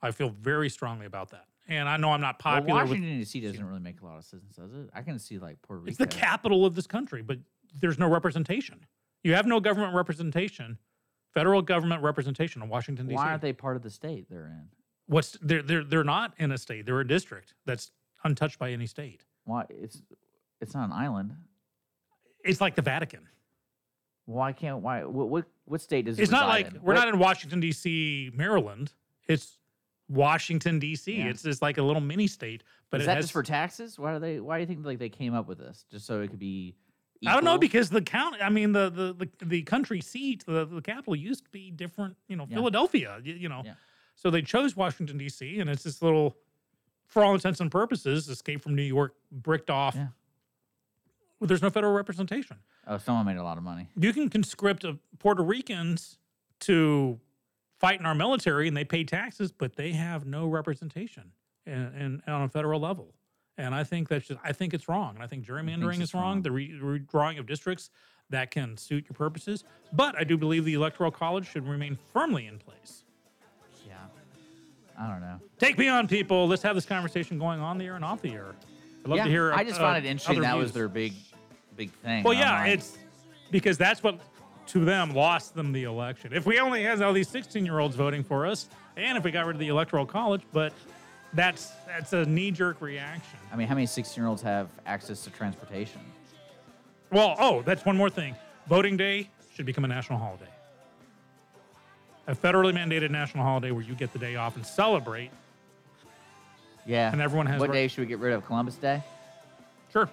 I 0.00 0.12
feel 0.12 0.28
very 0.28 0.68
strongly 0.68 1.06
about 1.06 1.30
that. 1.30 1.46
And 1.68 1.88
I 1.88 1.98
know 1.98 2.10
I'm 2.12 2.20
not 2.20 2.42
well, 2.42 2.54
popular 2.54 2.80
with 2.82 2.90
Washington 2.90 3.18
D.C. 3.18 3.40
doesn't 3.40 3.64
really 3.64 3.80
make 3.80 4.00
a 4.00 4.04
lot 4.04 4.18
of 4.18 4.24
sense, 4.24 4.56
does 4.56 4.72
it? 4.72 4.88
I 4.94 5.02
can 5.02 5.18
see 5.18 5.38
like 5.38 5.60
Puerto 5.62 5.80
Rico. 5.82 5.90
it's 5.90 5.98
the 5.98 6.06
capital 6.06 6.64
of 6.64 6.74
this 6.74 6.86
country, 6.86 7.22
but 7.22 7.38
there's 7.78 7.98
no 7.98 8.08
representation. 8.08 8.86
You 9.22 9.34
have 9.34 9.46
no 9.46 9.60
government 9.60 9.94
representation, 9.94 10.78
federal 11.34 11.60
government 11.60 12.02
representation 12.02 12.62
in 12.62 12.68
Washington 12.68 13.06
D.C. 13.06 13.16
Why 13.16 13.28
aren't 13.28 13.42
they 13.42 13.52
part 13.52 13.76
of 13.76 13.82
the 13.82 13.90
state 13.90 14.28
they're 14.30 14.46
in? 14.46 14.68
What's 15.06 15.36
they're 15.42 15.62
they're 15.62 15.84
they're 15.84 16.04
not 16.04 16.32
in 16.38 16.52
a 16.52 16.58
state. 16.58 16.86
They're 16.86 17.00
a 17.00 17.06
district 17.06 17.54
that's 17.66 17.90
untouched 18.24 18.58
by 18.58 18.70
any 18.70 18.86
state. 18.86 19.24
Why 19.44 19.64
it's 19.68 20.02
it's 20.60 20.74
not 20.74 20.86
an 20.86 20.92
island. 20.92 21.34
It's 22.44 22.60
like 22.60 22.76
the 22.76 22.82
Vatican. 22.82 23.28
Why 24.24 24.52
can't 24.52 24.78
why 24.78 25.04
what 25.04 25.28
what, 25.28 25.44
what 25.64 25.80
state 25.80 26.04
does 26.06 26.18
it 26.18 26.22
It's 26.22 26.30
not 26.30 26.48
like 26.48 26.68
in? 26.68 26.74
we're 26.82 26.94
What- 26.94 27.00
not 27.00 27.08
in 27.08 27.18
Washington 27.18 27.60
D.C., 27.60 28.30
Maryland. 28.34 28.92
It's 29.26 29.58
Washington 30.08 30.78
D.C. 30.78 31.12
Yeah. 31.18 31.26
It's 31.26 31.42
just 31.42 31.60
like 31.62 31.78
a 31.78 31.82
little 31.82 32.00
mini 32.02 32.26
state. 32.26 32.62
But 32.90 33.00
is 33.00 33.04
it 33.04 33.06
that 33.08 33.16
has, 33.16 33.24
just 33.26 33.32
for 33.32 33.42
taxes? 33.42 33.98
Why 33.98 34.14
do 34.14 34.18
they? 34.18 34.40
Why 34.40 34.56
do 34.56 34.60
you 34.62 34.66
think 34.66 34.84
like 34.84 34.98
they 34.98 35.08
came 35.10 35.34
up 35.34 35.46
with 35.46 35.58
this? 35.58 35.84
Just 35.90 36.06
so 36.06 36.20
it 36.20 36.28
could 36.30 36.38
be? 36.38 36.74
I 37.26 37.34
don't 37.34 37.44
know 37.44 37.58
because 37.58 37.90
the 37.90 38.00
county. 38.00 38.38
I 38.40 38.48
mean, 38.48 38.72
the 38.72 38.88
the 38.90 39.12
the, 39.12 39.46
the 39.46 39.62
country 39.62 40.00
seat, 40.00 40.44
the, 40.46 40.64
the 40.64 40.80
capital 40.80 41.16
used 41.16 41.44
to 41.44 41.50
be 41.50 41.70
different. 41.70 42.16
You 42.28 42.36
know, 42.36 42.46
Yeah. 42.48 42.56
Philadelphia. 42.56 43.18
You, 43.22 43.34
you 43.34 43.48
know, 43.48 43.62
Yeah. 43.64 43.74
so 44.14 44.30
they 44.30 44.40
chose 44.42 44.76
Washington 44.76 45.18
D.C. 45.18 45.58
and 45.60 45.68
it's 45.68 45.82
this 45.82 46.00
little, 46.00 46.36
for 47.06 47.24
all 47.24 47.34
intents 47.34 47.60
and 47.60 47.70
purposes, 47.70 48.28
escape 48.28 48.62
from 48.62 48.74
New 48.76 48.82
York, 48.82 49.14
bricked 49.32 49.68
off. 49.70 49.96
Well, 51.40 51.46
there's 51.46 51.62
no 51.62 51.70
federal 51.70 51.92
representation. 51.92 52.56
Oh, 52.86 52.98
someone 52.98 53.26
made 53.26 53.36
a 53.36 53.42
lot 53.44 53.58
of 53.58 53.64
money. 53.64 53.88
You 53.96 54.12
can 54.12 54.28
conscript 54.28 54.84
uh, 54.84 54.94
Puerto 55.18 55.42
Ricans 55.42 56.18
to 56.60 57.20
fight 57.78 58.00
in 58.00 58.06
our 58.06 58.14
military, 58.14 58.68
and 58.68 58.76
they 58.76 58.84
pay 58.84 59.04
taxes, 59.04 59.52
but 59.52 59.76
they 59.76 59.92
have 59.92 60.26
no 60.26 60.46
representation 60.46 61.32
and, 61.66 62.22
on 62.26 62.42
a 62.42 62.48
federal 62.48 62.80
level. 62.80 63.14
And 63.56 63.74
I 63.74 63.84
think 63.84 64.08
that's 64.08 64.26
just, 64.26 64.40
I 64.44 64.52
think 64.52 64.72
it's 64.74 64.88
wrong. 64.88 65.16
And 65.16 65.24
I 65.24 65.26
think 65.26 65.44
gerrymandering 65.44 66.00
is 66.00 66.14
wrong. 66.14 66.24
wrong. 66.24 66.42
The 66.42 66.50
re- 66.52 66.78
redrawing 66.80 67.38
of 67.38 67.46
districts 67.46 67.90
that 68.30 68.50
can 68.50 68.76
suit 68.76 69.06
your 69.08 69.14
purposes. 69.14 69.64
But 69.92 70.16
I 70.16 70.24
do 70.24 70.36
believe 70.36 70.64
the 70.64 70.74
electoral 70.74 71.10
college 71.10 71.50
should 71.50 71.66
remain 71.66 71.98
firmly 72.12 72.46
in 72.46 72.58
place. 72.58 73.04
Yeah. 73.86 73.94
I 74.98 75.08
don't 75.08 75.20
know. 75.20 75.40
Take 75.58 75.78
me 75.78 75.88
on, 75.88 76.06
people. 76.06 76.46
Let's 76.46 76.62
have 76.62 76.74
this 76.74 76.86
conversation 76.86 77.38
going 77.38 77.60
on 77.60 77.78
the 77.78 77.86
air 77.86 77.96
and 77.96 78.04
off 78.04 78.22
the 78.22 78.32
air. 78.32 78.54
I'd 79.04 79.08
love 79.08 79.16
yeah, 79.16 79.24
to 79.24 79.30
hear. 79.30 79.52
I 79.52 79.64
just 79.64 79.80
uh, 79.80 79.84
found 79.84 80.04
it 80.04 80.08
interesting. 80.08 80.42
That 80.42 80.56
was 80.56 80.72
their 80.72 80.88
big, 80.88 81.14
big 81.76 81.90
thing. 81.90 82.22
Well, 82.22 82.32
and 82.32 82.40
yeah, 82.40 82.64
it's 82.66 82.98
because 83.50 83.78
that's 83.78 84.02
what 84.02 84.20
to 84.68 84.84
them 84.84 85.14
lost 85.14 85.54
them 85.54 85.72
the 85.72 85.84
election. 85.84 86.32
If 86.32 86.46
we 86.46 86.60
only 86.60 86.82
had 86.82 87.00
all 87.02 87.12
these 87.12 87.28
16 87.28 87.64
year 87.64 87.78
olds 87.78 87.96
voting 87.96 88.22
for 88.22 88.46
us, 88.46 88.68
and 88.96 89.16
if 89.18 89.24
we 89.24 89.30
got 89.30 89.46
rid 89.46 89.56
of 89.56 89.60
the 89.60 89.68
electoral 89.68 90.06
college, 90.06 90.42
but 90.52 90.72
that's 91.34 91.72
that's 91.86 92.12
a 92.12 92.24
knee 92.24 92.50
jerk 92.50 92.80
reaction. 92.80 93.38
I 93.52 93.56
mean, 93.56 93.68
how 93.68 93.74
many 93.74 93.86
16 93.86 94.20
year 94.22 94.28
olds 94.28 94.42
have 94.42 94.68
access 94.86 95.24
to 95.24 95.30
transportation? 95.30 96.00
Well, 97.10 97.36
oh, 97.38 97.62
that's 97.62 97.84
one 97.84 97.96
more 97.96 98.10
thing. 98.10 98.34
Voting 98.68 98.96
day 98.96 99.30
should 99.54 99.66
become 99.66 99.84
a 99.84 99.88
national 99.88 100.18
holiday. 100.18 100.44
A 102.26 102.34
federally 102.34 102.74
mandated 102.74 103.10
national 103.10 103.44
holiday 103.44 103.70
where 103.70 103.82
you 103.82 103.94
get 103.94 104.12
the 104.12 104.18
day 104.18 104.36
off 104.36 104.56
and 104.56 104.66
celebrate. 104.66 105.30
Yeah. 106.84 107.10
And 107.10 107.22
everyone 107.22 107.46
has 107.46 107.60
What 107.60 107.70
right- 107.70 107.74
day 107.74 107.88
should 107.88 108.00
we 108.00 108.06
get 108.06 108.18
rid 108.18 108.34
of? 108.34 108.44
Columbus 108.44 108.74
Day. 108.76 109.02
Sure. 109.92 110.08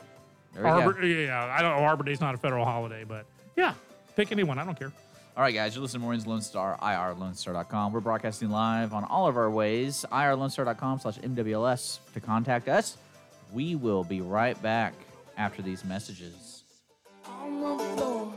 Arbor, 0.58 1.06
yeah, 1.06 1.54
I 1.54 1.62
don't 1.62 1.76
know. 1.78 1.84
Arbor 1.84 2.06
Day's 2.06 2.22
not 2.22 2.34
a 2.34 2.38
federal 2.38 2.64
holiday, 2.64 3.04
but 3.04 3.26
yeah, 3.58 3.74
pick 4.16 4.32
anyone. 4.32 4.58
I 4.60 4.66
don't 4.66 4.78
care. 4.78 4.92
All 5.38 5.44
right, 5.44 5.54
guys, 5.54 5.76
you're 5.76 5.82
listening 5.82 6.00
to 6.00 6.04
Mornings 6.06 6.26
Lone 6.26 6.42
Star, 6.42 6.78
irlonestar.com. 6.82 7.92
We're 7.92 8.00
broadcasting 8.00 8.50
live 8.50 8.94
on 8.94 9.04
all 9.04 9.28
of 9.28 9.36
our 9.36 9.50
ways, 9.52 10.06
irlonestar.com 10.10 11.00
slash 11.00 11.18
MWLS 11.18 12.00
to 12.14 12.20
contact 12.22 12.70
us. 12.70 12.96
We 13.52 13.76
will 13.76 14.06
be 14.06 14.22
right 14.22 14.60
back 14.62 14.94
after 15.38 15.62
these 15.62 15.84
messages. 15.84 16.64
on 17.28 17.60
the 17.60 17.84
floor. 17.96 18.34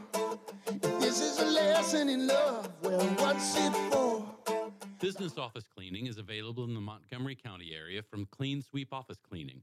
This 1.01 1.21
is 1.21 1.39
a 1.41 1.47
lesson 1.47 2.09
in 2.09 2.27
love, 2.27 2.69
well, 2.83 3.01
what's 3.01 3.57
it 3.57 3.73
for? 3.93 4.25
Business 5.01 5.39
office 5.39 5.65
cleaning 5.77 6.07
is 6.07 6.19
available 6.19 6.65
in 6.65 6.75
the 6.75 6.81
Montgomery 6.81 7.37
County 7.37 7.71
area 7.75 8.03
from 8.03 8.27
Clean 8.27 8.61
Sweep 8.61 8.93
Office 8.93 9.19
Cleaning, 9.29 9.63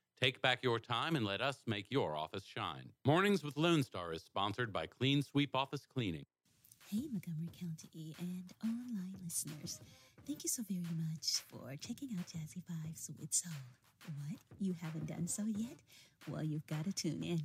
Take 0.21 0.39
back 0.43 0.59
your 0.61 0.77
time 0.77 1.15
and 1.15 1.25
let 1.25 1.41
us 1.41 1.57
make 1.65 1.87
your 1.89 2.15
office 2.15 2.43
shine. 2.45 2.91
Mornings 3.07 3.43
with 3.43 3.57
Lone 3.57 3.81
Star 3.81 4.13
is 4.13 4.21
sponsored 4.21 4.71
by 4.71 4.85
Clean 4.85 5.23
Sweep 5.23 5.55
Office 5.55 5.87
Cleaning. 5.91 6.27
Hey, 6.91 7.05
Montgomery 7.11 7.49
County 7.59 7.89
E 7.95 8.13
and 8.19 8.53
online 8.63 9.15
listeners. 9.23 9.79
Thank 10.27 10.43
you 10.43 10.49
so 10.49 10.61
very 10.69 10.81
much 11.09 11.41
for 11.49 11.75
checking 11.79 12.09
out 12.19 12.27
Jazzy 12.27 12.61
Vibes 12.69 13.09
with 13.19 13.33
Soul. 13.33 13.51
What? 14.19 14.37
You 14.59 14.75
haven't 14.79 15.07
done 15.07 15.27
so 15.27 15.41
yet? 15.57 15.77
Well, 16.27 16.43
you've 16.43 16.67
got 16.67 16.85
to 16.85 16.93
tune 16.93 17.23
in. 17.23 17.41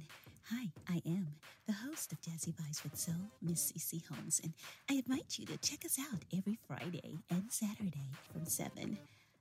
Hi, 0.50 0.66
I 0.86 1.00
am 1.06 1.28
the 1.66 1.72
host 1.72 2.12
of 2.12 2.20
Jazzy 2.20 2.52
Vibes 2.52 2.82
with 2.82 2.98
Soul, 2.98 3.14
Miss 3.40 3.72
CC 3.72 4.06
Holmes, 4.06 4.42
and 4.44 4.52
I 4.90 4.96
invite 4.96 5.38
you 5.38 5.46
to 5.46 5.56
check 5.56 5.82
us 5.86 5.98
out 5.98 6.20
every 6.36 6.58
Friday 6.68 7.20
and 7.30 7.44
Saturday 7.48 8.10
from 8.30 8.44
7 8.44 8.98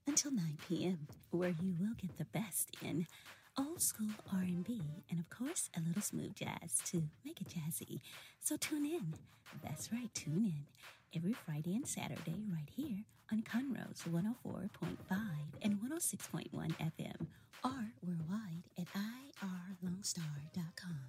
until 0.07 0.31
9 0.31 0.57
p.m., 0.67 1.07
where 1.31 1.53
you 1.61 1.75
will 1.79 1.93
get 1.97 2.17
the 2.17 2.25
best 2.25 2.71
in 2.83 3.07
old 3.57 3.81
school 3.81 4.09
R&B 4.33 4.81
and 5.09 5.19
of 5.19 5.29
course 5.29 5.69
a 5.77 5.81
little 5.87 6.01
smooth 6.01 6.35
jazz 6.35 6.81
to 6.85 7.03
make 7.23 7.39
it 7.41 7.47
jazzy. 7.49 7.99
So 8.41 8.57
tune 8.57 8.85
in. 8.85 9.13
That's 9.63 9.91
right, 9.91 10.13
tune 10.13 10.45
in 10.45 10.65
every 11.15 11.33
Friday 11.33 11.75
and 11.75 11.87
Saturday 11.87 12.43
right 12.51 12.69
here 12.75 13.03
on 13.31 13.41
Conroe's 13.41 14.03
104.5 14.09 14.69
and 15.61 15.79
106.1 15.79 16.49
FM 16.51 17.27
or 17.63 17.91
worldwide 18.05 18.63
at 18.77 18.87
irlonestar.com. 18.93 20.99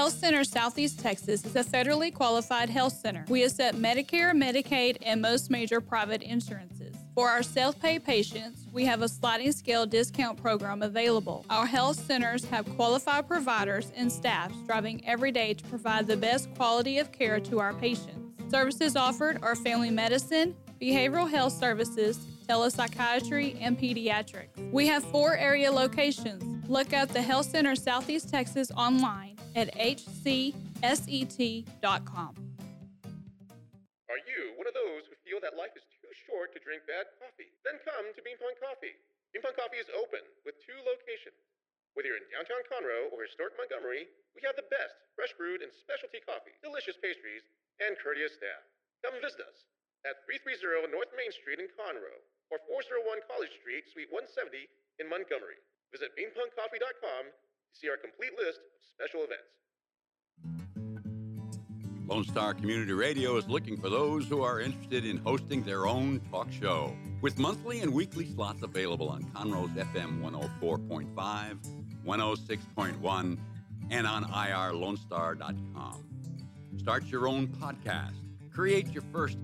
Health 0.00 0.18
Center 0.18 0.44
Southeast 0.44 0.98
Texas 0.98 1.44
is 1.44 1.54
a 1.56 1.62
federally 1.62 2.10
qualified 2.10 2.70
health 2.70 2.94
center. 2.94 3.22
We 3.28 3.44
accept 3.44 3.76
Medicare, 3.76 4.32
Medicaid, 4.32 4.96
and 5.02 5.20
most 5.20 5.50
major 5.50 5.78
private 5.82 6.22
insurances. 6.22 6.96
For 7.14 7.28
our 7.28 7.42
self 7.42 7.78
pay 7.78 7.98
patients, 7.98 8.64
we 8.72 8.86
have 8.86 9.02
a 9.02 9.08
sliding 9.10 9.52
scale 9.52 9.84
discount 9.84 10.40
program 10.40 10.80
available. 10.80 11.44
Our 11.50 11.66
health 11.66 11.96
centers 12.06 12.46
have 12.46 12.64
qualified 12.76 13.28
providers 13.28 13.92
and 13.94 14.10
staff 14.10 14.50
striving 14.64 15.06
every 15.06 15.32
day 15.32 15.52
to 15.52 15.64
provide 15.64 16.06
the 16.06 16.16
best 16.16 16.48
quality 16.54 16.98
of 16.98 17.12
care 17.12 17.38
to 17.38 17.58
our 17.60 17.74
patients. 17.74 18.50
Services 18.50 18.96
offered 18.96 19.38
are 19.42 19.54
family 19.54 19.90
medicine, 19.90 20.56
behavioral 20.80 21.30
health 21.30 21.52
services, 21.52 22.16
telepsychiatry, 22.48 23.58
and 23.60 23.78
pediatrics. 23.78 24.72
We 24.72 24.86
have 24.86 25.04
four 25.04 25.36
area 25.36 25.70
locations. 25.70 26.70
Look 26.70 26.94
up 26.94 27.10
the 27.10 27.20
Health 27.20 27.50
Center 27.50 27.76
Southeast 27.76 28.30
Texas 28.30 28.70
online 28.70 29.36
at 29.56 29.72
hcset.com. 29.74 30.92
Are 34.10 34.22
you 34.26 34.40
one 34.58 34.66
of 34.66 34.74
those 34.74 35.06
who 35.06 35.14
feel 35.22 35.38
that 35.42 35.54
life 35.54 35.74
is 35.78 35.86
too 36.02 36.10
short 36.26 36.50
to 36.54 36.60
drink 36.62 36.82
bad 36.90 37.06
coffee? 37.22 37.50
Then 37.62 37.78
come 37.86 38.10
to 38.14 38.20
Bean 38.26 38.38
Punk 38.42 38.58
Coffee. 38.58 38.94
Bean 39.30 39.42
Punk 39.42 39.54
Coffee 39.54 39.78
is 39.78 39.86
open 39.94 40.22
with 40.42 40.58
two 40.62 40.74
locations. 40.82 41.38
Whether 41.94 42.10
you're 42.14 42.22
in 42.22 42.26
downtown 42.30 42.62
Conroe 42.70 43.10
or 43.10 43.22
historic 43.26 43.54
Montgomery, 43.58 44.06
we 44.34 44.42
have 44.46 44.54
the 44.58 44.66
best 44.70 44.94
fresh 45.18 45.34
brewed 45.34 45.62
and 45.62 45.70
specialty 45.74 46.22
coffee, 46.22 46.54
delicious 46.62 46.94
pastries, 46.98 47.42
and 47.82 47.98
courteous 47.98 48.34
staff. 48.38 48.62
Come 49.02 49.18
visit 49.18 49.42
us 49.42 49.66
at 50.06 50.22
330 50.26 50.86
North 50.90 51.10
Main 51.18 51.30
Street 51.34 51.58
in 51.58 51.66
Conroe. 51.74 52.22
or 52.50 52.58
401 52.66 53.22
College 53.30 53.54
Street, 53.62 53.86
Suite 53.94 54.10
170 54.10 54.66
in 54.98 55.06
Montgomery. 55.06 55.58
Visit 55.94 56.10
beanpunkcoffee.com 56.18 57.30
see 57.72 57.88
our 57.88 57.96
complete 57.96 58.32
list 58.38 58.58
of 58.58 58.94
special 58.94 59.24
events. 59.24 59.50
Lone 62.10 62.24
Star 62.24 62.54
Community 62.54 62.92
Radio 62.92 63.36
is 63.36 63.46
looking 63.46 63.80
for 63.80 63.88
those 63.88 64.26
who 64.26 64.42
are 64.42 64.60
interested 64.60 65.06
in 65.06 65.18
hosting 65.18 65.62
their 65.62 65.86
own 65.86 66.20
talk 66.28 66.50
show. 66.50 66.92
With 67.20 67.38
monthly 67.38 67.82
and 67.82 67.94
weekly 67.94 68.26
slots 68.34 68.64
available 68.64 69.08
on 69.08 69.22
Conroe's 69.32 69.70
FM 69.70 70.20
104.5, 70.20 71.58
106.1, 72.04 73.38
and 73.90 74.06
on 74.08 74.24
irlonestar.com. 74.24 76.04
Start 76.78 77.06
your 77.06 77.28
own 77.28 77.46
podcast, 77.46 78.16
create 78.52 78.88
your 78.88 79.04
first 79.12 79.38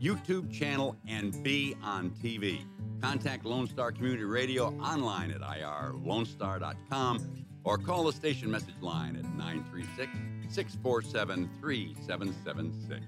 YouTube 0.00 0.52
channel, 0.52 0.96
and 1.08 1.42
be 1.42 1.74
on 1.82 2.10
TV. 2.10 2.60
Contact 3.00 3.44
Lone 3.44 3.66
Star 3.66 3.90
Community 3.90 4.22
Radio 4.22 4.68
online 4.80 5.32
at 5.32 5.40
irlonestar.com 5.40 7.44
or 7.64 7.78
call 7.78 8.04
the 8.04 8.12
station 8.12 8.50
message 8.50 8.80
line 8.80 9.16
at 9.16 9.24
936 9.36 10.12
647 10.48 11.50
3776. 11.60 13.04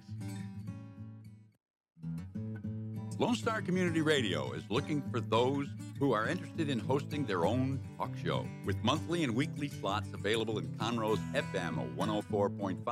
Lone 3.19 3.35
Star 3.35 3.63
Community 3.63 4.03
Radio 4.03 4.53
is 4.53 4.63
looking 4.69 5.01
for 5.11 5.21
those 5.21 5.67
who 5.99 6.13
are 6.13 6.29
interested 6.29 6.69
in 6.69 6.79
hosting 6.79 7.25
their 7.25 7.47
own 7.47 7.81
talk 7.97 8.11
show 8.23 8.47
with 8.67 8.77
monthly 8.85 9.25
and 9.25 9.35
weekly 9.35 9.69
slots 9.69 10.13
available 10.13 10.59
in 10.59 10.67
Conroe's 10.75 11.19
FM 11.33 11.97
104.5, 11.97 12.85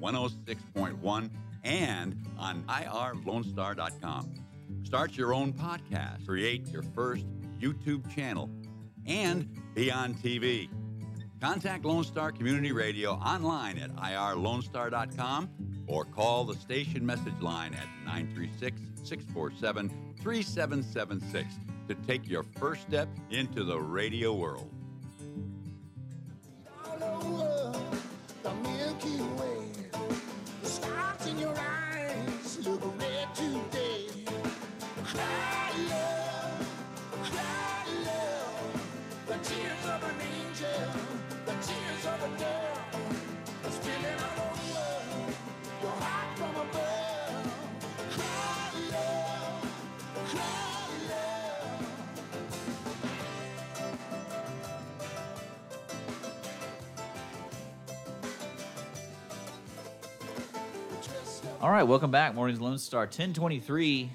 106.1, 0.00 1.30
and 1.62 2.26
on 2.36 2.64
irlonestar.com. 2.64 4.34
Start 4.82 5.16
your 5.16 5.32
own 5.32 5.52
podcast, 5.52 6.26
create 6.26 6.66
your 6.72 6.82
first 6.82 7.24
YouTube 7.60 8.12
channel, 8.12 8.50
and 9.06 9.48
be 9.74 9.92
on 9.92 10.14
TV. 10.14 10.68
Contact 11.40 11.84
Lone 11.84 12.04
Star 12.04 12.32
Community 12.32 12.72
Radio 12.72 13.12
online 13.12 13.78
at 13.78 13.94
irlonestar.com 13.96 15.48
or 15.86 16.04
call 16.04 16.44
the 16.44 16.54
station 16.54 17.04
message 17.04 17.40
line 17.40 17.74
at 17.74 17.86
936 18.04 18.80
647 19.02 19.90
3776 20.22 21.54
to 21.88 21.94
take 22.06 22.28
your 22.28 22.42
first 22.42 22.82
step 22.82 23.08
into 23.30 23.64
the 23.64 23.78
radio 23.78 24.32
world. 24.34 24.70
The 28.42 28.52
Milky 28.62 29.20
Way, 29.38 29.64
in 31.26 31.38
your 31.38 31.54
eyes 31.56 32.58
All 61.64 61.70
right, 61.70 61.84
welcome 61.84 62.10
back. 62.10 62.34
Morning's 62.34 62.60
Lone 62.60 62.76
Star, 62.76 63.04
1023 63.04 64.10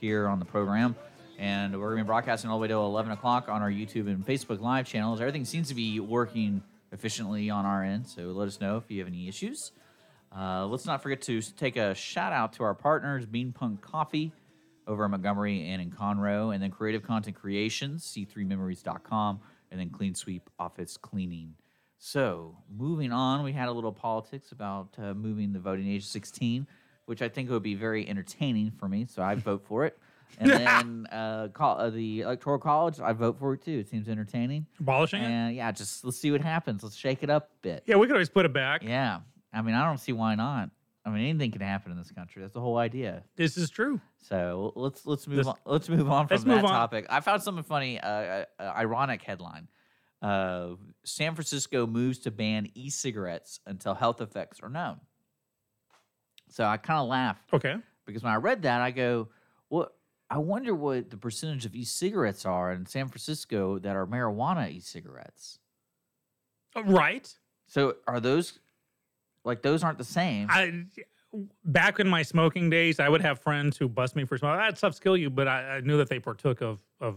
here 0.00 0.26
on 0.26 0.38
the 0.38 0.46
program. 0.46 0.96
And 1.38 1.78
we're 1.78 1.88
going 1.88 1.98
to 1.98 2.04
be 2.04 2.06
broadcasting 2.06 2.48
all 2.48 2.56
the 2.56 2.62
way 2.62 2.68
to 2.68 2.74
11 2.76 3.12
o'clock 3.12 3.50
on 3.50 3.60
our 3.60 3.70
YouTube 3.70 4.06
and 4.06 4.24
Facebook 4.24 4.62
live 4.62 4.86
channels. 4.86 5.20
Everything 5.20 5.44
seems 5.44 5.68
to 5.68 5.74
be 5.74 6.00
working 6.00 6.62
efficiently 6.92 7.50
on 7.50 7.66
our 7.66 7.84
end, 7.84 8.06
so 8.06 8.28
let 8.28 8.48
us 8.48 8.58
know 8.58 8.78
if 8.78 8.90
you 8.90 9.00
have 9.00 9.06
any 9.06 9.28
issues. 9.28 9.72
Uh, 10.34 10.64
let's 10.64 10.86
not 10.86 11.02
forget 11.02 11.20
to 11.20 11.42
take 11.42 11.76
a 11.76 11.94
shout 11.94 12.32
out 12.32 12.54
to 12.54 12.62
our 12.62 12.74
partners, 12.74 13.26
Bean 13.26 13.52
Punk 13.52 13.82
Coffee 13.82 14.32
over 14.86 15.04
in 15.04 15.10
Montgomery 15.10 15.68
and 15.68 15.82
in 15.82 15.90
Conroe, 15.90 16.54
and 16.54 16.62
then 16.62 16.70
Creative 16.70 17.02
Content 17.02 17.36
Creations, 17.36 18.02
c3memories.com, 18.16 19.40
and 19.70 19.78
then 19.78 19.90
Clean 19.90 20.14
Sweep 20.14 20.48
Office 20.58 20.96
Cleaning. 20.96 21.52
So, 21.98 22.56
moving 22.74 23.12
on, 23.12 23.42
we 23.42 23.52
had 23.52 23.68
a 23.68 23.72
little 23.72 23.92
politics 23.92 24.52
about 24.52 24.96
uh, 24.96 25.12
moving 25.12 25.52
the 25.52 25.58
voting 25.58 25.86
age 25.86 26.04
to 26.04 26.10
16, 26.10 26.66
which 27.06 27.22
I 27.22 27.28
think 27.28 27.50
would 27.50 27.62
be 27.62 27.74
very 27.74 28.08
entertaining 28.08 28.70
for 28.72 28.88
me. 28.88 29.06
So, 29.08 29.22
I 29.22 29.34
vote 29.34 29.64
for 29.66 29.84
it. 29.84 29.98
And 30.38 30.50
then 30.50 31.06
uh, 31.12 31.46
call, 31.52 31.78
uh, 31.78 31.90
the 31.90 32.22
Electoral 32.22 32.58
College, 32.58 32.98
I 32.98 33.12
vote 33.12 33.38
for 33.38 33.54
it 33.54 33.62
too. 33.62 33.78
It 33.78 33.88
seems 33.88 34.08
entertaining. 34.08 34.66
Abolishing 34.80 35.22
it? 35.22 35.26
And 35.30 35.54
yeah, 35.54 35.70
just 35.70 36.04
let's 36.04 36.18
see 36.18 36.32
what 36.32 36.40
happens. 36.40 36.82
Let's 36.82 36.96
shake 36.96 37.22
it 37.22 37.30
up 37.30 37.50
a 37.52 37.56
bit. 37.62 37.84
Yeah, 37.86 37.96
we 37.96 38.08
could 38.08 38.16
always 38.16 38.30
put 38.30 38.44
it 38.44 38.52
back. 38.52 38.82
Yeah. 38.82 39.20
I 39.52 39.62
mean, 39.62 39.76
I 39.76 39.84
don't 39.86 39.98
see 40.00 40.10
why 40.12 40.34
not. 40.34 40.70
I 41.06 41.10
mean, 41.10 41.24
anything 41.28 41.52
can 41.52 41.60
happen 41.60 41.92
in 41.92 41.98
this 41.98 42.10
country. 42.10 42.42
That's 42.42 42.54
the 42.54 42.60
whole 42.60 42.78
idea. 42.78 43.22
This 43.36 43.56
is 43.56 43.70
true. 43.70 44.00
So 44.18 44.72
let's 44.74 45.06
let's 45.06 45.28
move 45.28 45.36
This- 45.36 45.46
on. 45.46 45.54
Let's 45.66 45.88
move 45.88 46.10
on 46.10 46.26
from 46.26 46.34
let's 46.34 46.42
that 46.44 46.50
move 46.50 46.64
on. 46.64 46.70
topic. 46.70 47.06
I 47.10 47.20
found 47.20 47.40
something 47.42 47.62
funny, 47.62 48.00
uh, 48.00 48.08
uh, 48.08 48.44
uh, 48.58 48.62
ironic 48.74 49.22
headline. 49.22 49.68
Uh, 50.20 50.70
San 51.04 51.34
Francisco 51.36 51.86
moves 51.86 52.18
to 52.20 52.32
ban 52.32 52.70
e-cigarettes 52.74 53.60
until 53.66 53.94
health 53.94 54.20
effects 54.20 54.58
are 54.60 54.70
known. 54.70 54.98
So 56.54 56.62
I 56.64 56.76
kind 56.76 57.00
of 57.00 57.08
laughed. 57.08 57.52
Okay. 57.52 57.74
Because 58.06 58.22
when 58.22 58.32
I 58.32 58.36
read 58.36 58.62
that, 58.62 58.80
I 58.80 58.92
go, 58.92 59.28
well, 59.70 59.90
I 60.30 60.38
wonder 60.38 60.72
what 60.72 61.10
the 61.10 61.16
percentage 61.16 61.66
of 61.66 61.74
e-cigarettes 61.74 62.46
are 62.46 62.70
in 62.70 62.86
San 62.86 63.08
Francisco 63.08 63.80
that 63.80 63.96
are 63.96 64.06
marijuana 64.06 64.70
e-cigarettes." 64.70 65.58
Uh, 66.76 66.84
Right. 66.84 67.28
So 67.66 67.96
are 68.06 68.20
those 68.20 68.60
like 69.44 69.62
those 69.62 69.82
aren't 69.82 69.98
the 69.98 70.04
same? 70.04 70.46
I 70.48 70.84
back 71.64 71.98
in 71.98 72.06
my 72.08 72.22
smoking 72.22 72.70
days, 72.70 73.00
I 73.00 73.08
would 73.08 73.20
have 73.22 73.40
friends 73.40 73.76
who 73.76 73.88
bust 73.88 74.14
me 74.14 74.24
for 74.24 74.38
smoking. 74.38 74.58
That 74.58 74.78
stuff's 74.78 75.00
kill 75.00 75.16
you, 75.16 75.30
but 75.30 75.48
I, 75.48 75.78
I 75.78 75.80
knew 75.80 75.96
that 75.96 76.08
they 76.08 76.20
partook 76.20 76.60
of 76.60 76.78
of 77.00 77.16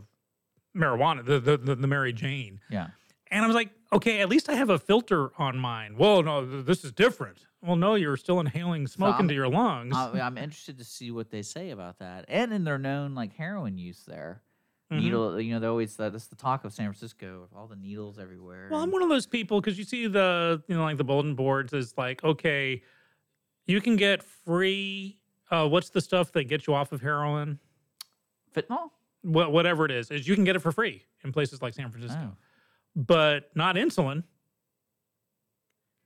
marijuana, 0.76 1.24
the 1.24 1.40
the, 1.40 1.58
the, 1.58 1.76
the 1.76 1.88
Mary 1.88 2.12
Jane. 2.12 2.60
yeah. 2.72 2.88
And 3.32 3.44
I 3.44 3.48
was 3.48 3.56
like, 3.56 3.70
okay, 3.92 4.22
at 4.22 4.30
least 4.30 4.50
I 4.50 4.54
have 4.56 4.70
a 4.70 4.80
filter 4.80 5.32
on 5.38 5.58
mine. 5.58 5.96
Well, 5.98 6.24
no, 6.24 6.62
this 6.62 6.84
is 6.86 6.92
different. 6.92 7.40
Well, 7.62 7.76
no, 7.76 7.96
you're 7.96 8.18
still 8.18 8.40
inhaling 8.40 8.88
smoke 8.88 9.16
I'm- 9.16 9.22
into 9.24 9.34
your 9.34 9.48
lungs. 9.50 9.96
I, 9.96 10.20
I'm 10.20 10.38
interested 10.38 10.78
to 10.78 10.84
see 10.86 11.12
what 11.12 11.30
they 11.32 11.42
say 11.42 11.72
about 11.72 12.00
that, 12.00 12.26
and 12.28 12.54
in 12.54 12.64
their 12.64 12.78
known 12.78 13.16
like 13.16 13.34
heroin 13.36 13.78
use 13.78 14.04
there. 14.08 14.42
Mhm. 14.92 15.00
Needle, 15.02 15.42
you 15.42 15.54
know, 15.54 15.60
they 15.60 15.68
always 15.68 15.98
that, 15.98 16.14
that's 16.14 16.28
the 16.28 16.36
talk 16.38 16.64
of 16.64 16.72
San 16.72 16.86
Francisco, 16.86 17.50
all 17.54 17.68
the 17.68 17.76
needles 17.76 18.18
everywhere. 18.20 18.70
Well, 18.72 18.82
I'm 18.82 18.90
one 18.92 19.02
of 19.04 19.10
those 19.10 19.28
people 19.28 19.60
because 19.60 19.78
you 19.78 19.84
see 19.84 20.08
the 20.08 20.64
you 20.70 20.76
know 20.76 20.84
like 20.84 20.96
the 20.98 21.04
bulletin 21.04 21.36
boards 21.36 21.74
is 21.74 21.94
like 21.98 22.24
okay, 22.24 22.82
you 23.66 23.82
can 23.82 23.98
get 23.98 24.24
free. 24.24 25.20
Uh, 25.52 25.68
what's 25.68 25.90
the 25.90 26.00
stuff 26.00 26.32
that 26.34 26.46
gets 26.46 26.68
you 26.68 26.74
off 26.74 26.94
of 26.94 27.02
heroin? 27.02 27.60
Fentanyl. 28.56 28.92
What 29.24 29.52
whatever 29.52 29.84
it 29.84 29.92
is, 29.92 30.10
is 30.10 30.26
you 30.28 30.36
can 30.36 30.46
get 30.46 30.56
it 30.56 30.60
for 30.60 30.72
free 30.72 31.04
in 31.24 31.34
places 31.34 31.62
like 31.62 31.74
San 31.74 31.90
Francisco, 31.92 32.20
Oh. 32.32 32.38
But 32.98 33.50
not 33.56 33.76
insulin. 33.78 34.24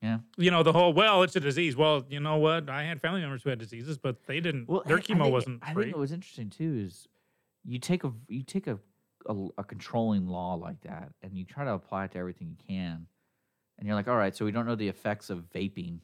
Yeah. 0.01 0.17
You 0.35 0.49
know 0.51 0.63
the 0.63 0.73
whole 0.73 0.93
well, 0.93 1.21
it's 1.23 1.35
a 1.35 1.39
disease. 1.39 1.75
Well, 1.75 2.03
you 2.09 2.19
know 2.19 2.37
what? 2.37 2.69
I 2.69 2.83
had 2.83 3.01
family 3.01 3.21
members 3.21 3.43
who 3.43 3.49
had 3.51 3.59
diseases, 3.59 3.97
but 3.97 4.25
they 4.25 4.39
didn't. 4.39 4.67
Well, 4.67 4.83
their 4.85 4.97
I- 4.97 4.99
I 4.99 5.03
chemo 5.03 5.21
think- 5.23 5.31
wasn't 5.33 5.59
I 5.63 5.73
free. 5.73 5.83
think 5.85 5.95
what 5.95 6.01
was 6.01 6.11
interesting 6.11 6.49
too 6.49 6.75
is 6.85 7.07
you 7.63 7.77
take 7.79 8.03
a 8.03 8.11
you 8.27 8.41
take 8.43 8.65
a, 8.67 8.79
a 9.27 9.47
a 9.59 9.63
controlling 9.63 10.27
law 10.27 10.55
like 10.55 10.81
that, 10.81 11.13
and 11.21 11.37
you 11.37 11.45
try 11.45 11.63
to 11.65 11.73
apply 11.73 12.05
it 12.05 12.11
to 12.11 12.17
everything 12.17 12.49
you 12.49 12.57
can, 12.67 13.05
and 13.77 13.87
you're 13.87 13.95
like, 13.95 14.07
all 14.07 14.17
right, 14.17 14.35
so 14.35 14.43
we 14.43 14.51
don't 14.51 14.65
know 14.65 14.73
the 14.75 14.87
effects 14.87 15.29
of 15.29 15.43
vaping, 15.53 15.99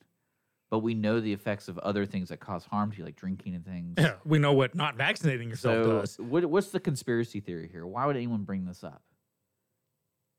but 0.70 0.80
we 0.80 0.94
know 0.94 1.20
the 1.20 1.34
effects 1.34 1.68
of 1.68 1.80
other 1.80 2.06
things 2.06 2.30
that 2.30 2.40
cause 2.40 2.66
harm 2.66 2.92
to 2.92 3.00
you, 3.00 3.04
like 3.04 3.16
drinking 3.16 3.56
and 3.56 3.66
things. 3.66 3.96
yeah, 3.98 4.14
we 4.24 4.38
know 4.38 4.54
what 4.54 4.76
not 4.76 4.96
vaccinating 4.96 5.50
yourself 5.50 5.74
So, 5.86 6.02
does. 6.02 6.18
what, 6.20 6.46
what's 6.46 6.70
the 6.70 6.80
conspiracy 6.80 7.40
theory 7.40 7.68
here? 7.72 7.88
Why 7.88 8.06
would 8.06 8.16
anyone 8.16 8.44
bring 8.44 8.64
this 8.66 8.84
up? 8.84 9.02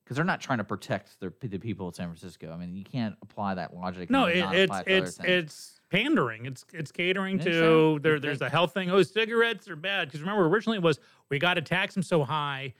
Because 0.09 0.16
they're 0.16 0.24
not 0.24 0.40
trying 0.40 0.56
to 0.56 0.64
protect 0.64 1.20
their, 1.20 1.35
the 1.43 1.59
people 1.59 1.86
of 1.86 1.94
San 1.94 2.06
Francisco. 2.06 2.51
I 2.51 2.56
mean, 2.56 2.74
you 2.74 2.82
can't 2.82 3.14
apply 3.20 3.56
that 3.56 3.74
logic. 3.76 4.09
No, 4.09 4.24
it, 4.24 4.39
it's 4.39 4.64
apply 4.64 4.80
it 4.80 4.85
to 4.86 4.97
other 4.97 5.06
it's 5.06 5.18
it's 5.22 5.80
pandering. 5.90 6.47
It's 6.47 6.64
it's 6.72 6.90
catering 6.90 7.39
to 7.40 7.98
there. 8.02 8.18
There's 8.18 8.40
a 8.40 8.48
health 8.48 8.72
thing. 8.72 8.90
Oh, 8.90 9.02
cigarettes 9.02 9.68
are 9.68 9.76
bad 9.76 10.09
because 10.09 10.22
remember 10.22 10.47
originally 10.47 10.78
it 10.78 10.82
was 10.82 10.98
we 11.28 11.39
got 11.39 11.55
to 11.55 11.60
tax 11.60 11.93
them 11.93 12.02
so 12.02 12.24
high, 12.24 12.72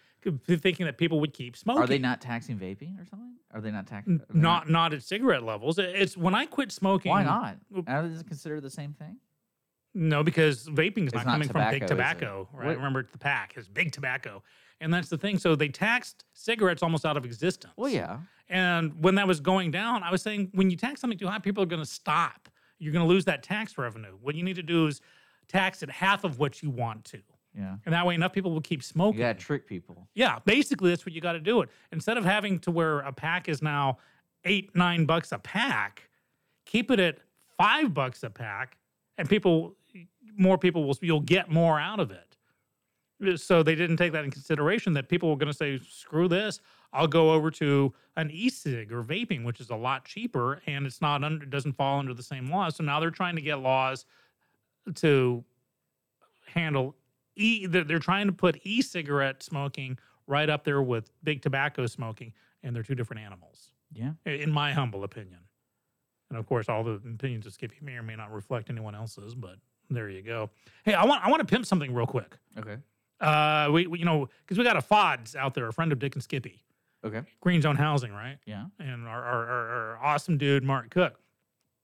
thinking 0.47 0.87
that 0.87 0.97
people 0.97 1.21
would 1.21 1.35
keep 1.35 1.55
smoking. 1.55 1.83
Are 1.83 1.87
they 1.87 1.99
not 1.99 2.23
taxing 2.23 2.57
vaping 2.59 2.99
or 2.99 3.05
something? 3.05 3.35
Are 3.53 3.61
they 3.61 3.73
not 3.73 3.87
taxing? 3.87 4.23
N- 4.35 4.41
not 4.41 4.71
not 4.71 4.95
at 4.95 5.03
cigarette 5.03 5.43
levels? 5.43 5.79
It's 5.79 6.17
when 6.17 6.35
I 6.35 6.47
quit 6.47 6.73
smoking. 6.73 7.11
Why 7.11 7.25
not? 7.25 7.59
Are 7.87 8.09
they 8.09 8.23
considered 8.23 8.63
the 8.63 8.71
same 8.71 8.95
thing? 8.95 9.19
No, 9.95 10.23
because 10.23 10.67
vaping 10.67 11.09
is 11.09 11.13
not 11.13 11.27
not 11.27 11.33
coming 11.33 11.49
from 11.49 11.71
big 11.71 11.87
tobacco, 11.87 12.47
tobacco, 12.47 12.49
right? 12.55 12.67
What- 12.69 12.77
Remember 12.79 13.07
the 13.13 13.19
pack 13.19 13.59
is 13.59 13.69
big 13.69 13.93
tobacco, 13.93 14.43
and 14.81 14.93
that's 14.93 15.09
the 15.09 15.19
thing. 15.19 15.39
So 15.39 15.57
they 15.57 15.69
taxed 15.69 16.25
cigarettes 16.35 16.83
almost 16.83 17.05
out 17.05 17.17
of 17.17 17.25
existence. 17.25 17.73
Well, 17.77 17.91
yeah. 17.91 18.19
And 18.49 19.03
when 19.03 19.17
that 19.17 19.27
was 19.27 19.41
going 19.41 19.71
down, 19.71 20.03
I 20.03 20.11
was 20.11 20.23
saying 20.23 20.51
when 20.55 20.71
you 20.71 20.77
tax 20.77 21.01
something 21.01 21.19
too 21.19 21.27
high, 21.27 21.39
people 21.39 21.63
are 21.63 21.67
going 21.67 21.83
to 21.83 21.89
stop. 21.89 22.49
You're 22.79 22.93
going 22.93 23.05
to 23.05 23.09
lose 23.09 23.25
that 23.27 23.43
tax 23.43 23.77
revenue. 23.77 24.17
What 24.21 24.35
you 24.35 24.43
need 24.43 24.57
to 24.57 24.63
do 24.63 24.87
is 24.87 25.01
tax 25.49 25.83
at 25.83 25.91
half 25.91 26.25
of 26.25 26.39
what 26.39 26.63
you 26.63 26.71
want 26.71 27.05
to. 27.07 27.19
Yeah. 27.57 27.77
and 27.85 27.93
that 27.93 28.07
way 28.07 28.15
enough 28.15 28.33
people 28.33 28.53
will 28.53 28.61
keep 28.61 28.85
smoking. 28.85 29.21
To 29.21 29.35
trick 29.35 29.67
people. 29.67 30.07
Yeah, 30.15 30.39
basically 30.45 30.91
that's 30.91 31.05
what 31.05 31.13
you 31.13 31.21
got 31.21 31.33
to 31.33 31.41
do 31.41 31.61
it. 31.63 31.71
Instead 31.91 32.17
of 32.17 32.25
having 32.25 32.61
to 32.61 32.71
where 32.71 33.01
a 33.01 33.13
pack 33.13 33.49
is 33.49 33.63
now 33.63 33.99
eight, 34.45 34.77
nine 34.77 35.07
bucks 35.07 35.33
a 35.33 35.39
pack, 35.39 36.09
keep 36.67 36.91
it 36.91 37.01
at 37.01 37.19
five 37.57 37.93
bucks 37.93 38.23
a 38.23 38.31
pack, 38.31 38.77
and 39.17 39.29
people, 39.29 39.75
more 40.37 40.57
people 40.57 40.85
will, 40.85 40.97
you'll 41.01 41.21
get 41.21 41.51
more 41.51 41.81
out 41.81 41.99
of 41.99 42.13
it. 42.13 42.37
So 43.37 43.63
they 43.63 43.75
didn't 43.75 43.97
take 43.97 44.13
that 44.13 44.25
in 44.25 44.31
consideration 44.31 44.93
that 44.95 45.09
people 45.09 45.29
were 45.29 45.37
going 45.37 45.51
to 45.51 45.57
say, 45.57 45.81
screw 45.89 46.29
this. 46.29 46.61
I'll 46.93 47.07
go 47.09 47.33
over 47.33 47.51
to 47.53 47.93
an 48.17 48.31
e-cig 48.31 48.93
or 48.93 49.03
vaping, 49.03 49.45
which 49.45 49.61
is 49.61 49.71
a 49.71 49.75
lot 49.77 50.05
cheaper 50.05 50.63
and 50.67 50.87
it's 50.87 51.01
not 51.01 51.23
under, 51.25 51.43
it 51.45 51.51
doesn't 51.51 51.73
fall 51.75 51.99
under 51.99 52.15
the 52.15 52.23
same 52.23 52.49
laws. 52.51 52.77
So 52.77 52.85
now 52.85 53.01
they're 53.01 53.11
trying 53.11 53.35
to 53.37 53.43
get 53.43 53.57
laws 53.59 54.07
to 54.95 55.45
handle 56.47 56.95
e. 57.37 57.67
They're, 57.67 57.85
they're 57.85 57.99
trying 57.99 58.27
to 58.27 58.33
put 58.33 58.59
e-cigarette 58.65 59.43
smoking 59.43 59.99
right 60.27 60.49
up 60.49 60.65
there 60.65 60.83
with 60.83 61.11
big 61.25 61.43
tobacco 61.43 61.87
smoking, 61.87 62.33
and 62.63 62.75
they're 62.75 62.83
two 62.83 62.95
different 62.95 63.23
animals, 63.23 63.71
Yeah. 63.93 64.13
in 64.27 64.51
my 64.53 64.73
humble 64.73 65.05
opinion. 65.05 65.39
And 66.31 66.39
of 66.39 66.47
course, 66.47 66.69
all 66.69 66.85
the 66.85 66.93
opinions 66.93 67.47
of 67.47 67.53
Skippy 67.55 67.77
may 67.81 67.95
or 67.95 68.03
may 68.03 68.15
not 68.17 68.33
reflect 68.33 68.69
anyone 68.71 68.95
else's, 68.95 69.35
but 69.35 69.57
there 69.91 70.11
you 70.11 70.21
go. 70.23 70.51
Hey, 70.85 70.93
I 70.95 71.05
want 71.07 71.25
I 71.25 71.31
want 71.31 71.41
to 71.41 71.47
pimp 71.47 71.65
something 71.65 71.95
real 71.95 72.07
quick. 72.07 72.37
Okay. 72.59 72.77
Uh, 73.21 73.69
we, 73.73 73.87
we 73.87 73.99
you 73.99 74.05
know 74.05 74.29
because 74.45 74.59
we 74.59 74.65
got 74.65 74.77
a 74.77 74.81
Fods 74.83 75.35
out 75.37 75.55
there, 75.55 75.67
a 75.67 75.73
friend 75.73 75.93
of 75.93 75.99
Dick 75.99 76.15
and 76.15 76.23
Skippy, 76.23 76.63
Okay. 77.05 77.23
Green 77.41 77.61
Zone 77.63 77.77
Housing, 77.77 78.13
right? 78.13 78.39
Yeah. 78.47 78.67
and 78.79 79.07
our, 79.07 79.23
our, 79.23 79.47
our, 79.47 79.69
our 79.71 79.99
awesome 80.05 80.39
dude 80.39 80.63
Mark 80.65 80.91
Cook. 80.91 81.19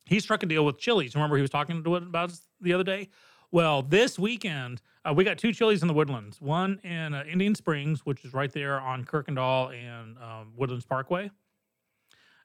He 0.06 0.20
struck 0.20 0.42
a 0.42 0.46
deal 0.46 0.64
with 0.66 0.78
Chili's. 0.78 1.14
Remember 1.14 1.36
he 1.36 1.42
was 1.42 1.50
talking 1.50 1.82
to 1.82 1.96
it 1.96 2.02
about 2.02 2.30
us 2.30 2.42
the 2.60 2.72
other 2.72 2.84
day. 2.84 3.08
Well, 3.50 3.82
this 3.82 4.18
weekend 4.18 4.82
uh, 5.04 5.12
we 5.14 5.24
got 5.24 5.38
two 5.38 5.52
Chili's 5.52 5.82
in 5.82 5.88
the 5.88 5.94
Woodlands. 5.94 6.40
One 6.40 6.78
in 6.84 7.14
uh, 7.14 7.24
Indian 7.30 7.54
Springs, 7.54 8.00
which 8.04 8.24
is 8.24 8.32
right 8.34 8.50
there 8.52 8.80
on 8.80 9.04
Kuykendahl 9.04 9.72
and 9.74 10.16
um, 10.18 10.52
Woodlands 10.56 10.84
Parkway, 10.84 11.30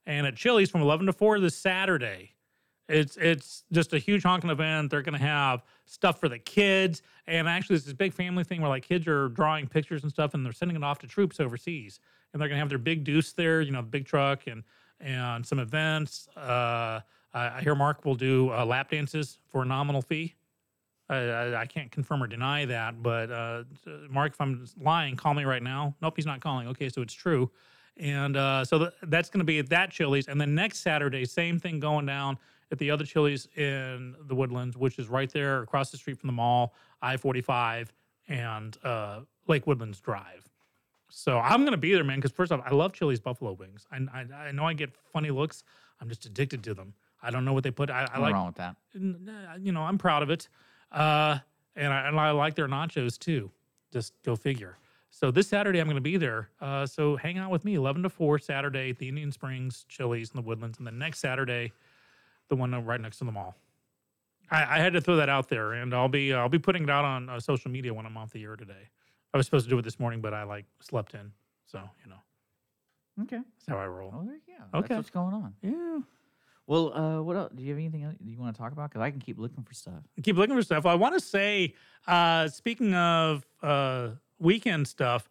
and 0.05 0.25
at 0.27 0.35
Chili's 0.35 0.69
from 0.69 0.81
11 0.81 1.05
to 1.07 1.13
4 1.13 1.39
this 1.39 1.55
Saturday. 1.55 2.31
It's 2.89 3.17
it's 3.17 3.63
just 3.71 3.93
a 3.93 3.99
huge 3.99 4.23
honking 4.23 4.49
event. 4.49 4.89
They're 4.89 5.03
going 5.03 5.17
to 5.17 5.25
have 5.25 5.63
stuff 5.85 6.19
for 6.19 6.27
the 6.27 6.39
kids, 6.39 7.03
and 7.27 7.47
actually, 7.47 7.75
it's 7.75 7.85
this 7.85 7.93
big 7.93 8.13
family 8.13 8.43
thing 8.43 8.61
where 8.61 8.69
like 8.69 8.83
kids 8.83 9.07
are 9.07 9.29
drawing 9.29 9.67
pictures 9.67 10.03
and 10.03 10.11
stuff, 10.11 10.33
and 10.33 10.43
they're 10.43 10.51
sending 10.51 10.75
it 10.75 10.83
off 10.83 10.99
to 10.99 11.07
troops 11.07 11.39
overseas. 11.39 11.99
And 12.33 12.41
they're 12.41 12.49
going 12.49 12.57
to 12.57 12.59
have 12.59 12.69
their 12.69 12.77
big 12.77 13.03
deuce 13.03 13.33
there, 13.33 13.61
you 13.61 13.71
know, 13.71 13.81
big 13.81 14.05
truck, 14.05 14.47
and 14.47 14.63
and 14.99 15.45
some 15.45 15.59
events. 15.59 16.27
Uh, 16.35 17.01
I, 17.33 17.61
hear 17.61 17.75
Mark 17.75 18.05
will 18.05 18.15
do 18.15 18.51
uh, 18.51 18.65
lap 18.65 18.89
dances 18.89 19.37
for 19.47 19.61
a 19.61 19.65
nominal 19.65 20.01
fee. 20.01 20.33
I, 21.09 21.15
I, 21.15 21.61
I 21.61 21.65
can't 21.65 21.91
confirm 21.91 22.23
or 22.23 22.27
deny 22.27 22.65
that, 22.65 23.01
but 23.01 23.31
uh, 23.31 23.63
Mark, 24.09 24.33
if 24.33 24.41
I'm 24.41 24.65
lying, 24.81 25.15
call 25.15 25.33
me 25.33 25.43
right 25.43 25.63
now. 25.63 25.95
Nope, 26.01 26.13
he's 26.15 26.25
not 26.25 26.39
calling. 26.39 26.67
Okay, 26.69 26.89
so 26.89 27.01
it's 27.01 27.13
true. 27.13 27.49
And 27.97 28.37
uh, 28.37 28.63
so 28.65 28.79
th- 28.79 28.91
that's 29.03 29.29
going 29.29 29.39
to 29.39 29.45
be 29.45 29.59
at 29.59 29.69
that 29.69 29.91
Chili's. 29.91 30.27
And 30.27 30.39
then 30.39 30.55
next 30.55 30.79
Saturday, 30.79 31.25
same 31.25 31.59
thing 31.59 31.79
going 31.79 32.05
down 32.05 32.37
at 32.71 32.77
the 32.77 32.91
other 32.91 33.05
Chili's 33.05 33.47
in 33.55 34.15
the 34.27 34.35
Woodlands, 34.35 34.77
which 34.77 34.99
is 34.99 35.07
right 35.09 35.31
there 35.31 35.61
across 35.61 35.91
the 35.91 35.97
street 35.97 36.17
from 36.19 36.27
the 36.27 36.33
mall, 36.33 36.73
I 37.01 37.17
45 37.17 37.93
and 38.27 38.77
uh, 38.83 39.21
Lake 39.47 39.65
Woodlands 39.65 39.99
Drive. 39.99 40.47
So 41.09 41.39
I'm 41.39 41.61
going 41.61 41.71
to 41.71 41.77
be 41.77 41.93
there, 41.93 42.03
man, 42.03 42.17
because 42.17 42.31
first 42.31 42.51
off, 42.51 42.61
I 42.63 42.73
love 42.73 42.93
Chili's 42.93 43.19
buffalo 43.19 43.53
wings. 43.53 43.87
I, 43.91 43.97
I, 44.13 44.47
I 44.47 44.51
know 44.51 44.65
I 44.65 44.73
get 44.73 44.91
funny 45.11 45.31
looks. 45.31 45.63
I'm 45.99 46.07
just 46.07 46.25
addicted 46.25 46.63
to 46.63 46.73
them. 46.73 46.93
I 47.21 47.31
don't 47.31 47.43
know 47.43 47.53
what 47.53 47.63
they 47.63 47.71
put. 47.71 47.89
I, 47.89 48.07
I 48.13 48.19
like, 48.19 48.33
wrong 48.33 48.47
with 48.47 48.55
that. 48.55 48.75
n- 48.95 49.29
you 49.59 49.71
know, 49.71 49.81
I'm 49.81 49.97
proud 49.97 50.21
of 50.23 50.29
it. 50.29 50.47
Uh, 50.91 51.39
and, 51.75 51.91
I, 51.91 52.07
and 52.07 52.19
I 52.19 52.31
like 52.31 52.55
their 52.55 52.67
nachos 52.67 53.17
too. 53.17 53.51
Just 53.91 54.13
go 54.23 54.35
figure. 54.35 54.77
So 55.09 55.31
this 55.31 55.47
Saturday 55.47 55.79
I'm 55.79 55.87
going 55.87 55.95
to 55.95 56.01
be 56.01 56.17
there. 56.17 56.49
Uh, 56.61 56.85
so 56.85 57.15
hang 57.15 57.39
out 57.39 57.49
with 57.49 57.65
me 57.65 57.73
11 57.75 58.03
to 58.03 58.09
4 58.09 58.37
Saturday 58.39 58.91
at 58.91 58.99
the 58.99 59.09
Indian 59.09 59.31
Springs 59.31 59.85
Chili's 59.89 60.29
in 60.29 60.35
the 60.35 60.47
Woodlands, 60.47 60.77
and 60.77 60.85
then 60.85 60.99
next 60.99 61.19
Saturday, 61.19 61.71
the 62.49 62.55
one 62.55 62.71
right 62.85 62.99
next 62.99 63.19
to 63.19 63.25
the 63.25 63.31
mall. 63.31 63.55
I, 64.51 64.77
I 64.77 64.79
had 64.79 64.93
to 64.93 65.01
throw 65.01 65.15
that 65.17 65.29
out 65.29 65.47
there, 65.49 65.73
and 65.73 65.93
I'll 65.93 66.09
be 66.09 66.33
I'll 66.33 66.49
be 66.49 66.59
putting 66.59 66.83
it 66.83 66.89
out 66.89 67.05
on 67.05 67.29
uh, 67.29 67.39
social 67.39 67.71
media 67.71 67.93
when 67.93 68.05
I'm 68.05 68.17
off 68.17 68.31
the 68.31 68.43
air 68.43 68.55
today. 68.55 68.89
I 69.33 69.37
was 69.37 69.45
supposed 69.45 69.65
to 69.65 69.69
do 69.69 69.77
it 69.77 69.83
this 69.83 69.99
morning, 69.99 70.21
but 70.21 70.33
I 70.33 70.43
like 70.43 70.65
slept 70.81 71.13
in, 71.13 71.31
so 71.65 71.79
you 72.03 72.09
know 72.09 72.17
Okay. 73.23 73.37
that's 73.37 73.67
how 73.67 73.77
I 73.77 73.85
roll. 73.87 74.13
Oh, 74.15 74.23
there 74.25 74.35
you 74.35 74.41
go. 74.71 74.79
Okay. 74.79 74.87
That's 74.95 74.97
what's 74.97 75.09
going 75.11 75.33
on. 75.33 75.53
Yeah. 75.61 75.99
Well, 76.65 76.93
uh, 76.95 77.21
what 77.21 77.35
else? 77.35 77.51
Do 77.55 77.63
you 77.63 77.69
have 77.69 77.77
anything 77.79 78.03
else 78.03 78.15
you 78.23 78.37
want 78.37 78.55
to 78.55 78.59
talk 78.61 78.71
about? 78.71 78.89
Because 78.89 79.01
I 79.01 79.09
can 79.11 79.19
keep 79.19 79.39
looking 79.39 79.63
for 79.63 79.73
stuff. 79.73 80.03
keep 80.23 80.35
looking 80.37 80.55
for 80.55 80.61
stuff. 80.61 80.85
I 80.85 80.95
want 80.95 81.15
to 81.15 81.19
say, 81.19 81.73
uh, 82.07 82.47
speaking 82.47 82.93
of 82.93 83.45
uh, 83.61 84.09
weekend 84.39 84.87
stuff, 84.87 85.29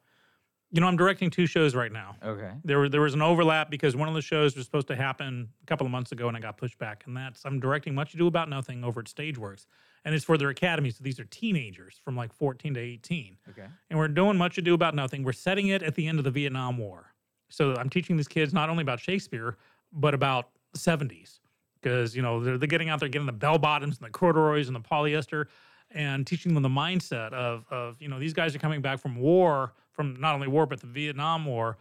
you 0.70 0.80
know, 0.80 0.86
I'm 0.86 0.96
directing 0.96 1.30
two 1.30 1.46
shows 1.46 1.74
right 1.74 1.90
now. 1.90 2.16
Okay. 2.22 2.50
There, 2.64 2.78
were, 2.78 2.88
there 2.88 3.00
was 3.00 3.14
an 3.14 3.22
overlap 3.22 3.70
because 3.70 3.96
one 3.96 4.08
of 4.08 4.14
the 4.14 4.20
shows 4.20 4.54
was 4.54 4.66
supposed 4.66 4.88
to 4.88 4.96
happen 4.96 5.48
a 5.62 5.66
couple 5.66 5.86
of 5.86 5.90
months 5.90 6.12
ago 6.12 6.28
and 6.28 6.36
I 6.36 6.40
got 6.40 6.58
pushed 6.58 6.78
back. 6.78 7.04
And 7.06 7.16
that's 7.16 7.44
I'm 7.46 7.58
directing 7.58 7.94
Much 7.94 8.12
Ado 8.14 8.26
About 8.26 8.48
Nothing 8.50 8.84
over 8.84 9.00
at 9.00 9.06
Stageworks, 9.06 9.66
and 10.04 10.14
it's 10.14 10.24
for 10.24 10.36
their 10.36 10.50
academy. 10.50 10.90
So 10.90 11.02
these 11.02 11.18
are 11.18 11.24
teenagers 11.24 12.00
from 12.04 12.16
like 12.16 12.32
14 12.34 12.74
to 12.74 12.80
18 12.80 13.36
Okay. 13.50 13.66
and 13.90 13.98
we're 13.98 14.08
doing 14.08 14.36
much 14.36 14.58
ado 14.58 14.74
about 14.74 14.94
nothing. 14.94 15.22
We're 15.22 15.32
setting 15.32 15.68
it 15.68 15.82
at 15.82 15.94
the 15.94 16.06
end 16.06 16.18
of 16.18 16.24
the 16.24 16.30
Vietnam 16.30 16.76
War. 16.76 17.14
So 17.48 17.74
I'm 17.76 17.88
teaching 17.88 18.16
these 18.18 18.28
kids 18.28 18.52
not 18.52 18.68
only 18.68 18.82
about 18.82 19.00
Shakespeare, 19.00 19.56
but 19.92 20.12
about 20.12 20.50
the 20.74 20.78
70s. 20.78 21.40
Because, 21.80 22.14
you 22.14 22.20
know, 22.22 22.42
they're, 22.42 22.58
they're 22.58 22.66
getting 22.66 22.88
out 22.90 23.00
there 23.00 23.08
getting 23.08 23.26
the 23.26 23.32
bell 23.32 23.56
bottoms 23.56 23.96
and 23.98 24.06
the 24.06 24.10
corduroys 24.10 24.66
and 24.66 24.76
the 24.76 24.80
polyester 24.80 25.46
and 25.92 26.26
teaching 26.26 26.52
them 26.52 26.62
the 26.62 26.68
mindset 26.68 27.32
of, 27.32 27.64
of, 27.70 27.96
you 28.02 28.08
know, 28.08 28.18
these 28.18 28.34
guys 28.34 28.54
are 28.54 28.58
coming 28.58 28.82
back 28.82 28.98
from 28.98 29.16
war, 29.16 29.72
from 29.98 30.20
not 30.20 30.34
only 30.34 30.48
war, 30.48 30.64
but 30.66 30.80
the 30.80 30.86
Vietnam 30.86 31.44
War. 31.44 31.76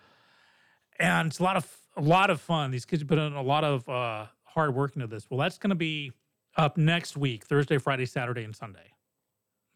And 0.99 1.27
it's 1.27 1.39
a 1.39 1.43
lot 1.43 1.55
of 1.55 1.77
a 1.95 2.01
lot 2.01 2.29
of 2.29 2.41
fun. 2.41 2.71
These 2.71 2.85
kids 2.85 3.03
put 3.03 3.17
in 3.17 3.33
a 3.33 3.41
lot 3.41 3.63
of 3.63 3.87
uh, 3.87 4.25
hard 4.43 4.73
work 4.75 4.95
into 4.95 5.07
this. 5.07 5.27
Well, 5.29 5.39
that's 5.39 5.57
going 5.57 5.69
to 5.69 5.75
be 5.75 6.11
up 6.55 6.77
next 6.77 7.15
week, 7.15 7.45
Thursday, 7.45 7.77
Friday, 7.77 8.05
Saturday, 8.05 8.43
and 8.43 8.55
Sunday 8.55 8.93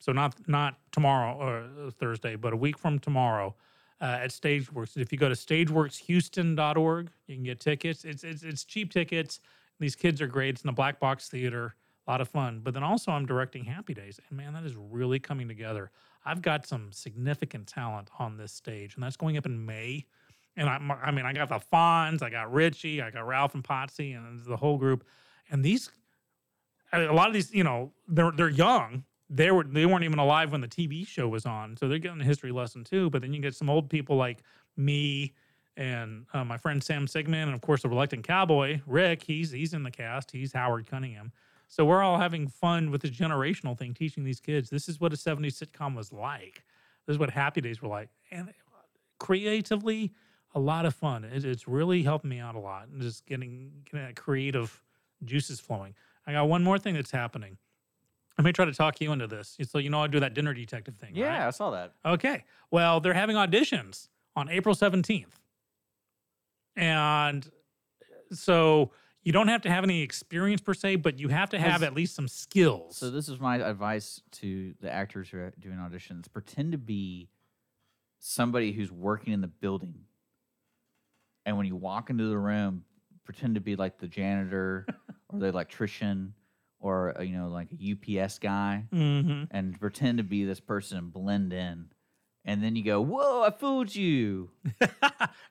so 0.02 0.12
not 0.12 0.36
not 0.48 0.80
tomorrow 0.92 1.38
or 1.38 1.88
uh, 1.88 1.92
Thursday, 1.92 2.36
but 2.36 2.54
a 2.54 2.58
week 2.58 2.78
from 2.78 3.00
tomorrow 3.00 3.56
uh, 4.02 4.20
at 4.22 4.32
Stageworks. 4.32 4.98
If 4.98 5.12
you 5.12 5.18
go 5.18 5.30
to 5.30 5.36
stageworkshouston.org, 5.36 7.12
you 7.28 7.36
can 7.36 7.44
get 7.44 7.60
tickets. 7.60 8.04
It's 8.04 8.24
it's 8.24 8.44
it's 8.44 8.66
cheap 8.66 8.92
tickets. 8.92 9.40
These 9.80 9.96
kids 9.96 10.22
are 10.22 10.28
great. 10.28 10.56
It's 10.56 10.64
in 10.64 10.68
the 10.68 10.74
Black 10.74 11.00
Box 11.00 11.30
Theater. 11.30 11.76
A 12.08 12.12
lot 12.12 12.20
of 12.20 12.28
fun. 12.28 12.62
But 12.64 12.74
then 12.74 12.84
also 12.84 13.12
I'm 13.12 13.28
directing 13.28 13.64
Happy 13.64 13.94
Days, 13.94 14.20
and 14.28 14.38
man, 14.38 14.54
that 14.54 14.64
is 14.64 14.76
really 14.76 15.20
coming 15.20 15.48
together. 15.48 15.92
I've 16.26 16.42
got 16.42 16.66
some 16.66 16.92
significant 16.92 17.68
talent 17.68 18.10
on 18.20 18.38
this 18.38 18.52
stage, 18.52 18.96
and 18.96 19.04
that's 19.04 19.18
going 19.18 19.38
up 19.38 19.46
in 19.46 19.66
May. 19.66 20.06
And 20.56 20.70
I, 20.70 20.78
I 21.04 21.12
mean, 21.12 21.26
I 21.26 21.34
got 21.34 21.50
the 21.50 21.60
Fonz, 21.60 22.22
I 22.22 22.30
got 22.30 22.52
Richie, 22.52 23.02
I 23.02 23.10
got 23.10 23.26
Ralph 23.26 23.56
and 23.56 23.64
Potsy, 23.64 24.16
and 24.16 24.40
the 24.46 24.58
whole 24.58 24.78
group. 24.78 25.06
And 25.50 25.64
these 25.64 25.90
a 26.94 27.14
lot 27.14 27.28
of 27.28 27.34
these, 27.34 27.54
you 27.54 27.64
know, 27.64 27.92
they're 28.08 28.32
they're 28.32 28.50
young. 28.50 29.04
They 29.30 29.50
were 29.52 29.64
they 29.64 29.86
weren't 29.86 30.04
even 30.04 30.20
alive 30.20 30.52
when 30.52 30.62
the 30.62 30.68
TV 30.68 31.08
show 31.08 31.28
was 31.28 31.46
on, 31.46 31.78
so 31.78 31.88
they're 31.88 32.00
getting 32.00 32.22
a 32.22 32.26
history 32.26 32.52
lesson 32.52 32.84
too. 32.84 33.10
But 33.10 33.22
then 33.22 33.34
you 33.34 33.42
get 33.42 33.56
some 33.56 33.70
old 33.70 33.90
people 33.90 34.18
like 34.18 34.44
me 34.76 35.34
and 35.78 36.26
uh, 36.34 36.44
my 36.44 36.58
friend 36.58 36.84
Sam 36.84 37.08
Sigman, 37.08 37.44
and 37.44 37.54
of 37.54 37.62
course 37.62 37.84
the 37.84 37.90
reluctant 37.90 38.28
cowboy 38.28 38.82
Rick. 38.86 39.24
He's 39.24 39.52
he's 39.52 39.74
in 39.74 39.84
the 39.84 39.92
cast. 39.92 40.32
He's 40.32 40.52
Howard 40.52 40.86
Cunningham. 40.88 41.32
So 41.72 41.86
we're 41.86 42.04
all 42.04 42.18
having 42.18 42.50
fun 42.50 42.92
with 42.92 43.02
the 43.02 43.08
generational 43.08 43.78
thing, 43.78 43.94
teaching 43.94 44.26
these 44.26 44.42
kids 44.42 44.70
this 44.70 44.90
is 44.90 45.00
what 45.00 45.14
a 45.14 45.16
'70s 45.16 45.64
sitcom 45.64 45.96
was 45.96 46.12
like. 46.12 46.66
This 47.08 47.14
is 47.16 47.18
what 47.18 47.30
Happy 47.30 47.62
Days 47.62 47.82
were 47.82 47.88
like, 47.88 48.10
and 48.30 48.54
creatively, 49.20 50.12
a 50.54 50.60
lot 50.60 50.86
of 50.86 50.94
fun. 50.94 51.24
It, 51.24 51.46
it's 51.46 51.70
really 51.70 52.04
helping 52.04 52.30
me 52.30 52.40
out 52.40 52.56
a 52.56 52.60
lot, 52.60 52.90
and 52.90 53.02
just 53.02 53.26
getting 53.26 53.72
getting 53.86 54.06
that 54.06 54.18
creative 54.18 54.84
juices 55.24 55.62
flowing. 55.62 55.96
I 56.28 56.34
got 56.34 56.50
one 56.50 56.62
more 56.62 56.78
thing 56.78 56.94
that's 56.94 57.10
happening. 57.10 57.58
I 58.38 58.42
may 58.42 58.52
try 58.52 58.66
to 58.66 58.74
talk 58.74 59.00
you 59.00 59.14
into 59.14 59.28
this. 59.28 59.58
So 59.64 59.78
you 59.78 59.90
know 59.90 60.02
I 60.02 60.08
do 60.08 60.20
that 60.20 60.34
dinner 60.34 60.54
detective 60.54 60.98
thing. 60.98 61.12
Yeah, 61.16 61.28
right? 61.28 61.48
I 61.48 61.52
saw 61.52 61.72
that. 61.72 61.94
Okay. 62.06 62.44
Well, 62.70 63.00
they're 63.00 63.14
having 63.14 63.38
auditions 63.38 64.10
on 64.36 64.50
April 64.50 64.76
17th. 64.76 65.26
And 66.76 67.50
so 68.34 68.92
you 69.24 69.32
don't 69.32 69.48
have 69.48 69.62
to 69.62 69.70
have 69.70 69.84
any 69.84 70.02
experience 70.02 70.62
per 70.62 70.74
se, 70.74 70.98
but 70.98 71.20
you 71.20 71.28
have 71.30 71.50
to 71.52 71.60
have 71.60 71.84
at 71.84 71.94
least 71.94 72.16
some 72.16 72.28
skills. 72.28 72.98
So 72.98 73.10
this 73.10 73.30
is 73.30 73.40
my 73.40 73.58
advice 73.58 74.22
to 74.34 74.74
the 74.82 74.92
actors 74.92 75.30
who 75.30 75.38
are 75.38 75.54
doing 75.60 75.78
auditions: 75.78 76.32
pretend 76.32 76.72
to 76.72 76.78
be 76.78 77.30
somebody 78.20 78.72
who's 78.72 78.92
working 78.92 79.34
in 79.34 79.42
the 79.42 79.48
building, 79.48 79.96
and 81.46 81.58
when 81.58 81.66
you 81.66 81.76
walk 81.76 82.10
into 82.10 82.26
the 82.28 82.38
room, 82.38 82.84
pretend 83.24 83.56
to 83.56 83.62
be 83.62 83.76
like 83.76 83.98
the 83.98 84.08
janitor 84.08 84.86
or 85.30 85.40
the 85.40 85.48
electrician 85.48 86.34
or 86.80 87.18
uh, 87.20 87.22
you 87.22 87.38
know 87.38 87.48
like 87.50 87.68
a 87.72 88.22
UPS 88.24 88.40
guy, 88.40 88.86
Mhm. 88.92 89.48
and 89.52 89.80
pretend 89.80 90.18
to 90.18 90.24
be 90.24 90.46
this 90.46 90.60
person 90.60 90.98
and 90.98 91.14
blend 91.14 91.54
in, 91.54 91.92
and 92.46 92.64
then 92.64 92.76
you 92.76 92.84
go, 92.84 93.02
"Whoa, 93.02 93.44
I 93.44 93.52
fooled 93.52 93.94
you!" 93.96 94.50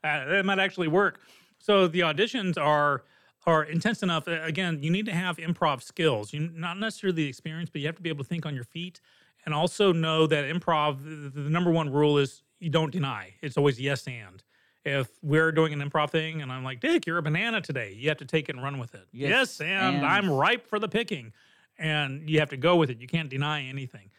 that 0.03 0.43
might 0.45 0.59
actually 0.59 0.89
work. 0.89 1.21
So 1.59 1.87
the 1.87 2.01
auditions 2.01 2.57
are 2.59 3.05
are 3.47 3.65
intense 3.65 4.03
enough. 4.03 4.27
Again, 4.27 4.83
you 4.83 4.91
need 4.91 5.07
to 5.07 5.13
have 5.13 5.37
improv 5.39 5.83
skills. 5.83 6.33
You 6.33 6.51
not 6.55 6.79
necessarily 6.79 7.17
the 7.25 7.29
experience, 7.29 7.71
but 7.71 7.81
you 7.81 7.87
have 7.87 7.97
to 7.97 8.03
be 8.03 8.09
able 8.11 8.25
to 8.25 8.29
think 8.29 8.45
on 8.47 8.55
your 8.55 8.65
feet 8.65 9.01
and 9.45 9.55
also 9.55 9.93
know 9.93 10.27
that 10.27 10.45
improv, 10.45 11.03
the, 11.03 11.41
the 11.41 11.49
number 11.51 11.71
one 11.71 11.91
rule 11.91 12.19
is 12.19 12.43
you 12.59 12.69
don't 12.69 12.93
deny. 12.93 13.35
It's 13.41 13.57
always 13.57 13.81
yes 13.81 14.07
and. 14.07 14.43
If 14.85 15.09
we're 15.23 15.53
doing 15.53 15.73
an 15.75 15.81
improv 15.91 16.11
thing 16.11 16.41
and 16.41 16.51
I'm 16.51 16.65
like, 16.65 16.81
Dick, 16.81 17.07
you're 17.07 17.19
a 17.19 17.23
banana 17.23 17.61
today, 17.61 17.95
you 17.97 18.09
have 18.09 18.19
to 18.19 18.25
take 18.25 18.49
it 18.49 18.55
and 18.55 18.65
run 18.65 18.79
with 18.79 18.95
it. 18.95 19.07
Yes, 19.13 19.31
Yes, 19.31 19.61
and, 19.61 19.97
and- 19.97 20.07
I'm 20.07 20.31
ripe 20.31 20.67
for 20.67 20.79
the 20.79 20.89
picking, 20.89 21.33
and 21.79 22.29
you 22.29 22.41
have 22.41 22.51
to 22.51 22.57
go 22.57 22.77
with 22.77 22.91
it. 22.91 23.01
You 23.01 23.07
can't 23.07 23.29
deny 23.29 23.63
anything. 23.65 24.11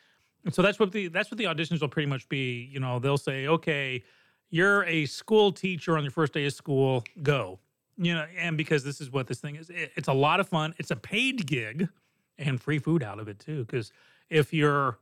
And 0.45 0.53
so 0.53 0.61
that's 0.63 0.79
what 0.79 0.91
the 0.91 1.07
that's 1.07 1.29
what 1.29 1.37
the 1.37 1.43
auditions 1.45 1.81
will 1.81 1.87
pretty 1.87 2.09
much 2.09 2.27
be. 2.29 2.67
You 2.71 2.79
know, 2.79 2.97
they'll 2.99 3.17
say, 3.17 3.47
okay, 3.47 4.03
you're 4.49 4.83
a 4.85 5.05
school 5.05 5.51
teacher 5.51 5.97
on 5.97 6.03
your 6.03 6.11
first 6.11 6.33
day 6.33 6.45
of 6.45 6.53
school, 6.53 7.03
go. 7.21 7.59
You 7.97 8.15
know, 8.15 8.25
and 8.37 8.57
because 8.57 8.83
this 8.83 9.01
is 9.01 9.11
what 9.11 9.27
this 9.27 9.39
thing 9.39 9.55
is, 9.55 9.69
it- 9.69 9.91
it's 9.95 10.07
a 10.07 10.13
lot 10.13 10.39
of 10.39 10.47
fun. 10.47 10.73
It's 10.77 10.91
a 10.91 10.95
paid 10.95 11.45
gig, 11.45 11.89
and 12.37 12.61
free 12.61 12.79
food 12.79 13.03
out 13.03 13.19
of 13.19 13.27
it 13.27 13.39
too. 13.39 13.63
Because 13.65 13.91
if 14.29 14.53
you're 14.53 14.97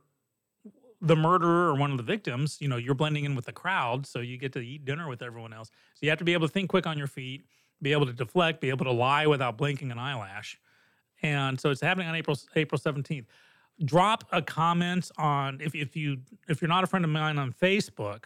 the 1.00 1.16
murderer 1.16 1.68
or 1.68 1.74
one 1.74 1.90
of 1.90 1.96
the 1.96 2.02
victims, 2.02 2.58
you 2.60 2.68
know, 2.68 2.76
you're 2.76 2.94
blending 2.94 3.24
in 3.24 3.34
with 3.34 3.46
the 3.46 3.52
crowd, 3.52 4.06
so 4.06 4.20
you 4.20 4.36
get 4.36 4.52
to 4.52 4.60
eat 4.60 4.84
dinner 4.84 5.08
with 5.08 5.22
everyone 5.22 5.52
else. 5.52 5.70
So 5.94 6.00
you 6.02 6.10
have 6.10 6.18
to 6.18 6.24
be 6.24 6.34
able 6.34 6.46
to 6.46 6.52
think 6.52 6.68
quick 6.68 6.86
on 6.86 6.98
your 6.98 7.06
feet, 7.06 7.46
be 7.80 7.92
able 7.92 8.06
to 8.06 8.12
deflect, 8.12 8.60
be 8.60 8.68
able 8.68 8.84
to 8.84 8.92
lie 8.92 9.26
without 9.26 9.56
blinking 9.56 9.90
an 9.90 9.98
eyelash. 9.98 10.58
And 11.22 11.58
so 11.58 11.70
it's 11.70 11.80
happening 11.80 12.08
on 12.08 12.14
April 12.14 12.36
April 12.54 12.78
17th. 12.78 13.26
Drop 13.82 14.24
a 14.30 14.42
comment 14.42 15.10
on 15.16 15.60
if 15.62 15.74
if 15.74 15.96
you 15.96 16.18
if 16.48 16.60
you're 16.60 16.68
not 16.68 16.84
a 16.84 16.86
friend 16.86 17.04
of 17.04 17.10
mine 17.10 17.38
on 17.38 17.52
Facebook 17.52 18.24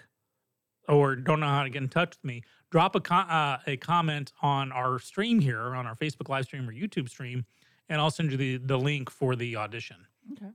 or 0.88 1.16
don't 1.16 1.40
know 1.40 1.48
how 1.48 1.62
to 1.62 1.70
get 1.70 1.82
in 1.82 1.88
touch 1.88 2.10
with 2.10 2.24
me, 2.24 2.42
drop 2.70 2.94
a 2.94 3.00
com- 3.00 3.26
uh, 3.28 3.58
a 3.66 3.76
comment 3.76 4.32
on 4.42 4.72
our 4.72 4.98
stream 4.98 5.40
here 5.40 5.74
on 5.74 5.86
our 5.86 5.94
Facebook 5.94 6.28
live 6.28 6.44
stream 6.44 6.68
or 6.68 6.72
YouTube 6.72 7.08
stream, 7.08 7.44
and 7.88 8.00
I'll 8.00 8.10
send 8.10 8.30
you 8.30 8.36
the 8.36 8.56
the 8.58 8.78
link 8.78 9.10
for 9.10 9.36
the 9.36 9.56
audition. 9.56 9.96
Okay. 10.32 10.50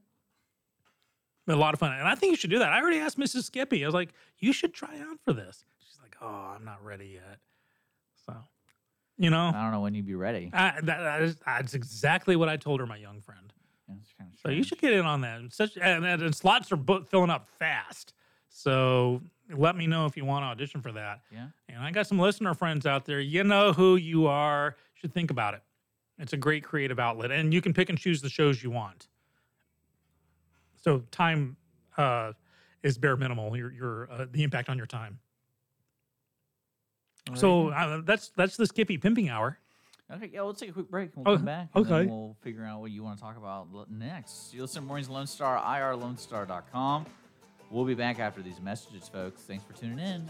Been 1.45 1.57
a 1.57 1.59
lot 1.59 1.73
of 1.73 1.79
fun. 1.79 1.91
And 1.93 2.07
I 2.07 2.13
think 2.15 2.31
you 2.31 2.37
should 2.37 2.51
do 2.51 2.59
that. 2.59 2.71
I 2.71 2.79
already 2.79 2.99
asked 2.99 3.17
Mrs. 3.17 3.43
Skippy. 3.43 3.83
I 3.83 3.87
was 3.87 3.95
like, 3.95 4.09
you 4.37 4.53
should 4.53 4.73
try 4.73 4.99
out 4.99 5.17
for 5.25 5.33
this. 5.33 5.65
She's 5.79 5.97
like, 5.99 6.15
oh, 6.21 6.53
I'm 6.55 6.63
not 6.63 6.83
ready 6.85 7.07
yet. 7.15 7.39
So, 8.25 8.35
you 9.17 9.31
know, 9.31 9.47
I 9.55 9.63
don't 9.63 9.71
know 9.71 9.81
when 9.81 9.95
you'd 9.95 10.05
be 10.05 10.13
ready. 10.13 10.51
I, 10.53 10.73
that, 10.83 10.99
that 10.99 11.21
is, 11.23 11.37
that's 11.43 11.73
exactly 11.73 12.35
what 12.35 12.49
I 12.49 12.57
told 12.57 12.79
her, 12.81 12.85
my 12.85 12.97
young 12.97 13.19
friend. 13.21 13.51
Yeah, 13.87 13.95
kind 14.19 14.31
of 14.31 14.39
So 14.39 14.49
you 14.49 14.61
should 14.61 14.79
get 14.79 14.93
in 14.93 15.05
on 15.05 15.21
that. 15.21 15.41
Such 15.49 15.75
and, 15.77 16.05
and, 16.05 16.21
and 16.21 16.35
slots 16.35 16.71
are 16.71 16.75
bo- 16.75 17.03
filling 17.03 17.31
up 17.31 17.49
fast. 17.57 18.13
So 18.49 19.21
let 19.55 19.75
me 19.75 19.87
know 19.87 20.05
if 20.05 20.15
you 20.17 20.25
want 20.25 20.43
to 20.43 20.47
audition 20.47 20.81
for 20.81 20.91
that. 20.91 21.21
Yeah. 21.31 21.47
And 21.67 21.83
I 21.83 21.91
got 21.91 22.07
some 22.07 22.19
listener 22.19 22.53
friends 22.53 22.85
out 22.85 23.05
there. 23.05 23.19
You 23.19 23.43
know 23.43 23.73
who 23.73 23.95
you 23.95 24.27
are. 24.27 24.75
Should 24.93 25.13
think 25.13 25.31
about 25.31 25.53
it. 25.53 25.61
It's 26.17 26.33
a 26.33 26.37
great 26.37 26.63
creative 26.63 26.99
outlet, 26.99 27.31
and 27.31 27.53
you 27.53 27.61
can 27.61 27.73
pick 27.73 27.89
and 27.89 27.97
choose 27.97 28.21
the 28.21 28.29
shows 28.29 28.61
you 28.61 28.69
want. 28.69 29.07
So 30.75 31.03
time 31.11 31.55
uh, 31.97 32.33
is 32.83 32.97
bare 32.97 33.15
minimal. 33.15 33.55
Your 33.55 33.71
your 33.71 34.09
uh, 34.11 34.25
the 34.29 34.43
impact 34.43 34.69
on 34.69 34.77
your 34.77 34.87
time. 34.87 35.19
So 37.35 37.69
uh, 37.69 38.01
that's 38.03 38.29
that's 38.35 38.57
the 38.57 38.65
Skippy 38.65 38.97
pimping 38.97 39.29
hour. 39.29 39.59
Okay, 40.11 40.31
yeah, 40.33 40.41
we'll 40.41 40.55
take 40.55 40.71
a 40.71 40.73
quick 40.73 40.89
break. 40.89 41.11
and 41.15 41.25
Oh, 41.27 41.29
We'll 41.31 41.37
come 41.37 41.45
back. 41.45 41.69
And 41.75 41.85
okay. 41.85 41.99
Then 42.05 42.09
we'll 42.09 42.35
figure 42.41 42.65
out 42.65 42.81
what 42.81 42.89
you 42.89 43.03
want 43.03 43.17
to 43.19 43.23
talk 43.23 43.37
about 43.37 43.67
next. 43.91 44.53
You 44.53 44.61
listen 44.61 44.81
to 44.81 44.87
Mornings 44.87 45.07
Lone 45.09 45.27
Star, 45.27 45.57
irlonestar.com. 45.59 47.05
We'll 47.71 47.85
be 47.85 47.93
back 47.93 48.19
after 48.19 48.41
these 48.41 48.59
messages, 48.59 49.07
folks. 49.07 49.41
Thanks 49.41 49.63
for 49.63 49.73
tuning 49.73 49.99
in. 49.99 50.29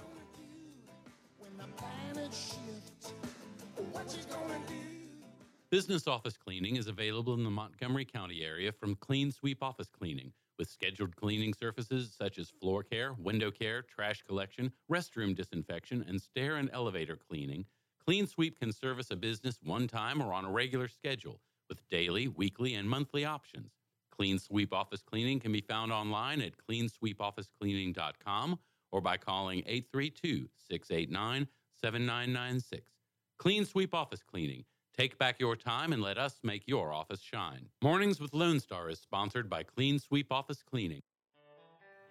Business 5.72 6.07
office 6.07 6.36
cleaning 6.36 6.76
is 6.76 6.88
available 6.88 7.34
in 7.36 7.44
the 7.44 7.49
Montgomery 7.49 8.03
County 8.03 8.44
area 8.44 8.72
from 8.72 8.95
Clean 8.95 9.32
Sweep 9.32 9.64
Office 9.64 9.88
Cleaning, 9.88 10.34
with 10.57 10.70
scheduled 10.70 11.16
cleaning 11.16 11.53
services 11.53 12.14
such 12.18 12.40
as 12.40 12.49
floor 12.49 12.84
care, 12.84 13.14
window 13.14 13.52
care, 13.52 13.84
trash 13.84 14.22
collection, 14.24 14.72
restroom 14.91 15.36
disinfection, 15.36 16.03
and 16.07 16.22
stair 16.22 16.57
and 16.57 16.70
elevator 16.74 17.16
cleaning. 17.30 17.66
Clean 18.03 18.28
Sweep 18.28 18.60
can 18.60 18.74
service 18.74 19.11
a 19.11 19.16
business 19.16 19.60
one 19.64 19.88
time 19.88 20.22
or 20.22 20.34
on 20.34 20.44
a 20.44 20.52
regular 20.52 20.88
schedule, 20.88 21.40
with 21.70 21.88
daily, 21.90 22.28
weekly, 22.28 22.74
and 22.74 22.90
monthly 22.90 23.24
options. 23.24 23.78
Clean 24.20 24.38
Sweep 24.38 24.74
Office 24.74 25.02
Cleaning 25.02 25.40
can 25.40 25.54
be 25.54 25.62
found 25.62 25.94
online 25.94 26.41
at 26.41 26.52
cleansweepofficecleaning.com 26.70 28.60
or 28.91 29.00
by 29.00 29.16
calling 29.16 29.60
832 29.66 30.50
689 30.68 31.48
7996. 31.82 32.91
Clean 33.38 33.64
Sweep 33.64 33.96
Office 33.96 34.22
Cleaning. 34.30 34.66
Take 34.98 35.18
back 35.18 35.40
your 35.40 35.56
time 35.56 35.94
and 35.94 36.02
let 36.02 36.18
us 36.18 36.40
make 36.44 36.64
your 36.68 36.91
office 36.91 37.22
shine. 37.22 37.70
Mornings 37.82 38.20
with 38.20 38.34
Lone 38.34 38.60
Star 38.60 38.90
is 38.90 39.00
sponsored 39.00 39.50
by 39.50 39.64
Clean 39.64 39.98
Sweep 39.98 40.34
Office 40.34 40.62
Cleaning. 40.70 41.02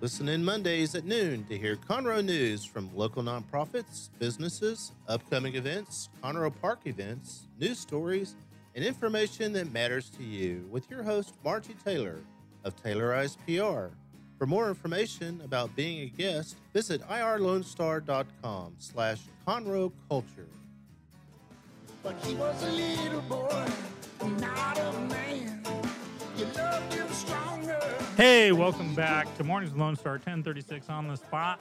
Listen 0.00 0.30
in 0.30 0.42
Mondays 0.42 0.94
at 0.94 1.04
noon 1.04 1.44
to 1.44 1.58
hear 1.58 1.76
Conroe 1.76 2.24
news 2.24 2.64
from 2.64 2.88
local 2.96 3.22
nonprofits, 3.22 4.08
businesses, 4.18 4.92
upcoming 5.08 5.56
events, 5.56 6.08
Conroe 6.22 6.52
Park 6.62 6.80
events, 6.86 7.42
news 7.58 7.78
stories, 7.78 8.34
and 8.74 8.82
information 8.82 9.52
that 9.52 9.70
matters 9.72 10.08
to 10.10 10.22
you 10.24 10.66
with 10.70 10.90
your 10.90 11.02
host, 11.02 11.34
Margie 11.44 11.76
Taylor 11.84 12.16
of 12.64 12.74
Taylorized 12.82 13.36
PR. 13.44 13.94
For 14.38 14.46
more 14.46 14.70
information 14.70 15.42
about 15.44 15.76
being 15.76 16.00
a 16.00 16.06
guest, 16.06 16.56
visit 16.72 17.02
irlonestar.com 17.08 18.76
slash 18.78 19.20
Conroe 19.46 19.92
Culture. 20.08 20.48
but 22.02 22.14
he 22.24 22.34
was 22.36 22.62
a 22.62 22.70
little 22.70 23.20
boy, 23.22 23.66
not 24.38 24.78
a 24.78 24.92
man. 25.10 25.62
You 26.40 26.46
loved 26.56 26.94
him 26.94 27.08
stronger. 27.10 27.78
Hey, 28.16 28.50
welcome 28.50 28.94
back 28.94 29.36
to 29.36 29.44
Mornings 29.44 29.72
with 29.74 29.80
Lone 29.82 29.94
Star 29.94 30.14
1036 30.14 30.88
on 30.88 31.06
the 31.06 31.14
spot. 31.16 31.60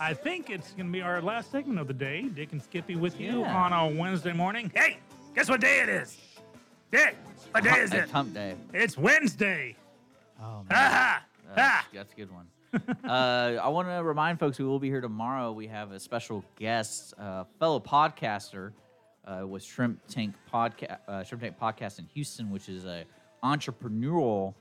I 0.00 0.14
think 0.14 0.48
it's 0.48 0.70
going 0.72 0.86
to 0.86 0.92
be 0.92 1.02
our 1.02 1.20
last 1.20 1.50
segment 1.50 1.78
of 1.78 1.86
the 1.86 1.92
day. 1.92 2.22
Dick 2.22 2.52
and 2.52 2.62
Skippy 2.62 2.96
with 2.96 3.20
you 3.20 3.40
Yeah. 3.40 3.54
on 3.54 3.74
a 3.74 3.94
Wednesday 3.94 4.32
morning. 4.32 4.72
Hey, 4.74 5.00
guess 5.34 5.50
what 5.50 5.60
day 5.60 5.80
it 5.80 5.90
is? 5.90 6.16
Dick, 6.90 7.14
what 7.50 7.62
day 7.62 7.74
is 7.80 7.92
it? 7.92 8.04
It's 8.04 8.10
hump 8.10 8.32
day. 8.32 8.54
It's 8.72 8.96
Wednesday. 8.96 9.76
Oh, 10.40 10.64
man. 10.70 10.90
Ha 10.90 11.22
That's, 11.54 11.86
that's 11.92 12.12
a 12.14 12.16
good 12.16 12.30
one. 12.32 12.46
uh, 13.04 13.60
I 13.62 13.68
want 13.68 13.86
to 13.88 14.02
remind 14.02 14.38
folks 14.40 14.58
we 14.58 14.64
will 14.64 14.78
be 14.78 14.88
here 14.88 15.02
tomorrow. 15.02 15.52
We 15.52 15.66
have 15.66 15.92
a 15.92 16.00
special 16.00 16.42
guest, 16.58 17.12
uh, 17.18 17.44
fellow 17.58 17.80
podcaster 17.80 18.72
uh, 19.26 19.46
with 19.46 19.62
Shrimp 19.62 20.00
Tank 20.08 20.34
Podcast, 20.50 20.96
uh, 21.06 21.22
Shrimp 21.22 21.42
Tank 21.42 21.58
Podcast 21.60 21.98
in 21.98 22.06
Houston, 22.14 22.50
which 22.50 22.70
is 22.70 22.86
a 22.86 23.04
entrepreneurial 23.42 24.54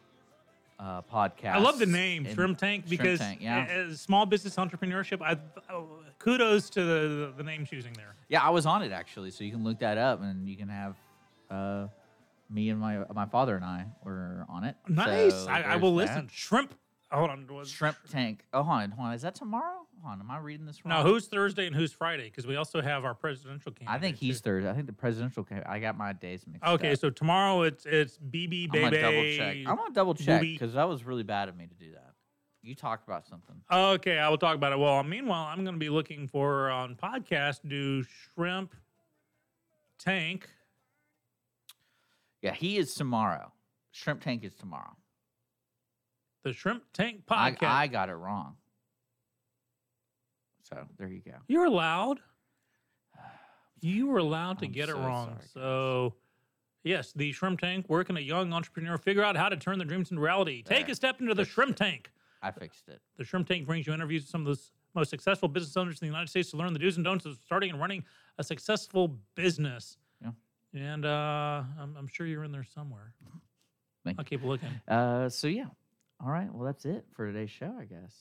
uh, 0.80 1.02
podcast. 1.02 1.54
I 1.54 1.60
love 1.60 1.80
the 1.80 1.86
name 1.86 2.28
Shrimp 2.34 2.58
Tank 2.58 2.86
Shrimp 2.86 3.02
because 3.02 3.20
Tank, 3.20 3.40
yeah. 3.42 3.88
small 3.94 4.26
business 4.26 4.56
entrepreneurship, 4.56 5.22
I, 5.22 5.38
oh, 5.72 5.88
kudos 6.20 6.70
to 6.72 6.84
the, 6.84 7.34
the 7.38 7.44
name 7.44 7.66
choosing 7.66 7.94
there. 7.94 8.16
Yeah, 8.30 8.42
I 8.42 8.50
was 8.50 8.66
on 8.66 8.82
it 8.82 8.92
actually, 8.92 9.32
so 9.32 9.44
you 9.44 9.52
can 9.52 9.64
look 9.64 9.80
that 9.80 9.98
up 9.98 10.22
and 10.22 10.48
you 10.48 10.58
can 10.58 10.70
have 10.70 10.96
uh, 11.50 11.88
me 12.50 12.70
and 12.70 12.80
my 12.80 13.00
my 13.14 13.26
father 13.26 13.56
and 13.56 13.66
I 13.66 13.86
were 14.04 14.46
on 14.50 14.64
it. 14.64 14.76
Nice. 14.88 15.34
So 15.34 15.50
I, 15.50 15.62
I 15.62 15.76
will 15.78 15.96
that. 15.96 16.08
listen. 16.08 16.30
Shrimp. 16.32 16.74
Hold 17.12 17.30
on. 17.30 17.48
Was, 17.48 17.70
Shrimp 17.70 17.98
Tank. 18.10 18.46
Oh, 18.52 18.64
hold 18.64 18.82
on, 18.82 18.92
hold 18.92 19.08
on. 19.10 19.14
Is 19.14 19.22
that 19.22 19.36
tomorrow? 19.36 19.86
Hold 20.04 20.14
on, 20.14 20.20
am 20.20 20.32
I 20.32 20.40
reading 20.40 20.66
this 20.66 20.84
wrong? 20.84 21.04
no, 21.04 21.10
who's 21.10 21.28
Thursday 21.28 21.68
and 21.68 21.76
who's 21.76 21.94
Friday? 21.94 22.26
Because 22.26 22.46
we 22.48 22.56
also 22.56 22.82
have 22.82 23.06
our 23.06 23.14
presidential 23.14 23.72
campaign. 23.72 23.96
I 23.96 24.00
think 24.00 24.18
he's 24.18 24.42
Thursday. 24.42 24.70
I 24.70 24.74
think 24.74 24.88
the 24.88 24.94
presidential. 24.94 25.44
Cam- 25.44 25.64
I 25.68 25.80
got 25.80 25.98
my 25.98 26.14
days 26.14 26.46
mixed 26.48 26.64
up. 26.64 26.74
Okay, 26.74 26.96
so 26.96 27.10
tomorrow 27.10 27.62
it's 27.62 27.86
it's 27.86 28.18
BB 28.18 28.66
I'm 28.66 28.72
baby. 28.72 28.80
gonna 28.84 29.02
double 29.02 29.32
check. 29.38 29.58
I'm 29.68 29.76
gonna 29.78 29.94
double 29.94 30.14
check 30.16 30.42
Booby. 30.42 30.54
because 30.54 30.74
that 30.74 30.90
was 30.90 31.04
really 31.04 31.24
bad 31.24 31.48
of 31.48 31.56
me 31.56 31.68
to 31.68 31.74
do 31.76 31.92
that. 31.92 32.12
You 32.64 32.74
talked 32.74 33.08
about 33.08 33.28
something. 33.28 33.56
Okay, 33.72 34.18
I 34.18 34.28
will 34.28 34.40
talk 34.40 34.56
about 34.56 34.74
it. 34.74 34.80
Well, 34.80 35.04
meanwhile, 35.04 35.46
I'm 35.46 35.64
going 35.64 35.76
to 35.76 35.80
be 35.80 35.90
looking 35.90 36.28
for 36.28 36.72
on 36.72 36.96
podcast 36.96 37.60
do 37.68 38.04
shrimp 38.04 38.74
tank. 40.00 40.50
Yeah, 42.42 42.54
he 42.56 42.78
is 42.78 42.96
tomorrow. 42.96 43.52
Shrimp 43.92 44.22
Tank 44.22 44.44
is 44.44 44.56
tomorrow. 44.56 44.98
The 46.46 46.54
shrimp 46.54 46.84
tank 46.94 47.24
I, 47.28 47.52
podcast. 47.52 47.68
I 47.68 47.88
got 47.88 48.10
it 48.10 48.14
wrong. 48.14 48.56
So 50.62 50.78
there 50.98 51.08
you 51.08 51.22
go. 51.26 51.34
You're 51.48 51.66
allowed. 51.66 52.20
You 53.82 54.08
were 54.08 54.20
allowed 54.20 54.60
to 54.60 54.66
I'm 54.66 54.72
get 54.72 54.90
it 54.90 54.96
wrong. 54.96 55.30
sorry, 55.30 55.48
so, 55.54 56.14
yes, 56.84 57.14
the 57.14 57.32
shrimp 57.32 57.60
tank, 57.60 57.88
working 57.90 58.16
a 58.16 58.20
young 58.22 58.54
entrepreneur, 58.54 58.98
figure 59.00 59.24
out 59.24 59.36
how 59.36 59.50
to 59.50 59.58
turn 59.58 59.80
their 59.80 59.88
dreams 59.88 60.12
into 60.12 60.22
reality. 60.22 60.62
Take 60.62 60.88
a 60.88 60.96
step 60.96 61.20
into 61.20 61.34
the 61.34 61.46
shrimp 61.46 61.76
tank. 61.78 62.12
I 62.44 62.52
fixed 62.52 62.90
it. 62.90 63.02
The 63.18 63.24
Shrimp 63.24 63.48
Tank 63.48 63.66
brings 63.66 63.88
you 63.88 63.94
interviews 63.94 64.22
with 64.22 64.30
some 64.30 64.46
of 64.46 64.56
the 64.56 64.64
most 64.94 65.10
successful 65.10 65.50
business 65.50 65.76
owners 65.76 65.96
in 66.00 66.06
the 66.06 66.12
United 66.12 66.30
States 66.30 66.52
to 66.52 66.58
learn 66.58 66.74
the 66.74 66.80
do's 66.80 66.96
and 66.96 67.04
don'ts 67.04 67.26
of 67.26 67.40
starting 67.44 67.72
and 67.72 67.80
running 67.80 68.04
a 68.38 68.44
successful 68.44 69.18
business. 69.34 69.98
Yeah. 70.22 70.30
And 70.76 71.08
uh, 71.08 71.64
I'm, 71.80 71.96
I'm 71.98 72.06
sure 72.06 72.28
you're 72.28 72.44
in 72.44 72.52
there 72.52 72.64
somewhere. 72.64 73.14
Thank 74.06 74.20
I'll 74.20 74.26
keep 74.26 74.44
looking. 74.44 74.70
Uh, 74.88 75.28
so 75.28 75.48
yeah. 75.48 75.66
All 76.24 76.32
right. 76.32 76.52
Well, 76.54 76.66
that's 76.66 76.86
it 76.86 77.06
for 77.14 77.28
today's 77.32 77.50
show, 77.52 77.74
I 77.80 77.86
guess. 77.86 78.16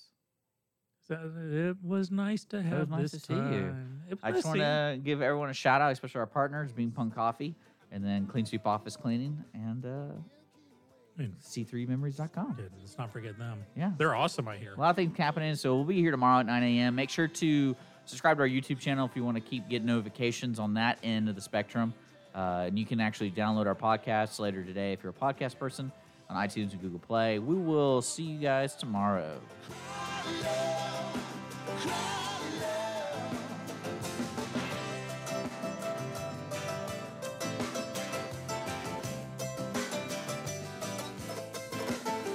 So 1.07 1.31
it 1.53 1.77
was 1.83 2.11
nice 2.11 2.45
to 2.47 2.59
It 2.59 2.65
have 2.65 2.79
was 2.81 2.89
nice 2.89 3.13
this 3.13 3.23
to 3.23 3.27
see 3.29 3.35
you. 3.35 3.41
time. 3.41 4.03
I 4.23 4.31
nice 4.31 4.39
just 4.39 4.47
want 4.49 4.61
to 4.61 4.99
give 5.03 5.21
everyone 5.23 5.51
a 5.51 5.55
shout 5.55 5.81
out, 5.83 5.93
especially 5.93 6.21
our 6.21 6.27
partners, 6.27 6.73
Bean 6.73 6.91
Punk 6.91 7.15
Coffee, 7.15 7.55
and 7.93 8.03
then 8.03 8.27
Clean 8.27 8.45
Sweep 8.47 8.67
Office 8.67 8.97
Cleaning, 8.97 9.45
and 9.53 9.85
uh, 9.85 9.89
And- 11.19 11.37
C3memories.com. 11.41 12.55
Dude, 12.57 12.71
let's 12.81 12.97
not 12.99 13.13
forget 13.13 13.39
them. 13.39 13.63
Yeah. 13.77 13.93
They're 13.99 14.15
awesome, 14.15 14.49
I 14.49 14.57
hear. 14.57 14.73
A 14.75 14.81
lot 14.81 14.91
of 14.91 14.97
things 14.97 15.17
happening. 15.17 15.55
So 15.57 15.75
we'll 15.77 15.85
be 15.85 16.01
here 16.01 16.11
tomorrow 16.11 16.41
at 16.41 16.47
9 16.47 16.63
a.m. 16.63 16.95
Make 16.95 17.11
sure 17.11 17.29
to 17.29 17.77
subscribe 18.07 18.39
to 18.39 18.43
our 18.43 18.49
YouTube 18.49 18.81
channel 18.81 19.07
if 19.07 19.15
you 19.15 19.25
want 19.25 19.37
to 19.37 19.43
keep 19.43 19.69
getting 19.69 19.87
notifications 19.87 20.59
on 20.59 20.75
that 20.75 20.99
end 21.03 21.29
of 21.29 21.35
the 21.35 21.41
spectrum. 21.43 21.93
Uh, 22.35 22.65
and 22.67 22.79
you 22.79 22.85
can 22.87 22.99
actually 22.99 23.31
download 23.31 23.67
our 23.67 23.77
podcasts 23.77 24.39
later 24.41 24.65
today 24.65 24.93
if 24.93 25.03
you're 25.03 25.13
a 25.13 25.15
podcast 25.15 25.57
person 25.59 25.93
on 26.29 26.37
iTunes 26.37 26.73
and 26.73 26.81
Google 26.81 26.99
Play. 26.99 27.39
We 27.39 27.55
will 27.55 28.03
see 28.03 28.23
you 28.23 28.39
guys 28.39 28.75
tomorrow. 28.75 29.41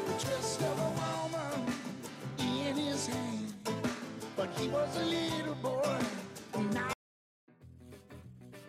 The 0.05 0.13
twist 0.17 0.61
of 0.61 0.79